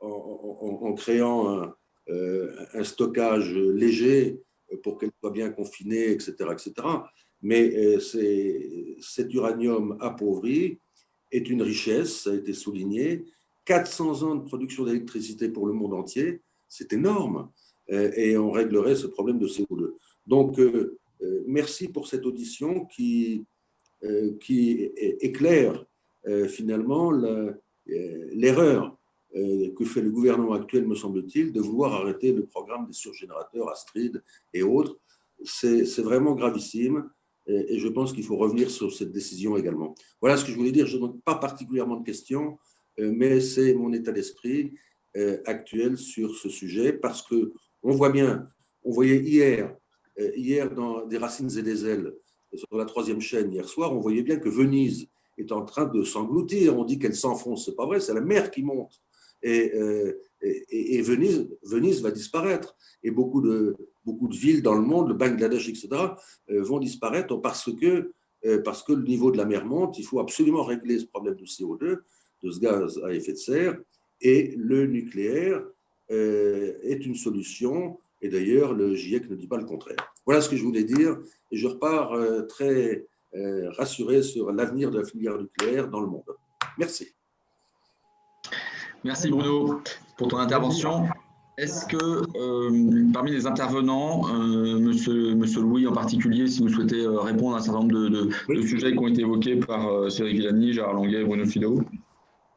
en, 0.00 0.94
créant 0.94 1.60
un, 1.60 1.74
un, 2.08 2.84
stockage 2.84 3.54
léger 3.54 4.40
pour 4.82 4.98
qu'elle 4.98 5.12
soit 5.20 5.30
bien 5.30 5.50
confinée, 5.50 6.10
etc. 6.10 6.32
etc. 6.52 6.72
Mais 7.42 7.98
cet 8.00 9.32
uranium 9.34 9.96
appauvri 10.00 10.78
est 11.30 11.48
une 11.50 11.62
richesse, 11.62 12.22
ça 12.22 12.30
a 12.30 12.34
été 12.34 12.52
souligné. 12.52 13.26
400 13.64 14.22
ans 14.22 14.34
de 14.34 14.44
production 14.44 14.84
d'électricité 14.84 15.48
pour 15.48 15.66
le 15.66 15.72
monde 15.72 15.94
entier, 15.94 16.42
c'est 16.68 16.92
énorme. 16.92 17.50
Et 17.88 18.36
on 18.36 18.50
réglerait 18.50 18.96
ce 18.96 19.06
problème 19.06 19.38
de 19.38 19.46
CO2. 19.46 19.92
Donc, 20.26 20.58
merci 21.46 21.88
pour 21.88 22.06
cette 22.06 22.24
audition 22.24 22.86
qui, 22.86 23.44
qui 24.40 24.90
éclaire 25.20 25.84
finalement 26.48 27.12
l'erreur 27.86 28.96
que 29.34 29.84
fait 29.84 30.00
le 30.00 30.10
gouvernement 30.10 30.54
actuel, 30.54 30.86
me 30.86 30.94
semble-t-il, 30.94 31.52
de 31.52 31.60
vouloir 31.60 31.92
arrêter 31.94 32.32
le 32.32 32.46
programme 32.46 32.86
des 32.86 32.92
surgénérateurs 32.92 33.68
Astrid 33.68 34.22
et 34.52 34.62
autres. 34.62 34.98
C'est 35.42 36.00
vraiment 36.00 36.34
gravissime 36.34 37.10
et, 37.46 37.78
je 37.78 37.88
pense 37.88 38.12
qu'il 38.12 38.24
faut 38.24 38.36
revenir 38.36 38.70
sur 38.70 38.92
cette 38.92 39.12
décision 39.12 39.56
également. 39.56 39.94
Voilà 40.20 40.36
ce 40.36 40.44
que 40.44 40.50
je 40.50 40.56
voulais 40.56 40.72
dire. 40.72 40.86
Je 40.86 40.96
n'ai 40.96 41.08
pas 41.24 41.34
particulièrement 41.34 41.96
de 41.96 42.04
questions, 42.04 42.58
euh, 42.98 43.12
mais 43.14 43.40
c'est 43.40 43.74
mon 43.74 43.92
état 43.92 44.12
d'esprit 44.12 44.74
euh, 45.16 45.40
actuel 45.44 45.98
sur 45.98 46.34
ce 46.34 46.48
sujet 46.48 46.92
parce 46.92 47.22
que 47.22 47.52
on 47.84 47.92
voit 47.92 48.10
bien, 48.10 48.46
on 48.82 48.90
voyait 48.90 49.20
hier, 49.20 49.76
euh, 50.18 50.30
hier 50.34 50.74
dans 50.74 51.06
des 51.06 51.18
racines 51.18 51.56
et 51.56 51.62
des 51.62 51.86
ailes 51.86 52.12
sur 52.52 52.76
la 52.76 52.84
troisième 52.84 53.20
chaîne 53.20 53.52
hier 53.52 53.68
soir, 53.68 53.92
on 53.92 54.00
voyait 54.00 54.22
bien 54.22 54.36
que 54.36 54.48
Venise 54.48 55.08
est 55.38 55.52
en 55.52 55.64
train 55.64 55.86
de 55.86 56.02
s'engloutir. 56.04 56.76
On 56.76 56.84
dit 56.84 56.98
qu'elle 56.98 57.14
s'enfonce, 57.14 57.66
c'est 57.66 57.76
pas 57.76 57.86
vrai, 57.86 58.00
c'est 58.00 58.14
la 58.14 58.20
mer 58.20 58.50
qui 58.50 58.62
monte. 58.62 59.00
Et, 59.42 59.72
et, 60.70 61.02
Venise, 61.02 61.48
Venise 61.62 62.00
va 62.00 62.10
disparaître. 62.10 62.76
Et 63.02 63.10
beaucoup 63.10 63.40
de, 63.42 63.76
beaucoup 64.04 64.28
de 64.28 64.36
villes 64.36 64.62
dans 64.62 64.74
le 64.74 64.82
monde, 64.82 65.08
le 65.08 65.14
Bangladesh, 65.14 65.68
etc., 65.68 65.88
euh, 66.50 66.62
vont 66.62 66.78
disparaître 66.78 67.36
parce 67.36 67.74
que, 67.74 68.12
euh, 68.44 68.62
parce 68.62 68.82
que 68.82 68.92
le 68.92 69.02
niveau 69.02 69.30
de 69.30 69.38
la 69.38 69.44
mer 69.44 69.64
monte. 69.64 69.98
Il 69.98 70.04
faut 70.04 70.20
absolument 70.20 70.62
régler 70.62 70.98
ce 70.98 71.06
problème 71.06 71.34
de 71.34 71.44
CO2, 71.44 71.98
de 72.42 72.50
ce 72.50 72.60
gaz 72.60 73.00
à 73.04 73.12
effet 73.12 73.32
de 73.32 73.38
serre. 73.38 73.78
Et 74.20 74.54
le 74.56 74.86
nucléaire 74.86 75.58
euh, 75.58 75.73
est 76.10 77.04
une 77.04 77.14
solution. 77.14 77.98
Et 78.20 78.28
d'ailleurs, 78.28 78.72
le 78.72 78.94
GIEC 78.94 79.28
ne 79.28 79.36
dit 79.36 79.46
pas 79.46 79.58
le 79.58 79.64
contraire. 79.64 80.14
Voilà 80.24 80.40
ce 80.40 80.48
que 80.48 80.56
je 80.56 80.64
voulais 80.64 80.84
dire. 80.84 81.18
Et 81.50 81.56
je 81.56 81.66
repars 81.66 82.16
très 82.48 83.06
rassuré 83.76 84.22
sur 84.22 84.52
l'avenir 84.52 84.90
de 84.90 84.98
la 85.00 85.04
filière 85.04 85.38
nucléaire 85.38 85.88
dans 85.88 86.00
le 86.00 86.06
monde. 86.06 86.24
Merci. 86.78 87.14
Merci 89.04 89.28
Bruno 89.28 89.80
pour 90.16 90.28
ton 90.28 90.38
intervention. 90.38 91.06
Est-ce 91.56 91.86
que 91.86 91.96
euh, 91.96 93.12
parmi 93.12 93.30
les 93.30 93.46
intervenants, 93.46 94.22
euh, 94.28 94.78
monsieur, 94.80 95.34
monsieur, 95.36 95.60
Louis 95.60 95.86
en 95.86 95.92
particulier, 95.92 96.48
si 96.48 96.62
vous 96.62 96.68
souhaitez 96.68 97.02
euh, 97.02 97.20
répondre 97.20 97.54
à 97.54 97.58
un 97.58 97.62
certain 97.62 97.80
nombre 97.80 97.92
de, 97.92 98.62
sujets 98.62 98.92
qui 98.92 98.98
ont 98.98 99.06
été 99.06 99.20
évoqués 99.20 99.56
par 99.56 100.10
Cyril 100.10 100.36
Villani, 100.36 100.72
Gérard 100.72 100.94
Languet 100.94 101.20
et 101.20 101.24
Bruno 101.24 101.44
Fido? 101.44 101.80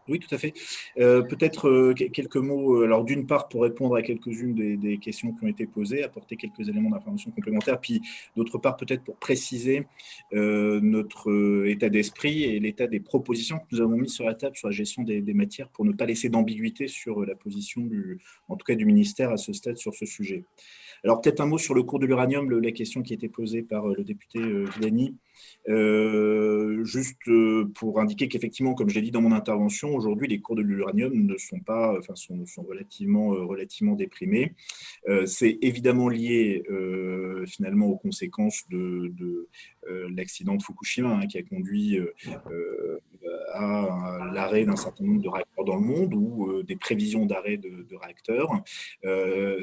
Oui, 0.09 0.19
tout 0.19 0.34
à 0.34 0.38
fait. 0.38 0.53
Euh, 0.99 1.21
peut-être 1.21 1.67
euh, 1.67 1.93
quelques 1.93 2.38
mots, 2.38 2.81
euh, 2.81 2.85
alors 2.85 3.03
d'une 3.03 3.27
part 3.27 3.49
pour 3.49 3.63
répondre 3.63 3.95
à 3.95 4.01
quelques-unes 4.01 4.53
des, 4.53 4.97
questions 4.97 5.34
qui 5.34 5.43
ont 5.43 5.47
été 5.47 5.65
posées, 5.65 6.03
apporter 6.03 6.38
quelques 6.38 6.67
éléments 6.67 6.89
d'information 6.89 7.31
complémentaires, 7.31 7.79
puis 7.79 8.01
d'autre 8.35 8.57
part 8.57 8.77
peut-être 8.77 9.03
pour 9.03 9.17
préciser 9.17 9.85
notre 10.31 11.65
état 11.67 11.89
d'esprit 11.89 12.43
et 12.43 12.59
l'état 12.59 12.88
des 12.88 12.99
propositions 12.99 13.59
que 13.59 13.65
nous 13.71 13.81
avons 13.81 13.97
mis 13.97 14.09
sur 14.09 14.25
la 14.25 14.34
table 14.34 14.55
sur 14.55 14.67
la 14.67 14.73
gestion 14.73 15.03
des, 15.03 15.21
des 15.21 15.34
matières 15.34 15.69
pour 15.69 15.85
ne 15.85 15.91
pas 15.91 16.05
laisser 16.05 16.29
d'ambiguïté 16.29 16.88
sur 16.88 17.25
la 17.25 17.35
position, 17.35 17.81
du, 17.81 18.19
en 18.47 18.55
tout 18.55 18.65
cas 18.65 18.75
du 18.75 18.85
ministère 18.85 19.31
à 19.31 19.38
ce 19.38 19.53
stade 19.53 19.77
sur 19.77 19.93
ce 19.93 20.05
sujet. 20.05 20.43
Alors 21.03 21.21
peut-être 21.21 21.41
un 21.41 21.45
mot 21.45 21.57
sur 21.57 21.75
le 21.75 21.84
cours 21.84 21.99
de 21.99 22.05
l'uranium, 22.05 22.49
la 22.49 22.71
question 22.71 23.03
qui 23.03 23.13
a 23.13 23.15
été 23.15 23.29
posée 23.29 23.61
par 23.61 23.88
le 23.88 24.03
député 24.03 24.39
Villani. 24.39 25.15
Euh, 25.69 26.84
juste 26.85 27.27
euh, 27.27 27.69
pour 27.76 27.99
indiquer 27.99 28.30
qu'effectivement, 28.30 28.73
comme 28.73 28.89
je 28.89 28.95
l'ai 28.95 29.01
dit 29.01 29.11
dans 29.11 29.22
mon 29.22 29.34
intervention, 29.34 29.93
aujourd'hui, 29.93 30.27
les 30.27 30.39
cours 30.39 30.55
de 30.55 30.61
l'uranium 30.61 31.14
ne 31.14 31.38
sont 31.38 31.59
pas, 31.59 31.97
enfin, 31.99 32.15
sont, 32.15 32.64
relativement, 32.64 33.34
euh, 33.34 33.43
relativement 33.43 33.95
déprimés. 33.95 34.53
c'est 35.26 35.57
évidemment 35.61 36.09
lié 36.09 36.64
finalement 37.47 37.88
aux 37.88 37.97
conséquences 37.97 38.64
de, 38.69 39.47
l'accident 40.09 40.55
de 40.55 40.64
Fukushima 40.64 41.09
hein, 41.09 41.27
qui 41.27 41.38
a 41.38 41.43
conduit 41.43 41.99
à 43.53 44.30
l'arrêt 44.34 44.65
d'un 44.65 44.76
certain 44.76 45.05
nombre 45.05 45.22
de 45.22 45.30
réacteurs 45.30 45.65
dans 45.65 45.76
le 45.76 45.81
monde 45.81 46.14
ou 46.14 46.64
des 46.64 46.76
prévisions 46.76 47.26
d'arrêt 47.26 47.57
de, 47.57 47.85
de, 47.89 47.95
réacteurs. 47.95 48.49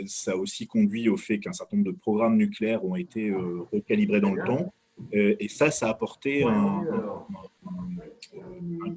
ça 0.07 0.33
a 0.33 0.37
aussi 0.37 0.67
conduit 0.67 1.09
au 1.09 1.17
fait 1.17 1.39
qu'un 1.39 1.53
certain 1.53 1.77
nombre 1.77 1.93
de 1.93 1.97
programmes 1.97 2.37
nucléaires 2.37 2.85
ont 2.85 2.97
été 2.97 3.33
recalibrés 3.73 4.21
dans 4.21 4.35
le 4.35 4.45
temps. 4.45 4.73
Euh, 5.15 5.37
et 5.39 5.49
ça, 5.49 5.71
ça 5.71 5.87
a 5.87 5.91
apporté 5.91 6.45
un, 6.45 6.85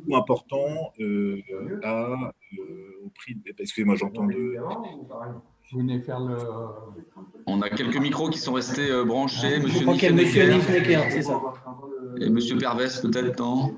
coût 0.05 0.15
important 0.15 0.91
euh, 0.99 1.41
à, 1.83 2.33
euh, 2.57 3.05
au 3.05 3.09
prix. 3.09 3.37
Excusez-moi, 3.59 3.95
j'entends 3.95 4.25
de. 4.25 4.57
Vous 5.71 5.79
venez 5.79 5.99
faire 5.99 6.19
le. 6.19 6.37
On 7.45 7.61
a 7.61 7.69
quelques 7.69 7.97
micros 7.97 8.29
qui 8.29 8.39
sont 8.39 8.53
restés 8.53 8.89
branchés. 9.05 9.55
Ah, 9.57 9.59
Monsieur 9.59 9.85
Niffenecker, 10.53 11.11
c'est 11.11 11.23
ça. 11.23 11.41
Et 12.19 12.29
Monsieur 12.29 12.57
Pervès, 12.57 13.01
peut-être, 13.01 13.39
non? 13.39 13.75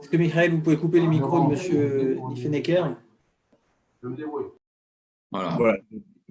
Est-ce 0.00 0.08
que 0.08 0.16
Michael, 0.16 0.52
vous 0.52 0.60
pouvez 0.60 0.78
couper 0.78 1.00
les 1.00 1.06
micros 1.06 1.44
de 1.44 1.50
Monsieur 1.50 2.18
Niffenecker 2.28 2.96
Voilà. 5.30 5.56
voilà. 5.56 5.78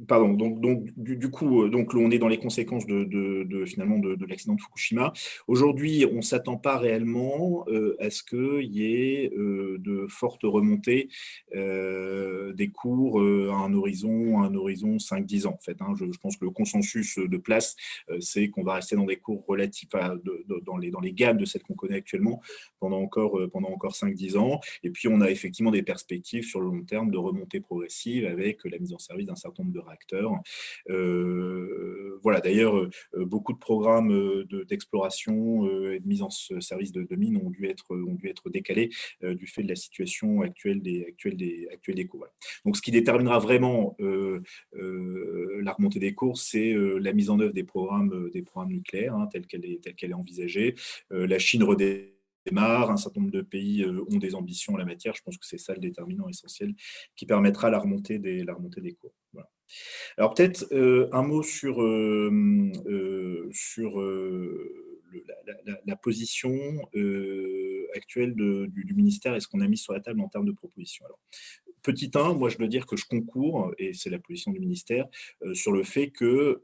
Pardon, 0.06 0.34
donc, 0.34 0.92
du, 0.96 1.32
coup, 1.32 1.64
euh, 1.64 1.70
donc, 1.70 1.96
on 1.96 2.12
est 2.12 2.20
dans 2.20 2.28
les 2.28 2.38
conséquences 2.38 2.86
de, 2.86 3.66
finalement 3.66 3.98
de, 3.98 4.26
l'accident 4.28 4.54
de 4.54 4.62
Fukushima. 4.62 5.12
Aujourd'hui, 5.48 6.06
on 6.06 6.18
ne 6.18 6.22
s'attend 6.22 6.58
pas 6.58 6.78
réellement 6.78 7.66
euh, 7.68 7.98
à 8.00 8.12
ce 8.12 8.22
qu'il 8.22 8.76
y 8.76 8.84
ait 8.84 9.34
euh, 9.36 9.78
de 9.80 10.06
fortes 10.08 10.44
remontées 10.44 11.10
des 11.52 12.70
cours 12.70 13.22
à 13.22 13.56
un 13.56 13.74
horizon, 13.74 14.44
horizon 14.56 14.98
5-10 14.98 15.48
ans. 15.48 15.54
En 15.54 15.58
fait, 15.58 15.78
hein. 15.82 15.94
je, 15.98 16.06
pense 16.20 16.38
que 16.38 16.46
le 16.46 16.52
consensus 16.52 17.18
de 17.18 17.38
place, 17.38 17.76
c'est 18.20 18.50
qu'on 18.50 18.64
va 18.64 18.76
rester 18.76 18.96
dans 18.96 19.06
des 19.06 19.18
cours 19.18 19.44
relatifs 19.48 19.90
dans, 20.66 20.78
les, 20.78 20.92
dans 20.92 21.00
les 21.00 21.14
gammes 21.14 21.38
de 21.38 21.46
celles 21.46 21.64
qu'on 21.64 21.74
connaît 21.74 21.98
actuellement 21.98 22.42
pendant 22.80 23.00
encore, 23.00 23.40
encore 23.54 23.94
5-10 23.94 24.38
ans. 24.38 24.60
Et 24.84 24.92
puis, 24.92 25.08
on 25.08 25.22
a 25.22 25.30
effectivement 25.30 25.72
des 25.72 25.84
perspectives 25.84 26.44
sur 26.44 26.62
le 26.62 26.68
long 26.68 26.84
terme 26.84 27.10
de 27.10 27.18
remontée 27.18 27.60
progressive 27.60 28.26
avec 28.26 28.64
la 28.66 28.78
mise 28.78 28.94
en 28.94 29.00
service 29.00 29.28
d'un 29.28 29.36
certain 29.36 29.64
nombre 29.64 29.74
de 29.74 29.87
acteurs. 29.90 30.32
Euh, 30.90 32.20
voilà, 32.24 32.42
d'ailleurs, 32.42 32.76
euh, 32.78 32.90
beaucoup 33.26 33.54
de 33.54 33.58
programmes 33.58 34.12
euh, 34.12 34.66
d'exploration 34.66 35.66
et 35.92 36.00
de 36.00 36.08
mise 36.08 36.22
en 36.22 36.30
service 36.30 36.92
de, 36.92 37.16
mines 37.16 37.38
ont 37.38 37.50
dû 37.50 37.68
être, 37.68 37.96
ont 37.96 38.14
dû 38.14 38.28
être 38.28 38.50
décalés 38.50 38.90
du 39.22 39.48
fait 39.48 39.64
de 39.64 39.70
la 39.70 39.76
situation 39.76 40.42
actuelle 40.42 40.82
des, 40.82 41.06
actuelle 41.08 41.36
des, 41.36 41.68
actuelle 41.72 41.96
des 41.96 42.06
cours. 42.06 42.28
Donc, 42.66 42.78
ce 42.78 42.82
qui 42.82 42.92
déterminera 42.92 43.40
vraiment 43.40 43.96
la 44.00 45.72
remontée 45.72 46.00
des 46.00 46.14
cours, 46.14 46.38
c'est 46.38 46.74
la 46.74 47.14
mise 47.14 47.30
en 47.30 47.40
œuvre 47.40 47.54
des 47.54 47.64
programmes, 47.64 48.30
des 48.32 48.42
programmes 48.42 48.72
nucléaires, 48.74 49.16
hein, 49.16 49.28
telle 49.32 49.48
qu'elle 49.48 49.66
est, 49.66 49.82
telle 49.82 50.12
est 50.12 50.14
envisagée. 50.14 50.76
la 51.10 51.40
Chine 51.40 51.64
redémarre, 51.64 52.92
un 52.92 52.98
certain 52.98 53.22
nombre 53.22 53.34
de 53.34 53.42
pays 53.42 53.86
ont 53.86 54.18
des 54.18 54.36
ambitions 54.36 54.74
en 54.74 54.78
la 54.78 54.86
matière. 54.86 55.16
Je 55.16 55.22
pense 55.24 55.38
que 55.38 55.46
c'est 55.46 55.58
ça 55.58 55.74
le 55.74 55.80
déterminant 55.80 56.30
essentiel 56.30 56.74
qui 57.16 57.26
permettra 57.26 57.70
la 57.70 57.80
remontée 57.80 58.20
des, 58.20 58.44
la 58.44 58.54
remontée 58.54 58.82
des 58.82 58.94
cours. 58.94 59.14
Alors 60.18 60.34
peut-être 60.34 60.66
euh, 60.72 61.10
un 61.12 61.24
mot 61.24 61.44
sur, 61.44 61.82
euh, 61.82 62.72
euh, 62.86 63.50
sur 63.52 64.02
la, 65.86 65.96
position 65.96 66.58
actuelle 67.96 68.34
du, 68.36 68.94
ministère 68.96 69.36
et 69.36 69.40
ce 69.40 69.48
qu'on 69.48 69.62
a 69.62 69.68
mis 69.68 69.78
sur 69.78 69.94
la 69.94 70.00
table 70.00 70.22
en 70.22 70.28
termes 70.28 70.46
de 70.46 70.52
propositions. 70.52 71.06
Alors, 71.06 71.20
petit 71.82 72.12
1, 72.14 72.34
moi 72.34 72.50
je 72.50 72.58
dois 72.58 72.68
dire 72.68 72.86
que 72.86 72.98
je 72.98 73.06
concours, 73.06 73.74
et 73.78 73.94
c'est 73.94 74.10
la 74.10 74.20
position 74.20 74.52
du 74.52 74.60
ministère, 74.60 75.08
sur 75.54 75.72
le 75.72 75.84
fait 75.84 76.12
qu'on 76.12 76.56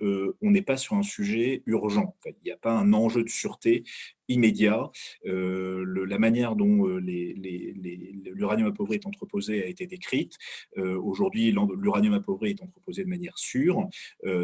on 0.41 0.51
n'est 0.51 0.61
pas 0.61 0.77
sur 0.77 0.95
un 0.95 1.03
sujet 1.03 1.63
urgent. 1.65 2.15
il 2.25 2.34
n'y 2.45 2.51
a 2.51 2.57
pas 2.57 2.73
un 2.73 2.93
enjeu 2.93 3.23
de 3.23 3.30
sûreté 3.30 3.84
immédiat. 4.28 4.90
Euh, 5.26 6.06
la 6.08 6.20
manière 6.20 6.56
dont 6.56 6.88
euh, 6.88 7.00
l'uranium 7.00 8.70
appauvri 8.70 8.95
est 8.95 9.06
entreposé 9.06 9.64
a 9.64 9.68
été 9.68 9.88
décrite. 9.88 10.36
Euh, 10.78 11.00
aujourd'hui, 11.00 11.52
l'uranium 11.52 12.14
appauvri 12.14 12.52
est 12.52 12.62
entreposé 12.62 13.04
de 13.04 13.10
manière 13.10 13.38
sûre. 13.38 13.88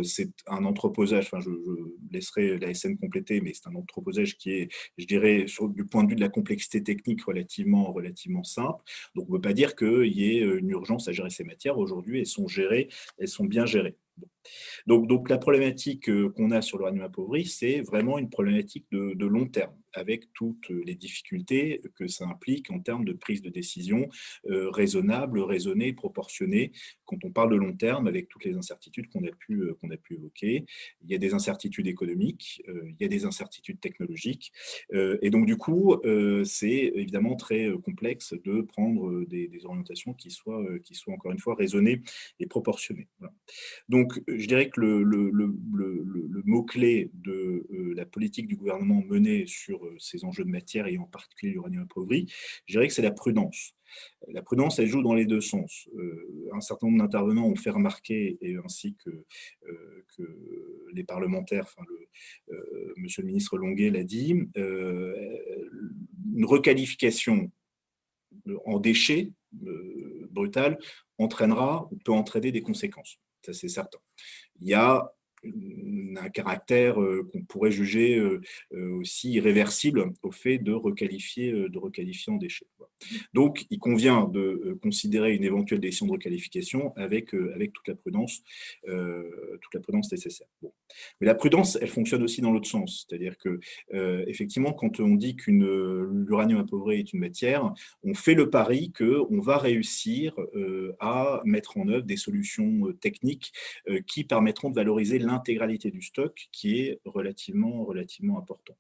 c'est 0.04 0.32
un 0.48 0.66
entreposage, 0.66 1.26
enfin, 1.26 1.40
je, 1.40 1.50
laisserai 2.12 2.58
la 2.58 2.74
SN 2.74 2.98
compléter, 2.98 3.42
mais 3.42 3.54
c'est 3.54 3.68
un 3.68 3.76
entreposage 3.76 4.38
qui 4.38 4.52
est, 4.52 4.70
je 4.98 5.06
dirais, 5.06 5.46
du 5.70 5.86
point 5.86 6.04
de 6.04 6.10
vue 6.10 6.16
de 6.16 6.22
la 6.22 6.30
complexité 6.30 6.84
technique, 6.84 7.24
relativement, 7.24 7.92
relativement 7.92 8.44
simple. 8.44 8.84
Donc, 9.16 9.26
on 9.30 9.34
ne 9.34 9.38
peut 9.38 9.50
pas 9.50 9.54
dire 9.54 9.76
qu'il 9.76 10.12
y 10.14 10.38
ait 10.38 10.40
une 10.40 10.70
urgence 10.70 11.08
à 11.08 11.12
gérer 11.12 11.30
ces 11.30 11.44
matières. 11.44 11.78
Aujourd'hui, 11.78 12.20
elles 12.20 12.28
sont 12.28 12.48
gérées, 12.48 12.90
elles 13.18 13.28
sont 13.28 13.46
bien 13.46 13.66
gérées. 13.66 13.96
Donc, 14.88 15.08
donc 15.08 15.30
la 15.30 15.38
problématique 15.38 16.10
qu'on 16.36 16.52
a 16.52 16.62
sur 16.62 16.78
l'uranium 16.78 17.06
appauvri, 17.06 17.46
c'est 17.46 17.82
vraiment 17.82 18.18
une 18.18 18.30
problématique 18.30 18.86
de, 18.92 19.26
long 19.26 19.48
terme, 19.48 19.76
avec 19.94 20.32
toutes 20.34 20.70
les 20.70 20.96
difficultés 20.96 21.82
que 21.96 22.08
ça 22.08 22.26
implique 22.26 22.72
en 22.72 22.80
termes 22.80 23.06
de 23.06 23.14
prise 23.14 23.42
de 23.42 23.50
décision 23.50 24.10
raisonnable, 24.46 25.40
raisonnée, 25.40 25.94
proportionnée, 25.94 26.72
quand 27.06 27.24
on 27.24 27.32
parle 27.32 27.52
de 27.52 27.56
long 27.56 27.76
terme, 27.76 28.08
avec 28.08 28.30
toutes 28.30 28.46
les 28.46 28.56
incertitudes 28.56 29.10
qu'on 29.10 29.24
a, 29.26 29.32
pu, 29.32 29.64
qu'on 29.82 29.90
a 29.92 29.98
pu 29.98 30.16
évoquer. 30.16 30.66
Il 31.04 31.12
y 31.12 31.16
a 31.16 31.18
des 31.18 31.34
incertitudes 31.34 31.88
économiques, 31.88 32.62
il 32.68 32.96
y 33.00 33.06
a 33.06 33.08
des 33.08 33.26
incertitudes 33.26 33.80
technologiques, 33.80 34.52
et 34.94 35.30
donc 35.30 35.46
du 35.46 35.58
coup, 35.58 35.98
c'est 36.44 36.92
évidemment 36.96 37.36
très 37.36 37.70
complexe 37.84 38.34
de 38.44 38.62
prendre 38.62 39.26
des, 39.26 39.50
orientations 39.66 40.14
qui 40.14 40.32
soient, 40.32 40.64
qui 40.84 40.96
soient, 40.96 41.14
encore 41.14 41.32
une 41.32 41.40
fois, 41.40 41.56
raisonnées 41.56 42.02
et 42.40 42.48
proportionnées. 42.48 43.08
Donc, 43.90 44.22
je 44.38 44.48
dirais 44.48 44.70
que 44.70 44.82
le, 44.82 45.54
mot-clé 46.46 47.12
de 47.14 47.68
euh, 47.72 47.94
la 47.96 48.06
politique 48.06 48.48
du 48.48 48.56
gouvernement 48.56 49.04
menée 49.08 49.46
sur 49.46 49.86
euh, 49.86 49.96
ces 50.00 50.26
enjeux 50.26 50.44
de 50.44 50.50
matière 50.50 50.88
et 50.88 50.98
en 50.98 51.06
particulier 51.06 51.52
l'uranium 51.54 51.84
appauvri, 51.84 52.28
je 52.66 52.74
dirais 52.74 52.88
que 52.88 52.94
c'est 52.94 53.02
la 53.02 53.12
prudence. 53.12 53.76
La 54.28 54.42
prudence, 54.42 54.80
elle 54.80 54.88
joue 54.88 55.02
dans 55.02 55.14
les 55.14 55.26
deux 55.26 55.42
sens. 55.42 55.90
Euh, 55.96 56.50
un 56.54 56.62
certain 56.62 56.88
nombre 56.88 57.00
d'intervenants 57.00 57.48
ont 57.48 57.56
fait 57.56 57.70
remarquer, 57.70 58.38
et 58.42 58.56
ainsi 58.64 58.96
que, 59.04 59.26
les 60.94 61.04
parlementaires, 61.04 61.64
enfin 61.64 61.84
le, 61.88 62.94
monsieur 62.98 63.22
le 63.22 63.28
ministre 63.28 63.58
Longuet 63.58 63.90
l'a 63.90 64.04
dit, 64.04 64.34
une 64.56 66.46
requalification 66.46 67.52
en 68.66 68.80
déchets 68.80 69.32
brutal 70.32 70.78
entraînera 71.18 71.88
ou 71.92 71.98
peut 71.98 72.12
entraîner 72.12 72.52
des 72.52 72.62
conséquences 72.62 73.20
ça 73.42 73.54
c'est 73.54 73.70
certain. 73.70 74.00
Il 74.62 74.68
y 74.68 74.74
a 74.74 75.14
un 76.18 76.30
caractère 76.30 77.02
euh, 77.02 77.28
qu'on 77.32 77.42
pourrait 77.42 77.72
juger 77.72 78.18
euh, 78.18 78.42
euh, 78.74 79.00
aussi 79.00 79.32
irréversible 79.32 80.12
au 80.24 80.32
fait 80.32 80.58
de 80.58 80.74
requalifier, 80.74 81.52
de 81.52 81.78
requalifier 81.78 82.34
en 82.34 82.38
déchet. 82.38 82.66
Donc, 83.34 83.66
il 83.70 83.80
convient 83.80 84.26
de 84.26 84.78
considérer 84.82 85.34
une 85.34 85.46
éventuelle 85.46 85.80
décision 85.80 86.08
de 86.08 86.12
requalification 86.12 86.94
avec, 86.98 87.34
avec 87.34 87.72
toute, 87.72 87.88
la 87.88 87.96
prudence, 87.96 88.42
toute 88.84 89.74
la 89.74 89.80
prudence 89.80 90.12
nécessaire. 90.12 90.48
Mais 91.22 91.28
la 91.28 91.36
prudence, 91.36 91.78
elle 91.82 91.88
fonctionne 91.88 92.24
aussi 92.24 92.42
dans 92.42 92.52
l'autre 92.52 92.68
sens. 92.68 93.06
C'est-à-dire 93.08 93.38
que, 93.38 93.62
effectivement, 94.28 94.74
quand 94.74 95.00
on 95.00 95.16
dit 95.16 95.38
qu'une 95.38 95.66
l'uranium 96.28 96.60
appauvri 96.60 97.00
est 97.00 97.14
une 97.14 97.22
matière, 97.22 97.74
on 98.04 98.14
fait 98.14 98.34
le 98.34 98.50
pari 98.50 98.92
qu'on 98.92 99.40
va 99.40 99.58
réussir 99.58 100.36
à 101.00 101.42
mettre 101.46 101.78
en 101.78 101.88
œuvre 101.88 102.06
des 102.06 102.18
solutions 102.18 102.92
techniques 103.00 103.54
qui 104.08 104.26
permettront 104.26 104.72
de 104.72 104.76
valoriser 104.76 105.20
l'intégralité 105.30 105.92
du 105.92 106.02
stock 106.02 106.48
qui 106.52 106.80
est 106.80 107.00
relativement, 107.06 107.84
relativement 107.86 108.38
important. 108.40 108.76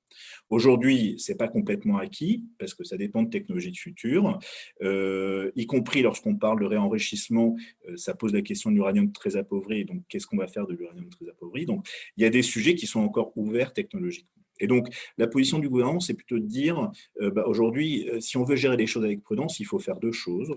Aujourd'hui, 0.49 1.15
ce 1.19 1.31
n'est 1.31 1.37
pas 1.37 1.47
complètement 1.47 1.97
acquis 1.97 2.43
parce 2.57 2.73
que 2.73 2.83
ça 2.83 2.97
dépend 2.97 3.23
de 3.23 3.29
technologies 3.29 3.71
de 3.71 3.77
futur, 3.77 4.39
euh, 4.81 5.51
y 5.55 5.65
compris 5.65 6.01
lorsqu'on 6.01 6.35
parle 6.35 6.59
de 6.59 6.65
réenrichissement, 6.65 7.55
euh, 7.87 7.97
ça 7.97 8.15
pose 8.15 8.33
la 8.33 8.41
question 8.41 8.71
de 8.71 8.75
l'uranium 8.75 9.11
très 9.11 9.35
appauvri, 9.35 9.85
donc 9.85 10.03
qu'est-ce 10.09 10.27
qu'on 10.27 10.37
va 10.37 10.47
faire 10.47 10.67
de 10.67 10.73
l'uranium 10.73 11.09
très 11.09 11.29
appauvri? 11.29 11.65
Donc, 11.65 11.87
il 12.17 12.23
y 12.23 12.25
a 12.25 12.29
des 12.29 12.41
sujets 12.41 12.75
qui 12.75 12.87
sont 12.87 13.01
encore 13.01 13.31
ouverts 13.35 13.73
technologiquement. 13.73 14.38
Et 14.59 14.67
donc, 14.67 14.87
la 15.17 15.27
position 15.27 15.59
du 15.59 15.69
gouvernement, 15.69 15.99
c'est 15.99 16.13
plutôt 16.13 16.39
de 16.39 16.45
dire, 16.45 16.91
euh, 17.21 17.31
bah, 17.31 17.45
aujourd'hui, 17.47 18.09
euh, 18.09 18.19
si 18.19 18.37
on 18.37 18.43
veut 18.43 18.55
gérer 18.55 18.77
les 18.77 18.87
choses 18.87 19.03
avec 19.03 19.21
prudence, 19.23 19.59
il 19.59 19.65
faut 19.65 19.79
faire 19.79 19.97
deux 19.97 20.11
choses. 20.11 20.55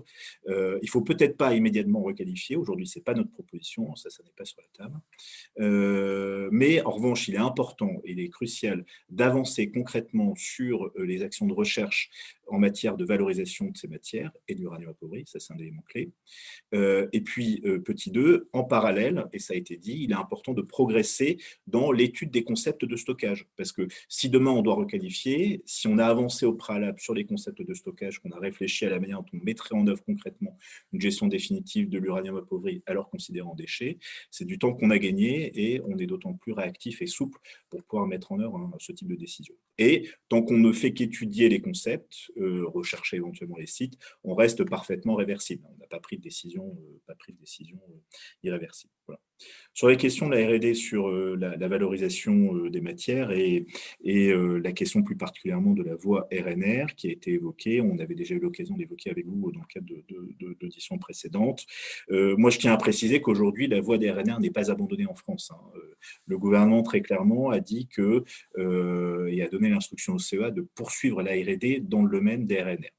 Euh, 0.48 0.78
il 0.82 0.86
ne 0.86 0.90
faut 0.90 1.02
peut-être 1.02 1.36
pas 1.36 1.54
immédiatement 1.54 2.02
requalifier. 2.02 2.56
Aujourd'hui, 2.56 2.86
ce 2.86 2.98
n'est 2.98 3.02
pas 3.02 3.14
notre 3.14 3.30
proposition, 3.30 3.94
ça, 3.96 4.10
ça 4.10 4.22
n'est 4.22 4.32
pas 4.36 4.44
sur 4.44 4.58
la 4.60 4.84
table. 4.84 5.00
mais 6.52 6.82
en 6.82 6.90
revanche, 6.90 7.28
il 7.28 7.34
est 7.34 7.38
important 7.38 7.90
il 8.04 8.20
est 8.20 8.28
crucial 8.28 8.84
d'avancer 9.10 9.70
concrètement 9.70 10.34
sur 10.36 10.90
les 10.96 11.22
actions 11.22 11.46
de 11.46 11.52
recherche 11.52 12.10
en 12.48 12.58
matière 12.58 12.96
de 12.96 13.04
valorisation 13.04 13.66
de 13.66 13.76
ces 13.76 13.88
matières 13.88 14.32
et 14.48 14.54
de 14.54 14.60
l'uranium 14.60 14.90
appauvri, 14.90 15.24
ça 15.26 15.40
c'est 15.40 15.52
un 15.52 15.58
élément 15.58 15.82
clé. 15.88 16.10
Et 16.72 17.20
puis, 17.20 17.62
petit 17.84 18.10
2, 18.10 18.48
en 18.52 18.64
parallèle, 18.64 19.26
et 19.32 19.38
ça 19.38 19.54
a 19.54 19.56
été 19.56 19.76
dit, 19.76 19.98
il 20.02 20.10
est 20.10 20.16
important 20.16 20.52
de 20.52 20.62
progresser 20.62 21.38
dans 21.66 21.92
l'étude 21.92 22.30
des 22.30 22.44
concepts 22.44 22.84
de 22.84 22.96
stockage. 22.96 23.46
Parce 23.56 23.72
que 23.72 23.88
si 24.08 24.30
demain 24.30 24.50
on 24.50 24.62
doit 24.62 24.74
requalifier, 24.74 25.62
si 25.66 25.88
on 25.88 25.98
a 25.98 26.06
avancé 26.06 26.46
au 26.46 26.54
préalable 26.54 27.00
sur 27.00 27.14
les 27.14 27.24
concepts 27.24 27.62
de 27.62 27.74
stockage, 27.74 28.18
qu'on 28.18 28.30
a 28.30 28.38
réfléchi 28.38 28.84
à 28.86 28.90
la 28.90 29.00
manière 29.00 29.22
dont 29.22 29.30
on 29.34 29.44
mettrait 29.44 29.74
en 29.74 29.86
œuvre 29.86 30.02
concrètement 30.04 30.56
une 30.92 31.00
gestion 31.00 31.26
définitive 31.26 31.88
de 31.88 31.98
l'uranium 31.98 32.36
appauvri 32.36 32.82
alors 32.86 33.10
considéré 33.10 33.46
en 33.46 33.54
déchet, 33.54 33.98
c'est 34.30 34.44
du 34.44 34.58
temps 34.58 34.72
qu'on 34.74 34.90
a 34.90 34.98
gagné 34.98 35.52
et 35.54 35.80
on 35.86 35.98
est 35.98 36.06
d'autant 36.06 36.34
plus 36.34 36.52
réactif 36.52 37.02
et 37.02 37.06
souple 37.06 37.38
pour 37.70 37.82
pouvoir 37.84 38.06
mettre 38.06 38.32
en 38.32 38.40
œuvre 38.40 38.56
hein, 38.56 38.70
ce 38.78 38.92
type 38.92 39.08
de 39.08 39.16
décision. 39.16 39.54
Et 39.78 40.08
tant 40.28 40.42
qu'on 40.42 40.58
ne 40.58 40.72
fait 40.72 40.92
qu'étudier 40.92 41.48
les 41.48 41.60
concepts, 41.60 42.30
euh, 42.36 42.66
rechercher 42.68 43.16
éventuellement 43.16 43.56
les 43.56 43.66
sites, 43.66 43.98
on 44.22 44.34
reste 44.34 44.64
parfaitement 44.64 45.14
réversible. 45.14 45.64
On 45.74 45.78
n'a 45.78 45.86
pas 45.86 46.00
pris 46.00 46.18
de 46.18 46.22
décision, 46.22 46.76
euh, 46.78 47.00
pas 47.06 47.14
pris 47.14 47.32
de 47.32 47.38
décision 47.38 47.80
euh, 47.88 47.98
irréversible. 48.42 48.92
Sur 49.74 49.88
les 49.88 49.96
questions 49.96 50.28
de 50.28 50.36
la 50.36 50.46
R&D 50.46 50.74
sur 50.74 51.10
la, 51.10 51.68
valorisation 51.68 52.54
des 52.68 52.80
matières 52.82 53.30
et, 53.30 53.66
et 54.04 54.30
la 54.32 54.72
question 54.72 55.02
plus 55.02 55.16
particulièrement 55.16 55.72
de 55.72 55.82
la 55.82 55.96
voie 55.96 56.28
RNR 56.30 56.94
qui 56.94 57.08
a 57.08 57.12
été 57.12 57.32
évoquée, 57.32 57.80
on 57.80 57.98
avait 57.98 58.14
déjà 58.14 58.34
eu 58.34 58.38
l'occasion 58.38 58.76
d'évoquer 58.76 59.10
avec 59.10 59.26
vous 59.26 59.50
dans 59.50 59.60
le 59.60 59.66
cadre 59.66 59.86
d'auditions 60.60 60.96
de, 60.96 61.00
précédentes. 61.00 61.64
moi, 62.10 62.50
je 62.50 62.58
tiens 62.58 62.74
à 62.74 62.76
préciser 62.76 63.22
qu'aujourd'hui, 63.22 63.66
la 63.66 63.80
voie 63.80 63.96
des 63.96 64.10
RNR 64.10 64.40
n'est 64.40 64.50
pas 64.50 64.70
abandonnée 64.70 65.06
en 65.06 65.14
France. 65.14 65.50
Hein. 65.52 65.80
Le 66.26 66.38
gouvernement, 66.38 66.82
très 66.82 67.00
clairement, 67.00 67.50
a 67.50 67.60
dit 67.60 67.88
que, 67.88 68.24
et 68.58 69.42
a 69.42 69.48
donné 69.48 69.70
l'instruction 69.70 70.14
au 70.14 70.18
CEA 70.18 70.50
de 70.50 70.62
poursuivre 70.74 71.22
la 71.22 71.32
R&D 71.32 71.80
dans 71.80 72.02
le 72.02 72.10
domaine 72.10 72.46
des 72.46 72.62
RNR. 72.62 72.92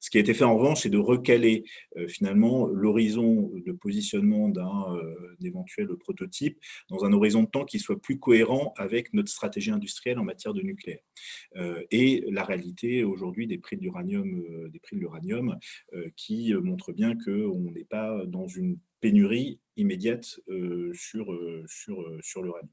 Ce 0.00 0.08
qui 0.08 0.16
a 0.16 0.20
été 0.20 0.32
fait 0.32 0.44
en 0.44 0.56
revanche, 0.56 0.80
c'est 0.82 0.90
de 0.90 0.98
recaler 0.98 1.64
euh, 1.96 2.08
finalement 2.08 2.66
l'horizon 2.66 3.52
de 3.54 3.72
positionnement 3.72 4.48
d'un 4.48 4.96
euh, 4.96 5.36
éventuel 5.42 5.88
prototype 5.96 6.58
dans 6.88 7.04
un 7.04 7.12
horizon 7.12 7.42
de 7.42 7.48
temps 7.48 7.66
qui 7.66 7.78
soit 7.78 8.00
plus 8.00 8.18
cohérent 8.18 8.72
avec 8.76 9.12
notre 9.12 9.30
stratégie 9.30 9.70
industrielle 9.70 10.18
en 10.18 10.24
matière 10.24 10.54
de 10.54 10.62
nucléaire. 10.62 11.02
Euh, 11.56 11.82
et 11.90 12.24
la 12.30 12.44
réalité 12.44 13.04
aujourd'hui 13.04 13.46
des 13.46 13.58
prix 13.58 13.76
de 13.76 13.82
l'uranium, 13.82 14.42
des 14.70 14.78
prix 14.78 14.96
de 14.96 15.00
l'uranium, 15.00 15.58
qui 16.16 16.54
montre 16.54 16.92
bien 16.92 17.16
qu'on 17.16 17.70
n'est 17.72 17.84
pas 17.84 18.24
dans 18.26 18.46
une 18.46 18.78
pénurie 19.00 19.60
immédiate 19.76 20.40
euh, 20.48 20.92
sur, 20.94 21.32
euh, 21.32 21.64
sur, 21.66 22.00
euh, 22.02 22.18
sur 22.22 22.42
l'uranium. 22.42 22.70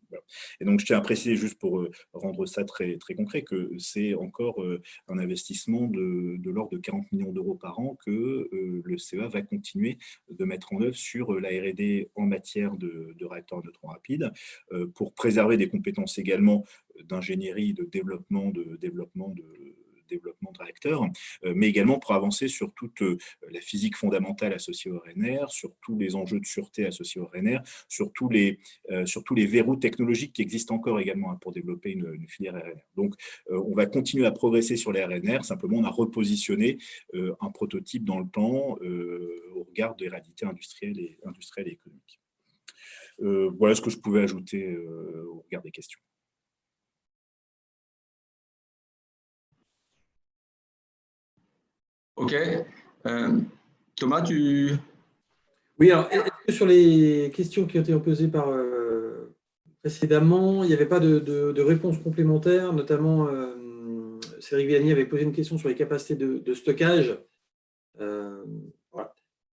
Et 0.59 0.65
donc, 0.65 0.79
je 0.79 0.85
tiens 0.85 0.97
à 0.97 1.01
préciser, 1.01 1.35
juste 1.35 1.59
pour 1.59 1.87
rendre 2.13 2.45
ça 2.45 2.63
très, 2.63 2.97
très 2.97 3.15
concret, 3.15 3.43
que 3.43 3.71
c'est 3.77 4.13
encore 4.13 4.63
un 5.07 5.17
investissement 5.17 5.87
de, 5.87 6.35
de 6.37 6.51
l'ordre 6.51 6.71
de 6.71 6.77
40 6.77 7.11
millions 7.11 7.31
d'euros 7.31 7.55
par 7.55 7.79
an 7.79 7.97
que 8.05 8.49
le 8.51 8.97
CEA 8.97 9.27
va 9.27 9.41
continuer 9.41 9.97
de 10.29 10.43
mettre 10.45 10.73
en 10.73 10.81
œuvre 10.81 10.95
sur 10.95 11.39
la 11.39 11.49
R&D 11.49 12.09
en 12.15 12.25
matière 12.25 12.75
de, 12.75 13.13
de 13.17 13.25
réacteurs 13.25 13.63
neutrons 13.63 13.87
rapides, 13.89 14.31
pour 14.95 15.13
préserver 15.13 15.57
des 15.57 15.69
compétences 15.69 16.17
également 16.17 16.65
d'ingénierie, 17.03 17.73
de 17.73 17.83
développement, 17.83 18.49
de 18.51 18.77
développement 18.77 19.29
de 19.29 19.43
développement 20.07 20.51
de 20.51 20.57
réacteurs, 20.59 21.03
euh, 21.43 21.53
mais 21.55 21.67
également 21.67 21.99
pour 21.99 22.13
avancer 22.13 22.47
sur 22.47 22.73
toute 22.73 23.01
euh, 23.01 23.17
la 23.51 23.61
physique 23.61 23.95
fondamentale 23.95 24.53
associée 24.53 24.91
au 24.91 24.99
RNR, 24.99 25.49
sur 25.49 25.75
tous 25.81 25.97
les 25.97 26.15
enjeux 26.15 26.39
de 26.39 26.45
sûreté 26.45 26.85
associés 26.85 27.21
au 27.21 27.25
RNR, 27.27 27.59
sur 27.87 28.11
tous 28.13 28.29
les, 28.29 28.59
euh, 28.91 29.05
les 29.35 29.45
verrous 29.45 29.75
technologiques 29.75 30.33
qui 30.33 30.41
existent 30.41 30.75
encore 30.75 30.99
également 30.99 31.31
hein, 31.31 31.37
pour 31.39 31.51
développer 31.51 31.91
une, 31.91 32.27
filière 32.27 32.55
RNR. 32.55 32.81
Donc, 32.95 33.13
on 33.49 33.73
va 33.75 33.85
continuer 33.85 34.25
à 34.25 34.31
progresser 34.31 34.75
sur 34.75 34.91
les 34.91 35.03
RNR, 35.03 35.45
simplement 35.45 35.77
on 35.77 35.83
a 35.83 35.89
repositionné 35.89 36.77
un 37.13 37.49
prototype 37.51 38.03
dans 38.03 38.19
le 38.19 38.27
temps 38.27 38.77
au 39.55 39.63
regard 39.63 39.95
des 39.95 40.07
réalités 40.07 40.45
industrielles 40.45 40.99
et, 40.99 41.19
industrielles 41.25 41.67
et 41.67 41.71
économiques. 41.71 42.19
voilà 43.19 43.75
ce 43.75 43.81
que 43.81 43.89
je 43.89 43.97
pouvais 43.97 44.21
ajouter 44.21 44.77
au 44.77 45.41
regard 45.41 45.61
des 45.61 45.71
questions. 45.71 45.99
Ok. 52.17 52.35
Euh, 53.05 53.39
Thomas, 53.95 54.21
tu... 54.21 54.71
Oui, 55.79 55.91
alors, 55.91 56.09
sur 56.49 56.65
les 56.65 57.31
questions 57.33 57.65
qui 57.65 57.77
ont 57.77 57.81
été 57.81 57.97
posées 57.99 58.27
par, 58.27 58.49
euh, 58.49 59.35
précédemment, 59.81 60.63
il 60.63 60.67
n'y 60.67 60.73
avait 60.73 60.87
pas 60.87 60.99
de, 60.99 61.19
de, 61.19 61.61
réponse 61.61 61.99
complémentaire, 61.99 62.73
notamment 62.73 63.27
euh, 63.27 64.19
Cédric 64.39 64.67
Vianney 64.67 64.91
avait 64.91 65.05
posé 65.05 65.23
une 65.23 65.31
question 65.31 65.57
sur 65.59 65.69
les 65.69 65.75
capacités 65.75 66.15
de, 66.15 66.53
stockage. 66.55 67.17
Euh, 68.01 68.43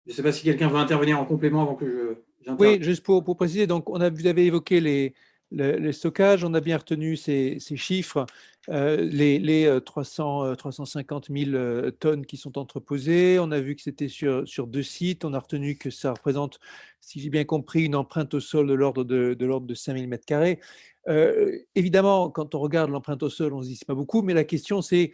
Je 0.06 0.11
ne 0.11 0.14
sais 0.14 0.23
pas 0.23 0.31
si 0.31 0.44
quelqu'un 0.44 0.69
veut 0.69 0.77
intervenir 0.77 1.19
en 1.19 1.26
complément 1.26 1.61
avant 1.61 1.76
que 1.76 2.18
je... 2.45 2.52
Oui, 2.60 2.81
juste 2.81 3.03
pour, 3.03 3.23
pour, 3.23 3.35
préciser, 3.35 3.68
donc 3.68 3.90
on 3.90 3.99
a, 4.02 4.10
vous 4.10 4.27
avez 4.27 4.45
évoqué 4.45 4.80
les, 4.80 5.14
le, 5.52 5.91
stockage, 5.91 6.44
on 6.44 6.53
a 6.53 6.61
bien 6.61 6.77
retenu 6.77 7.15
ces, 7.15 7.57
ces 7.60 7.77
chiffres 7.77 8.26
les, 8.68 9.80
300, 9.85 10.56
350 10.56 11.30
000 11.30 11.91
tonnes 11.99 12.26
qui 12.26 12.38
sont 12.38 12.57
entreposées. 12.57 13.38
On 13.40 13.52
a 13.52 13.60
vu 13.60 13.76
que 13.76 13.81
c'était 13.81 14.07
sur, 14.07 14.68
deux 14.68 14.84
sites. 14.84 15.26
On 15.26 15.34
a 15.34 15.40
retenu 15.40 15.77
que 15.77 15.90
ça 15.90 16.11
représente, 16.11 16.60
si 17.02 17.19
j'ai 17.19 17.30
bien 17.30 17.44
compris, 17.44 17.85
une 17.85 17.95
empreinte 17.95 18.34
au 18.34 18.40
sol 18.40 18.68
de 18.68 18.73
l'ordre 18.73 19.03
de, 19.03 19.34
de, 19.34 19.60
de 19.60 19.73
5 19.73 19.98
000 19.98 20.10
m2. 20.10 20.57
évidemment, 21.76 22.30
quand 22.30 22.56
on 22.56 22.60
regarde 22.60 22.90
l'empreinte 22.90 23.23
au 23.23 23.30
sol, 23.30 23.53
on 23.53 23.61
se 23.61 23.68
dit 23.68 23.76
c'est 23.76 23.88
pas 23.88 23.95
beaucoup, 23.95 24.22
mais 24.22 24.34
la 24.34 24.45
question 24.45 24.81
c'est 24.81 25.11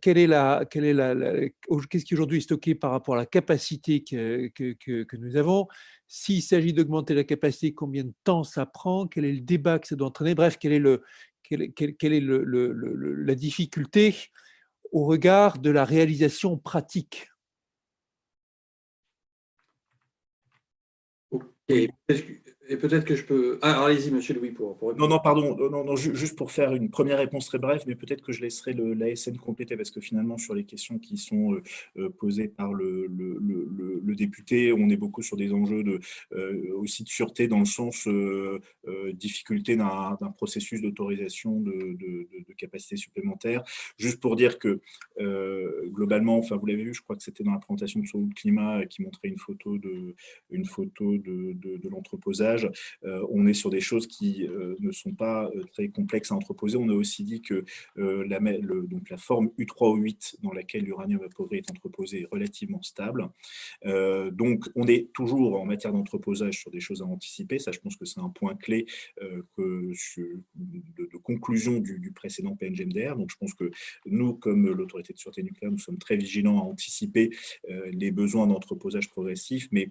quelle 0.00 0.18
est 0.18 0.26
la, 0.26 0.64
quelle 0.70 0.84
est 0.84 0.94
la, 0.94 1.14
qu'est-ce 1.90 2.04
qui 2.04 2.14
aujourd'hui 2.14 2.38
est 2.38 2.42
stocké 2.42 2.74
par 2.74 2.90
rapport 2.90 3.14
à 3.14 3.18
la 3.18 3.26
capacité 3.26 4.02
que, 4.02 5.16
nous 5.16 5.36
avons? 5.36 5.68
S'il 6.08 6.42
s'agit 6.42 6.72
d'augmenter 6.72 7.14
la 7.14 7.24
capacité, 7.24 7.74
combien 7.74 8.04
de 8.04 8.12
temps 8.24 8.44
ça 8.44 8.64
prend? 8.64 9.06
Quel 9.06 9.24
est 9.24 9.32
le 9.32 9.40
débat 9.40 9.78
que 9.78 9.86
ça 9.88 9.96
doit 9.96 10.08
entraîner? 10.08 10.34
Bref, 10.34 10.56
quelle 10.58 10.72
est, 10.72 10.78
le, 10.78 11.02
quelle, 11.48 12.12
est 12.12 12.20
la 12.20 13.34
difficulté 13.34 14.14
au 14.92 15.04
regard 15.04 15.58
de 15.58 15.70
la 15.70 15.84
réalisation 15.84 16.56
pratique? 16.58 17.28
Ok, 21.30 21.46
et 22.68 22.76
peut-être 22.76 23.04
que 23.04 23.14
je 23.14 23.24
peux. 23.24 23.58
Ah, 23.62 23.84
allez-y, 23.84 24.10
monsieur 24.10 24.34
Louis, 24.34 24.50
pour, 24.50 24.76
pour, 24.76 24.94
Non, 24.96 25.08
non, 25.08 25.18
pardon, 25.18 25.56
euh, 25.60 25.68
non, 25.68 25.84
non, 25.84 25.96
juste 25.96 26.36
pour 26.36 26.50
faire 26.50 26.74
une 26.74 26.90
première 26.90 27.18
réponse 27.18 27.46
très 27.46 27.58
brève, 27.58 27.82
mais 27.86 27.94
peut-être 27.94 28.22
que 28.22 28.32
je 28.32 28.40
laisserai 28.40 28.72
l'ASN 28.72 29.36
compléter, 29.36 29.76
parce 29.76 29.90
que 29.90 30.00
finalement, 30.00 30.38
sur 30.38 30.54
les 30.54 30.64
questions 30.64 30.98
qui 30.98 31.16
sont 31.16 31.54
euh, 31.54 31.62
euh, 31.98 32.10
posées 32.10 32.48
par 32.48 32.72
le, 32.72 33.06
le, 33.06 33.38
le, 34.04 34.14
député, 34.14 34.72
on 34.72 34.88
est 34.88 34.96
beaucoup 34.96 35.20
sur 35.20 35.36
des 35.36 35.52
enjeux 35.52 35.84
de, 35.84 36.00
aussi 36.72 37.04
de 37.04 37.08
sûreté, 37.08 37.48
dans 37.48 37.58
le 37.58 37.66
sens 37.66 38.08
difficulté 39.12 39.76
d'un 39.76 40.16
processus 40.36 40.80
d'autorisation 40.80 41.60
de, 41.60 41.96
de, 41.98 42.52
capacité 42.56 42.96
supplémentaire. 42.96 43.62
Juste 43.98 44.20
pour 44.20 44.36
dire 44.36 44.58
que, 44.58 44.80
globalement, 45.88 46.38
enfin, 46.38 46.56
vous 46.56 46.64
l'avez 46.64 46.84
vu, 46.84 46.94
je 46.94 47.02
crois 47.02 47.14
que 47.14 47.22
c'était 47.22 47.44
dans 47.44 47.52
la 47.52 47.58
présentation 47.58 48.00
de 48.00 48.06
le 48.06 48.34
Climat 48.34 48.86
qui 48.86 49.02
montrait 49.02 49.28
une 49.28 49.36
photo 49.38 49.76
de, 49.76 50.14
une 50.50 50.64
photo 50.64 51.18
de, 51.18 51.52
de 51.52 51.88
l'entreposage 51.90 52.55
euh, 52.64 53.26
on 53.30 53.46
est 53.46 53.54
sur 53.54 53.70
des 53.70 53.80
choses 53.80 54.06
qui 54.06 54.46
euh, 54.46 54.74
ne 54.80 54.92
sont 54.92 55.12
pas 55.12 55.50
euh, 55.54 55.64
très 55.72 55.88
complexes 55.88 56.32
à 56.32 56.34
entreposer. 56.34 56.76
On 56.76 56.88
a 56.88 56.94
aussi 56.94 57.24
dit 57.24 57.42
que 57.42 57.64
la, 57.96 58.40
forme 59.18 59.50
U3O8 59.58 60.36
dans 60.42 60.52
laquelle 60.52 60.82
l'uranium 60.82 61.22
appauvri 61.22 61.58
est 61.58 61.70
entreposé 61.70 62.22
est 62.22 62.28
relativement 62.30 62.82
stable. 62.82 63.28
donc, 63.84 64.64
on 64.74 64.86
est 64.86 65.12
toujours 65.12 65.60
en 65.60 65.64
matière 65.64 65.92
d'entreposage 65.92 66.58
sur 66.60 66.70
des 66.70 66.80
choses 66.80 67.02
à 67.02 67.06
anticiper. 67.06 67.58
Ça, 67.58 67.72
je 67.72 67.78
pense 67.78 67.96
que 67.96 68.04
c'est 68.04 68.20
un 68.20 68.28
point 68.28 68.54
clé 68.54 68.86
de, 69.20 69.92
conclusion 71.22 71.80
du, 71.80 72.12
précédent 72.14 72.56
PNGMDR. 72.56 73.16
Donc, 73.16 73.30
je 73.30 73.36
pense 73.36 73.54
que 73.54 73.70
nous, 74.04 74.34
comme 74.34 74.68
l'autorité 74.70 75.12
de 75.12 75.18
sûreté 75.18 75.42
nucléaire, 75.42 75.72
nous 75.72 75.78
sommes 75.78 75.98
très 75.98 76.16
vigilants 76.16 76.58
à 76.58 76.62
anticiper 76.62 77.30
les 77.90 78.10
besoins 78.10 78.46
d'entreposage 78.46 79.08
progressif. 79.08 79.68
Mais 79.72 79.90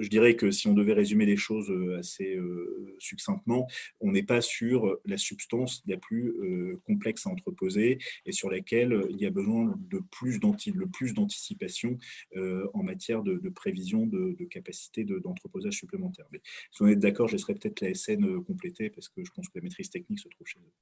je 0.00 0.08
dirais 0.08 0.36
que 0.36 0.50
si 0.50 0.68
on 0.68 0.74
devait 0.74 0.94
résumer 0.94 1.26
les 1.26 1.36
choses 1.36 1.72
assez 1.98 2.36
euh, 2.36 2.94
succinctement, 2.98 3.66
on 4.00 4.12
n'est 4.12 4.22
pas 4.22 4.40
sur 4.40 4.98
la 5.04 5.18
substance 5.18 5.82
la 5.86 5.96
plus 5.96 6.30
euh, 6.40 6.80
complexe 6.86 7.26
à 7.26 7.30
entreposer 7.30 7.98
et 8.24 8.32
sur 8.32 8.50
laquelle 8.50 9.04
il 9.10 9.16
y 9.16 9.26
a 9.26 9.30
besoin 9.30 9.74
de 9.90 10.00
plus 10.10 10.40
le 10.74 10.86
plus 10.86 11.14
d'anticipation 11.14 11.98
euh, 12.36 12.68
en 12.74 12.82
matière 12.82 13.22
de, 13.22 13.48
prévision 13.48 14.06
de, 14.06 14.36
capacité 14.50 15.04
d'entreposage 15.04 15.74
supplémentaire. 15.74 16.26
Mais 16.32 16.40
si 16.70 16.82
on 16.82 16.86
est 16.86 16.96
d'accord, 16.96 17.28
je 17.28 17.32
laisserai 17.32 17.54
peut-être 17.54 17.80
la 17.80 17.94
SN 17.94 18.42
compléter 18.44 18.90
parce 18.90 19.08
que 19.08 19.24
je 19.24 19.30
pense 19.32 19.48
que 19.48 19.58
la 19.58 19.62
maîtrise 19.62 19.90
technique 19.90 20.20
se 20.20 20.28
trouve 20.28 20.46
chez 20.46 20.60
eux. 20.60 20.72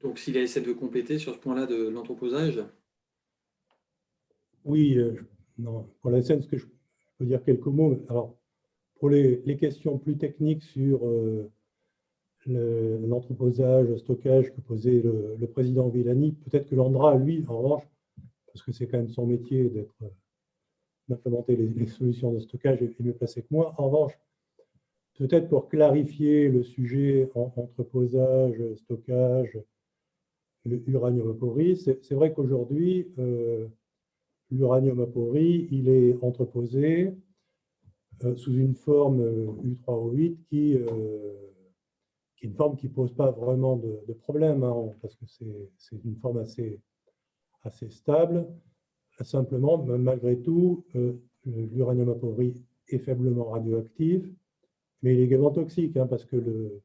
Donc, 0.00 0.18
si 0.18 0.32
la 0.32 0.46
SN 0.46 0.62
veut 0.62 0.74
compléter 0.74 1.18
sur 1.18 1.34
ce 1.34 1.38
point-là 1.38 1.66
de 1.66 1.88
l'entreposage? 1.88 2.62
Oui, 4.64 4.96
pour 6.00 6.10
la 6.10 6.22
scène, 6.22 6.42
je 6.50 6.64
peux 7.18 7.24
dire 7.24 7.42
quelques 7.42 7.66
mots. 7.66 7.98
Alors, 8.08 8.34
pour 8.96 9.10
les, 9.10 9.56
questions 9.58 9.98
plus 9.98 10.16
techniques 10.16 10.62
sur 10.62 11.06
euh, 11.06 11.50
l'entreposage, 12.46 13.88
le, 13.88 13.98
stockage 13.98 14.52
que 14.52 14.60
posait 14.60 15.02
le, 15.02 15.46
président 15.46 15.88
Villani, 15.88 16.32
peut-être 16.32 16.68
que 16.68 16.74
Landra, 16.74 17.16
lui, 17.16 17.44
en 17.48 17.58
revanche, 17.58 17.88
parce 18.46 18.62
que 18.62 18.72
c'est 18.72 18.86
quand 18.86 18.98
même 18.98 19.08
son 19.08 19.26
métier 19.26 19.68
d'être 19.68 19.94
d'implémenter 21.08 21.56
les, 21.56 21.86
solutions 21.86 22.32
de 22.32 22.40
stockage, 22.40 22.82
est 22.82 23.00
mieux 23.00 23.14
placé 23.14 23.40
que 23.40 23.46
moi. 23.50 23.74
En 23.78 23.88
revanche, 23.88 24.18
peut-être 25.14 25.48
pour 25.48 25.68
clarifier 25.68 26.48
le 26.48 26.62
sujet 26.62 27.30
en, 27.34 27.52
entreposage, 27.56 28.62
stockage, 28.76 29.58
uranium 30.86 31.34
c'est 32.02 32.14
vrai 32.14 32.32
qu'aujourd'hui, 32.34 33.08
euh, 33.18 33.68
l'uranium 34.50 35.00
appauvri, 35.00 35.68
il 35.70 35.88
est 35.88 36.16
entreposé 36.22 37.12
euh, 38.24 38.34
sous 38.36 38.54
une 38.54 38.74
forme 38.74 39.22
U3O8 39.62 40.36
qui, 40.48 40.74
euh, 40.74 41.34
qui, 42.36 42.46
est 42.46 42.48
une 42.48 42.54
forme 42.54 42.76
qui 42.76 42.88
ne 42.88 42.92
pose 42.92 43.14
pas 43.14 43.30
vraiment 43.30 43.76
de, 43.76 44.12
problème, 44.12 44.64
hein, 44.64 44.92
parce 45.00 45.14
que 45.16 45.24
c'est 45.26 46.04
une 46.04 46.16
forme 46.16 46.38
assez, 46.38 46.80
stable. 47.90 48.46
Simplement, 49.20 49.78
malgré 49.78 50.40
tout, 50.40 50.84
euh, 50.94 51.12
l'uranium 51.44 52.08
appauvri 52.10 52.54
est 52.88 52.98
faiblement 52.98 53.50
radioactif, 53.50 54.24
mais 55.02 55.14
il 55.14 55.20
est 55.20 55.24
également 55.24 55.50
toxique, 55.50 55.96
hein, 55.96 56.06
parce 56.06 56.24
que 56.24 56.80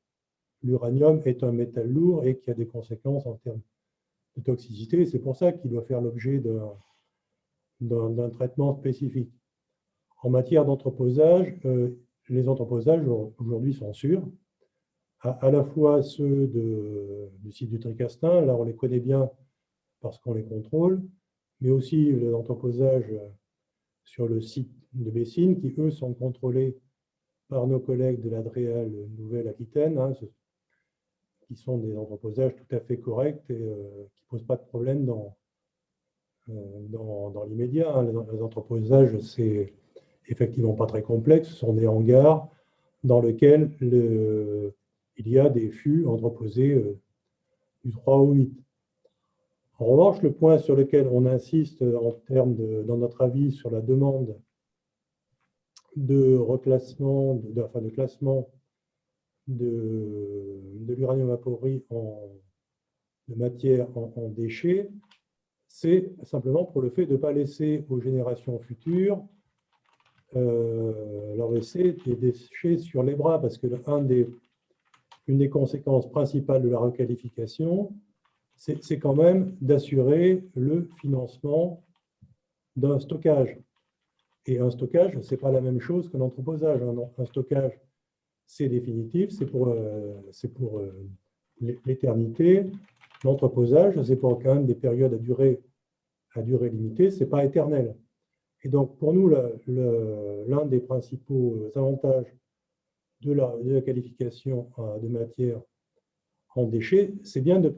l'uranium 0.62 1.22
est 1.26 1.44
un 1.44 1.52
métal 1.52 1.90
lourd 1.90 2.26
et 2.26 2.38
qui 2.38 2.50
a 2.50 2.54
des 2.54 2.68
conséquences 2.68 3.26
en 3.26 3.36
termes 3.36 3.62
de 4.36 4.42
toxicité. 4.42 5.06
C'est 5.06 5.20
pour 5.20 5.36
ça 5.36 5.54
qu'il 5.54 5.72
doit 5.72 5.84
faire 5.84 6.02
l'objet 6.02 6.40
d'un 6.40 6.74
d'un 7.82 8.30
traitement 8.30 8.76
spécifique. 8.76 9.32
En 10.22 10.30
matière 10.30 10.66
d'entreposage, 10.66 11.54
euh, 11.66 12.00
les 12.30 12.48
entreposages 12.48 13.06
aujourd'hui 13.38 13.74
sont 13.74 13.94
sûrs, 13.94 14.24
à, 15.20 15.52
la 15.52 15.64
fois 15.64 16.04
ceux 16.04 16.48
du 16.48 17.52
site 17.52 17.70
du 17.70 17.80
Tricastin, 17.80 18.42
là 18.42 18.56
on 18.56 18.64
les 18.64 18.76
connaît 18.76 19.00
bien 19.00 19.30
parce 20.02 20.20
qu'on 20.20 20.34
les 20.34 20.44
contrôle, 20.44 21.02
mais 21.62 21.70
aussi 21.70 22.12
les 22.12 22.34
entreposages 22.34 23.14
sur 24.04 24.28
le 24.28 24.42
site 24.42 24.72
de 24.94 25.10
Bessines, 25.10 25.60
qui 25.60 25.74
eux 25.78 25.92
sont 25.92 26.14
contrôlés 26.14 26.78
par 27.48 27.68
nos 27.68 27.80
collègues 27.80 28.22
de 28.22 28.30
l'Adréal 28.30 28.92
Nouvelle-Aquitaine, 29.18 29.98
hein, 29.98 30.14
qui 31.48 31.56
sont 31.56 31.78
des 31.78 31.96
entreposages 31.98 32.56
tout 32.56 32.76
à 32.76 32.80
fait 32.82 32.98
corrects 32.98 33.44
et 33.50 33.54
euh, 33.54 34.06
qui 34.16 34.24
ne 34.24 34.30
posent 34.30 34.46
pas 34.46 34.58
de 34.58 34.66
problème 34.66 35.06
dans, 35.06 35.38
euh, 36.50 36.88
dans, 36.90 37.46
l'immédiat. 37.46 37.96
Hein. 37.96 38.04
Les, 38.04 38.42
entreposages, 38.42 39.18
c'est 39.20 39.74
effectivement 40.28 40.74
pas 40.74 40.88
très 40.88 41.02
complexe. 41.02 41.48
Ce 41.50 41.56
sont 41.56 41.74
des 41.74 41.88
hangars 41.88 42.50
dans 43.04 43.22
lesquels 43.22 43.72
le, 43.80 44.74
il 45.18 45.30
y 45.30 45.40
a 45.40 45.50
des 45.50 45.70
fûts 45.70 46.06
entreposés 46.06 46.74
euh, 46.74 47.00
du 47.86 47.92
3 47.92 48.18
au 48.18 48.32
8. 48.34 48.52
En 49.80 49.86
revanche, 49.86 50.22
le 50.22 50.34
point 50.34 50.58
sur 50.58 50.76
lequel 50.76 51.08
on 51.12 51.26
insiste 51.26 51.82
en 51.82 52.12
termes 52.28 52.56
dans 52.84 52.98
notre 52.98 53.22
avis 53.22 53.52
sur 53.52 53.72
la 53.72 53.82
demande 53.82 54.38
de 55.96 56.36
reclassement, 56.36 57.36
de, 57.36 57.62
enfin 57.62 57.82
de 57.82 57.90
classement 57.90 58.50
de, 59.48 60.60
de 60.76 60.94
l'uranium 60.94 61.32
appauvri 61.32 61.84
en 61.90 62.20
matière 63.36 63.88
en 63.98 64.30
déchets, 64.30 64.90
c'est 65.76 66.12
simplement 66.22 66.66
pour 66.66 66.84
le 66.84 66.92
fait 66.92 67.08
de 67.08 67.14
ne 67.14 67.18
pas 67.18 67.32
laisser 67.32 67.84
aux 67.90 68.00
générations 68.00 68.60
futures 68.60 69.26
euh, 70.36 71.36
leur 71.36 71.52
laisser 71.52 71.96
des 72.06 72.16
déchets 72.16 72.78
sur 72.78 73.02
les 73.02 73.16
bras, 73.16 73.42
parce 73.42 73.58
que 73.58 73.66
des, 74.04 74.30
une 75.26 75.40
des 75.40 75.50
conséquences 75.50 76.08
principales 76.12 76.62
de 76.62 76.70
la 76.70 76.78
requalification, 76.78 77.92
c'est 78.56 79.00
quand 79.00 79.16
même 79.16 79.58
d'assurer 79.62 80.44
le 80.54 80.88
financement 81.02 81.84
d'un 82.76 83.00
stockage. 83.00 83.58
Et 84.46 84.60
un 84.60 84.70
stockage, 84.70 85.20
ce 85.22 85.34
n'est 85.34 85.42
pas 85.42 85.52
la 85.52 85.62
même 85.62 85.80
chose 85.80 86.08
qu'un 86.08 86.22
entreposage. 86.22 86.82
Un, 87.18 87.26
stockage, 87.26 87.80
c'est 88.46 88.70
définitif, 88.70 89.32
c'est 89.32 89.48
pour, 89.48 89.70
euh, 89.70 90.22
euh, 90.72 91.08
l'éternité. 91.88 92.70
L'entreposage, 93.24 94.02
c'est 94.04 94.18
pour 94.18 94.42
quand 94.42 94.56
même 94.56 94.66
des 94.66 94.76
périodes 94.76 95.14
à 95.14 95.18
durée, 95.18 95.62
limitée, 96.70 97.10
ce 97.10 97.24
n'est 97.24 97.30
pas 97.30 97.46
éternel. 97.46 97.96
Et 98.64 98.70
donc, 98.70 98.98
pour 98.98 99.14
nous, 99.14 99.30
l'un 99.30 100.66
des 100.66 100.80
principaux 100.80 101.72
avantages 101.76 102.34
de 103.22 103.34
la, 103.34 103.82
qualification 103.82 104.70
de 105.02 105.08
matière 105.08 105.62
en 106.56 106.66
déchets, 106.66 107.14
c'est 107.24 107.42
bien 107.42 107.60
de, 107.60 107.70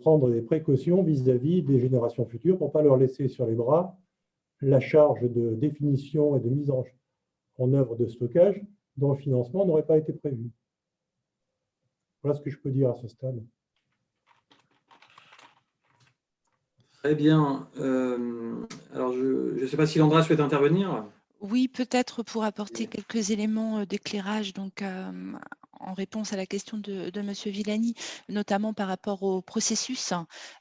prendre 0.00 0.30
des 0.30 0.42
précautions 0.42 1.02
vis-à-vis 1.02 1.62
des 1.62 1.78
générations 1.78 2.26
futures 2.26 2.58
pour 2.58 2.68
ne 2.68 2.72
pas 2.72 2.82
leur 2.82 2.96
laisser 2.96 3.28
sur 3.28 3.46
les 3.46 3.54
bras 3.54 3.96
la 4.62 4.80
charge 4.80 5.22
de 5.22 5.54
définition 5.54 6.36
et 6.36 6.40
de 6.40 6.48
mise 6.50 6.70
en 6.70 7.72
œuvre 7.72 7.96
de 7.96 8.06
stockage 8.06 8.62
dont 8.96 9.12
le 9.12 9.18
financement 9.18 9.64
n'aurait 9.64 9.86
pas 9.86 9.96
été 9.96 10.12
prévu. 10.12 10.50
Voilà 12.22 12.38
ce 12.38 12.42
que 12.42 12.50
je 12.50 12.58
peux 12.58 12.70
dire 12.70 12.90
à 12.90 12.96
ce 13.00 13.08
stade. 13.08 13.42
Très 17.02 17.14
bien. 17.14 17.68
alors, 18.94 19.12
je 19.14 19.62
ne 19.62 19.66
sais 19.66 19.76
pas 19.76 19.86
si 19.86 19.98
Landra 19.98 20.22
souhaite 20.22 20.40
intervenir. 20.40 21.04
Oui, 21.40 21.66
peut-être 21.68 22.22
pour 22.22 22.44
apporter 22.44 22.86
quelques 22.86 23.30
éléments 23.30 23.84
d'éclairage. 23.86 24.52
Donc, 24.52 24.84
en 25.80 25.94
réponse 25.94 26.32
à 26.32 26.36
la 26.36 26.46
question 26.46 26.78
de, 26.78 27.10
de 27.10 27.20
M. 27.20 27.32
Villani, 27.46 27.94
notamment 28.28 28.72
par 28.74 28.88
rapport 28.88 29.22
au 29.22 29.42
processus 29.42 30.12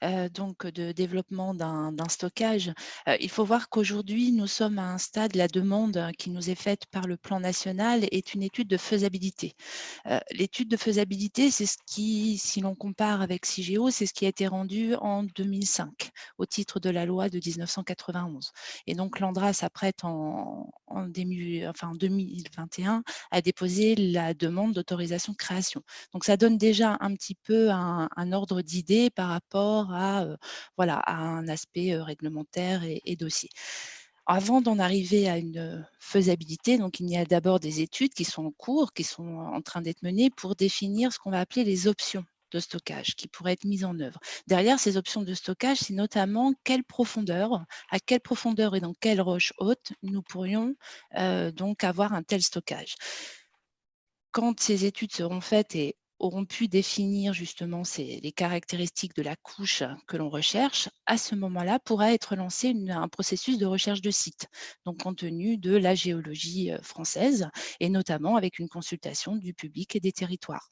euh, 0.04 0.30
donc 0.30 0.66
de 0.66 0.91
développement 0.91 1.54
d'un 1.54 2.10
stockage. 2.10 2.72
Euh, 3.08 3.18
il 3.20 3.30
faut 3.30 3.46
voir 3.46 3.70
qu'aujourd'hui, 3.70 4.32
nous 4.32 4.48
sommes 4.48 4.80
à 4.80 4.91
un 4.91 4.98
stade, 4.98 5.36
la 5.36 5.48
demande 5.48 6.12
qui 6.18 6.30
nous 6.30 6.50
est 6.50 6.56
faite 6.56 6.86
par 6.88 7.08
le 7.08 7.18
plan 7.18 7.40
national 7.40 8.06
est 8.12 8.34
une 8.34 8.44
étude 8.44 8.68
de 8.68 8.78
faisabilité. 8.78 9.54
Euh, 10.08 10.20
l'étude 10.32 10.70
de 10.70 10.78
faisabilité, 10.78 11.52
c'est 11.52 11.66
ce 11.66 11.78
qui, 11.86 12.38
si 12.38 12.62
l'on 12.62 12.76
compare 12.76 13.22
avec 13.22 13.46
CIGEO, 13.46 13.90
c'est 13.90 14.06
ce 14.06 14.14
qui 14.14 14.26
a 14.26 14.30
été 14.30 14.48
rendu 14.48 14.96
en 14.96 15.24
2005 15.24 16.12
au 16.38 16.46
titre 16.46 16.80
de 16.80 16.90
la 16.90 17.06
loi 17.06 17.30
de 17.30 17.40
1991. 17.44 18.52
Et 18.88 18.96
donc, 18.96 19.20
l'ANDRA 19.20 19.54
s'apprête 19.54 20.04
en 20.04 20.70
2021 21.08 23.04
à 23.32 23.41
déposer 23.41 23.96
la 23.96 24.34
demande 24.34 24.74
d'autorisation 24.74 25.09
création. 25.38 25.81
Donc, 26.14 26.23
ça 26.26 26.38
donne 26.38 26.57
déjà 26.57 26.98
un 26.99 27.14
petit 27.15 27.36
peu 27.36 27.69
un, 27.72 28.31
ordre 28.31 28.61
d'idée 28.61 29.10
par 29.10 29.30
rapport 29.30 29.94
à, 29.94 30.23
euh, 30.23 30.38
voilà, 30.77 31.02
un 31.07 31.48
aspect 31.48 31.94
euh, 31.94 32.03
réglementaire 32.03 32.84
et, 32.84 33.15
dossier. 33.15 33.49
Avant 34.27 34.61
d'en 34.61 34.77
arriver 34.77 35.27
à 35.27 35.38
une 35.38 35.86
faisabilité, 35.99 36.77
donc 36.77 36.99
il 36.99 37.10
y 37.10 37.18
a 37.18 37.26
d'abord 37.26 37.60
des 37.60 37.81
études 37.81 38.14
qui 38.14 38.23
sont 38.23 38.45
en 38.45 38.52
cours, 38.52 38.94
qui 38.94 39.03
sont 39.03 39.27
en 39.27 39.61
train 39.61 39.81
d'être 39.81 40.03
menées 40.03 40.30
pour 40.30 40.56
définir 40.56 41.11
ce 41.11 41.19
qu'on 41.19 41.31
va 41.31 41.40
appeler 41.40 41.64
les 41.64 41.88
options 41.88 42.23
de 42.52 42.60
stockage 42.60 43.15
qui 43.15 43.27
pourraient 43.27 43.53
être 43.53 43.65
mises 43.65 43.86
en 43.86 43.99
œuvre. 43.99 44.19
Derrière 44.48 44.80
ces 44.80 44.98
options 44.98 45.22
de 45.22 45.34
stockage, 45.34 45.77
c'est 45.80 45.94
notamment 45.94 46.53
quelle 46.64 46.84
profondeur, 46.84 47.65
à 47.90 47.99
quelle 47.99 48.22
profondeur 48.22 48.76
et 48.76 48.80
dans 48.80 48.94
quelle 48.94 49.22
roche 49.22 49.53
haute 49.57 49.94
nous 50.03 50.22
pourrions 50.22 50.76
euh, 51.18 51.52
donc 51.52 51.84
avoir 51.84 52.14
un 52.14 52.23
tel 52.23 52.41
stockage 52.41 52.95
quand 54.31 54.60
ces 54.60 54.85
études 54.85 55.14
seront 55.14 55.41
faites 55.41 55.76
et 55.76 55.95
auront 56.19 56.45
pu 56.45 56.68
définir 56.68 57.34
justement 57.34 57.84
les 57.97 58.31
caractéristiques 58.31 59.15
de 59.15 59.22
la 59.22 59.35
couche 59.38 59.84
que 60.07 60.18
l'on 60.18 60.30
recherche, 60.30 60.89
à 61.06 61.18
ce 61.18 61.34
moment-là 61.35 61.80
pourra 61.80 62.14
être 62.14 62.35
lancé 62.35 62.76
un 62.89 63.07
processus 63.07 63.57
de 63.57 63.65
recherche 63.65 64.01
de 64.01 64.11
site, 64.11 64.47
donc 64.85 65.01
compte 65.01 65.19
tenu 65.19 65.57
de 65.57 65.76
la 65.76 65.95
géologie 65.95 66.72
euh, 66.72 66.81
française 66.81 67.49
et 67.80 67.89
notamment 67.89 68.35
avec 68.35 68.60
une 68.60 68.69
consultation 68.69 69.35
du 69.35 69.53
public 69.53 69.95
et 69.95 69.99
des 69.99 70.11
territoires. 70.11 70.69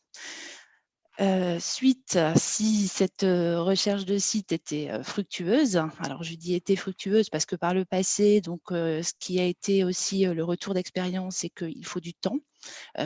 Suite, 1.59 2.19
si 2.35 2.87
cette 2.87 3.23
recherche 3.23 4.05
de 4.05 4.19
site 4.19 4.51
était 4.51 5.03
fructueuse, 5.03 5.77
alors 5.99 6.21
je 6.21 6.35
dis 6.35 6.53
était 6.53 6.75
fructueuse 6.75 7.29
parce 7.29 7.45
que 7.45 7.55
par 7.55 7.73
le 7.73 7.85
passé, 7.85 8.39
donc 8.41 8.61
ce 8.69 9.13
qui 9.19 9.39
a 9.39 9.45
été 9.45 9.83
aussi 9.83 10.25
le 10.25 10.43
retour 10.43 10.75
d'expérience, 10.75 11.37
c'est 11.37 11.49
qu'il 11.49 11.85
faut 11.85 11.99
du 11.99 12.13
temps 12.13 12.37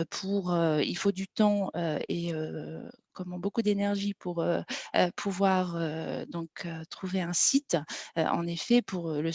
pour, 0.09 0.53
il 0.83 0.97
faut 0.97 1.13
du 1.13 1.27
temps 1.27 1.71
et 2.09 2.33
comment 3.13 3.39
beaucoup 3.39 3.61
d'énergie 3.61 4.13
pour 4.13 4.45
pouvoir 5.15 5.79
donc 6.27 6.67
trouver 6.89 7.21
un 7.21 7.33
site. 7.33 7.77
en 8.17 8.45
effet, 8.45 8.81
pour 8.81 9.13
le, 9.13 9.31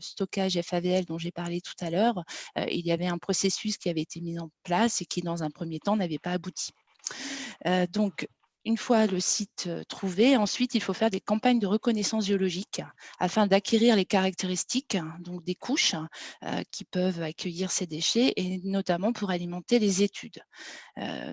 stockage 0.00 0.60
FAVL 0.60 1.06
dont 1.06 1.18
j'ai 1.18 1.32
parlé 1.32 1.62
tout 1.62 1.84
à 1.84 1.90
l'heure, 1.90 2.24
il 2.56 2.86
y 2.86 2.92
avait 2.92 3.06
un 3.06 3.18
processus 3.18 3.78
qui 3.78 3.88
avait 3.88 4.02
été 4.02 4.20
mis 4.20 4.38
en 4.38 4.50
place 4.64 5.00
et 5.00 5.06
qui, 5.06 5.22
dans 5.22 5.42
un 5.42 5.50
premier 5.50 5.80
temps, 5.80 5.96
n'avait 5.96 6.18
pas 6.18 6.32
abouti. 6.32 6.72
Donc, 7.92 8.26
une 8.66 8.76
fois 8.76 9.06
le 9.06 9.20
site 9.20 9.70
trouvé, 9.88 10.36
ensuite, 10.36 10.74
il 10.74 10.82
faut 10.82 10.92
faire 10.92 11.08
des 11.10 11.20
campagnes 11.20 11.58
de 11.58 11.66
reconnaissance 11.66 12.26
géologique 12.26 12.82
afin 13.18 13.46
d'acquérir 13.46 13.96
les 13.96 14.04
caractéristiques 14.04 14.98
donc 15.20 15.42
des 15.44 15.54
couches 15.54 15.94
qui 16.70 16.84
peuvent 16.84 17.22
accueillir 17.22 17.70
ces 17.70 17.86
déchets 17.86 18.34
et 18.36 18.58
notamment 18.64 19.12
pour 19.14 19.30
alimenter 19.30 19.78
les 19.78 20.02
études. 20.02 20.40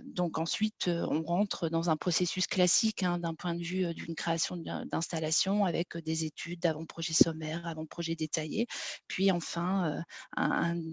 donc 0.05 0.37
ensuite, 0.37 0.87
on 0.87 1.21
rentre 1.23 1.67
dans 1.69 1.89
un 1.89 1.97
processus 1.97 2.47
classique 2.47 3.03
hein, 3.03 3.17
d'un 3.19 3.35
point 3.35 3.55
de 3.55 3.63
vue 3.63 3.93
d'une 3.93 4.15
création 4.15 4.55
d'installation 4.57 5.65
avec 5.65 5.97
des 5.97 6.23
études 6.25 6.61
d'avant-projet 6.61 7.13
sommaire, 7.13 7.67
avant-projet 7.67 8.15
détaillé, 8.15 8.67
puis 9.07 9.31
enfin 9.31 10.01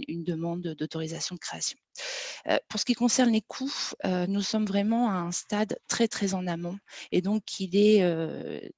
une 0.08 0.24
demande 0.24 0.62
d'autorisation 0.62 1.36
de 1.36 1.40
création. 1.40 1.78
Pour 2.68 2.80
ce 2.80 2.84
qui 2.84 2.94
concerne 2.94 3.30
les 3.30 3.42
coûts, 3.42 3.92
nous 4.04 4.42
sommes 4.42 4.66
vraiment 4.66 5.10
à 5.10 5.14
un 5.14 5.32
stade 5.32 5.78
très 5.88 6.08
très 6.08 6.34
en 6.34 6.46
amont. 6.46 6.78
Et 7.12 7.22
donc, 7.22 7.60
il, 7.60 7.76
est, 7.76 8.02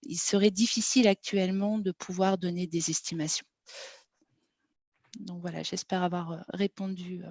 il 0.03 0.19
serait 0.19 0.51
difficile 0.51 1.09
actuellement 1.09 1.79
de 1.79 1.93
pouvoir 1.93 2.39
donner 2.39 2.67
des 2.67 2.91
estimations. 2.91 3.47
Donc 5.21 5.41
voilà, 5.41 5.63
j'espère 5.63 6.03
avoir 6.03 6.45
répondu. 6.53 7.23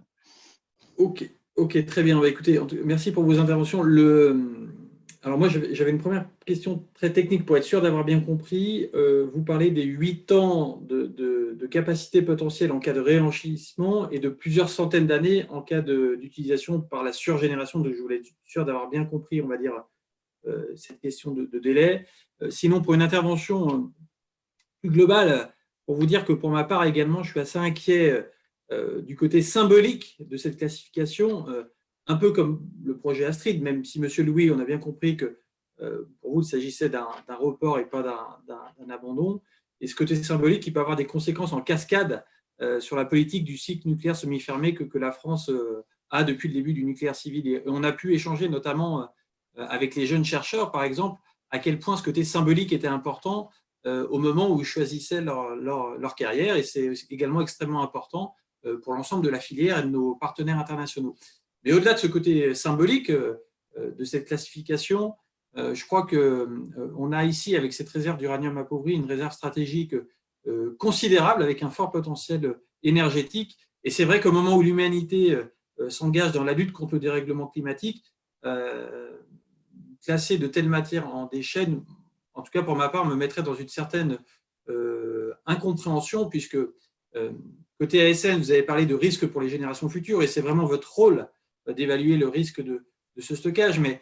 Ok, 0.97 1.85
très 1.85 2.03
bien. 2.03 2.19
Bah, 2.19 2.27
écoutez, 2.27 2.59
merci 2.83 3.11
pour 3.11 3.23
vos 3.23 3.39
interventions. 3.39 3.81
Le... 3.81 4.69
Alors 5.25 5.39
moi, 5.39 5.49
j'avais 5.49 5.89
une 5.89 5.97
première 5.97 6.29
question 6.45 6.87
très 6.93 7.11
technique 7.11 7.47
pour 7.47 7.57
être 7.57 7.63
sûr 7.63 7.81
d'avoir 7.81 8.05
bien 8.05 8.19
compris. 8.19 8.91
vous 8.93 9.43
parlez 9.43 9.71
des 9.71 9.81
8 9.81 10.31
ans 10.31 10.79
de, 10.87 11.65
capacité 11.71 12.21
potentielle 12.21 12.71
en 12.71 12.79
cas 12.79 12.93
de 12.93 12.99
réenchissement 12.99 14.07
et 14.11 14.19
de 14.19 14.29
plusieurs 14.29 14.69
centaines 14.69 15.07
d'années 15.07 15.47
en 15.49 15.63
cas 15.63 15.81
d'utilisation 15.81 16.79
par 16.79 17.03
la 17.03 17.11
surgénération. 17.11 17.79
De, 17.79 17.91
je 17.91 17.99
voulais 17.99 18.17
être 18.17 18.29
sûr 18.45 18.65
d'avoir 18.65 18.87
bien 18.87 19.03
compris, 19.03 19.41
on 19.41 19.47
va 19.47 19.57
dire, 19.57 19.73
euh, 20.45 20.75
cette 20.75 21.01
question 21.01 21.31
de, 21.33 21.57
délai. 21.57 22.05
Euh, 22.43 22.51
sinon, 22.51 22.83
pour 22.83 22.93
une 22.93 23.01
intervention 23.01 23.67
euh, 23.67 23.81
plus 24.81 24.91
globale, 24.91 25.51
pour 25.87 25.95
vous 25.95 26.05
dire 26.05 26.23
que 26.23 26.33
pour 26.33 26.51
ma 26.51 26.65
part 26.65 26.85
également, 26.85 27.23
je 27.23 27.31
suis 27.31 27.39
assez 27.39 27.57
inquiet 27.57 28.23
du 29.03 29.15
côté 29.15 29.43
symbolique 29.43 30.17
de 30.19 30.37
cette 30.37 30.57
classification, 30.57 31.45
un 32.07 32.15
peu 32.15 32.31
comme 32.31 32.67
le 32.83 32.97
projet 32.97 33.25
Astrid, 33.25 33.61
même 33.61 33.83
si, 33.83 33.99
Monsieur 33.99 34.23
Louis, 34.23 34.51
on 34.51 34.59
a 34.59 34.65
bien 34.65 34.77
compris 34.77 35.17
que 35.17 35.39
pour 36.21 36.35
vous, 36.35 36.41
il 36.41 36.45
s'agissait 36.45 36.87
d'un 36.89 37.07
report 37.37 37.79
et 37.79 37.85
pas 37.85 38.01
d'un 38.47 38.89
abandon. 38.89 39.41
Et 39.81 39.87
ce 39.87 39.95
côté 39.95 40.15
symbolique, 40.15 40.65
il 40.65 40.71
peut 40.71 40.79
avoir 40.79 40.95
des 40.95 41.05
conséquences 41.05 41.51
en 41.51 41.61
cascade 41.61 42.23
sur 42.79 42.95
la 42.95 43.03
politique 43.03 43.43
du 43.43 43.57
cycle 43.57 43.89
nucléaire 43.89 44.15
semi-fermé 44.15 44.73
que, 44.73 44.97
la 44.97 45.11
France 45.11 45.51
a 46.09 46.23
depuis 46.23 46.47
le 46.47 46.53
début 46.53 46.73
du 46.73 46.85
nucléaire 46.85 47.15
civil. 47.15 47.47
Et 47.47 47.63
on 47.65 47.83
a 47.83 47.91
pu 47.91 48.13
échanger 48.13 48.47
notamment 48.47 49.09
euh, 49.57 49.65
avec 49.67 49.95
les 49.95 50.05
jeunes 50.05 50.25
chercheurs, 50.25 50.71
par 50.71 50.83
exemple, 50.83 51.21
à 51.49 51.59
quel 51.59 51.79
point 51.79 51.97
ce 51.97 52.03
côté 52.03 52.23
symbolique 52.23 52.73
était 52.73 52.87
important 52.87 53.49
euh, 53.85 54.07
au 54.07 54.17
moment 54.17 54.49
où 54.49 54.59
ils 54.59 54.65
choisissaient 54.65 55.21
leur, 55.21 56.15
carrière, 56.15 56.55
et 56.55 56.63
c'est 56.63 56.93
également 57.09 57.41
extrêmement 57.41 57.83
important 57.83 58.35
euh, 58.65 58.79
pour 58.81 58.93
l'ensemble 58.93 59.23
de 59.23 59.29
la 59.29 59.39
filière 59.39 59.79
et 59.79 59.83
de 59.83 59.89
nos 59.89 60.15
partenaires 60.15 60.59
internationaux. 60.59 61.15
Mais 61.65 61.73
au-delà 61.73 61.93
de 61.93 61.99
ce 61.99 62.07
côté 62.07 62.53
symbolique 62.53 63.11
de 63.11 64.03
cette 64.03 64.27
classification, 64.27 65.15
je 65.55 65.85
crois 65.85 66.05
qu'on 66.05 67.11
a 67.11 67.25
ici, 67.25 67.55
avec 67.55 67.73
cette 67.73 67.89
réserve 67.89 68.17
d'uranium 68.17 68.57
appauvri, 68.57 68.93
une 68.93 69.05
réserve 69.05 69.33
stratégique 69.33 69.95
considérable 70.77 71.41
avec 71.41 71.63
un 71.63 71.71
fort 71.71 71.91
potentiel 71.91 72.55
énergétique. 72.83 73.57
Et 73.83 73.89
c'est 73.89 74.05
vrai 74.05 74.19
qu'au 74.19 74.31
moment 74.31 74.55
où 74.55 74.61
l'humanité 74.61 75.37
s'engage 75.89 76.31
dans 76.31 76.43
la 76.43 76.53
lutte 76.53 76.71
contre 76.71 76.93
le 76.93 76.99
dérèglement 76.99 77.47
climatique, 77.47 78.13
classer 80.05 80.37
de 80.37 80.47
telles 80.47 80.69
matières 80.69 81.13
en 81.13 81.25
déchets, 81.25 81.67
en 82.35 82.41
tout 82.41 82.51
cas 82.51 82.61
pour 82.61 82.75
ma 82.75 82.89
part, 82.89 83.05
me 83.05 83.15
mettrait 83.15 83.43
dans 83.43 83.55
une 83.55 83.67
certaine 83.67 84.19
euh, 84.69 85.33
incompréhension, 85.45 86.29
puisque 86.29 86.57
euh, 87.15 87.31
côté 87.79 88.01
ASN, 88.01 88.37
vous 88.37 88.51
avez 88.51 88.63
parlé 88.63 88.85
de 88.85 88.95
risque 88.95 89.25
pour 89.27 89.41
les 89.41 89.49
générations 89.49 89.89
futures, 89.89 90.21
et 90.21 90.27
c'est 90.27 90.41
vraiment 90.41 90.65
votre 90.65 90.93
rôle 90.93 91.19
euh, 91.19 91.25
d'évaluer 91.67 92.17
le 92.17 92.27
risque 92.27 92.61
de, 92.61 92.85
ce 93.17 93.35
stockage, 93.35 93.79
mais 93.79 94.01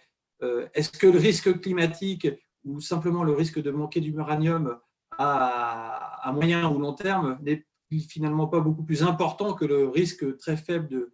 est-ce 0.74 0.90
que 0.90 1.08
le 1.08 1.20
risque 1.20 1.62
climatique 1.62 2.28
ou 2.66 2.82
simplement 2.82 3.24
le 3.24 3.34
risque 3.34 3.62
de 3.62 3.72
manquer 3.72 4.02
d'uranium 4.02 4.80
à, 5.18 6.28
à, 6.28 6.32
moyen 6.32 6.70
ou 6.70 6.80
long 6.80 6.94
terme 6.94 7.38
n'est 7.42 7.66
finalement 8.10 8.48
pas 8.48 8.60
beaucoup 8.60 8.84
plus 8.84 9.04
important 9.04 9.54
que 9.54 9.66
le 9.66 9.88
risque 9.88 10.38
très 10.38 10.58
faible 10.58 10.88
de, 10.90 11.14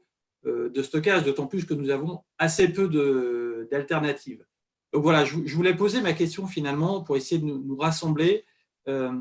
de 0.74 0.84
stockage, 0.84 1.26
d'autant 1.26 1.48
plus 1.48 1.66
que 1.66 1.74
nous 1.74 1.90
avons 1.90 2.24
assez 2.38 2.70
peu 2.70 2.88
d'alternatives. 3.70 4.46
Donc 4.94 5.04
voilà, 5.04 5.26
je, 5.26 5.56
voulais 5.56 5.76
poser 5.76 6.02
ma 6.02 6.14
question 6.14 6.48
finalement 6.48 7.02
pour 7.02 7.16
essayer 7.16 7.40
de 7.40 7.46
nous, 7.46 7.78
rassembler 7.78 8.46
euh, 8.88 9.14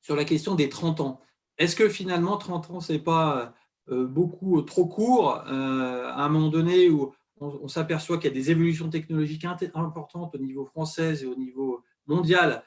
sur 0.00 0.16
la 0.16 0.24
question 0.24 0.54
des 0.54 0.68
30 0.68 1.00
ans. 1.00 1.20
Est-ce 1.58 1.76
que 1.76 1.88
finalement 1.88 2.36
30 2.36 2.70
ans, 2.70 2.80
ce 2.80 2.92
n'est 2.92 2.98
pas 2.98 3.38
euh, 3.38 3.46
beaucoup 3.88 4.62
trop 4.62 4.86
court 4.86 5.42
euh, 5.46 6.06
à 6.06 6.24
un 6.24 6.28
moment 6.28 6.48
donné 6.48 6.88
où 6.88 7.12
on, 7.40 7.66
s'aperçoit 7.66 8.18
qu'il 8.18 8.30
y 8.30 8.32
a 8.32 8.34
des 8.34 8.52
évolutions 8.52 8.88
technologiques 8.88 9.44
importantes 9.44 10.34
au 10.34 10.38
niveau 10.38 10.64
français 10.64 11.22
et 11.22 11.26
au 11.26 11.34
niveau 11.34 11.82
mondial 12.06 12.62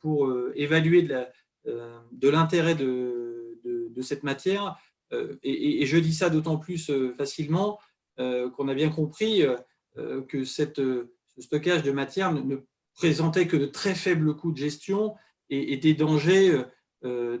pour 0.00 0.34
évaluer 0.56 1.02
de 1.02 2.28
l'intérêt 2.28 2.74
de, 2.74 4.02
cette 4.02 4.24
matière. 4.24 4.76
Et, 5.44 5.86
je 5.86 5.96
dis 5.98 6.12
ça 6.12 6.28
d'autant 6.28 6.56
plus 6.56 6.90
facilement 7.16 7.78
qu'on 8.16 8.66
a 8.66 8.74
bien 8.74 8.90
compris 8.90 9.44
que 9.94 10.42
ce 10.42 11.06
stockage 11.38 11.84
de 11.84 11.92
matière 11.92 12.32
ne, 12.32 12.56
présentait 12.94 13.46
que 13.46 13.56
de 13.56 13.66
très 13.66 13.94
faibles 13.94 14.34
coûts 14.34 14.50
de 14.50 14.56
gestion 14.56 15.14
et, 15.50 15.76
des 15.76 15.94
dangers 15.94 16.64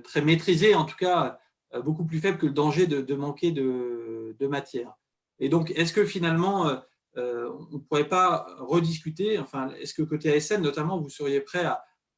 très 0.04 0.22
maîtrisés, 0.22 0.76
en 0.76 0.84
tout 0.84 0.96
cas 0.96 1.40
beaucoup 1.84 2.04
plus 2.04 2.18
faibles 2.18 2.38
que 2.38 2.46
le 2.46 2.52
danger 2.52 2.86
de, 2.86 3.14
manquer 3.14 3.52
de, 3.52 4.46
matière. 4.48 4.94
Et 5.38 5.48
donc, 5.48 5.70
est-ce 5.76 5.92
que 5.92 6.04
finalement, 6.04 6.82
euh, 7.16 7.50
on 7.70 7.76
ne 7.76 7.78
pourrait 7.78 8.08
pas 8.08 8.46
rediscuter, 8.58 9.38
enfin, 9.38 9.70
est-ce 9.80 9.94
que 9.94 10.02
côté 10.02 10.32
ASN 10.32 10.62
notamment, 10.62 10.98
vous 10.98 11.10
seriez 11.10 11.40
prêt 11.40 11.64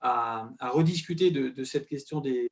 à, 0.00 0.48
rediscuter 0.60 1.30
de, 1.30 1.64
cette 1.64 1.86
question 1.86 2.20
des 2.20 2.50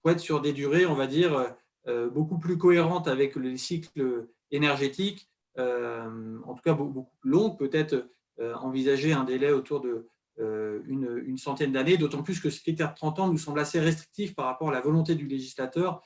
pour 0.00 0.12
être 0.12 0.20
sur 0.20 0.40
des 0.40 0.52
durées, 0.52 0.86
on 0.86 0.94
va 0.94 1.08
dire, 1.08 1.56
euh, 1.88 2.08
beaucoup 2.08 2.38
plus 2.38 2.56
cohérentes 2.56 3.08
avec 3.08 3.34
les 3.34 3.56
cycles 3.56 4.28
énergétiques, 4.52 5.28
euh, 5.58 6.38
en 6.44 6.54
tout 6.54 6.62
cas 6.62 6.74
beaucoup 6.74 7.16
plus 7.20 7.30
longues, 7.30 7.58
peut-être 7.58 8.08
envisager 8.38 9.14
un 9.14 9.24
délai 9.24 9.50
autour 9.50 9.80
de 9.80 10.08
une, 10.38 11.38
centaine 11.38 11.72
d'années, 11.72 11.96
d'autant 11.96 12.22
plus 12.22 12.40
que 12.40 12.50
ce 12.50 12.60
critère 12.60 12.90
de 12.90 12.96
30 12.96 13.18
ans 13.20 13.28
nous 13.28 13.38
semble 13.38 13.60
assez 13.60 13.80
restrictif 13.80 14.34
par 14.34 14.46
rapport 14.46 14.68
à 14.68 14.72
la 14.72 14.80
volonté 14.80 15.14
du 15.14 15.26
législateur 15.26 16.02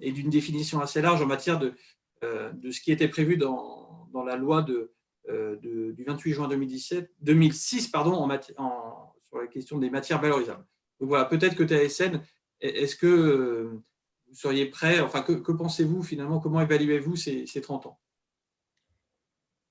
et 0.00 0.12
d'une 0.12 0.28
définition 0.30 0.80
assez 0.80 1.00
large 1.00 1.22
en 1.22 1.26
matière 1.26 1.58
de, 1.58 1.74
de 2.22 2.70
ce 2.70 2.80
qui 2.80 2.92
était 2.92 3.08
prévu 3.08 3.36
dans, 3.36 4.08
dans 4.12 4.24
la 4.24 4.36
loi 4.36 4.62
de, 4.62 4.92
euh, 5.28 5.56
du 5.56 6.04
28 6.04 6.32
juin 6.32 6.48
2017, 6.48 7.10
2006 7.20 7.88
pardon, 7.88 8.12
en, 8.58 9.12
sur 9.24 9.38
la 9.38 9.46
question 9.48 9.78
des 9.78 9.90
matières 9.90 10.20
valorisables. 10.20 10.64
Donc 11.00 11.08
voilà, 11.08 11.24
peut-être 11.24 11.56
que 11.56 11.64
TSN, 11.64 12.20
est-ce 12.60 12.94
que 12.94 13.06
euh, 13.06 13.82
vous 14.28 14.34
seriez 14.34 14.66
prêt, 14.66 15.00
enfin, 15.00 15.22
que, 15.22 15.52
pensez-vous 15.52 16.04
finalement, 16.04 16.38
comment 16.38 16.60
évaluez-vous 16.60 17.16
ces, 17.16 17.60
30 17.60 17.86
ans? 17.86 17.98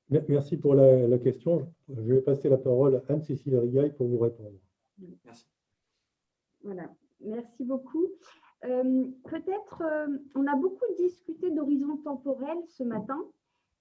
Merci 0.09 0.57
pour 0.57 0.75
la, 0.75 1.17
question. 1.17 1.67
Je 1.89 2.13
vais 2.13 2.21
passer 2.21 2.49
la 2.49 2.57
parole 2.57 2.95
à 2.95 3.13
Anne-Cécile 3.13 3.57
Rigaille 3.57 3.93
pour 3.93 4.07
vous 4.07 4.19
répondre. 4.19 4.57
Merci. 5.25 5.47
Voilà, 6.63 6.89
merci 7.21 7.63
beaucoup. 7.63 8.07
Euh, 8.65 9.05
peut-être, 9.29 9.83
on 10.35 10.47
a 10.47 10.55
beaucoup 10.55 10.85
discuté 10.97 11.51
d'horizon 11.51 11.97
temporel 11.97 12.57
ce 12.67 12.83
matin. 12.83 13.19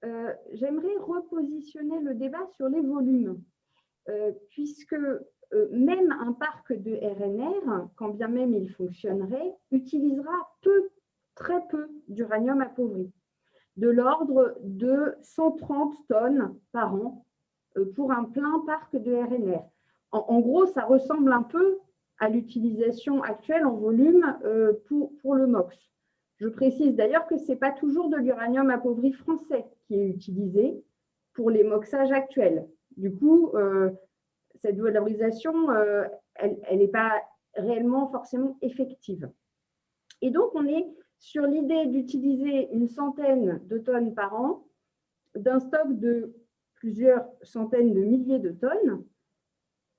Euh, 0.05 0.33
j'aimerais 0.53 0.97
repositionner 0.99 1.99
le 2.01 2.15
débat 2.15 2.47
sur 2.57 2.69
les 2.69 2.81
volumes, 2.83 3.41
euh, 4.11 4.33
puisque 4.51 4.93
euh, 4.93 5.69
même 5.71 6.13
un 6.21 6.33
parc 6.33 6.73
de 6.75 6.95
RNR, 6.95 7.89
quand 7.97 8.11
bien 8.11 8.29
même 8.29 8.55
il 8.55 8.71
fonctionnerait, 8.71 9.55
utilisera 9.71 10.33
peu, 10.61 10.91
très 11.35 11.67
peu 11.69 11.89
d'uranium 12.09 12.61
appauvri, 12.61 13.11
de 13.77 13.89
l'ordre 13.89 14.57
de 14.63 15.15
130 15.23 15.95
tonnes 16.09 16.55
par 16.73 16.95
an 16.95 17.25
pour 17.95 18.13
un 18.13 18.25
plein 18.25 18.63
parc 18.67 18.97
de 18.97 19.15
RNR. 19.15 19.63
En, 20.13 20.39
gros, 20.41 20.67
ça 20.67 20.85
ressemble 20.85 21.33
un 21.33 21.43
peu 21.43 21.79
à 22.21 22.29
l'utilisation 22.29 23.23
actuelle 23.25 23.67
en 23.67 23.75
volume 23.75 24.39
pour, 24.87 25.11
pour 25.19 25.35
le 25.35 25.49
MOX. 25.49 25.77
Je 26.39 26.49
précise 26.49 26.95
d'ailleurs 26.95 27.27
que 27.27 27.37
ce 27.37 27.53
n'est 27.53 27.59
pas 27.59 27.73
toujours 27.73 28.09
de 28.09 28.17
l'uranium 28.17 28.71
appauvri 28.71 29.13
français 29.13 29.65
qui 29.87 29.95
est 29.95 30.09
utilisé 30.09 30.83
pour 31.33 31.51
les 31.51 31.65
moxages 31.65 32.13
actuels. 32.13 32.69
Du 32.97 33.15
coup, 33.15 33.51
euh, 33.55 33.91
cette 34.63 34.79
valorisation, 34.79 35.71
euh, 35.71 36.05
elle 36.35 36.79
n'est 36.79 36.89
pas 36.89 37.13
réellement 37.55 38.09
forcément 38.11 38.57
effective. 38.63 39.31
Et 40.23 40.31
donc, 40.31 40.51
on 40.55 40.67
est 40.67 40.87
sur 41.25 41.47
l'idée 41.47 41.87
d'utiliser 41.87 42.69
une 42.73 42.87
centaine 42.87 43.59
de 43.67 43.79
tonnes 43.79 44.15
par 44.15 44.35
an 44.39 44.67
d'un 45.35 45.59
stock 45.59 45.99
de 45.99 46.35
plusieurs 46.75 47.27
centaines 47.43 47.95
de 47.95 48.01
milliers 48.03 48.39
de 48.39 48.51
tonnes. 48.51 49.05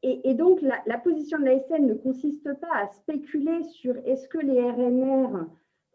Et, 0.04 0.36
donc, 0.36 0.62
la, 0.62 0.84
la, 0.86 1.00
position 1.00 1.40
de 1.40 1.46
l'ASN 1.46 1.88
ne 1.88 1.96
consiste 1.96 2.54
pas 2.60 2.76
à 2.76 2.88
spéculer 2.90 3.64
sur 3.64 3.98
est-ce 4.06 4.28
que 4.28 4.38
les 4.38 4.62
RNR 4.62 5.48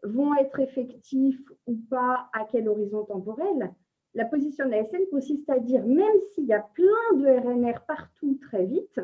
vont 0.03 0.35
être 0.35 0.59
effectifs 0.59 1.41
ou 1.65 1.77
pas, 1.89 2.29
à 2.33 2.43
quel 2.51 2.67
horizon 2.67 3.05
temporel, 3.05 3.73
la 4.13 4.25
position 4.25 4.65
de 4.65 4.71
la 4.71 4.83
SN 4.83 5.07
consiste 5.11 5.49
à 5.49 5.59
dire, 5.59 5.85
même 5.85 6.19
s'il 6.33 6.43
y 6.43 6.53
a 6.53 6.59
plein 6.59 7.15
de 7.15 7.25
RNR 7.25 7.85
partout 7.87 8.37
très 8.41 8.65
vite, 8.65 8.99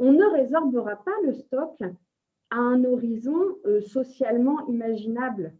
on 0.00 0.10
ne 0.10 0.24
résorbera 0.24 0.96
pas 1.04 1.20
le 1.24 1.34
stock 1.34 1.78
à 2.52 2.58
un 2.58 2.84
horizon 2.84 3.56
euh, 3.66 3.80
socialement 3.80 4.64
imaginable. 4.68 5.52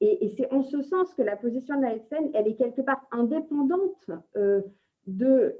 Et, 0.00 0.32
c'est 0.34 0.50
en 0.50 0.62
ce 0.62 0.80
sens 0.80 1.12
que 1.12 1.20
la 1.20 1.36
position 1.36 1.76
de 1.76 1.82
la 1.82 1.98
SN, 1.98 2.30
elle 2.32 2.48
est 2.48 2.56
quelque 2.56 2.80
part 2.80 3.06
indépendante 3.10 4.10
euh, 4.36 4.62
de 5.06 5.58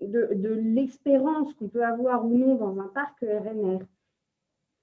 l'espérance 0.00 1.52
qu'on 1.54 1.68
peut 1.68 1.84
avoir 1.84 2.24
ou 2.24 2.38
non 2.38 2.54
dans 2.54 2.78
un 2.78 2.86
parc 2.86 3.20
RNR 3.22 3.80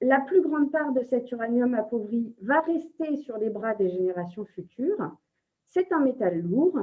la 0.01 0.19
plus 0.19 0.41
grande 0.41 0.71
part 0.71 0.91
de 0.93 1.03
cet 1.03 1.31
uranium 1.31 1.75
appauvri 1.75 2.35
va 2.41 2.59
rester 2.61 3.17
sur 3.17 3.37
les 3.37 3.49
bras 3.49 3.75
des 3.75 3.89
générations 3.89 4.45
futures. 4.45 5.15
C'est 5.67 5.91
un 5.93 5.99
métal 5.99 6.41
lourd. 6.41 6.79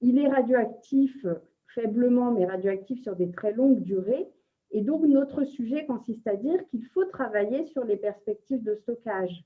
Il 0.00 0.18
est 0.18 0.28
radioactif 0.28 1.26
faiblement, 1.68 2.32
mais 2.32 2.46
radioactif 2.46 3.02
sur 3.02 3.16
des 3.16 3.30
très 3.30 3.52
longues 3.52 3.82
durées. 3.82 4.28
Et 4.74 4.82
donc, 4.82 5.04
notre 5.04 5.44
sujet 5.44 5.86
consiste 5.86 6.26
à 6.26 6.34
dire 6.34 6.66
qu'il 6.66 6.84
faut 6.86 7.04
travailler 7.04 7.64
sur 7.66 7.84
les 7.84 7.96
perspectives 7.96 8.62
de 8.64 8.74
stockage, 8.74 9.44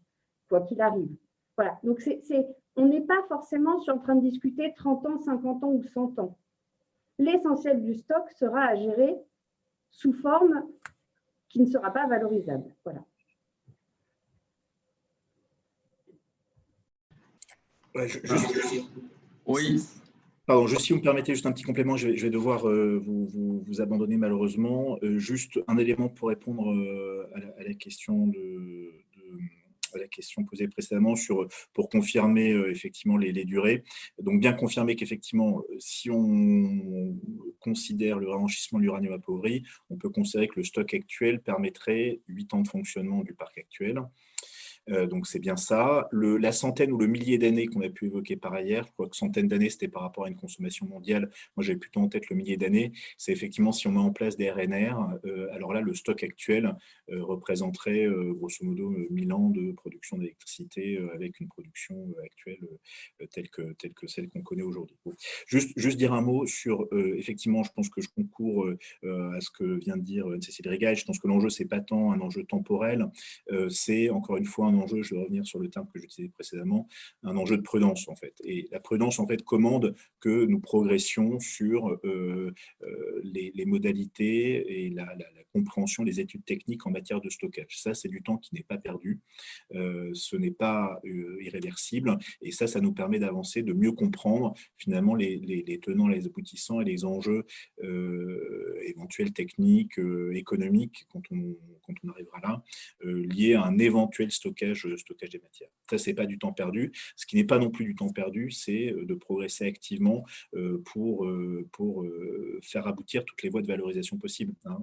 quoi 0.49 0.63
qu'il 0.63 0.81
arrive. 0.81 1.15
Voilà. 1.55 1.79
Donc, 1.85 2.03
on 2.77 2.87
n'est 2.87 3.03
pas 3.03 3.23
forcément 3.29 3.79
en 3.89 3.99
train 3.99 4.15
de 4.15 4.23
discuter 4.23 4.73
30 4.75 5.05
ans, 5.05 5.19
50 5.19 5.65
ans 5.65 5.71
ou 5.71 5.83
100 5.83 6.19
ans. 6.19 6.39
L'essentiel 7.19 7.85
du 7.85 7.95
stock 7.95 8.31
sera 8.31 8.69
à 8.69 8.75
gérer 8.75 9.17
sous 9.91 10.15
forme 10.15 10.67
qui 11.51 11.61
ne 11.61 11.67
sera 11.67 11.93
pas 11.93 12.07
valorisable. 12.07 12.75
Voilà. 12.85 13.05
oui. 19.47 19.85
Pardon, 20.49 20.67
si 20.67 20.95
vous 20.95 21.01
me 21.01 21.05
permettez 21.05 21.35
juste 21.35 21.45
un 21.45 21.53
petit 21.53 21.63
complément, 21.63 21.99
je 21.99 22.09
vais, 22.09 22.31
devoir 22.31 22.67
euh, 22.67 22.99
vous, 23.05 23.83
abandonner 23.83 24.17
malheureusement. 24.17 24.99
Euh, 25.03 25.19
juste 25.19 25.61
un 25.69 25.77
élément 25.77 26.09
pour 26.09 26.29
répondre 26.29 26.73
euh, 26.73 27.29
à, 27.35 27.63
la, 27.65 27.75
question 27.75 28.33
posée 30.49 30.69
précédemment 30.69 31.17
sur, 31.17 31.47
pour 31.75 31.91
confirmer 31.91 32.53
effectivement 32.71 33.19
les, 33.19 33.45
durées. 33.45 33.85
Donc 34.23 34.41
bien 34.41 34.55
confirmer 34.55 34.97
qu'effectivement, 34.97 35.65
si 35.79 36.11
on 36.11 37.15
considère 37.61 38.19
le 38.19 38.31
renchissement 38.31 38.79
de 38.79 38.85
l'uranium 38.85 39.13
appauvri, 39.13 39.65
on 39.91 39.99
peut 39.99 40.09
considérer 40.09 40.49
que 40.49 40.61
le 40.61 40.65
stock 40.65 40.95
actuel 40.95 41.43
permettrait 41.43 42.21
8 42.29 42.55
ans 42.55 42.63
de 42.63 42.69
fonctionnement 42.69 43.23
du 43.23 43.35
parc 43.35 43.59
actuel. 43.59 44.01
Euh, 44.91 45.07
donc 45.07 45.27
c'est 45.27 45.39
bien 45.39 45.57
ça. 45.57 46.09
la 46.13 46.53
centaine 46.53 46.93
ou 46.93 46.99
le 46.99 47.07
millier 47.07 47.39
d'années 47.39 47.67
qu'on 47.67 47.83
a 47.83 47.89
pu 47.89 48.07
évoquer 48.07 48.37
par 48.37 48.53
ailleurs, 48.55 48.87
je 48.87 48.93
crois 48.93 49.09
que 49.09 49.17
centaine 49.17 49.49
d'années 49.49 49.71
c'était 49.71 49.89
par 49.89 50.03
rapport 50.03 50.25
à 50.25 50.29
une 50.29 50.37
consommation 50.37 50.87
mondiale, 50.87 51.31
moi 51.57 51.65
j'avais 51.65 51.79
plutôt 51.79 52.01
en 52.01 52.09
tête 52.09 52.29
le 52.31 52.37
millier 52.37 52.57
d'années, 52.57 52.93
c'est 53.17 53.33
effectivement 53.33 53.73
si 53.73 53.87
on 53.87 53.93
met 53.93 53.99
en 53.99 54.13
place 54.13 54.37
des 54.37 54.51
RNR, 54.51 55.19
euh, 55.25 55.49
alors 55.53 55.73
là 55.73 55.81
le 55.81 55.95
stock 55.95 56.23
actuel 56.23 56.75
euh, 57.11 57.23
représenterait 57.23 58.07
grosso 58.31 58.65
modo 58.65 58.91
1000 59.11 59.33
ans 59.33 59.51
de 59.51 59.73
production 59.73 60.19
d'électricité 60.19 60.99
avec 61.13 61.41
une 61.41 61.49
production 61.49 62.15
actuelle 62.25 62.59
telle, 63.31 63.49
que, 63.51 63.73
telle 63.75 63.93
que 63.93 64.07
celle 64.07 64.29
qu'on 64.29 64.43
connaît 64.43 64.63
aujourd'hui. 64.63 64.97
Juste, 65.47 65.73
juste 65.77 65.99
dire 65.99 66.13
un 66.13 66.21
mot 66.21 66.47
sur, 66.47 66.89
effectivement 66.93 67.63
je 67.63 67.73
pense 67.73 67.89
que 67.89 68.01
je 68.01 68.09
concours 68.09 68.69
à 69.05 69.41
ce 69.41 69.51
que 69.51 69.79
vient 69.79 69.97
de 69.97 70.03
dire 70.03 70.27
Cécile 70.41 70.69
Rigaille, 70.69 70.97
je 70.97 71.05
pense 71.05 71.19
que 71.19 71.29
l'enjeu 71.29 71.51
c'est 71.51 71.65
pas 71.65 71.81
tant 71.81 72.13
un 72.13 72.21
enjeu 72.21 72.45
temporel, 72.45 73.07
c'est 73.69 74.11
encore 74.11 74.37
une 74.37 74.45
fois 74.45 74.67
un 74.67 74.78
enjeu, 74.79 75.03
je 75.03 75.15
vais 75.15 75.21
revenir 75.21 75.47
sur 75.47 75.59
le 75.59 75.69
terme 75.69 75.87
que 75.93 75.99
j'utilisais 75.99 76.31
précédemment, 76.31 76.89
un 77.23 77.37
enjeu 77.37 77.57
de 77.57 77.63
prudence 77.63 78.09
en 78.09 78.17
fait. 78.17 78.35
Et 78.45 78.69
la 78.71 78.81
prudence 78.81 79.19
en 79.19 79.27
fait 79.27 79.43
commande 79.45 79.95
que 80.21 80.45
nous 80.45 80.61
progressions 80.61 81.39
sur 81.41 81.89
euh, 82.05 82.53
euh, 82.83 83.21
les, 83.23 83.65
modalités 83.67 84.85
et 84.85 84.91
la, 84.91 85.09
compréhension 85.53 86.05
des 86.05 86.21
études 86.21 86.45
techniques 86.45 86.87
en 86.87 86.91
matière 86.91 87.21
de 87.21 87.31
stockage. 87.31 87.81
Ça, 87.81 87.95
c'est 87.95 88.09
du 88.09 88.23
temps 88.23 88.37
qui 88.37 88.55
n'est 88.55 88.63
pas 88.63 88.77
perdu, 88.77 89.21
euh, 89.75 90.11
ce 90.13 90.37
n'est 90.37 90.53
pas 90.53 91.01
irréversible, 91.41 92.19
et 92.43 92.53
ça, 92.53 92.67
ça 92.67 92.81
nous 92.81 92.93
permet 92.93 93.19
d'avancer, 93.19 93.63
de 93.63 93.73
mieux 93.73 93.93
comprendre 93.93 94.55
finalement 94.77 95.15
les, 95.15 95.81
tenants, 95.83 96.07
les 96.07 96.27
aboutissants 96.27 96.81
et 96.81 96.85
les 96.85 97.05
enjeux 97.05 97.47
éventuels 98.85 99.33
techniques, 99.33 99.99
économiques 100.33 101.07
quand 101.09 101.23
on, 101.31 101.57
quand 101.95 102.09
on 102.09 102.11
arrivera 102.11 102.41
là, 102.41 102.63
liées 103.05 103.55
à 103.55 103.65
un 103.65 103.79
éventuel 103.79 104.31
stockage, 104.31 104.87
stockage 104.97 105.31
des 105.31 105.39
matières. 105.39 105.71
Ça, 105.91 105.99
ce 105.99 106.11
n'est 106.11 106.15
pas 106.15 106.27
du 106.27 106.39
temps 106.39 106.53
perdu. 106.53 106.93
Ce 107.17 107.27
qui 107.27 107.37
n'est 107.37 107.45
pas 107.45 107.59
non 107.59 107.71
plus 107.71 107.85
du 107.85 107.95
temps 107.95 108.11
perdu, 108.11 108.51
c'est 108.51 108.93
de 108.93 109.15
progresser 109.15 109.65
activement 109.67 110.25
pour, 110.85 111.27
faire 112.63 112.87
aboutir 112.87 113.25
toutes 113.25 113.43
les 113.43 113.49
voies 113.49 113.63
de 113.63 113.67
valorisation 113.67 114.19
possibles. 114.19 114.55
Hein, 114.65 114.79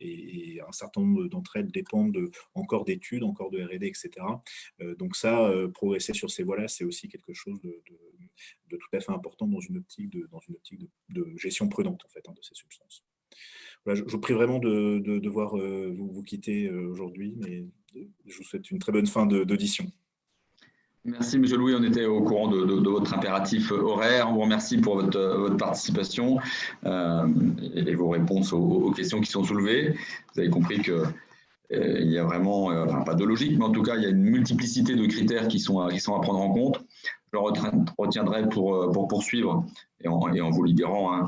et, 0.00 0.60
un 0.66 0.72
certain 0.72 1.00
nombre 1.00 1.26
d'entre 1.28 1.56
elles 1.56 1.70
dépendent 1.70 2.30
encore 2.54 2.84
d'études, 2.84 3.24
encore 3.24 3.50
de 3.50 3.62
R&D, 3.62 3.86
etc. 3.86 4.10
donc 4.98 5.16
ça, 5.16 5.50
progresser 5.74 6.12
sur 6.12 6.30
ces 6.30 6.42
voies-là, 6.42 6.68
c'est 6.68 6.84
aussi 6.84 7.08
quelque 7.08 7.32
chose 7.32 7.60
de, 7.62 7.82
tout 8.70 8.96
à 8.96 9.00
fait 9.00 9.12
important 9.12 9.46
dans 9.46 9.60
une 9.60 9.78
optique 9.78 10.10
de, 10.10 10.26
dans 10.30 10.40
une 10.48 10.54
optique 10.54 10.80
de, 11.08 11.36
gestion 11.36 11.68
prudente 11.68 12.04
en 12.04 12.08
fait, 12.08 12.26
hein, 12.28 12.32
de 12.34 12.42
ces 12.42 12.54
substances. 12.54 13.04
Je, 13.86 14.02
vous 14.04 14.18
prie 14.18 14.34
vraiment 14.34 14.58
de, 14.58 15.18
devoir 15.18 15.56
vous, 15.56 16.10
vous, 16.10 16.22
quitter 16.22 16.70
aujourd'hui, 16.70 17.34
mais 17.38 17.64
je 18.26 18.36
vous 18.36 18.44
souhaite 18.44 18.70
une 18.70 18.78
très 18.78 18.92
bonne 18.92 19.06
fin 19.06 19.26
d'audition. 19.26 19.86
Merci, 21.04 21.36
Monsieur 21.40 21.56
Louis. 21.56 21.74
On 21.76 21.82
était 21.82 22.04
au 22.04 22.22
courant 22.22 22.46
de, 22.46 22.88
votre 22.88 23.12
impératif 23.12 23.72
horaire. 23.72 24.28
On 24.30 24.34
vous 24.34 24.40
remercie 24.42 24.78
pour 24.78 24.94
votre, 24.94 25.18
votre 25.18 25.56
participation 25.56 26.38
euh, 26.86 27.26
et 27.74 27.94
vos 27.96 28.10
réponses 28.10 28.52
aux, 28.52 28.92
questions 28.92 29.20
qui 29.20 29.28
sont 29.28 29.42
soulevées. 29.42 29.96
Vous 30.32 30.40
avez 30.40 30.50
compris 30.50 30.80
que 30.80 31.02
euh, 31.72 31.98
il 32.00 32.08
y 32.08 32.18
a 32.18 32.24
vraiment, 32.24 32.70
euh, 32.70 32.86
pas 33.04 33.14
de 33.14 33.24
logique, 33.24 33.58
mais 33.58 33.64
en 33.64 33.72
tout 33.72 33.82
cas, 33.82 33.96
il 33.96 34.04
y 34.04 34.06
a 34.06 34.10
une 34.10 34.22
multiplicité 34.22 34.94
de 34.94 35.04
critères 35.06 35.48
qui 35.48 35.58
sont 35.58 35.80
à, 35.80 35.90
qui 35.90 35.98
sont 35.98 36.14
à 36.14 36.20
prendre 36.20 36.38
en 36.38 36.52
compte. 36.52 36.84
Je 37.32 37.38
retiendrai 37.98 38.48
pour, 38.48 38.92
pour 38.92 39.08
poursuivre 39.08 39.64
et 40.04 40.08
en, 40.08 40.20
en 40.20 40.50
vous 40.50 40.62
libérant 40.62 41.14
hein, 41.14 41.26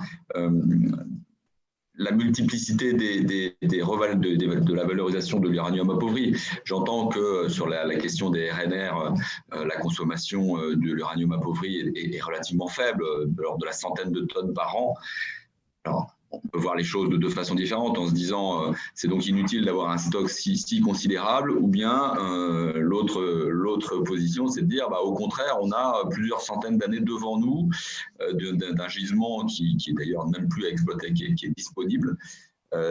la 1.96 2.10
multiplicité 2.10 2.92
des, 2.92 3.20
des, 3.20 3.56
des 3.62 3.78
de, 3.78 4.74
la 4.74 4.84
valorisation 4.84 5.38
de 5.38 5.48
l'uranium 5.48 5.90
appauvri. 5.90 6.36
J'entends 6.64 7.08
que 7.08 7.48
sur 7.48 7.68
la, 7.68 7.94
question 7.96 8.30
des 8.30 8.50
RNR, 8.50 9.14
euh, 9.52 9.64
la 9.64 9.76
consommation 9.76 10.58
euh, 10.58 10.74
de 10.74 10.92
l'uranium 10.92 11.32
appauvri 11.32 11.92
est, 11.94 12.20
relativement 12.20 12.66
faible, 12.66 13.04
euh, 13.04 13.26
de 13.26 13.58
de 13.60 13.64
la 13.64 13.72
centaine 13.72 14.10
de 14.10 14.22
tonnes 14.22 14.52
par 14.52 14.76
an. 14.76 14.94
Alors, 15.84 16.13
on 16.42 16.48
peut 16.48 16.58
voir 16.58 16.76
les 16.76 16.84
choses 16.84 17.08
de 17.10 17.16
deux 17.16 17.28
façons 17.28 17.54
différentes 17.54 17.98
en 17.98 18.06
se 18.06 18.12
disant 18.12 18.68
euh, 18.68 18.72
c'est 18.94 19.08
donc 19.08 19.26
inutile 19.26 19.64
d'avoir 19.64 19.90
un 19.90 19.98
stock 19.98 20.28
si, 20.28 20.56
si 20.56 20.80
considérable 20.80 21.50
ou 21.50 21.68
bien 21.68 22.14
euh, 22.18 22.72
l'autre 22.78 23.98
position 23.98 24.48
c'est 24.48 24.62
de 24.62 24.66
dire 24.66 24.88
bah, 24.90 25.00
au 25.00 25.14
contraire 25.14 25.58
on 25.60 25.70
a 25.72 26.04
plusieurs 26.10 26.40
centaines 26.40 26.78
d'années 26.78 27.00
devant 27.00 27.38
nous 27.38 27.68
euh, 28.20 28.52
d'un 28.52 28.88
gisement 28.88 29.44
qui, 29.46 29.76
qui 29.76 29.90
est 29.90 29.94
d'ailleurs 29.94 30.26
même 30.28 30.48
plus 30.48 30.66
à 30.66 30.68
exploiter 30.68 31.12
qui 31.12 31.24
est, 31.24 31.54
disponible 31.56 32.16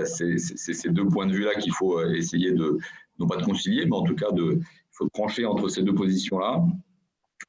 c'est 0.05 0.37
ces 0.37 0.89
deux 0.89 1.07
points 1.07 1.25
de 1.25 1.33
vue 1.33 1.43
là 1.43 1.55
qu'il 1.55 1.73
faut 1.73 2.01
essayer 2.05 2.51
de 2.51 2.77
non 3.19 3.27
pas 3.27 3.35
de 3.35 3.43
concilier 3.43 3.85
mais 3.85 3.95
en 3.95 4.03
tout 4.03 4.15
cas 4.15 4.31
de 4.31 4.59
il 4.61 4.95
faut 4.95 5.09
trancher 5.09 5.45
entre 5.45 5.67
ces 5.67 5.81
deux 5.81 5.93
positions 5.93 6.37
là 6.39 6.63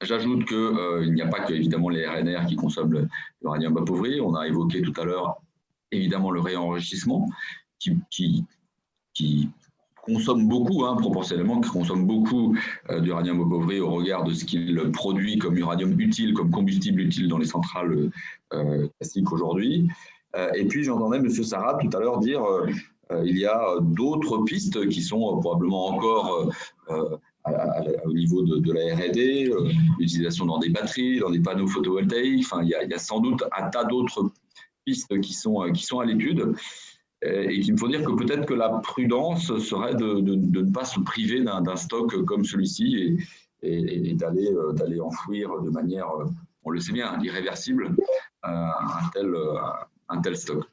J'ajoute 0.00 0.44
qu'il 0.46 1.12
n'y 1.12 1.22
a 1.22 1.28
pas 1.28 1.40
que 1.40 1.52
évidemment 1.52 1.88
les 1.88 2.06
RNR 2.06 2.46
qui 2.46 2.56
consomment 2.56 3.08
l'uranium 3.42 3.76
appauvri. 3.76 4.20
On 4.20 4.34
a 4.34 4.46
évoqué 4.46 4.82
tout 4.82 4.92
à 5.00 5.04
l'heure 5.04 5.40
évidemment 5.96 6.30
le 6.30 6.40
réenrichissement 6.40 7.28
qui, 7.78 8.44
qui, 9.12 9.50
consomme 10.02 10.46
beaucoup, 10.48 10.84
hein, 10.84 10.96
proportionnellement, 10.96 11.62
qui 11.62 11.70
consomme 11.70 12.06
beaucoup 12.06 12.54
euh, 12.90 13.00
d'uranium 13.00 13.40
appauvri 13.40 13.80
au 13.80 13.90
regard 13.90 14.22
de 14.24 14.34
ce 14.34 14.44
qu'il 14.44 14.76
produit 14.92 15.38
comme 15.38 15.56
uranium 15.56 15.98
utile, 15.98 16.34
comme 16.34 16.50
combustible 16.50 17.00
utile 17.00 17.26
dans 17.26 17.38
les 17.38 17.46
centrales 17.46 18.10
euh, 18.52 18.88
classiques 19.00 19.32
aujourd'hui. 19.32 19.88
Euh, 20.36 20.50
et 20.54 20.66
puis 20.66 20.84
j'entendais 20.84 21.16
M. 21.16 21.30
Sarrat 21.30 21.78
tout 21.78 21.96
à 21.96 22.00
l'heure 22.00 22.18
dire 22.18 22.42
il 23.22 23.38
y 23.38 23.46
a 23.46 23.60
d'autres 23.80 24.38
pistes 24.44 24.88
qui 24.88 25.02
sont 25.02 25.38
probablement 25.38 25.88
encore 25.88 26.50
au 27.46 28.12
niveau 28.12 28.42
de, 28.42 28.72
la 28.72 28.94
R&D, 28.96 29.52
l'utilisation 29.98 30.46
dans 30.46 30.58
des 30.58 30.70
batteries, 30.70 31.20
dans 31.20 31.30
des 31.30 31.40
panneaux 31.40 31.66
photovoltaïques. 31.66 32.44
Enfin, 32.44 32.62
il 32.62 32.70
y 32.70 32.74
a, 32.74 32.82
il 32.82 32.90
y 32.90 32.94
a 32.94 32.98
sans 32.98 33.20
doute 33.20 33.44
un 33.56 33.68
tas 33.68 33.84
d'autres 33.84 34.32
pistes 34.84 35.20
qui 35.20 35.32
sont, 35.32 35.62
euh, 35.62 35.70
qui 35.72 35.84
sont 35.84 36.00
à 36.00 36.04
l'étude 36.04 36.54
euh, 37.24 37.48
et 37.48 37.60
qu'il 37.60 37.74
me 37.74 37.78
faut 37.78 37.88
dire 37.88 38.04
que 38.04 38.12
peut-être 38.12 38.46
que 38.46 38.54
la 38.54 38.68
prudence 38.68 39.56
serait 39.58 39.94
de, 39.94 40.20
de, 40.20 40.62
ne 40.62 40.70
pas 40.70 40.84
se 40.84 41.00
priver 41.00 41.42
d'un 41.42 41.76
stock 41.76 42.24
comme 42.24 42.44
celui-ci 42.44 43.18
et, 43.62 43.78
et, 43.78 44.16
euh, 44.22 44.72
d'aller 44.72 45.00
enfouir 45.00 45.60
de 45.62 45.70
manière, 45.70 46.08
on 46.64 46.70
le 46.70 46.80
sait 46.80 46.92
bien, 46.92 47.18
irréversible 47.22 47.94
un 48.42 49.08
tel, 49.14 49.34
un 50.10 50.20
tel 50.20 50.36
stock. 50.36 50.64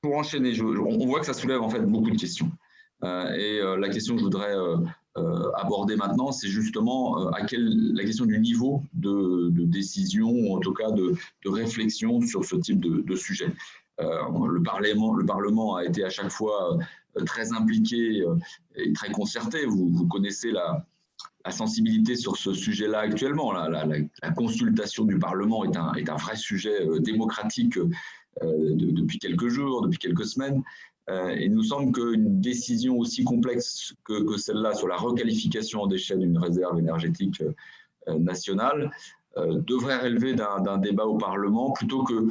pour 0.00 0.16
enchaîner, 0.16 0.60
on 0.60 1.06
voit 1.06 1.20
que 1.20 1.26
ça 1.26 1.34
soulève 1.34 1.60
en 1.60 1.68
fait 1.68 1.80
beaucoup 1.80 2.10
de 2.10 2.16
questions. 2.16 2.52
et 3.02 3.60
la 3.78 3.88
question 3.88 4.14
que 4.14 4.20
je 4.20 4.24
voudrais 4.24 4.54
euh, 5.16 5.52
aborder 5.54 5.94
maintenant, 5.94 6.32
c'est 6.32 6.48
justement 6.48 7.28
euh, 7.28 7.30
la 7.30 8.04
question 8.04 8.26
du 8.26 8.40
niveau 8.40 8.82
de, 8.94 9.50
décision, 9.64 10.28
ou 10.28 10.56
en 10.56 10.58
tout 10.58 10.72
cas 10.72 10.90
de, 10.90 11.14
réflexion 11.46 12.20
sur 12.20 12.44
ce 12.44 12.56
type 12.56 12.80
de, 12.80 13.16
sujet. 13.16 13.54
Euh, 14.00 14.46
le, 14.48 14.60
Parlement, 14.60 15.14
le 15.14 15.24
Parlement 15.24 15.76
a 15.76 15.84
été 15.84 16.02
à 16.02 16.10
chaque 16.10 16.30
fois 16.30 16.78
très 17.26 17.52
impliqué 17.52 18.24
et 18.74 18.92
très 18.92 19.12
concerté. 19.12 19.66
Vous, 19.66 20.06
connaissez 20.08 20.50
la, 20.50 20.84
sensibilité 21.50 22.16
sur 22.16 22.36
ce 22.36 22.52
sujet-là 22.52 23.00
actuellement. 23.00 23.52
La, 23.52 24.30
consultation 24.34 25.04
du 25.04 25.18
Parlement 25.18 25.64
est 25.64 26.08
un 26.08 26.16
vrai 26.16 26.34
sujet 26.34 26.76
démocratique 27.00 27.78
depuis 28.42 29.20
quelques 29.20 29.46
jours, 29.46 29.82
depuis 29.82 29.98
quelques 29.98 30.26
semaines. 30.26 30.64
Euh, 31.10 31.34
il 31.38 31.52
nous 31.52 31.62
semble 31.62 31.92
qu'une 31.92 32.40
décision 32.40 32.98
aussi 32.98 33.24
complexe 33.24 33.94
que, 34.04 34.36
celle-là 34.38 34.74
sur 34.74 34.88
la 34.88 34.96
requalification 34.96 35.82
en 35.82 35.86
déchets 35.86 36.16
d'une 36.16 36.38
réserve 36.38 36.78
énergétique 36.78 37.42
euh, 38.08 38.18
nationale 38.18 38.90
euh, 39.36 39.60
devrait 39.66 39.98
relever 39.98 40.34
d'un 40.34 40.78
débat 40.78 41.04
au 41.04 41.18
Parlement 41.18 41.72
plutôt 41.72 42.04
que 42.04 42.28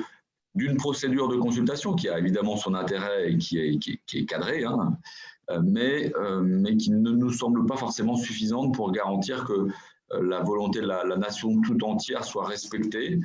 d'une 0.56 0.78
procédure 0.78 1.28
de 1.28 1.38
consultation 1.38 1.94
qui 1.94 2.10
a 2.10 2.18
évidemment 2.18 2.58
son 2.58 2.74
intérêt 2.74 3.32
et 3.32 3.38
qui 3.38 3.58
est, 3.58 4.26
cadrée, 4.26 4.64
hein, 4.64 4.98
mais, 5.64 6.12
qui 6.78 6.92
ne 6.92 7.12
nous 7.12 7.32
semble 7.32 7.66
pas 7.66 7.76
forcément 7.76 8.16
suffisante 8.16 8.74
pour 8.76 8.92
garantir 8.92 9.46
que 9.46 9.68
la 10.22 10.42
volonté 10.42 10.82
de 10.82 10.88
la, 10.88 11.04
nation 11.18 11.62
tout 11.62 11.82
entière 11.84 12.24
soit 12.24 12.46
respectée. 12.46 13.20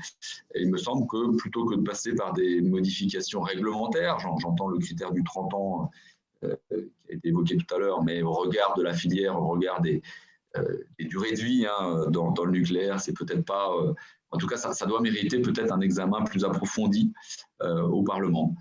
Et 0.54 0.62
il 0.62 0.70
me 0.70 0.78
semble 0.78 1.06
que 1.06 1.36
plutôt 1.36 1.64
que 1.64 1.74
de 1.76 1.82
passer 1.82 2.14
par 2.14 2.32
des 2.32 2.60
modifications 2.60 3.40
réglementaires, 3.40 4.18
j'entends 4.18 4.68
le 4.68 4.78
critère 4.78 5.12
du 5.12 5.22
30 5.24 5.54
ans 5.54 5.90
euh, 6.44 6.54
qui 6.70 7.12
a 7.12 7.14
été 7.14 7.28
évoqué 7.28 7.56
tout 7.56 7.74
à 7.74 7.78
l'heure, 7.78 8.02
mais 8.02 8.22
au 8.22 8.32
regard 8.32 8.74
de 8.76 8.82
la 8.82 8.94
filière, 8.94 9.40
au 9.40 9.48
regard 9.48 9.80
des, 9.80 10.02
euh, 10.56 10.84
durées 10.98 11.32
de 11.32 11.40
vie 11.40 11.66
hein, 11.66 12.06
dans, 12.10 12.44
le 12.44 12.52
nucléaire, 12.52 13.00
c'est 13.00 13.16
peut-être 13.16 13.44
pas. 13.44 13.70
en 14.30 14.38
tout 14.38 14.46
cas, 14.46 14.56
ça, 14.56 14.86
doit 14.86 15.00
mériter 15.00 15.40
peut-être 15.40 15.72
un 15.72 15.80
examen 15.80 16.22
plus 16.22 16.44
approfondi 16.44 17.12
au 17.60 18.02
Parlement. 18.02 18.54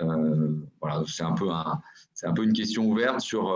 voilà, 0.00 1.02
c'est 1.06 1.22
un 1.24 2.32
peu 2.32 2.44
une 2.44 2.52
question 2.52 2.86
ouverte 2.86 3.20
sur 3.20 3.50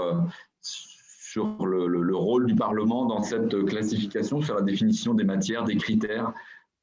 le, 1.37 2.17
rôle 2.17 2.47
du 2.47 2.55
Parlement 2.55 3.07
dans 3.07 3.23
cette 3.23 3.65
classification, 3.67 4.41
sur 4.41 4.55
la 4.55 4.63
définition 4.63 5.15
des 5.15 5.25
matières, 5.25 5.65
des 5.65 5.77
critères 5.77 6.33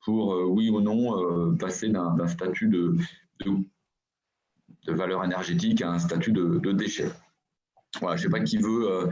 pour, 0.04 0.34
euh, 0.34 0.46
oui 0.46 0.70
ou 0.70 0.82
non, 0.82 1.18
euh, 1.18 1.56
passer 1.56 1.90
d'un 1.90 2.28
statut 2.28 2.68
de, 2.68 2.96
de, 3.46 4.94
valeur 4.94 5.24
énergétique 5.24 5.82
à 5.82 5.92
un 5.92 6.00
statut 6.00 6.32
de, 6.32 6.72
déchet. 6.72 7.10
Voilà, 8.02 8.18
je 8.18 8.28
ne 8.28 8.32
sais 8.32 8.40
pas 8.40 8.44
qui 8.44 8.58
veut, 8.58 8.90
euh, 8.90 9.12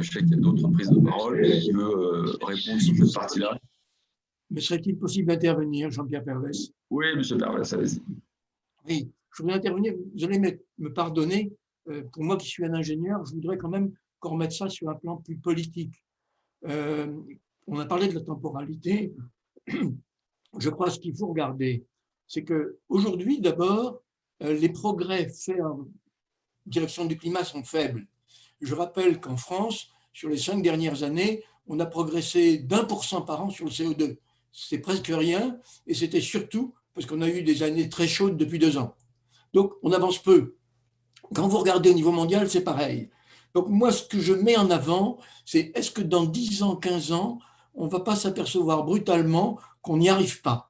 je 0.00 0.10
sais 0.10 0.20
qu'il 0.20 0.30
y 0.30 0.34
a 0.34 0.36
d'autres 0.36 0.68
prises 0.68 0.90
de 0.90 1.00
parole, 1.00 1.40
mais 1.40 1.58
qui 1.60 1.72
veut 1.72 2.36
répondre 2.42 2.80
sur 2.80 3.06
cette 3.06 3.14
partie-là. 3.14 3.58
Mais 4.50 4.60
serait-il 4.60 4.98
possible 4.98 5.28
d'intervenir, 5.28 5.90
Jean-Pierre 5.90 6.24
Pervès 6.24 6.70
Oui, 6.90 7.06
M. 7.14 7.22
Pervès, 7.38 7.72
allez-y. 7.72 8.02
Oui, 8.86 9.10
je 9.34 9.42
voudrais 9.42 9.56
intervenir. 9.56 9.94
Vous 10.14 10.24
allez 10.24 10.60
me 10.78 10.92
pardonner. 10.92 11.52
Pour 12.12 12.22
moi 12.22 12.36
qui 12.36 12.46
suis 12.46 12.64
un 12.64 12.74
ingénieur, 12.74 13.24
je 13.24 13.34
voudrais 13.34 13.56
quand 13.56 13.68
même 13.68 13.92
qu'on 14.20 14.30
remette 14.30 14.52
ça 14.52 14.68
sur 14.68 14.88
un 14.88 14.94
plan 14.94 15.16
plus 15.16 15.36
politique. 15.36 16.02
Euh, 16.66 17.12
on 17.66 17.78
a 17.78 17.86
parlé 17.86 18.08
de 18.08 18.14
la 18.14 18.20
temporalité. 18.20 19.14
Je 20.58 20.70
crois 20.70 20.86
que 20.86 20.94
ce 20.94 21.00
qu'il 21.00 21.16
faut 21.16 21.28
regarder, 21.28 21.84
c'est 22.26 22.44
qu'aujourd'hui, 22.44 23.40
d'abord, 23.40 24.02
euh, 24.42 24.54
les 24.54 24.70
progrès 24.70 25.28
faits 25.28 25.60
en 25.60 25.88
direction 26.66 27.04
du 27.04 27.16
climat 27.16 27.44
sont 27.44 27.64
faibles. 27.64 28.06
Je 28.60 28.74
rappelle 28.74 29.20
qu'en 29.20 29.36
France, 29.36 29.88
sur 30.12 30.28
les 30.28 30.38
cinq 30.38 30.62
dernières 30.62 31.02
années, 31.02 31.44
on 31.66 31.78
a 31.80 31.86
progressé 31.86 32.58
d'un 32.58 32.84
pour 32.84 33.04
cent 33.04 33.22
par 33.22 33.44
an 33.44 33.50
sur 33.50 33.66
le 33.66 33.70
CO2. 33.70 34.18
C'est 34.52 34.78
presque 34.78 35.08
rien, 35.08 35.58
et 35.86 35.94
c'était 35.94 36.20
surtout 36.20 36.74
parce 36.94 37.06
qu'on 37.06 37.22
a 37.22 37.28
eu 37.28 37.42
des 37.42 37.62
années 37.62 37.88
très 37.88 38.08
chaudes 38.08 38.36
depuis 38.36 38.58
deux 38.58 38.76
ans. 38.78 38.94
Donc, 39.52 39.74
on 39.82 39.92
avance 39.92 40.18
peu. 40.18 40.56
Quand 41.34 41.46
vous 41.46 41.58
regardez 41.58 41.90
au 41.90 41.94
niveau 41.94 42.10
mondial, 42.10 42.48
c'est 42.50 42.64
pareil. 42.64 43.10
Donc 43.54 43.68
moi, 43.68 43.92
ce 43.92 44.02
que 44.02 44.20
je 44.20 44.32
mets 44.32 44.56
en 44.56 44.70
avant, 44.70 45.18
c'est 45.44 45.72
est-ce 45.74 45.90
que 45.90 46.02
dans 46.02 46.24
10 46.24 46.62
ans, 46.62 46.76
15 46.76 47.12
ans, 47.12 47.38
on 47.74 47.86
ne 47.86 47.90
va 47.90 48.00
pas 48.00 48.16
s'apercevoir 48.16 48.84
brutalement 48.84 49.58
qu'on 49.82 49.98
n'y 49.98 50.08
arrive 50.08 50.42
pas 50.42 50.68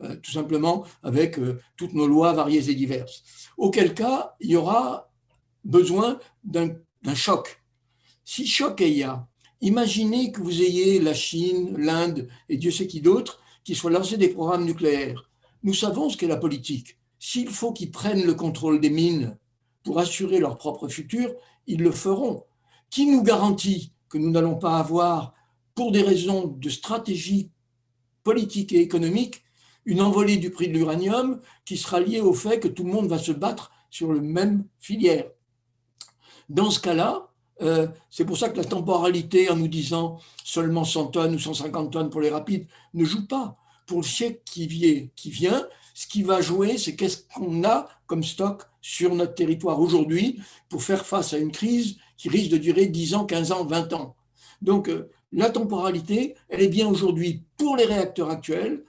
euh, 0.00 0.14
tout 0.22 0.30
simplement 0.30 0.84
avec 1.02 1.40
euh, 1.40 1.60
toutes 1.76 1.92
nos 1.92 2.06
lois 2.06 2.32
variées 2.32 2.70
et 2.70 2.74
diverses. 2.74 3.24
Auquel 3.56 3.94
cas, 3.94 4.36
il 4.38 4.50
y 4.50 4.56
aura 4.56 5.10
besoin 5.64 6.20
d'un 6.44 6.70
choc. 7.14 7.64
Si 8.24 8.46
choc 8.46 8.80
il 8.80 8.98
y 8.98 9.06
imaginez 9.60 10.30
que 10.30 10.40
vous 10.40 10.62
ayez 10.62 11.00
la 11.00 11.14
Chine, 11.14 11.76
l'Inde 11.76 12.28
et 12.48 12.56
Dieu 12.56 12.70
sait 12.70 12.86
qui 12.86 13.00
d'autres 13.00 13.40
qui 13.64 13.74
soient 13.74 13.90
lancés 13.90 14.16
des 14.16 14.28
programmes 14.28 14.64
nucléaires. 14.64 15.28
Nous 15.64 15.74
savons 15.74 16.08
ce 16.08 16.16
qu'est 16.16 16.28
la 16.28 16.36
politique. 16.36 16.96
S'il 17.18 17.48
faut 17.48 17.72
qu'ils 17.72 17.90
prennent 17.90 18.24
le 18.24 18.34
contrôle 18.34 18.80
des 18.80 18.90
mines 18.90 19.36
pour 19.82 19.98
assurer 19.98 20.38
leur 20.38 20.56
propre 20.58 20.86
futur, 20.86 21.34
ils 21.68 21.80
le 21.80 21.92
feront. 21.92 22.44
Qui 22.90 23.06
nous 23.06 23.22
garantit 23.22 23.92
que 24.08 24.18
nous 24.18 24.30
n'allons 24.30 24.56
pas 24.56 24.78
avoir, 24.78 25.34
pour 25.74 25.92
des 25.92 26.02
raisons 26.02 26.48
de 26.48 26.68
stratégie 26.68 27.50
politique 28.24 28.72
et 28.72 28.80
économique, 28.80 29.44
une 29.84 30.00
envolée 30.00 30.38
du 30.38 30.50
prix 30.50 30.68
de 30.68 30.72
l'uranium 30.72 31.40
qui 31.64 31.76
sera 31.76 32.00
liée 32.00 32.20
au 32.20 32.34
fait 32.34 32.58
que 32.58 32.68
tout 32.68 32.84
le 32.84 32.92
monde 32.92 33.08
va 33.08 33.18
se 33.18 33.32
battre 33.32 33.70
sur 33.90 34.12
le 34.12 34.20
même 34.20 34.64
filière? 34.80 35.26
Dans 36.48 36.70
ce 36.70 36.80
cas-là, 36.80 37.28
euh, 37.60 37.86
c'est 38.10 38.24
pour 38.24 38.38
ça 38.38 38.48
que 38.48 38.56
la 38.56 38.64
temporalité 38.64 39.50
en 39.50 39.56
nous 39.56 39.68
disant 39.68 40.18
seulement 40.44 40.84
100 40.84 41.06
tonnes 41.08 41.34
ou 41.34 41.38
150 41.38 41.92
tonnes 41.92 42.10
pour 42.10 42.20
les 42.20 42.30
rapides 42.30 42.66
ne 42.94 43.04
joue 43.04 43.26
pas. 43.26 43.56
Pour 43.86 43.98
le 43.98 44.06
siècle 44.06 44.42
qui 44.44 44.66
vient, 44.66 45.06
qui 45.16 45.30
vient 45.30 45.66
ce 45.98 46.06
qui 46.06 46.22
va 46.22 46.40
jouer, 46.40 46.78
c'est 46.78 46.94
qu'est-ce 46.94 47.24
qu'on 47.34 47.64
a 47.64 47.88
comme 48.06 48.22
stock 48.22 48.62
sur 48.80 49.16
notre 49.16 49.34
territoire 49.34 49.80
aujourd'hui 49.80 50.40
pour 50.68 50.80
faire 50.80 51.04
face 51.04 51.32
à 51.34 51.38
une 51.38 51.50
crise 51.50 51.96
qui 52.16 52.28
risque 52.28 52.52
de 52.52 52.56
durer 52.56 52.86
10 52.86 53.14
ans, 53.16 53.24
15 53.24 53.50
ans, 53.50 53.64
20 53.64 53.92
ans. 53.94 54.14
Donc, 54.62 54.88
euh, 54.88 55.10
la 55.32 55.50
temporalité, 55.50 56.36
elle 56.50 56.62
est 56.62 56.68
bien 56.68 56.86
aujourd'hui 56.86 57.42
pour 57.56 57.76
les 57.76 57.84
réacteurs 57.84 58.30
actuels. 58.30 58.84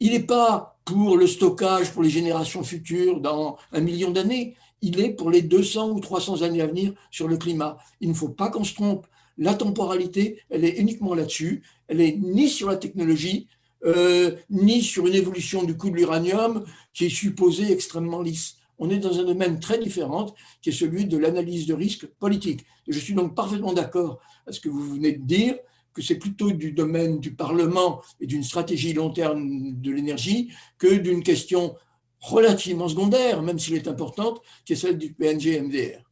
Il 0.00 0.12
n'est 0.12 0.20
pas 0.20 0.78
pour 0.84 1.16
le 1.16 1.26
stockage 1.26 1.92
pour 1.92 2.02
les 2.02 2.10
générations 2.10 2.62
futures 2.62 3.22
dans 3.22 3.56
un 3.72 3.80
million 3.80 4.10
d'années. 4.10 4.54
Il 4.82 5.00
est 5.00 5.14
pour 5.14 5.30
les 5.30 5.40
200 5.40 5.92
ou 5.92 6.00
300 6.00 6.42
années 6.42 6.60
à 6.60 6.66
venir 6.66 6.92
sur 7.10 7.26
le 7.26 7.38
climat. 7.38 7.78
Il 8.02 8.10
ne 8.10 8.14
faut 8.14 8.28
pas 8.28 8.50
qu'on 8.50 8.64
se 8.64 8.74
trompe. 8.74 9.06
La 9.38 9.54
temporalité, 9.54 10.42
elle 10.50 10.66
est 10.66 10.76
uniquement 10.78 11.14
là-dessus. 11.14 11.62
Elle 11.88 12.02
est 12.02 12.18
ni 12.18 12.50
sur 12.50 12.68
la 12.68 12.76
technologie, 12.76 13.48
euh, 13.84 14.36
ni 14.50 14.82
sur 14.82 15.06
une 15.06 15.14
évolution 15.14 15.64
du 15.64 15.76
coût 15.76 15.90
de 15.90 15.96
l'uranium 15.96 16.64
qui 16.92 17.06
est 17.06 17.10
supposé 17.10 17.72
extrêmement 17.72 18.22
lisse. 18.22 18.56
On 18.78 18.90
est 18.90 18.98
dans 18.98 19.18
un 19.18 19.24
domaine 19.24 19.60
très 19.60 19.78
différent 19.78 20.34
qui 20.60 20.70
est 20.70 20.72
celui 20.72 21.06
de 21.06 21.16
l'analyse 21.16 21.66
de 21.66 21.74
risque 21.74 22.06
politique. 22.06 22.64
je 22.88 22.98
suis 22.98 23.14
donc 23.14 23.34
parfaitement 23.34 23.72
d'accord 23.72 24.20
avec 24.46 24.56
ce 24.56 24.60
que 24.60 24.68
vous 24.68 24.94
venez 24.94 25.12
de 25.12 25.22
dire, 25.22 25.56
que 25.92 26.02
c'est 26.02 26.16
plutôt 26.16 26.50
du 26.50 26.72
domaine 26.72 27.20
du 27.20 27.34
Parlement 27.34 28.02
et 28.20 28.26
d'une 28.26 28.42
stratégie 28.42 28.92
long 28.92 29.10
terme 29.10 29.80
de 29.80 29.92
l'énergie 29.92 30.50
que 30.76 30.92
d'une 30.92 31.22
question 31.22 31.76
relativement 32.18 32.88
secondaire, 32.88 33.42
même 33.42 33.58
s'il 33.58 33.74
est 33.74 33.86
importante, 33.86 34.40
qui 34.64 34.72
est 34.72 34.76
celle 34.76 34.98
du 34.98 35.12
PNG-MDR. 35.12 36.02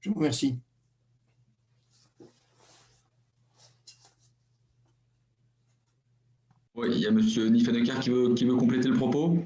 Je 0.00 0.10
vous 0.10 0.16
remercie. 0.16 0.58
Oui, 6.74 6.88
il 6.90 7.00
y 7.00 7.06
a 7.06 7.10
M. 7.10 7.18
Niffenekar 7.18 8.00
qui 8.00 8.10
veut, 8.10 8.34
qui 8.34 8.44
veut 8.46 8.56
compléter 8.56 8.88
le 8.88 8.94
propos. 8.94 9.44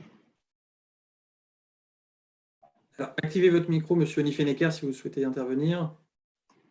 activez 2.98 3.50
votre 3.50 3.68
micro, 3.68 4.00
M. 4.00 4.06
Niffenekar, 4.24 4.72
si 4.72 4.86
vous 4.86 4.92
souhaitez 4.92 5.24
intervenir. 5.24 5.94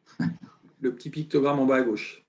Le 0.80 0.94
petit 0.94 1.10
pictogramme 1.10 1.60
en 1.60 1.66
bas 1.66 1.78
à 1.78 1.82
gauche. 1.82 2.26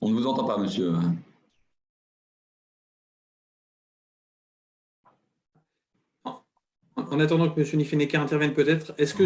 On 0.00 0.08
ne 0.10 0.14
vous 0.14 0.26
entend 0.26 0.44
pas, 0.44 0.56
monsieur. 0.56 0.94
En 6.24 7.18
attendant 7.20 7.50
que 7.50 7.60
M. 7.60 7.78
Niffenekar 7.78 8.22
intervienne 8.22 8.54
peut-être, 8.54 8.94
est-ce 8.96 9.14
que... 9.14 9.24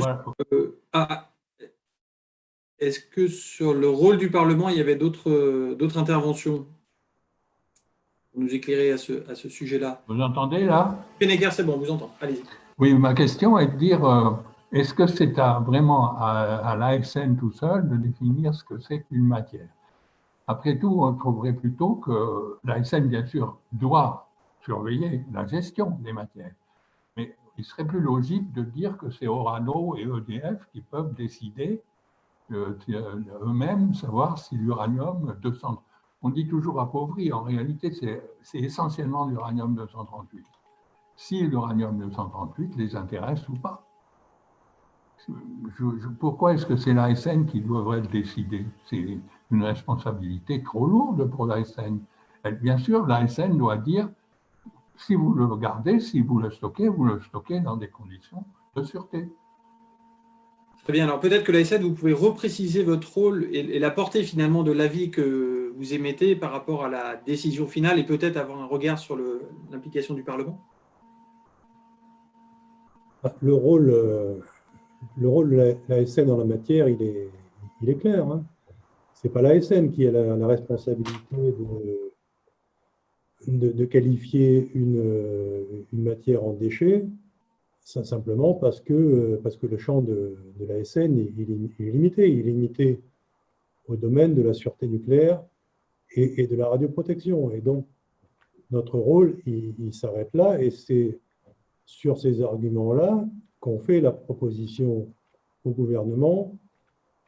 Euh, 0.53 0.81
ah, 0.93 1.24
est-ce 2.79 3.01
que 3.01 3.29
sur 3.29 3.75
le 3.75 3.89
rôle 3.89 4.19
du 4.19 4.31
Parlement, 4.31 4.69
il 4.69 4.77
y 4.77 4.81
avait 4.81 4.97
d'autres 4.97 5.99
interventions 5.99 6.67
pour 8.33 8.43
nous 8.43 8.53
éclairer 8.55 8.93
à 8.93 8.99
ce, 8.99 9.29
à 9.31 9.35
ce 9.35 9.49
sujet-là? 9.49 10.03
Vous 10.09 10.21
entendez 10.21 10.65
là? 10.65 10.97
Pénéguer, 11.19 11.51
c'est 11.53 11.65
bon, 11.65 11.79
vous 11.79 11.91
entend. 11.91 12.11
Allez-y. 12.21 12.43
Oui, 12.79 12.93
ma 12.95 13.15
question 13.15 13.59
est 13.59 13.69
de 13.69 13.77
dire 13.77 14.05
euh, 14.05 14.31
est-ce 14.73 14.93
que 14.93 15.07
c'est 15.07 15.33
vraiment 15.65 16.17
à, 16.19 16.61
à 16.65 16.77
l'ASN 16.77 17.37
tout 17.37 17.53
seul 17.53 17.89
de 17.89 17.97
définir 17.97 18.55
ce 18.55 18.65
que 18.65 18.81
c'est 18.81 19.03
qu'une 19.03 19.27
matière? 19.27 19.69
Après 20.47 20.79
tout, 20.79 20.99
on 21.01 21.15
trouverait 21.15 21.53
plutôt 21.53 21.95
que 21.95 22.59
l'ASN, 22.65 23.07
bien 23.07 23.25
sûr, 23.25 23.57
doit 23.73 24.29
surveiller 24.63 25.23
la 25.33 25.47
gestion 25.47 25.97
des 26.01 26.13
matières. 26.13 26.53
Mais 27.17 27.37
il 27.57 27.65
serait 27.65 27.87
plus 27.87 28.01
logique 28.01 28.53
de 28.53 28.63
dire 28.63 28.99
que 28.99 29.11
c'est 29.11 29.29
Orano 29.29 29.97
et 29.97 30.03
EDF 30.03 30.67
qui 30.73 30.81
peuvent 30.81 31.15
décider 31.15 31.81
eux-mêmes 32.51 33.95
savoir 33.95 34.39
si 34.39 34.57
l'uranium 34.57 35.37
200, 35.41 35.83
on 36.23 36.31
dit 36.31 36.47
toujours 36.47 36.81
appauvri, 36.81 37.33
en 37.33 37.43
réalité 37.43 37.93
c'est 38.43 38.59
essentiellement 38.59 39.27
l'uranium 39.27 39.75
238. 39.75 40.45
Si 41.17 41.47
l'uranium 41.47 41.99
238 41.99 42.77
les 42.77 42.97
intéresse 42.97 43.49
ou 43.49 43.55
pas. 43.55 43.87
pourquoi 46.19 46.55
est-ce 46.55 46.67
que 46.67 46.77
c'est 46.77 46.93
l'ASN 46.93 47.47
qui 47.47 47.61
devrait 47.61 48.01
le 48.01 48.09
décider? 48.09 48.67
C'est 48.87 49.21
une 49.51 49.63
responsabilité 49.63 50.63
trop 50.63 50.87
lourde 50.87 51.31
pour 51.31 51.47
l'ASN. 51.47 52.01
Bien 52.61 52.77
sûr, 52.79 53.07
l'ASN 53.07 53.57
doit 53.57 53.79
dire, 53.79 54.09
si 54.97 55.15
vous 55.15 55.33
le 55.33 55.57
gardez, 55.57 55.99
si 56.01 56.21
vous 56.21 56.39
le 56.39 56.51
stockez, 56.51 56.89
vous 56.89 57.05
le 57.05 57.21
stockez 57.21 57.61
dans 57.61 57.77
des 57.77 57.89
conditions 57.89 58.45
de 58.77 58.83
sûreté. 58.83 59.33
Très 60.85 60.93
bien. 60.93 61.05
Alors 61.05 61.19
peut-être 61.19 61.45
que 61.45 61.53
l'ASN, 61.53 61.83
vous 61.83 61.95
pouvez 61.95 62.13
repréciser 62.13 62.83
votre 62.83 63.13
rôle 63.15 63.49
et, 63.53 63.79
la 63.79 63.91
portée 63.91 64.23
finalement 64.23 64.63
de 64.63 64.71
l'avis 64.71 65.11
que 65.11 65.73
vous 65.79 65.95
émettez 65.95 66.37
par 66.37 66.53
rapport 66.53 66.85
à 66.85 66.91
la 66.91 67.17
décision 67.17 67.67
finale 67.67 67.99
et 67.99 68.05
peut-être 68.05 68.37
avoir 68.37 68.61
un 68.61 68.67
regard 68.67 68.99
sur 68.99 69.19
l'implication 69.73 70.13
du 70.13 70.23
Parlement? 70.23 70.61
Le 73.41 73.55
rôle, 73.55 73.89
euh, 73.89 74.35
le 75.17 75.27
rôle 75.27 75.51
de 75.51 75.77
l'ASN 75.89 76.27
dans 76.27 76.37
la 76.37 76.45
matière, 76.45 76.87
il 76.91 77.01
est, 77.01 77.31
il 77.81 77.89
est 77.89 77.97
clair. 77.97 78.27
Hein. 78.29 78.45
Ce 79.15 79.27
n'est 79.27 79.33
pas 79.33 79.41
l'ASN 79.41 79.91
qui 79.91 80.07
a 80.07 80.11
la, 80.13 80.47
responsabilité 80.47 81.15
de, 83.47 83.85
qualifier 83.87 84.71
une, 84.75 85.65
une 85.95 86.03
matière 86.03 86.45
en 86.45 86.53
déchet 86.53 87.07
simplement 87.85 88.55
parce 88.55 88.81
que, 88.81 89.39
parce 89.43 89.57
que 89.57 89.67
le 89.67 89.77
champ 89.77 90.01
de, 90.01 90.37
la 90.59 90.83
SN 90.85 91.19
est, 91.19 91.33
limité. 91.79 92.31
Il 92.31 92.41
est 92.41 92.53
limité 92.53 93.01
au 93.87 93.97
domaine 93.97 94.35
de 94.35 94.43
la 94.43 94.55
sûreté 94.55 94.89
nucléaire 94.89 95.45
et, 96.17 96.47
de 96.47 96.57
la 96.57 96.69
radioprotection. 96.69 97.51
Et 97.51 97.61
donc, 97.61 97.87
notre 98.71 98.99
rôle, 98.99 99.37
il, 99.47 99.93
s'arrête 99.93 100.31
là, 100.35 100.61
et 100.61 100.71
c'est 100.71 101.19
sur 101.85 102.19
ces 102.19 102.43
arguments-là 102.43 103.27
qu'on 103.61 103.79
fait 103.79 104.01
la 104.01 104.13
proposition 104.13 105.07
au 105.65 105.71
gouvernement 105.71 106.57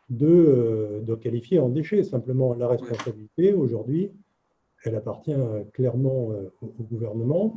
de, 0.08 1.02
de 1.06 1.14
qualifier 1.14 1.58
en 1.58 1.68
déchet. 1.68 2.02
Simplement, 2.02 2.54
la 2.54 2.68
responsabilité, 2.68 3.52
aujourd'hui, 3.52 4.10
elle 4.84 4.94
appartient 4.94 5.34
clairement 5.72 6.30
euh, 6.32 6.48
au 6.62 6.82
gouvernement. 6.84 7.54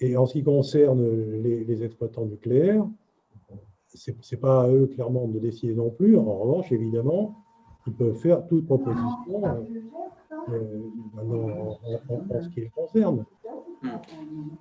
Et 0.00 0.16
en 0.16 0.26
ce 0.26 0.34
qui 0.34 0.44
concerne 0.44 1.02
les, 1.42 1.82
exploitants 1.82 2.26
nucléaires, 2.26 2.86
ce 3.88 4.10
n'est 4.10 4.40
pas 4.40 4.62
à 4.62 4.68
eux 4.68 4.86
clairement 4.86 5.26
de 5.26 5.38
décider 5.38 5.74
non 5.74 5.90
plus. 5.90 6.16
En 6.16 6.38
revanche, 6.38 6.70
évidemment, 6.70 7.34
ils 7.86 7.94
peuvent 7.94 8.16
faire 8.16 8.46
toute 8.46 8.66
proposition 8.66 9.44
euh, 9.44 9.62
euh, 10.50 11.64
en, 12.08 12.42
ce 12.42 12.48
qui 12.50 12.60
les 12.60 12.68
concerne. 12.68 13.24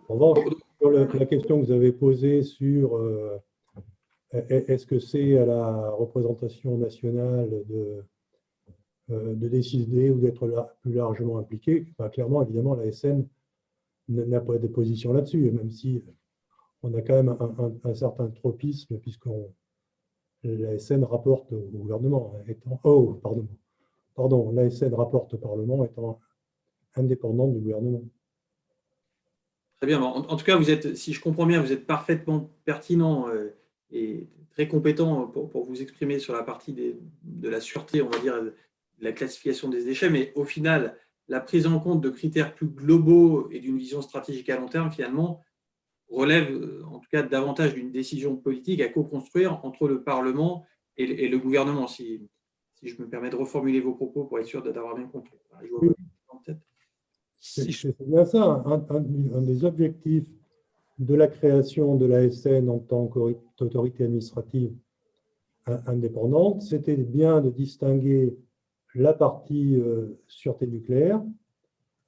En 0.10 0.14
revanche, 0.14 0.40
la 0.82 1.26
question 1.26 1.60
que 1.60 1.66
vous 1.66 1.72
avez 1.72 1.92
posée 1.92 2.42
sur 2.44 2.96
euh, 2.96 3.38
est-ce 4.32 4.86
que 4.86 5.00
c'est 5.00 5.38
à 5.38 5.46
la 5.46 5.92
représentation 5.92 6.78
nationale 6.78 7.50
de, 7.68 8.04
de 9.10 9.48
décider 9.48 10.10
ou 10.10 10.20
d'être 10.20 10.48
plus 10.82 10.94
largement 10.94 11.38
impliqué, 11.38 11.88
clairement, 12.12 12.42
évidemment, 12.42 12.76
la 12.76 12.92
SN 12.92 13.26
n'a 14.10 14.42
pas 14.42 14.58
de 14.58 14.68
position 14.68 15.14
là-dessus, 15.14 15.52
même 15.52 15.72
si 15.72 16.04
on 16.84 16.94
a 16.94 17.02
quand 17.02 17.24
même 17.24 17.36
un, 17.84 17.94
certain 17.94 18.30
tropisme, 18.30 18.98
puisqu'on 19.00 19.54
l'ASN 20.44 21.04
rapporte 21.04 21.52
au 21.52 21.60
gouvernement, 21.60 22.34
étant, 22.48 22.80
oh, 22.84 23.20
pardon, 23.22 23.48
pardon, 24.16 24.52
l'ASN 24.52 24.94
rapporte 24.94 25.34
au 25.34 25.38
Parlement 25.38 25.84
étant 25.84 26.20
indépendante 26.96 27.54
du 27.54 27.60
gouvernement. 27.60 28.04
Très 29.80 29.88
bien. 29.88 30.02
En, 30.02 30.36
tout 30.36 30.46
cas, 30.46 30.56
vous 30.56 30.72
êtes, 30.72 30.96
si 30.96 31.14
je 31.14 31.22
comprends 31.22 31.46
bien, 31.46 31.62
vous 31.62 31.72
êtes 31.72 31.86
parfaitement 31.86 32.50
pertinent 32.66 33.30
euh, 33.30 33.56
et 33.92 34.28
très 34.52 34.68
compétent 34.68 35.28
pour, 35.28 35.66
vous 35.66 35.82
exprimer 35.82 36.18
sur 36.18 36.34
la 36.34 36.42
partie 36.42 36.74
de 36.74 37.50
la 37.50 37.62
sûreté, 37.62 38.02
on 38.02 38.10
va 38.10 38.20
dire, 38.20 38.42
de 38.42 38.54
la 39.00 39.12
classification 39.12 39.70
des 39.70 39.84
déchets, 39.84 40.10
mais 40.10 40.32
au 40.36 40.46
final, 40.46 40.98
la 41.28 41.42
prise 41.42 41.68
en 41.68 41.80
compte 41.80 42.02
de 42.02 42.10
critères 42.10 42.56
plus 42.56 42.68
globaux 42.68 43.50
et 43.52 43.60
d'une 43.60 43.78
vision 43.78 44.02
stratégique 44.02 44.50
à 44.50 44.58
long 44.58 44.68
terme, 44.68 44.92
finalement, 44.92 45.44
relève 46.10 46.84
en 46.90 47.00
tout 47.00 47.10
cas 47.12 47.24
davantage 47.24 47.74
d'une 47.74 47.92
décision 47.92 48.38
politique 48.38 48.82
à 48.82 48.90
co-construire 48.90 49.60
entre 49.66 49.88
le 49.88 50.04
Parlement 50.04 50.66
et, 50.96 51.28
le 51.28 51.38
gouvernement, 51.38 51.88
si, 51.88 52.28
si, 52.74 52.88
je 52.88 53.00
me 53.00 53.08
permets 53.08 53.30
de 53.30 53.36
reformuler 53.36 53.82
vos 53.82 53.94
propos 53.94 54.26
pour 54.26 54.40
être 54.40 54.48
sûr 54.48 54.64
d'avoir 54.64 54.96
bien 54.96 55.08
compris. 55.08 55.38
C'est 57.40 57.96
bien 58.08 58.26
ça. 58.26 58.64
Un, 58.66 59.42
des 59.42 59.64
objectifs 59.64 60.26
de 60.98 61.14
la 61.14 61.28
création 61.28 61.96
de 61.96 62.06
l'ASN 62.08 62.70
en 62.70 62.80
tant 62.80 63.06
qu'autorité 63.08 64.06
administrative 64.06 64.74
indépendante, 65.86 66.62
c'était 66.62 66.96
bien 66.96 67.42
de 67.42 67.52
distinguer 67.52 68.36
la 68.96 69.14
partie 69.14 69.76
euh, 69.76 70.20
sûreté 70.28 70.68
nucléaire 70.68 71.24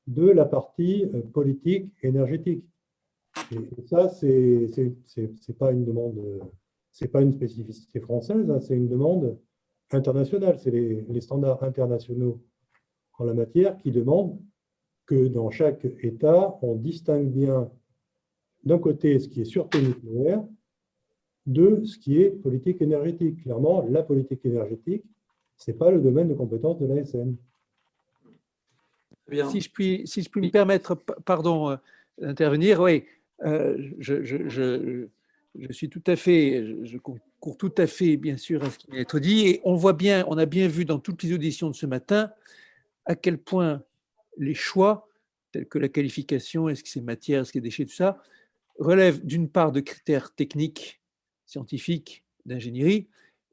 de 0.08 0.30
la 0.30 0.46
partie 0.46 1.06
euh, 1.14 1.22
politique 1.22 1.92
énergétique. 2.02 2.64
Et, 3.52 3.88
ça, 3.88 4.10
ce 4.10 4.28
n'est 4.28 5.56
pas 5.58 5.72
une 5.72 5.86
demande, 5.86 6.20
c'est 6.92 7.08
pas 7.08 7.22
une 7.22 7.32
spécificité 7.32 8.00
française, 8.00 8.50
hein, 8.50 8.60
c'est 8.60 8.76
une 8.76 8.90
demande 8.90 9.38
internationale. 9.92 10.60
C'est 10.60 10.72
les, 10.72 11.22
standards 11.22 11.64
internationaux 11.64 12.42
en 13.18 13.26
la 13.26 13.34
matière 13.34 13.78
qui 13.78 13.92
demandent 13.92 14.40
que 15.06 15.28
dans 15.28 15.50
chaque 15.50 15.86
État, 16.02 16.58
on 16.62 16.76
distingue 16.76 17.30
bien 17.30 17.72
d'un 18.64 18.80
côté 18.80 19.20
ce 19.20 19.28
qui 19.28 19.42
est 19.42 19.46
sûreté 19.46 19.82
nucléaire, 19.82 20.44
de 21.46 21.84
ce 21.84 21.98
qui 21.98 22.22
est 22.22 22.30
politique 22.30 22.82
énergétique. 22.82 23.42
Clairement, 23.44 23.86
la 23.90 24.04
politique 24.04 24.46
énergétique, 24.46 25.04
ce 25.60 25.72
n'est 25.72 25.78
pas 25.78 25.92
le 25.92 26.00
domaine 26.00 26.30
de 26.30 26.34
compétence 26.34 26.80
de 26.80 26.88
l'ASN. 26.88 27.36
Si 29.52 29.62
je 29.62 29.70
puis, 29.70 30.02
si 30.06 30.24
je 30.24 30.30
puis 30.30 30.42
me 30.42 30.50
permettre, 30.50 30.96
pardon, 30.96 31.70
euh, 31.70 31.76
d'intervenir, 32.18 32.80
oui, 32.80 33.04
euh, 33.46 33.78
je, 34.00 34.24
je, 34.24 34.50
je, 34.50 35.08
je, 35.56 35.72
suis 35.72 35.90
tout 35.90 36.02
à 36.08 36.16
fait, 36.16 36.66
je 36.84 36.98
cours 36.98 37.58
tout 37.58 37.74
à 37.78 37.86
fait, 37.86 38.18
bien 38.18 38.38
sûr, 38.38 38.64
à 38.64 38.72
ce 38.72 38.80
qui 38.80 38.88
vient 38.88 39.00
d'être 39.00 39.20
dit, 39.20 39.48
et 39.48 39.62
on 39.64 39.76
voit 39.76 39.94
bien, 39.94 40.26
on 40.28 40.38
a 40.38 40.48
bien 40.48 40.68
vu 40.68 40.84
dans 40.84 40.98
toutes 40.98 41.22
les 41.22 41.34
auditions 41.34 41.70
de 41.70 41.76
ce 41.76 41.86
matin 41.86 42.32
à 43.06 43.16
quel 43.16 43.38
point 43.38 43.84
les 44.38 44.56
choix, 44.56 45.08
tels 45.52 45.68
que 45.68 45.78
la 45.78 45.90
qualification, 45.90 46.70
est-ce 46.70 46.84
que 46.84 46.90
c'est 46.90 47.02
matière, 47.02 47.42
est-ce 47.42 47.52
que 47.52 47.60
c'est 47.60 47.62
déchets, 47.62 47.86
tout 47.86 47.94
ça, 47.94 48.22
relèvent 48.80 49.24
d'une 49.26 49.50
part 49.50 49.72
de 49.72 49.82
critères 49.82 50.34
techniques, 50.34 51.02
scientifiques, 51.46 52.24
d'ingénierie, 52.46 53.08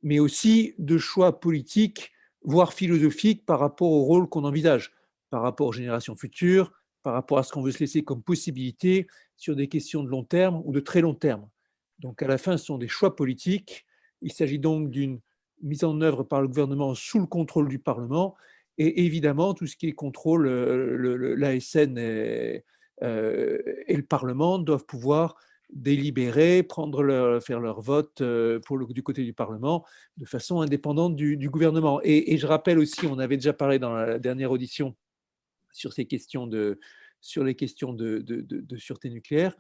mais 0.07 0.21
aussi 0.21 0.77
de 0.79 0.99
choix 0.99 1.41
politiques, 1.41 2.13
voire 2.45 2.73
philosophiques 2.73 3.45
par 3.45 3.59
rapport 3.59 3.91
au 3.91 4.05
rôle 4.05 4.29
qu'on 4.29 4.45
envisage, 4.45 4.93
par 5.31 5.43
rapport 5.43 5.67
aux 5.67 5.73
générations 5.73 6.15
futures, 6.15 6.71
par 7.03 7.13
rapport 7.13 7.39
à 7.39 7.43
ce 7.43 7.51
qu'on 7.51 7.61
veut 7.61 7.73
se 7.73 7.81
laisser 7.81 8.05
comme 8.05 8.23
possibilité 8.23 9.09
sur 9.37 9.57
des 9.57 9.67
questions 9.67 10.05
de 10.05 10.09
long 10.09 10.23
terme 10.23 10.63
ou 10.65 10.73
de 10.73 10.79
très 10.79 11.01
long 11.01 11.15
terme. 11.15 11.49
Donc 11.99 12.23
à 12.23 12.29
la 12.29 12.39
fin, 12.39 12.57
ce 12.57 12.67
sont 12.67 12.79
des 12.79 12.87
choix 12.87 13.17
politiques. 13.17 13.85
Il 14.23 14.33
s'agit 14.33 14.61
donc 14.61 14.91
d'une 14.91 15.19
mise 15.61 15.83
en 15.83 16.01
œuvre 16.01 16.23
par 16.23 16.41
le 16.41 16.47
gouvernement 16.47 16.95
sous 16.95 17.19
le 17.19 17.27
contrôle 17.27 17.69
du 17.69 17.81
Parlement 17.81 18.37
et 18.79 19.07
évidemment, 19.07 19.55
tout 19.55 19.67
ce 19.67 19.75
qui 19.75 19.89
est 19.89 19.93
contrôle, 19.93 20.47
l'ASN 21.37 21.99
et, 21.99 22.65
euh, 23.03 23.59
et, 23.89 23.97
le 23.97 24.05
Parlement 24.05 24.61
doivent 24.61 24.87
pouvoir 24.87 25.35
délibérer, 25.71 26.63
prendre 26.63 27.03
leur, 27.03 27.43
faire 27.43 27.61
leur 27.61 27.81
vote 27.81 28.21
euh, 28.21 28.61
pour 28.61 28.79
du 28.79 29.03
côté 29.03 29.25
du 29.25 29.33
Parlement 29.33 29.85
de 30.17 30.25
façon 30.25 30.61
indépendante 30.61 31.17
du, 31.17 31.51
gouvernement. 31.51 32.01
Et, 32.05 32.37
je 32.37 32.47
rappelle 32.47 32.79
aussi, 32.79 33.07
on 33.07 33.19
avait 33.19 33.37
déjà 33.37 33.53
parlé 33.53 33.79
dans 33.79 33.93
la 33.93 34.19
dernière 34.19 34.51
audition 34.51 34.95
sur 35.73 35.93
ces 35.93 36.07
questions 36.07 36.47
de, 36.47 36.79
sur 37.21 37.45
les 37.45 37.55
questions 37.55 37.93
de, 37.93 38.25
sûreté 38.77 39.11
nucléaire, 39.11 39.55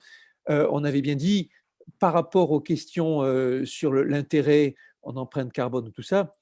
euh, 0.48 0.68
on 0.70 0.84
avait 0.84 1.02
bien 1.02 1.16
dit 1.16 1.50
par 1.98 2.12
rapport 2.12 2.50
aux 2.50 2.60
questions 2.60 3.22
sur 3.64 3.92
l'intérêt 3.92 4.74
en 5.02 5.16
empreinte 5.16 5.52
carbone, 5.52 5.92
tout 5.92 6.02
ça, 6.02 6.36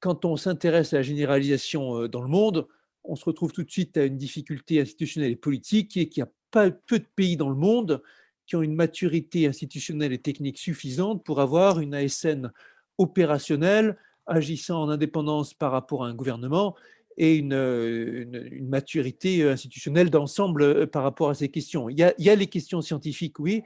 quand 0.00 0.24
on 0.24 0.36
s'intéresse 0.36 0.92
à 0.92 0.98
la 0.98 1.02
généralisation 1.02 2.02
euh, 2.02 2.08
dans 2.08 2.22
le 2.22 2.28
monde, 2.28 2.68
on 3.04 3.16
se 3.16 3.24
retrouve 3.24 3.52
tout 3.52 3.62
de 3.62 3.70
suite 3.70 3.96
à 3.96 4.04
une 4.04 4.16
difficulté 4.16 4.80
institutionnelle 4.80 5.32
et 5.32 5.36
politique 5.36 5.90
qui 5.90 6.00
est 6.00 6.08
qu'il 6.08 6.20
y 6.20 6.24
a 6.24 6.30
pas 6.50 6.70
peu 6.70 6.98
de 6.98 7.06
pays 7.14 7.36
dans 7.36 7.48
le 7.48 7.56
monde 7.56 8.02
qui 8.46 8.56
ont 8.56 8.62
une 8.62 8.74
maturité 8.74 9.46
institutionnelle 9.46 10.12
et 10.12 10.18
technique 10.18 10.58
suffisante 10.58 11.24
pour 11.24 11.40
avoir 11.40 11.80
une 11.80 11.94
ASN 11.94 12.52
opérationnelle 12.98 13.96
agissant 14.26 14.82
en 14.82 14.88
indépendance 14.88 15.54
par 15.54 15.72
rapport 15.72 16.04
à 16.04 16.08
un 16.08 16.14
gouvernement 16.14 16.74
et 17.16 17.36
une, 17.36 17.52
une, 17.52 18.68
maturité 18.68 19.42
institutionnelle 19.42 20.10
d'ensemble 20.10 20.62
euh, 20.62 20.86
par 20.86 21.02
rapport 21.02 21.30
à 21.30 21.34
ces 21.34 21.48
questions. 21.48 21.88
Il 21.88 21.98
y, 21.98 22.02
a, 22.02 22.12
il 22.18 22.26
y, 22.26 22.30
a, 22.30 22.34
les 22.34 22.46
questions 22.46 22.82
scientifiques, 22.82 23.38
oui, 23.38 23.62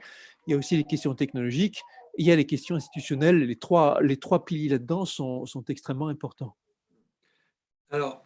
il 0.47 0.51
y 0.51 0.53
a 0.53 0.57
aussi 0.57 0.77
les 0.77 0.85
questions 0.85 1.15
technologiques, 1.15 1.81
il 2.17 2.25
y 2.25 2.31
a 2.31 2.35
les 2.35 2.45
questions 2.45 2.75
institutionnelles. 2.75 3.39
Les 3.39 3.57
trois, 3.57 4.01
les 4.01 4.17
trois 4.17 4.45
piliers 4.45 4.69
là-dedans 4.69 5.05
sont, 5.05 5.45
sont, 5.45 5.63
extrêmement 5.65 6.07
importants. 6.07 6.55
Alors, 7.89 8.25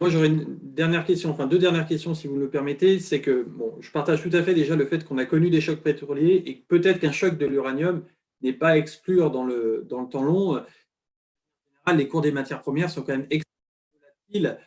moi 0.00 0.10
j'aurais 0.10 0.26
une 0.26 0.58
dernière 0.60 1.04
question, 1.04 1.30
enfin 1.30 1.46
deux 1.46 1.58
dernières 1.58 1.86
questions 1.86 2.14
si 2.14 2.26
vous 2.26 2.34
me 2.34 2.40
le 2.40 2.50
permettez. 2.50 2.98
C'est 2.98 3.20
que 3.20 3.44
bon, 3.44 3.76
je 3.80 3.90
partage 3.90 4.22
tout 4.22 4.30
à 4.32 4.42
fait 4.42 4.54
déjà 4.54 4.76
le 4.76 4.86
fait 4.86 5.04
qu'on 5.04 5.18
a 5.18 5.24
connu 5.24 5.50
des 5.50 5.60
chocs 5.60 5.80
pétroliers 5.80 6.42
et 6.46 6.64
peut-être 6.68 7.00
qu'un 7.00 7.12
choc 7.12 7.38
de 7.38 7.46
l'uranium 7.46 8.04
n'est 8.42 8.52
pas 8.52 8.70
à 8.70 8.76
exclure 8.76 9.30
dans 9.30 9.44
le, 9.44 9.86
dans 9.88 10.02
le 10.02 10.08
temps 10.08 10.22
long. 10.22 10.56
En 10.56 10.62
général, 11.86 11.98
les 11.98 12.08
cours 12.08 12.20
des 12.20 12.32
matières 12.32 12.60
premières 12.60 12.90
sont 12.90 13.02
quand 13.02 13.12
même 13.12 13.26
extrêmement 13.30 14.00
volatiles, 14.00 14.58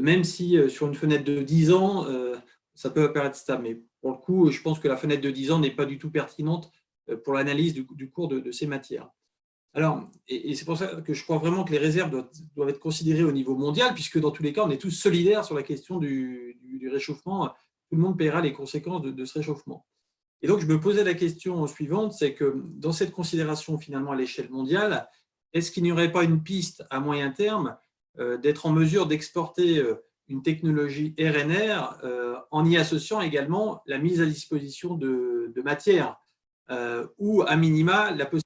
même 0.00 0.24
si 0.24 0.56
euh, 0.56 0.68
sur 0.68 0.86
une 0.86 0.94
fenêtre 0.94 1.24
de 1.24 1.42
10 1.42 1.72
ans, 1.72 2.06
euh, 2.06 2.36
ça 2.74 2.90
peut 2.90 3.04
apparaître 3.04 3.36
stable. 3.36 3.62
Mais 3.62 3.80
pour 4.00 4.12
le 4.12 4.18
coup, 4.18 4.50
je 4.50 4.60
pense 4.62 4.78
que 4.78 4.88
la 4.88 4.96
fenêtre 4.96 5.22
de 5.22 5.30
10 5.30 5.52
ans 5.52 5.58
n'est 5.58 5.70
pas 5.70 5.86
du 5.86 5.98
tout 5.98 6.10
pertinente 6.10 6.70
euh, 7.10 7.16
pour 7.16 7.34
l'analyse 7.34 7.74
du, 7.74 8.10
cours 8.10 8.28
de, 8.28 8.50
ces 8.52 8.66
matières. 8.66 9.10
Alors, 9.76 10.08
et, 10.26 10.54
c'est 10.54 10.64
pour 10.64 10.78
ça 10.78 10.86
que 11.02 11.12
je 11.12 11.22
crois 11.22 11.36
vraiment 11.36 11.62
que 11.62 11.70
les 11.70 11.78
réserves 11.78 12.10
doivent, 12.56 12.70
être 12.70 12.80
considérées 12.80 13.24
au 13.24 13.30
niveau 13.30 13.54
mondial, 13.54 13.92
puisque 13.92 14.18
dans 14.18 14.30
tous 14.30 14.42
les 14.42 14.54
cas, 14.54 14.64
on 14.64 14.70
est 14.70 14.80
tous 14.80 14.90
solidaires 14.90 15.44
sur 15.44 15.54
la 15.54 15.62
question 15.62 15.98
du, 15.98 16.58
réchauffement. 16.90 17.48
Tout 17.90 17.96
le 17.96 18.00
monde 18.00 18.16
paiera 18.16 18.40
les 18.40 18.54
conséquences 18.54 19.02
de, 19.02 19.24
ce 19.26 19.38
réchauffement. 19.38 19.86
Et 20.40 20.48
donc, 20.48 20.60
je 20.60 20.66
me 20.66 20.80
posais 20.80 21.04
la 21.04 21.12
question 21.12 21.66
suivante, 21.66 22.14
c'est 22.14 22.32
que 22.32 22.62
dans 22.64 22.92
cette 22.92 23.12
considération 23.12 23.76
finalement 23.76 24.12
à 24.12 24.16
l'échelle 24.16 24.48
mondiale, 24.48 25.10
est-ce 25.52 25.70
qu'il 25.70 25.82
n'y 25.82 25.92
aurait 25.92 26.12
pas 26.12 26.24
une 26.24 26.42
piste 26.42 26.84
à 26.88 26.98
moyen 26.98 27.30
terme 27.30 27.76
euh, 28.18 28.38
d'être 28.38 28.64
en 28.64 28.72
mesure 28.72 29.06
d'exporter 29.06 29.78
euh, 29.78 30.02
une 30.28 30.42
technologie 30.42 31.14
RNR 31.20 31.98
en 32.50 32.64
y 32.64 32.76
associant 32.76 33.20
également 33.20 33.82
la 33.86 33.98
mise 33.98 34.20
à 34.20 34.26
disposition 34.26 34.94
de, 34.94 35.52
de 35.54 35.62
matières 35.62 36.16
euh, 36.70 37.06
ou 37.18 37.42
à 37.42 37.54
minima 37.54 38.10
la 38.10 38.26
possibilité 38.26 38.45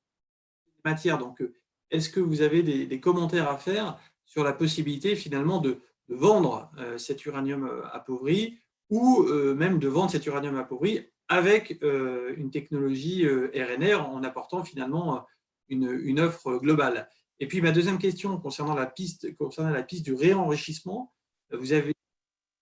de 0.85 0.91
matière. 0.91 1.19
Donc, 1.19 1.41
euh, 1.41 1.55
est-ce 1.91 2.09
que 2.09 2.21
vous 2.21 2.43
avez 2.43 2.63
des, 2.63 3.01
commentaires 3.01 3.49
à 3.49 3.59
faire 3.59 3.99
sur 4.25 4.45
la 4.45 4.53
possibilité 4.53 5.17
finalement 5.17 5.61
de, 5.61 5.81
vendre 6.09 6.73
euh, 6.79 6.99
cet 6.99 7.25
uranium 7.25 7.71
appauvri 7.93 8.59
ou 8.89 9.23
même 9.55 9.79
de 9.79 9.87
vendre 9.87 10.11
cet 10.11 10.27
uranium 10.27 10.57
appauvri 10.57 11.07
avec 11.29 11.81
une 11.81 12.51
technologie 12.51 13.25
RNR 13.25 14.01
en 14.01 14.25
apportant 14.25 14.65
finalement 14.65 15.25
une, 15.69 15.89
une, 16.03 16.19
offre 16.19 16.57
globale? 16.57 17.09
Et 17.39 17.47
puis 17.47 17.61
ma 17.61 17.71
deuxième 17.71 17.99
question 17.99 18.37
concernant 18.39 18.75
la 18.75 18.87
piste, 18.87 19.37
concernant 19.37 19.71
la 19.71 19.85
piste 19.85 20.05
du 20.05 20.13
réenrichissement, 20.13 21.13
vous 21.53 21.73
avez 21.73 21.95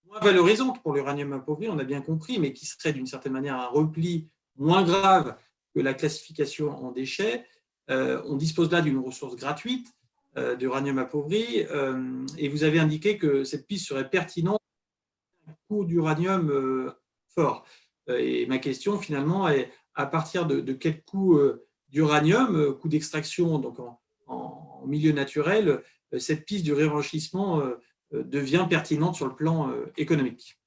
moins 0.08 0.20
valorisante 0.20 0.82
pour 0.82 0.94
l'uranium 0.94 1.32
appauvri, 1.32 1.68
on 1.68 1.78
a 1.78 1.84
bien 1.84 2.00
compris, 2.00 2.38
mais 2.38 2.52
qui 2.52 2.66
serait 2.66 2.92
d'une 2.92 3.06
certaine 3.06 3.32
manière 3.32 3.56
un 3.56 3.66
repli 3.66 4.28
moins 4.56 4.82
grave 4.82 5.36
que 5.74 5.80
la 5.80 5.94
classification 5.94 6.70
en 6.70 6.92
déchets. 6.92 7.46
Euh, 7.90 8.20
on 8.26 8.36
dispose 8.36 8.70
là 8.70 8.80
d'une 8.80 8.98
ressource 8.98 9.36
gratuite 9.36 9.94
euh, 10.36 10.56
d'uranium 10.56 10.98
appauvri 10.98 11.64
euh, 11.70 12.26
et 12.36 12.48
vous 12.48 12.64
avez 12.64 12.78
indiqué 12.78 13.16
que 13.16 13.44
cette 13.44 13.66
piste 13.66 13.86
serait 13.86 14.10
pertinente 14.10 14.60
coût 15.68 15.84
d'uranium 15.84 16.92
fort. 17.28 17.64
et 18.08 18.46
ma 18.46 18.58
question 18.58 18.98
finalement 18.98 19.48
est 19.48 19.70
à 19.94 20.06
partir 20.06 20.46
de, 20.46 20.72
quel 20.72 21.02
coût 21.02 21.38
d'uranium, 21.88 22.74
coût 22.78 22.88
d'extraction 22.88 23.58
donc 23.58 23.78
en, 24.26 24.84
milieu 24.86 25.12
naturel, 25.12 25.82
cette 26.18 26.44
piste 26.44 26.64
du 26.64 26.72
réenrichissement 26.72 27.62
devient 28.12 28.66
pertinente 28.68 29.14
sur 29.14 29.26
le 29.26 29.34
plan 29.34 29.72
économique? 29.96 30.58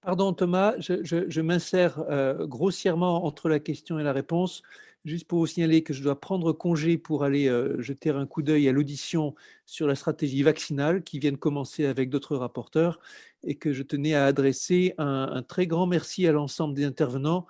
Pardon 0.00 0.32
Thomas, 0.32 0.74
je, 0.78 1.40
m'insère 1.40 2.04
grossièrement 2.42 3.24
entre 3.24 3.48
la 3.48 3.60
question 3.60 3.98
et 3.98 4.04
la 4.04 4.12
réponse, 4.12 4.62
juste 5.04 5.26
pour 5.26 5.40
vous 5.40 5.46
signaler 5.46 5.82
que 5.82 5.92
je 5.92 6.02
dois 6.02 6.20
prendre 6.20 6.52
congé 6.52 6.98
pour 6.98 7.24
aller 7.24 7.48
euh, 7.48 7.80
jeter 7.80 8.10
un 8.10 8.26
coup 8.26 8.42
d'œil 8.42 8.68
à 8.68 8.72
l'audition 8.72 9.34
sur 9.66 9.86
la 9.86 9.94
stratégie 9.94 10.42
vaccinale 10.42 11.02
qui 11.02 11.18
vient 11.18 11.32
de 11.32 11.36
commencer 11.36 11.86
avec 11.86 12.10
d'autres 12.10 12.36
rapporteurs 12.36 13.00
et 13.44 13.56
que 13.56 13.72
je 13.72 13.82
tenais 13.82 14.14
à 14.14 14.26
adresser 14.26 14.94
un, 14.98 15.42
très 15.42 15.66
grand 15.66 15.86
merci 15.86 16.26
à 16.26 16.32
l'ensemble 16.32 16.74
des 16.74 16.84
intervenants 16.84 17.46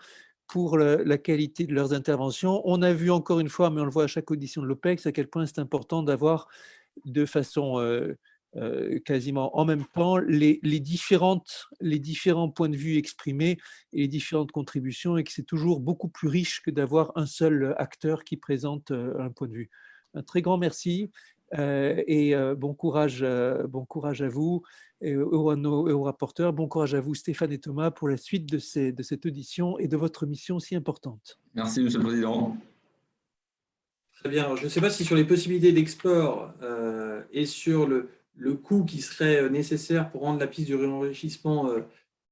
pour 0.47 0.79
la, 0.79 1.19
qualité 1.19 1.67
de 1.67 1.75
leurs 1.75 1.93
interventions. 1.93 2.63
On 2.65 2.83
a 2.83 2.93
vu 2.93 3.11
encore 3.11 3.41
une 3.41 3.49
fois, 3.49 3.71
mais 3.71 3.81
on 3.81 3.85
le 3.85 3.91
voit 3.91 4.05
à 4.05 4.07
chaque 4.07 4.31
audition 4.31 4.63
de 4.63 4.67
l'OPEX, 4.67 5.07
à 5.07 5.13
quel 5.13 5.29
point 5.29 5.47
c'est 5.47 5.59
important 5.59 6.03
d'avoir 6.03 6.49
de 7.05 7.27
façon... 7.27 7.79
Euh, 7.81 8.17
quasiment 9.05 9.59
en 9.59 9.65
même 9.65 9.85
temps 9.95 10.19
les, 10.19 10.59
différentes, 10.81 11.67
les 11.81 11.99
différents 11.99 12.51
points 12.51 12.69
de 12.69 12.77
vue 12.77 12.97
exprimés 12.97 13.59
et 13.93 14.03
les 14.03 14.09
différentes 14.09 14.53
contributions 14.53 15.17
et 15.17 15.25
que 15.25 15.33
c'est 15.33 15.47
toujours 15.47 15.81
beaucoup 15.81 16.09
plus 16.09 16.29
riche 16.29 16.61
que 16.61 16.71
d'avoir 16.71 17.13
un 17.17 17.27
seul 17.27 17.75
acteur 17.79 18.25
qui 18.25 18.37
présente 18.37 18.91
un 18.91 19.31
point 19.31 19.49
de 19.49 19.55
vue. 19.55 19.71
Un 20.15 20.23
très 20.23 20.43
grand 20.43 20.59
merci 20.59 21.11
et 21.57 22.35
bon 22.59 22.75
courage, 22.75 23.25
bon 23.69 23.87
courage 23.87 24.21
à 24.21 24.29
vous 24.29 24.63
et 25.03 25.17
aux, 25.17 26.03
rapporteurs. 26.03 26.53
Bon 26.53 26.69
courage 26.69 26.95
à 26.95 27.01
vous, 27.01 27.15
Stéphane 27.15 27.53
et 27.53 27.59
Thomas, 27.59 27.91
pour 27.91 28.09
la 28.09 28.17
suite 28.17 28.51
de, 28.51 28.59
ces, 28.59 28.93
de 28.93 29.03
cette 29.03 29.27
audition 29.27 29.79
et 29.79 29.89
de 29.89 29.97
votre 29.97 30.27
mission 30.27 30.59
si 30.59 30.75
importante. 30.77 31.39
Merci, 31.55 31.83
Monsieur 31.83 31.99
le 31.99 32.05
Président. 32.05 32.57
Très 34.21 34.29
bien. 34.29 34.55
Je 34.57 34.65
ne 34.65 34.69
sais 34.69 34.81
pas 34.81 34.91
si 34.91 35.05
sur 35.05 35.17
les 35.17 35.25
possibilités 35.25 35.73
d'export 35.73 36.53
euh, 36.63 37.23
et 37.33 37.45
sur 37.45 37.89
le, 37.89 38.09
le, 38.35 38.55
coût 38.55 38.85
qui 38.85 39.01
serait 39.01 39.49
nécessaire 39.51 40.11
pour 40.11 40.23
rendre 40.23 40.41
la 40.41 40.47
piste 40.47 40.67
du 40.67 40.75
réenrichissement 40.75 41.69
euh, 41.69 41.81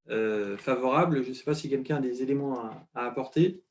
euh, 0.08 0.56
favorable, 0.56 1.22
je 1.22 1.28
ne 1.28 1.34
sais 1.34 1.44
pas 1.44 1.54
si 1.54 1.68
quelqu'un 1.68 1.96
a 1.96 2.00
des 2.00 2.22
éléments 2.22 2.70
à 2.94 3.06
apporter. 3.06 3.62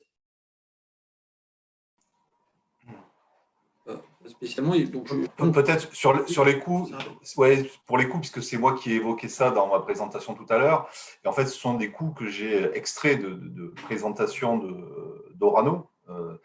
spécialement. 4.28 4.72
Peut-être 5.52 5.92
sur, 5.94 6.28
sur 6.28 6.44
les 6.44 6.58
coûts, 6.58 6.90
ouais, 7.36 7.70
pour 7.86 7.98
les 7.98 8.08
coûts, 8.08 8.18
puisque 8.18 8.42
c'est 8.42 8.58
moi 8.58 8.74
qui 8.74 8.92
ai 8.92 8.96
évoqué 8.96 9.28
ça 9.28 9.50
dans 9.50 9.68
ma 9.68 9.80
présentation 9.80 10.34
tout 10.34 10.46
à 10.48 10.58
l'heure. 10.58 10.88
Et 11.24 11.28
en 11.28 11.32
fait, 11.32 11.46
ce 11.46 11.58
sont 11.58 11.74
des 11.74 11.90
coûts 11.90 12.10
que 12.10 12.26
j'ai 12.26 12.70
extraits 12.76 13.20
de, 13.20 13.30
de, 13.30 13.68
présentation 13.82 14.62
d'Orano, 15.34 15.88
euh, 16.08 16.36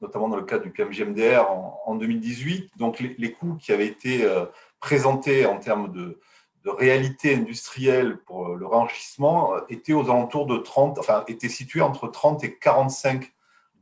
notamment 0.00 0.28
dans 0.28 0.36
le 0.36 0.44
cadre 0.44 0.64
du 0.64 0.70
PMGMDR 0.70 1.50
en, 1.50 1.80
en 1.86 1.94
2018. 1.94 2.76
Donc, 2.76 3.00
les, 3.00 3.32
coûts 3.32 3.56
qui 3.56 3.72
avaient 3.72 3.86
été 3.86 4.24
euh, 4.24 4.44
présentés 4.80 5.46
en 5.46 5.58
termes 5.58 5.92
de, 5.92 6.18
réalité 6.66 7.34
industrielle 7.34 8.18
pour 8.18 8.54
le 8.54 8.66
réenrichissement 8.66 9.54
euh, 9.54 9.60
étaient 9.70 9.94
aux 9.94 10.10
alentours 10.10 10.46
de 10.46 10.58
30, 10.58 10.98
enfin, 10.98 11.24
étaient 11.26 11.48
situés 11.48 11.80
entre 11.80 12.06
30 12.06 12.44
et 12.44 12.58
45 12.58 13.32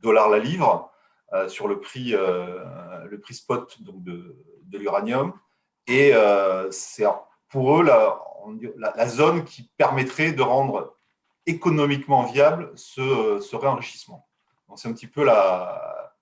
dollars 0.01 0.29
la 0.29 0.39
livre. 0.39 0.91
Euh, 1.35 1.47
sur 1.49 1.69
le 1.69 1.79
prix, 1.79 2.15
euh, 2.15 2.65
le 3.11 3.21
prix 3.21 3.35
spot 3.35 3.83
donc 3.83 4.03
de, 4.03 4.43
de 4.63 4.79
l'uranium. 4.79 5.35
Et 5.87 6.13
c'est 6.71 7.05
pour 7.49 7.81
eux 7.81 7.83
la, 7.83 9.09
zone 9.09 9.45
qui 9.45 9.71
permettrait 9.77 10.33
de 10.33 10.43
rendre 10.43 10.97
économiquement 11.47 12.25
viable 12.25 12.73
ce, 12.77 13.41
ce 13.41 13.57
réenrichissement. 13.57 14.27
C'est 14.77 14.89
un 14.89 14.93
petit 14.93 15.07
peu 15.07 15.25
la, 15.25 16.15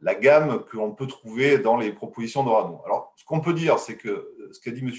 la 0.00 0.14
gamme 0.14 0.64
que 0.64 0.76
l'on 0.76 0.92
peut 0.92 1.06
trouver 1.06 1.58
dans 1.58 1.76
les 1.76 1.92
propositions 1.92 2.44
d'Orano. 2.44 2.80
Alors, 2.84 3.12
ce 3.16 3.24
qu'on 3.24 3.40
peut 3.40 3.52
dire, 3.52 3.78
c'est 3.78 3.96
que 3.96 4.34
ce 4.52 4.60
qu'a 4.60 4.70
dit 4.70 4.80
M. 4.80 4.92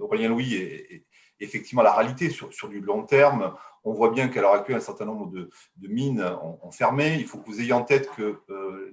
Aurélien 0.00 0.28
Louis 0.28 0.54
est, 0.54 1.04
effectivement 1.40 1.82
la 1.82 1.92
réalité 1.92 2.30
sur, 2.30 2.68
du 2.68 2.80
long 2.80 3.04
terme. 3.04 3.54
On 3.84 3.92
voit 3.92 4.10
bien 4.10 4.28
qu'à 4.28 4.40
l'heure 4.40 4.54
actuelle, 4.54 4.78
un 4.78 4.80
certain 4.80 5.04
nombre 5.04 5.30
de, 5.30 5.50
mines 5.88 6.24
ont, 6.62 6.70
fermé. 6.70 7.16
Il 7.18 7.26
faut 7.26 7.38
que 7.38 7.46
vous 7.46 7.60
ayez 7.60 7.72
en 7.72 7.84
tête 7.84 8.10
que 8.16 8.40
euh, 8.50 8.92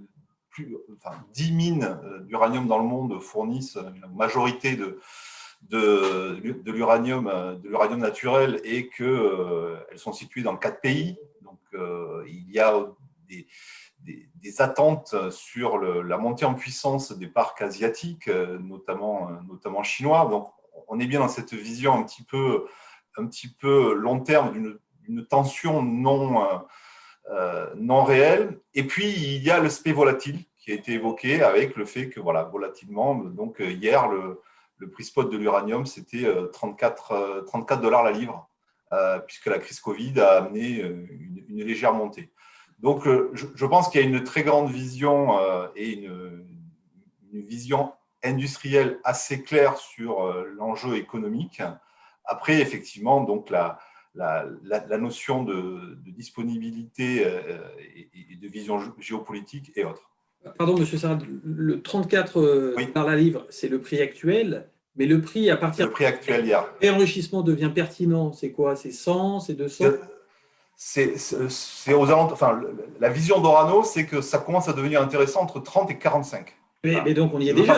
plus, 0.50 0.76
enfin, 0.98 1.16
10 1.34 1.52
mines 1.54 2.00
euh, 2.04 2.20
d'uranium 2.20 2.68
dans 2.68 2.78
le 2.78 2.86
monde 2.86 3.20
fournissent 3.22 3.76
la 3.76 4.08
majorité 4.08 4.76
de, 4.76 5.00
de 5.70 6.72
l'uranium 6.72 7.32
naturel 7.98 8.62
et 8.64 8.90
qu'elles 8.90 9.08
euh, 9.08 9.78
sont 9.96 10.14
situées 10.14 10.44
dans 10.44 10.58
quatre 10.58 10.82
pays. 10.82 11.18
Donc, 11.42 11.60
il 12.28 12.52
y 12.52 12.60
a 12.60 12.86
des, 13.28 13.48
des, 14.04 14.62
attentes 14.62 15.16
sur 15.32 15.80
la 15.80 16.18
montée 16.18 16.46
en 16.46 16.54
puissance 16.54 17.12
des 17.12 17.28
parcs 17.28 17.62
asiatiques, 17.62 18.28
notamment, 18.28 19.30
notamment 19.48 19.84
chinois. 19.84 20.28
Donc, 20.30 20.50
on 20.88 21.00
est 21.00 21.08
bien 21.08 21.20
dans 21.20 21.30
cette 21.30 21.54
vision 21.54 21.94
un 21.94 22.04
petit 22.04 22.24
peu, 22.24 23.94
long 23.94 24.20
terme 24.20 24.52
d'une 25.02 25.26
tension 25.26 25.82
non, 25.82 26.44
euh, 26.44 26.58
euh, 27.32 27.74
non 27.76 28.04
réelle. 28.04 28.60
Et 28.74 28.84
puis, 28.86 29.10
il 29.10 29.44
y 29.44 29.52
a 29.52 29.64
SP 29.68 29.90
volatile 29.90 30.40
qui 30.58 30.72
a 30.72 30.76
été 30.76 30.94
évoqué 30.94 31.42
avec 31.42 31.76
le 31.76 31.86
fait 31.86 32.10
que, 32.10 32.20
voilà, 32.20 32.44
volatilement, 32.44 33.16
donc 33.16 33.58
hier, 33.60 34.08
le, 34.08 34.42
prix 34.92 35.06
spot 35.06 35.32
de 35.32 35.38
l'uranium, 35.38 35.86
c'était 35.86 36.28
34, 36.52 37.12
euh, 37.14 37.42
34 37.44 37.82
dollars 37.82 38.04
la 38.04 38.12
livre, 38.12 38.50
puisque 39.26 39.48
la 39.48 39.58
crise 39.58 39.80
Covid 39.80 40.20
a 40.20 40.44
amené 40.44 40.82
une, 40.82 41.64
légère 41.64 41.94
montée. 41.94 42.33
Donc, 42.84 43.08
je, 43.34 43.66
pense 43.66 43.90
qu'il 43.90 44.02
y 44.02 44.04
a 44.04 44.08
une 44.08 44.24
très 44.24 44.44
grande 44.44 44.70
vision 44.70 45.40
et 45.76 45.94
une, 45.94 46.44
une 47.34 47.46
vision 47.46 47.94
industriel 48.24 49.00
assez 49.04 49.44
clair 49.44 49.78
sur 49.78 50.24
euh, 50.24 50.46
l'enjeu 50.58 50.96
économique. 50.96 51.62
Après, 52.26 52.62
effectivement, 52.62 53.22
donc 53.22 53.50
la, 53.50 53.80
la, 54.16 54.46
la, 54.64 54.98
notion 54.98 55.44
de, 55.44 55.98
disponibilité 56.06 57.26
euh, 57.26 57.58
et, 57.96 58.36
de 58.36 58.48
vision 58.48 58.80
géopolitique 59.00 59.72
et 59.76 59.84
autres. 59.84 60.10
Pardon, 60.58 60.78
Monsieur 60.78 60.98
Sarad, 60.98 61.24
le 61.44 61.82
34 61.82 62.40
euh, 62.40 62.76
par 62.94 63.06
la 63.06 63.16
livre, 63.16 63.46
c'est 63.50 63.70
le 63.70 63.80
prix 63.80 64.02
actuel, 64.02 64.70
mais 64.96 65.06
le 65.06 65.22
prix 65.22 65.50
à 65.50 65.58
partir 65.58 65.88
le 65.88 65.92
prix 65.92 66.06
actuel 66.06 66.46
hier. 66.46 66.66
Réenrichissement 66.82 67.42
devient 67.42 67.72
pertinent, 67.74 68.32
c'est 68.34 68.52
quoi? 68.52 68.76
C'est 68.76 68.92
100, 68.92 69.42
c'est 69.42 69.54
200 69.54 69.86
C'est 70.76 71.94
aux 71.94 72.06
alentours. 72.06 72.34
Enfin, 72.34 72.62
la 73.00 73.10
vision 73.10 73.40
d'Orano, 73.40 73.84
c'est 73.84 74.06
que 74.06 74.22
ça 74.22 74.38
commence 74.38 74.68
à 74.68 74.74
devenir 74.74 75.02
intéressant 75.02 75.42
entre 75.42 75.60
30 75.62 75.92
et 75.92 75.98
45. 75.98 76.54
Mais, 76.84 77.14
donc 77.14 77.34
on 77.34 77.40
y 77.40 77.50
est 77.50 77.54
déjà. 77.54 77.74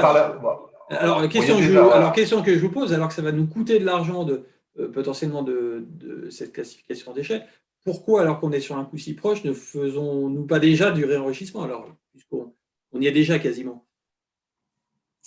alors, 0.90 1.30
question, 1.30 1.58
alors, 1.92 2.12
question 2.14 2.42
que 2.42 2.56
je 2.56 2.60
vous 2.60 2.72
pose, 2.72 2.94
alors 2.94 3.10
que 3.10 3.14
ça 3.14 3.22
va 3.22 3.32
nous 3.32 3.46
coûter 3.46 3.78
de 3.78 3.86
l'argent 3.86 4.24
de, 4.24 4.46
euh, 4.80 4.92
potentiellement 4.92 5.44
de, 5.44 5.86
cette 6.32 6.54
classification 6.54 7.14
déchets, 7.14 7.44
pourquoi, 7.84 8.22
alors 8.22 8.40
qu'on 8.40 8.52
est 8.52 8.60
sur 8.60 8.78
un 8.78 8.86
coût 8.86 8.98
si 8.98 9.14
proche, 9.14 9.44
ne 9.44 9.54
faisons-nous 9.54 10.48
pas 10.48 10.58
déjà 10.58 10.92
du 10.92 11.06
réenrichissement? 11.06 11.64
Alors, 11.64 11.88
puisqu'on 12.12 12.54
on 12.94 13.02
y 13.02 13.08
est 13.08 13.12
déjà 13.12 13.38
quasiment 13.38 13.85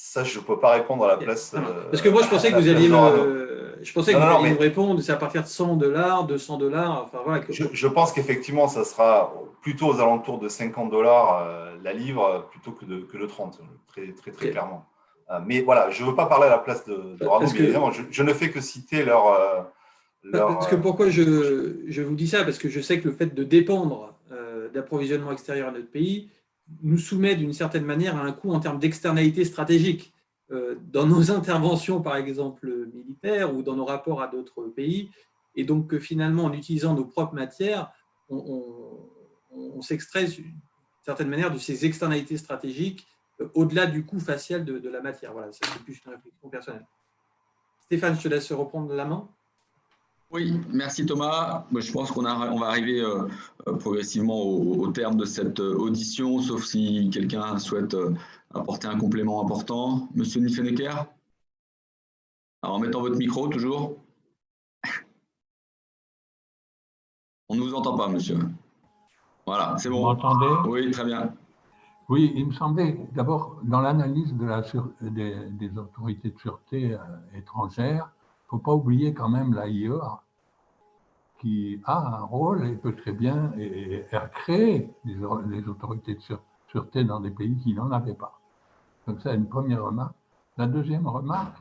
Ça, 0.00 0.22
je 0.22 0.38
ne 0.38 0.44
peux 0.44 0.60
pas 0.60 0.74
répondre 0.74 1.04
à 1.04 1.08
la 1.08 1.16
place. 1.16 1.52
Euh, 1.54 1.90
Parce 1.90 2.00
que 2.00 2.08
moi, 2.08 2.22
je 2.22 2.28
pensais 2.28 2.52
que 2.52 2.56
vous 2.56 2.68
alliez 2.68 2.88
me, 2.88 3.78
je 3.82 3.92
pensais 3.92 4.12
que 4.12 4.16
vous 4.16 4.22
alliez 4.22 4.52
me 4.54 4.58
répondre, 4.58 5.00
c'est 5.00 5.10
à 5.10 5.16
partir 5.16 5.42
de 5.42 5.48
100 5.48 5.74
dollars, 5.74 6.24
200 6.24 6.56
dollars. 6.56 7.02
Enfin, 7.02 7.18
voilà, 7.24 7.42
je, 7.50 7.86
pense 7.88 8.12
qu'effectivement, 8.12 8.68
ça 8.68 8.84
sera 8.84 9.34
plutôt 9.60 9.88
aux 9.88 9.98
alentours 9.98 10.38
de 10.38 10.48
50 10.48 10.88
dollars 10.88 11.42
euh, 11.42 11.74
la 11.82 11.92
livre 11.92 12.46
plutôt 12.48 12.70
que 12.70 12.84
de, 12.84 13.00
que 13.00 13.18
30, 13.18 13.58
très, 13.88 14.12
très, 14.12 14.30
très 14.30 14.50
clairement. 14.50 14.86
Euh, 15.32 15.40
mais 15.44 15.62
voilà, 15.62 15.90
je 15.90 16.04
ne 16.04 16.10
veux 16.10 16.14
pas 16.14 16.26
parler 16.26 16.46
à 16.46 16.50
la 16.50 16.58
place 16.58 16.84
de, 16.84 16.94
de 16.94 17.60
évidemment, 17.60 17.90
je, 17.90 18.22
ne 18.22 18.32
fais 18.32 18.50
que 18.52 18.60
citer 18.60 19.04
leur. 19.04 19.26
Euh, 19.26 19.62
parce 20.32 20.68
que 20.68 20.76
pourquoi 20.76 21.10
je, 21.10 21.74
je, 21.88 22.02
vous 22.02 22.14
dis 22.14 22.28
ça? 22.28 22.44
Parce 22.44 22.58
que 22.58 22.68
je 22.68 22.80
sais 22.80 23.00
que 23.00 23.08
le 23.08 23.14
fait 23.14 23.34
de 23.34 23.42
dépendre 23.42 24.14
d'approvisionnement 24.72 25.32
extérieur 25.32 25.68
à 25.68 25.72
notre 25.72 25.90
pays 25.90 26.28
nous 26.82 26.98
soumet 26.98 27.34
d'une 27.34 27.52
certaine 27.52 27.84
manière 27.84 28.16
à 28.16 28.22
un 28.22 28.32
coût 28.32 28.52
en 28.52 28.60
termes 28.60 28.78
d'externalité 28.78 29.44
stratégique. 29.44 30.12
dans 30.92 31.06
nos 31.06 31.30
interventions, 31.30 32.00
par 32.00 32.16
exemple, 32.16 32.88
militaires 32.94 33.54
ou 33.54 33.62
dans 33.62 33.76
nos 33.76 33.84
rapports 33.84 34.22
à 34.22 34.28
d'autres 34.28 34.64
pays, 34.64 35.10
et 35.54 35.64
donc 35.64 35.88
que 35.88 35.98
finalement, 35.98 36.44
en 36.44 36.52
utilisant 36.52 36.94
nos 36.94 37.04
propres 37.04 37.34
matières, 37.34 37.92
on 38.28 39.08
on 39.50 39.82
s'extrait 39.82 40.26
d'une 40.26 40.60
certaine 41.02 41.28
manière 41.28 41.52
de 41.52 41.58
ces 41.58 41.86
externalités 41.86 42.36
stratégiques 42.36 43.06
euh, 43.40 43.48
au-delà 43.54 43.86
du 43.86 44.04
coût 44.04 44.20
facial 44.20 44.64
de, 44.64 44.88
la 44.88 45.00
matière. 45.00 45.32
Voilà, 45.32 45.52
c'est 45.52 45.66
plus 45.84 46.00
une 46.04 46.12
réflexion 46.12 46.48
personnelle. 46.48 46.86
Stéphane, 47.80 48.16
je 48.16 48.22
te 48.22 48.28
laisse 48.28 48.52
reprendre 48.52 48.92
la 48.94 49.04
main. 49.04 49.28
Oui, 50.30 50.60
merci 50.68 51.06
Thomas. 51.06 51.64
Je 51.74 51.90
pense 51.90 52.10
qu'on 52.10 52.26
on 52.26 52.58
va 52.58 52.66
arriver 52.66 53.00
euh, 53.00 53.26
euh, 53.66 53.76
progressivement 53.76 54.42
au, 54.42 54.88
terme 54.88 55.16
de 55.16 55.24
cette 55.24 55.58
audition, 55.58 56.40
sauf 56.40 56.64
si 56.64 57.08
quelqu'un 57.10 57.58
souhaite 57.58 57.96
apporter 58.54 58.88
un 58.88 58.98
complément 58.98 59.42
important. 59.42 60.08
Monsieur 60.14 60.40
Niffenecker 60.40 61.06
Alors, 62.62 62.76
en 62.76 62.78
mettant 62.78 63.00
votre 63.00 63.16
micro, 63.16 63.48
toujours? 63.48 63.96
On 67.48 67.56
ne 67.56 67.62
vous 67.62 67.74
entend 67.74 67.96
pas, 67.96 68.08
monsieur. 68.08 68.38
Voilà, 69.46 69.76
c'est 69.78 69.88
bon. 69.88 70.00
Vous 70.00 70.14
m'entendez? 70.14 70.68
Oui, 70.68 70.90
très 70.90 71.06
bien. 71.06 71.32
Oui, 72.10 72.32
il 72.36 72.46
me 72.46 72.52
semblait, 72.52 72.98
d'abord, 73.14 73.58
dans 73.62 73.80
l'analyse 73.80 74.34
de 74.34 74.44
la 74.44 74.62
des, 75.00 75.78
autorités 75.78 76.30
de 76.30 76.38
sûreté 76.38 76.94
euh, 76.94 76.98
étrangères, 77.34 78.10
ne 78.48 78.58
faut 78.58 78.64
pas 78.64 78.74
oublier 78.74 79.12
quand 79.12 79.28
même 79.28 79.54
l'AIEA, 79.54 80.22
qui 81.40 81.80
a 81.84 82.18
un 82.18 82.24
rôle 82.24 82.66
et 82.66 82.74
peut 82.74 82.96
très 82.96 83.12
bien 83.12 83.52
et, 83.58 84.04
créer 84.32 84.90
des, 85.04 85.68
autorités 85.68 86.14
de 86.14 86.20
sûreté 86.68 87.04
dans 87.04 87.20
des 87.20 87.30
pays 87.30 87.56
qui 87.56 87.74
n'en 87.74 87.90
avaient 87.90 88.14
pas. 88.14 88.40
Donc 89.06 89.20
ça, 89.20 89.34
une 89.34 89.46
première 89.46 89.84
remarque. 89.84 90.14
La 90.56 90.66
deuxième 90.66 91.06
remarque, 91.06 91.56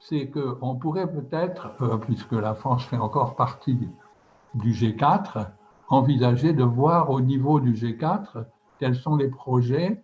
c'est 0.00 0.30
qu'on 0.30 0.74
pourrait 0.76 1.10
peut-être, 1.10 1.70
euh, 1.80 1.96
puisque 1.98 2.32
la 2.32 2.54
France 2.54 2.84
fait 2.84 2.96
encore 2.96 3.36
partie 3.36 3.78
du 4.54 4.72
G4, 4.72 5.46
envisager 5.88 6.52
de 6.52 6.64
voir 6.64 7.10
au 7.10 7.20
niveau 7.20 7.60
du 7.60 7.72
G4 7.74 8.44
quels 8.78 8.96
sont 8.96 9.16
les 9.16 9.28
projets 9.28 10.02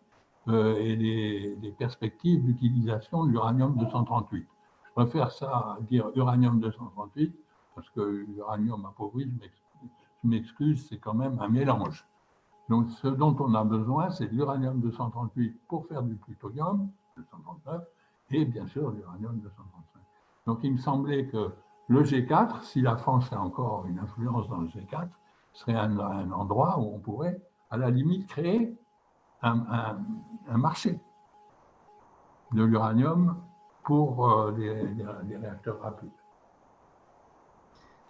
et 0.48 0.96
des, 0.96 1.74
perspectives 1.78 2.42
d'utilisation 2.44 3.24
de 3.24 3.30
l'uranium-238. 3.30 4.44
Je 4.90 5.02
préfère 5.02 5.30
ça 5.30 5.78
dire 5.82 6.10
uranium-238 6.14 7.32
parce 7.74 7.88
que 7.90 8.00
l'uranium 8.00 8.84
appauvri, 8.84 9.30
je 10.22 10.28
m'excuse, 10.28 10.86
c'est 10.88 10.98
quand 10.98 11.14
même 11.14 11.38
un 11.40 11.48
mélange. 11.48 12.06
Donc, 12.68 12.90
ce 12.90 13.08
dont 13.08 13.36
on 13.40 13.54
a 13.54 13.64
besoin, 13.64 14.10
c'est 14.10 14.26
de 14.26 14.34
l'uranium-238 14.34 15.54
pour 15.68 15.86
faire 15.86 16.02
du 16.02 16.14
plutonium, 16.14 16.88
239, 17.16 17.82
et 18.30 18.44
bien 18.44 18.66
sûr 18.66 18.90
l'uranium-235. 18.90 19.50
Donc, 20.46 20.60
il 20.62 20.72
me 20.72 20.78
semblait 20.78 21.26
que 21.26 21.52
le 21.88 22.02
G4, 22.02 22.62
si 22.62 22.80
la 22.80 22.96
France 22.96 23.32
a 23.32 23.40
encore 23.40 23.86
une 23.86 23.98
influence 23.98 24.48
dans 24.48 24.60
le 24.60 24.68
G4, 24.68 25.08
serait 25.52 25.74
un, 25.74 26.30
endroit 26.30 26.78
où 26.78 26.94
on 26.94 26.98
pourrait, 26.98 27.40
à 27.70 27.76
la 27.76 27.90
limite, 27.90 28.26
créer 28.26 28.76
un, 29.42 29.96
marché 30.48 31.00
de 32.52 32.62
l'uranium 32.62 33.36
pour 33.84 34.30
euh, 34.30 34.52
les 35.28 35.36
réacteurs 35.36 35.80
rapides. 35.80 36.10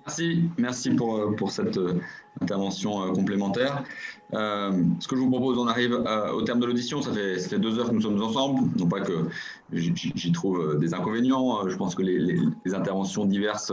Merci, 0.06 0.44
merci 0.56 0.90
pour, 0.90 1.16
euh, 1.16 1.36
pour 1.36 1.50
cette 1.50 1.76
euh, 1.76 2.00
intervention 2.40 3.12
complémentaire. 3.12 3.84
ce 4.32 5.08
que 5.08 5.14
je 5.14 5.20
vous 5.20 5.30
propose, 5.30 5.58
on 5.58 5.66
arrive 5.66 5.92
au 6.32 6.42
terme 6.42 6.60
de 6.60 6.66
l'audition. 6.66 7.02
Ça 7.02 7.12
fait, 7.12 7.38
ça 7.38 7.48
fait 7.50 7.58
deux 7.58 7.78
heures 7.78 7.90
que 7.90 7.94
nous 7.94 8.00
sommes 8.00 8.20
ensemble. 8.22 8.70
Non 8.78 8.88
pas 8.88 9.00
que 9.00 9.28
j'y 9.72 10.32
trouve 10.32 10.78
des 10.78 10.94
inconvénients. 10.94 11.68
Je 11.68 11.76
pense 11.76 11.94
que 11.94 12.02
les, 12.02 12.18
les, 12.64 12.74
interventions 12.74 13.26
diverses 13.26 13.72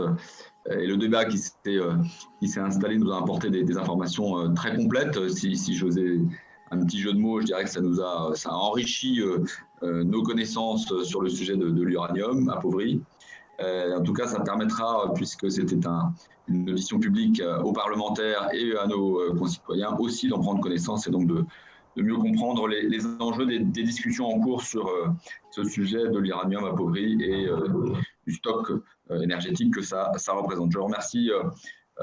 et 0.70 0.86
le 0.86 0.98
débat 0.98 1.24
qui 1.24 1.38
s'est 1.38 2.60
installé 2.60 2.98
nous 2.98 3.10
a 3.10 3.18
apporté 3.18 3.48
des, 3.48 3.78
informations 3.78 4.52
très 4.54 4.76
complètes. 4.76 5.30
Si, 5.30 5.56
si 5.56 5.74
j'osais 5.74 6.18
un 6.70 6.84
petit 6.84 6.98
jeu 6.98 7.14
de 7.14 7.18
mots, 7.18 7.40
je 7.40 7.46
dirais 7.46 7.64
que 7.64 7.70
ça 7.70 7.80
nous 7.80 8.00
a, 8.00 8.32
ça 8.34 8.50
a 8.50 8.54
enrichi 8.54 9.22
nos 9.82 10.22
connaissances 10.22 11.02
sur 11.04 11.22
le 11.22 11.28
sujet 11.28 11.56
de, 11.56 11.66
l'uranium 11.82 12.48
appauvri. 12.48 13.00
Euh, 13.60 13.98
en 13.98 14.02
tout 14.02 14.12
cas, 14.12 14.26
ça 14.26 14.40
permettra, 14.40 15.12
puisque 15.14 15.50
c'était 15.50 15.78
une 16.48 16.70
audition 16.70 16.98
publique 16.98 17.40
euh, 17.40 17.60
aux 17.60 17.72
parlementaires 17.72 18.48
et 18.52 18.76
à 18.76 18.86
nos 18.86 19.20
euh, 19.20 19.34
concitoyens, 19.34 19.96
aussi 19.98 20.28
d'en 20.28 20.38
prendre 20.38 20.60
connaissance 20.60 21.06
et 21.06 21.10
donc 21.10 21.26
de, 21.26 21.44
mieux 21.96 22.16
comprendre 22.16 22.68
les, 22.68 23.04
enjeux 23.18 23.44
des, 23.44 23.58
discussions 23.82 24.28
en 24.28 24.38
cours 24.38 24.62
sur 24.62 24.88
ce 25.50 25.64
sujet 25.64 26.08
de 26.08 26.18
l'uranium 26.18 26.64
appauvri 26.64 27.20
et 27.20 27.48
du 28.24 28.34
stock 28.34 28.70
énergétique 29.10 29.74
que 29.74 29.82
ça, 29.82 30.12
représente. 30.28 30.70
Je 30.70 30.78
remercie 30.78 31.28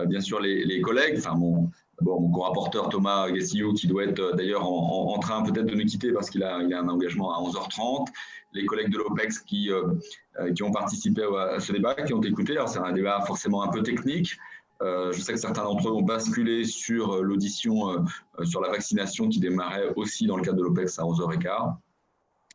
bien 0.07 0.19
sûr 0.19 0.41
les, 0.41 0.81
collègues, 0.81 1.15
enfin 1.17 1.35
mon, 1.35 1.69
D'abord, 1.99 2.19
mon 2.21 2.29
co-rapporteur 2.29 2.89
Thomas 2.89 3.29
Gassillou, 3.31 3.73
qui 3.73 3.87
doit 3.87 4.03
être 4.03 4.35
d'ailleurs 4.35 4.65
en, 4.65 5.17
train 5.19 5.43
peut-être 5.43 5.65
de 5.65 5.75
nous 5.75 5.85
quitter 5.85 6.11
parce 6.11 6.29
qu'il 6.29 6.43
a, 6.43 6.61
il 6.61 6.73
a 6.73 6.81
un 6.81 6.89
engagement 6.89 7.33
à 7.33 7.41
11h30 7.41 8.07
les 8.55 8.65
collègues 8.65 8.89
de 8.89 8.97
l'OPEX 8.97 9.39
qui, 9.39 9.69
euh, 9.69 9.93
euh, 10.39 10.51
qui 10.53 10.63
ont 10.63 10.71
participé 10.71 11.23
à 11.23 11.59
ce 11.59 11.71
débat, 11.71 11.93
qui 11.93 12.13
ont 12.13 12.21
écouté. 12.21 12.53
Alors, 12.53 12.69
c'est 12.69 12.79
un 12.79 12.93
débat 12.93 13.21
forcément 13.21 13.61
un 13.61 13.67
peu 13.67 13.83
technique. 13.83 14.35
Euh, 14.81 15.11
je 15.13 15.21
sais 15.21 15.33
que 15.33 15.39
certains 15.39 15.63
d'entre 15.63 15.87
eux 15.87 15.91
ont 15.91 16.01
basculé 16.01 16.65
sur 16.65 17.23
l'audition 17.23 18.05
sur 18.43 18.59
la 18.61 18.69
vaccination 18.69 19.29
qui 19.29 19.39
démarrait 19.39 19.93
aussi 19.95 20.27
dans 20.27 20.37
le 20.37 20.43
cadre 20.43 20.57
de 20.57 20.63
l'OPEX 20.63 20.99
à 20.99 21.03
11h15. 21.03 21.75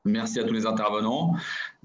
Merci 0.05 0.41
à 0.41 0.45
tous 0.45 0.55
les 0.55 0.67
intervenants 0.67 1.35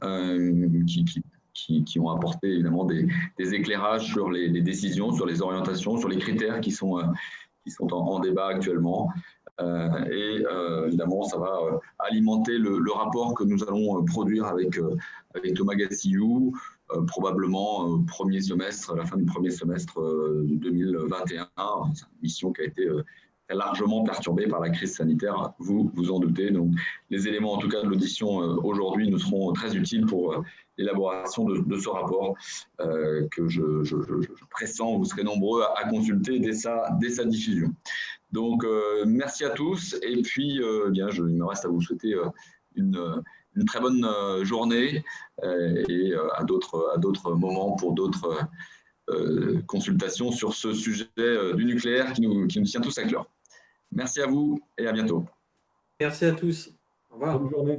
qui, 0.02 1.06
qui, 1.54 1.84
qui, 1.84 2.00
ont 2.00 2.10
apporté 2.10 2.48
évidemment 2.48 2.86
des 2.86 3.54
éclairages 3.54 4.08
sur 4.08 4.30
les, 4.30 4.62
décisions, 4.62 5.14
sur 5.14 5.26
les 5.26 5.42
orientations, 5.42 5.98
sur 5.98 6.10
les 6.10 6.18
critères 6.18 6.60
qui 6.60 6.72
sont, 6.72 7.02
qui 7.66 7.72
sont 7.72 7.92
en 7.92 8.20
débat 8.20 8.48
actuellement. 8.48 9.10
Euh, 9.62 10.06
et 10.06 10.46
euh, 10.46 10.88
évidemment, 10.88 11.24
ça 11.24 11.38
va 11.38 11.58
euh, 11.64 11.78
alimenter 12.00 12.58
le, 12.58 12.92
rapport 12.92 13.34
que 13.34 13.44
nous 13.44 13.64
allons 13.64 14.04
produire 14.06 14.46
avec, 14.46 14.80
avec 15.34 15.54
Thomas 15.54 15.76
Gassillou, 15.76 16.54
probablement 17.08 18.04
premier 18.06 18.42
semestre, 18.42 18.94
à 18.94 18.96
la 18.96 19.06
fin 19.06 19.18
du 19.18 19.26
premier 19.26 19.50
semestre 19.50 20.00
2021. 20.44 21.48
C'est 21.94 22.06
une 22.06 22.22
mission 22.22 22.54
qui 22.54 22.62
a 22.62 22.66
été 22.66 22.88
largement 23.50 24.04
perturbée 24.04 24.48
par 24.48 24.60
la 24.60 24.70
crise 24.70 24.96
sanitaire, 24.96 25.54
vous 25.60 25.92
vous 25.94 26.12
en 26.12 26.20
doutez. 26.20 26.52
Donc, 26.52 26.72
les 27.10 27.28
éléments, 27.28 27.54
en 27.54 27.58
tout 27.58 27.70
cas, 27.70 27.82
de 27.82 27.88
l'audition 27.88 28.38
aujourd'hui 28.38 29.10
nous 29.10 29.20
seront 29.20 29.54
très 29.54 29.76
utiles 29.76 30.06
pour 30.06 30.44
l'élaboration 30.78 31.46
de, 31.46 31.78
ce 31.78 31.90
rapport 31.90 32.36
que 32.80 33.48
je, 33.48 33.62
pressens, 34.50 34.98
vous 34.98 35.06
serez 35.06 35.24
nombreux 35.24 35.64
à, 35.76 35.88
consulter 35.90 36.40
dès 36.40 36.54
sa, 36.54 37.26
diffusion. 37.26 37.74
Donc, 38.36 38.66
euh, 38.66 39.06
merci 39.08 39.46
à 39.46 39.52
tous. 39.52 39.96
Et 40.02 40.22
puis, 40.22 40.62
euh, 40.62 40.90
bien, 40.90 41.08
il 41.10 41.24
me 41.24 41.46
reste 41.46 41.64
à 41.64 41.70
vous 41.70 41.82
souhaiter 41.82 42.14
euh, 42.14 42.26
une, 42.76 43.24
très 43.66 43.80
bonne 43.80 44.06
journée 44.44 45.02
et 45.42 46.14
à 46.36 46.44
d'autres 46.44 47.34
moments 47.36 47.72
pour 47.78 47.94
d'autres 47.94 48.38
consultations 49.66 50.34
sur 50.34 50.54
ce 50.54 50.74
sujet 50.74 51.08
du 51.56 51.64
nucléaire 51.64 52.12
qui 52.12 52.24
nous 52.24 52.48
tient 52.48 52.82
tous 52.82 52.98
à 52.98 53.06
cœur. 53.06 53.30
Merci 53.96 54.22
à 54.22 54.28
vous 54.28 54.62
et 54.78 54.88
à 54.88 54.92
bientôt. 54.92 55.26
Merci 56.00 56.26
à 56.26 56.34
tous. 56.34 56.70
Au 57.10 57.16
revoir. 57.16 57.40
Bonne 57.40 57.50
journée. 57.50 57.74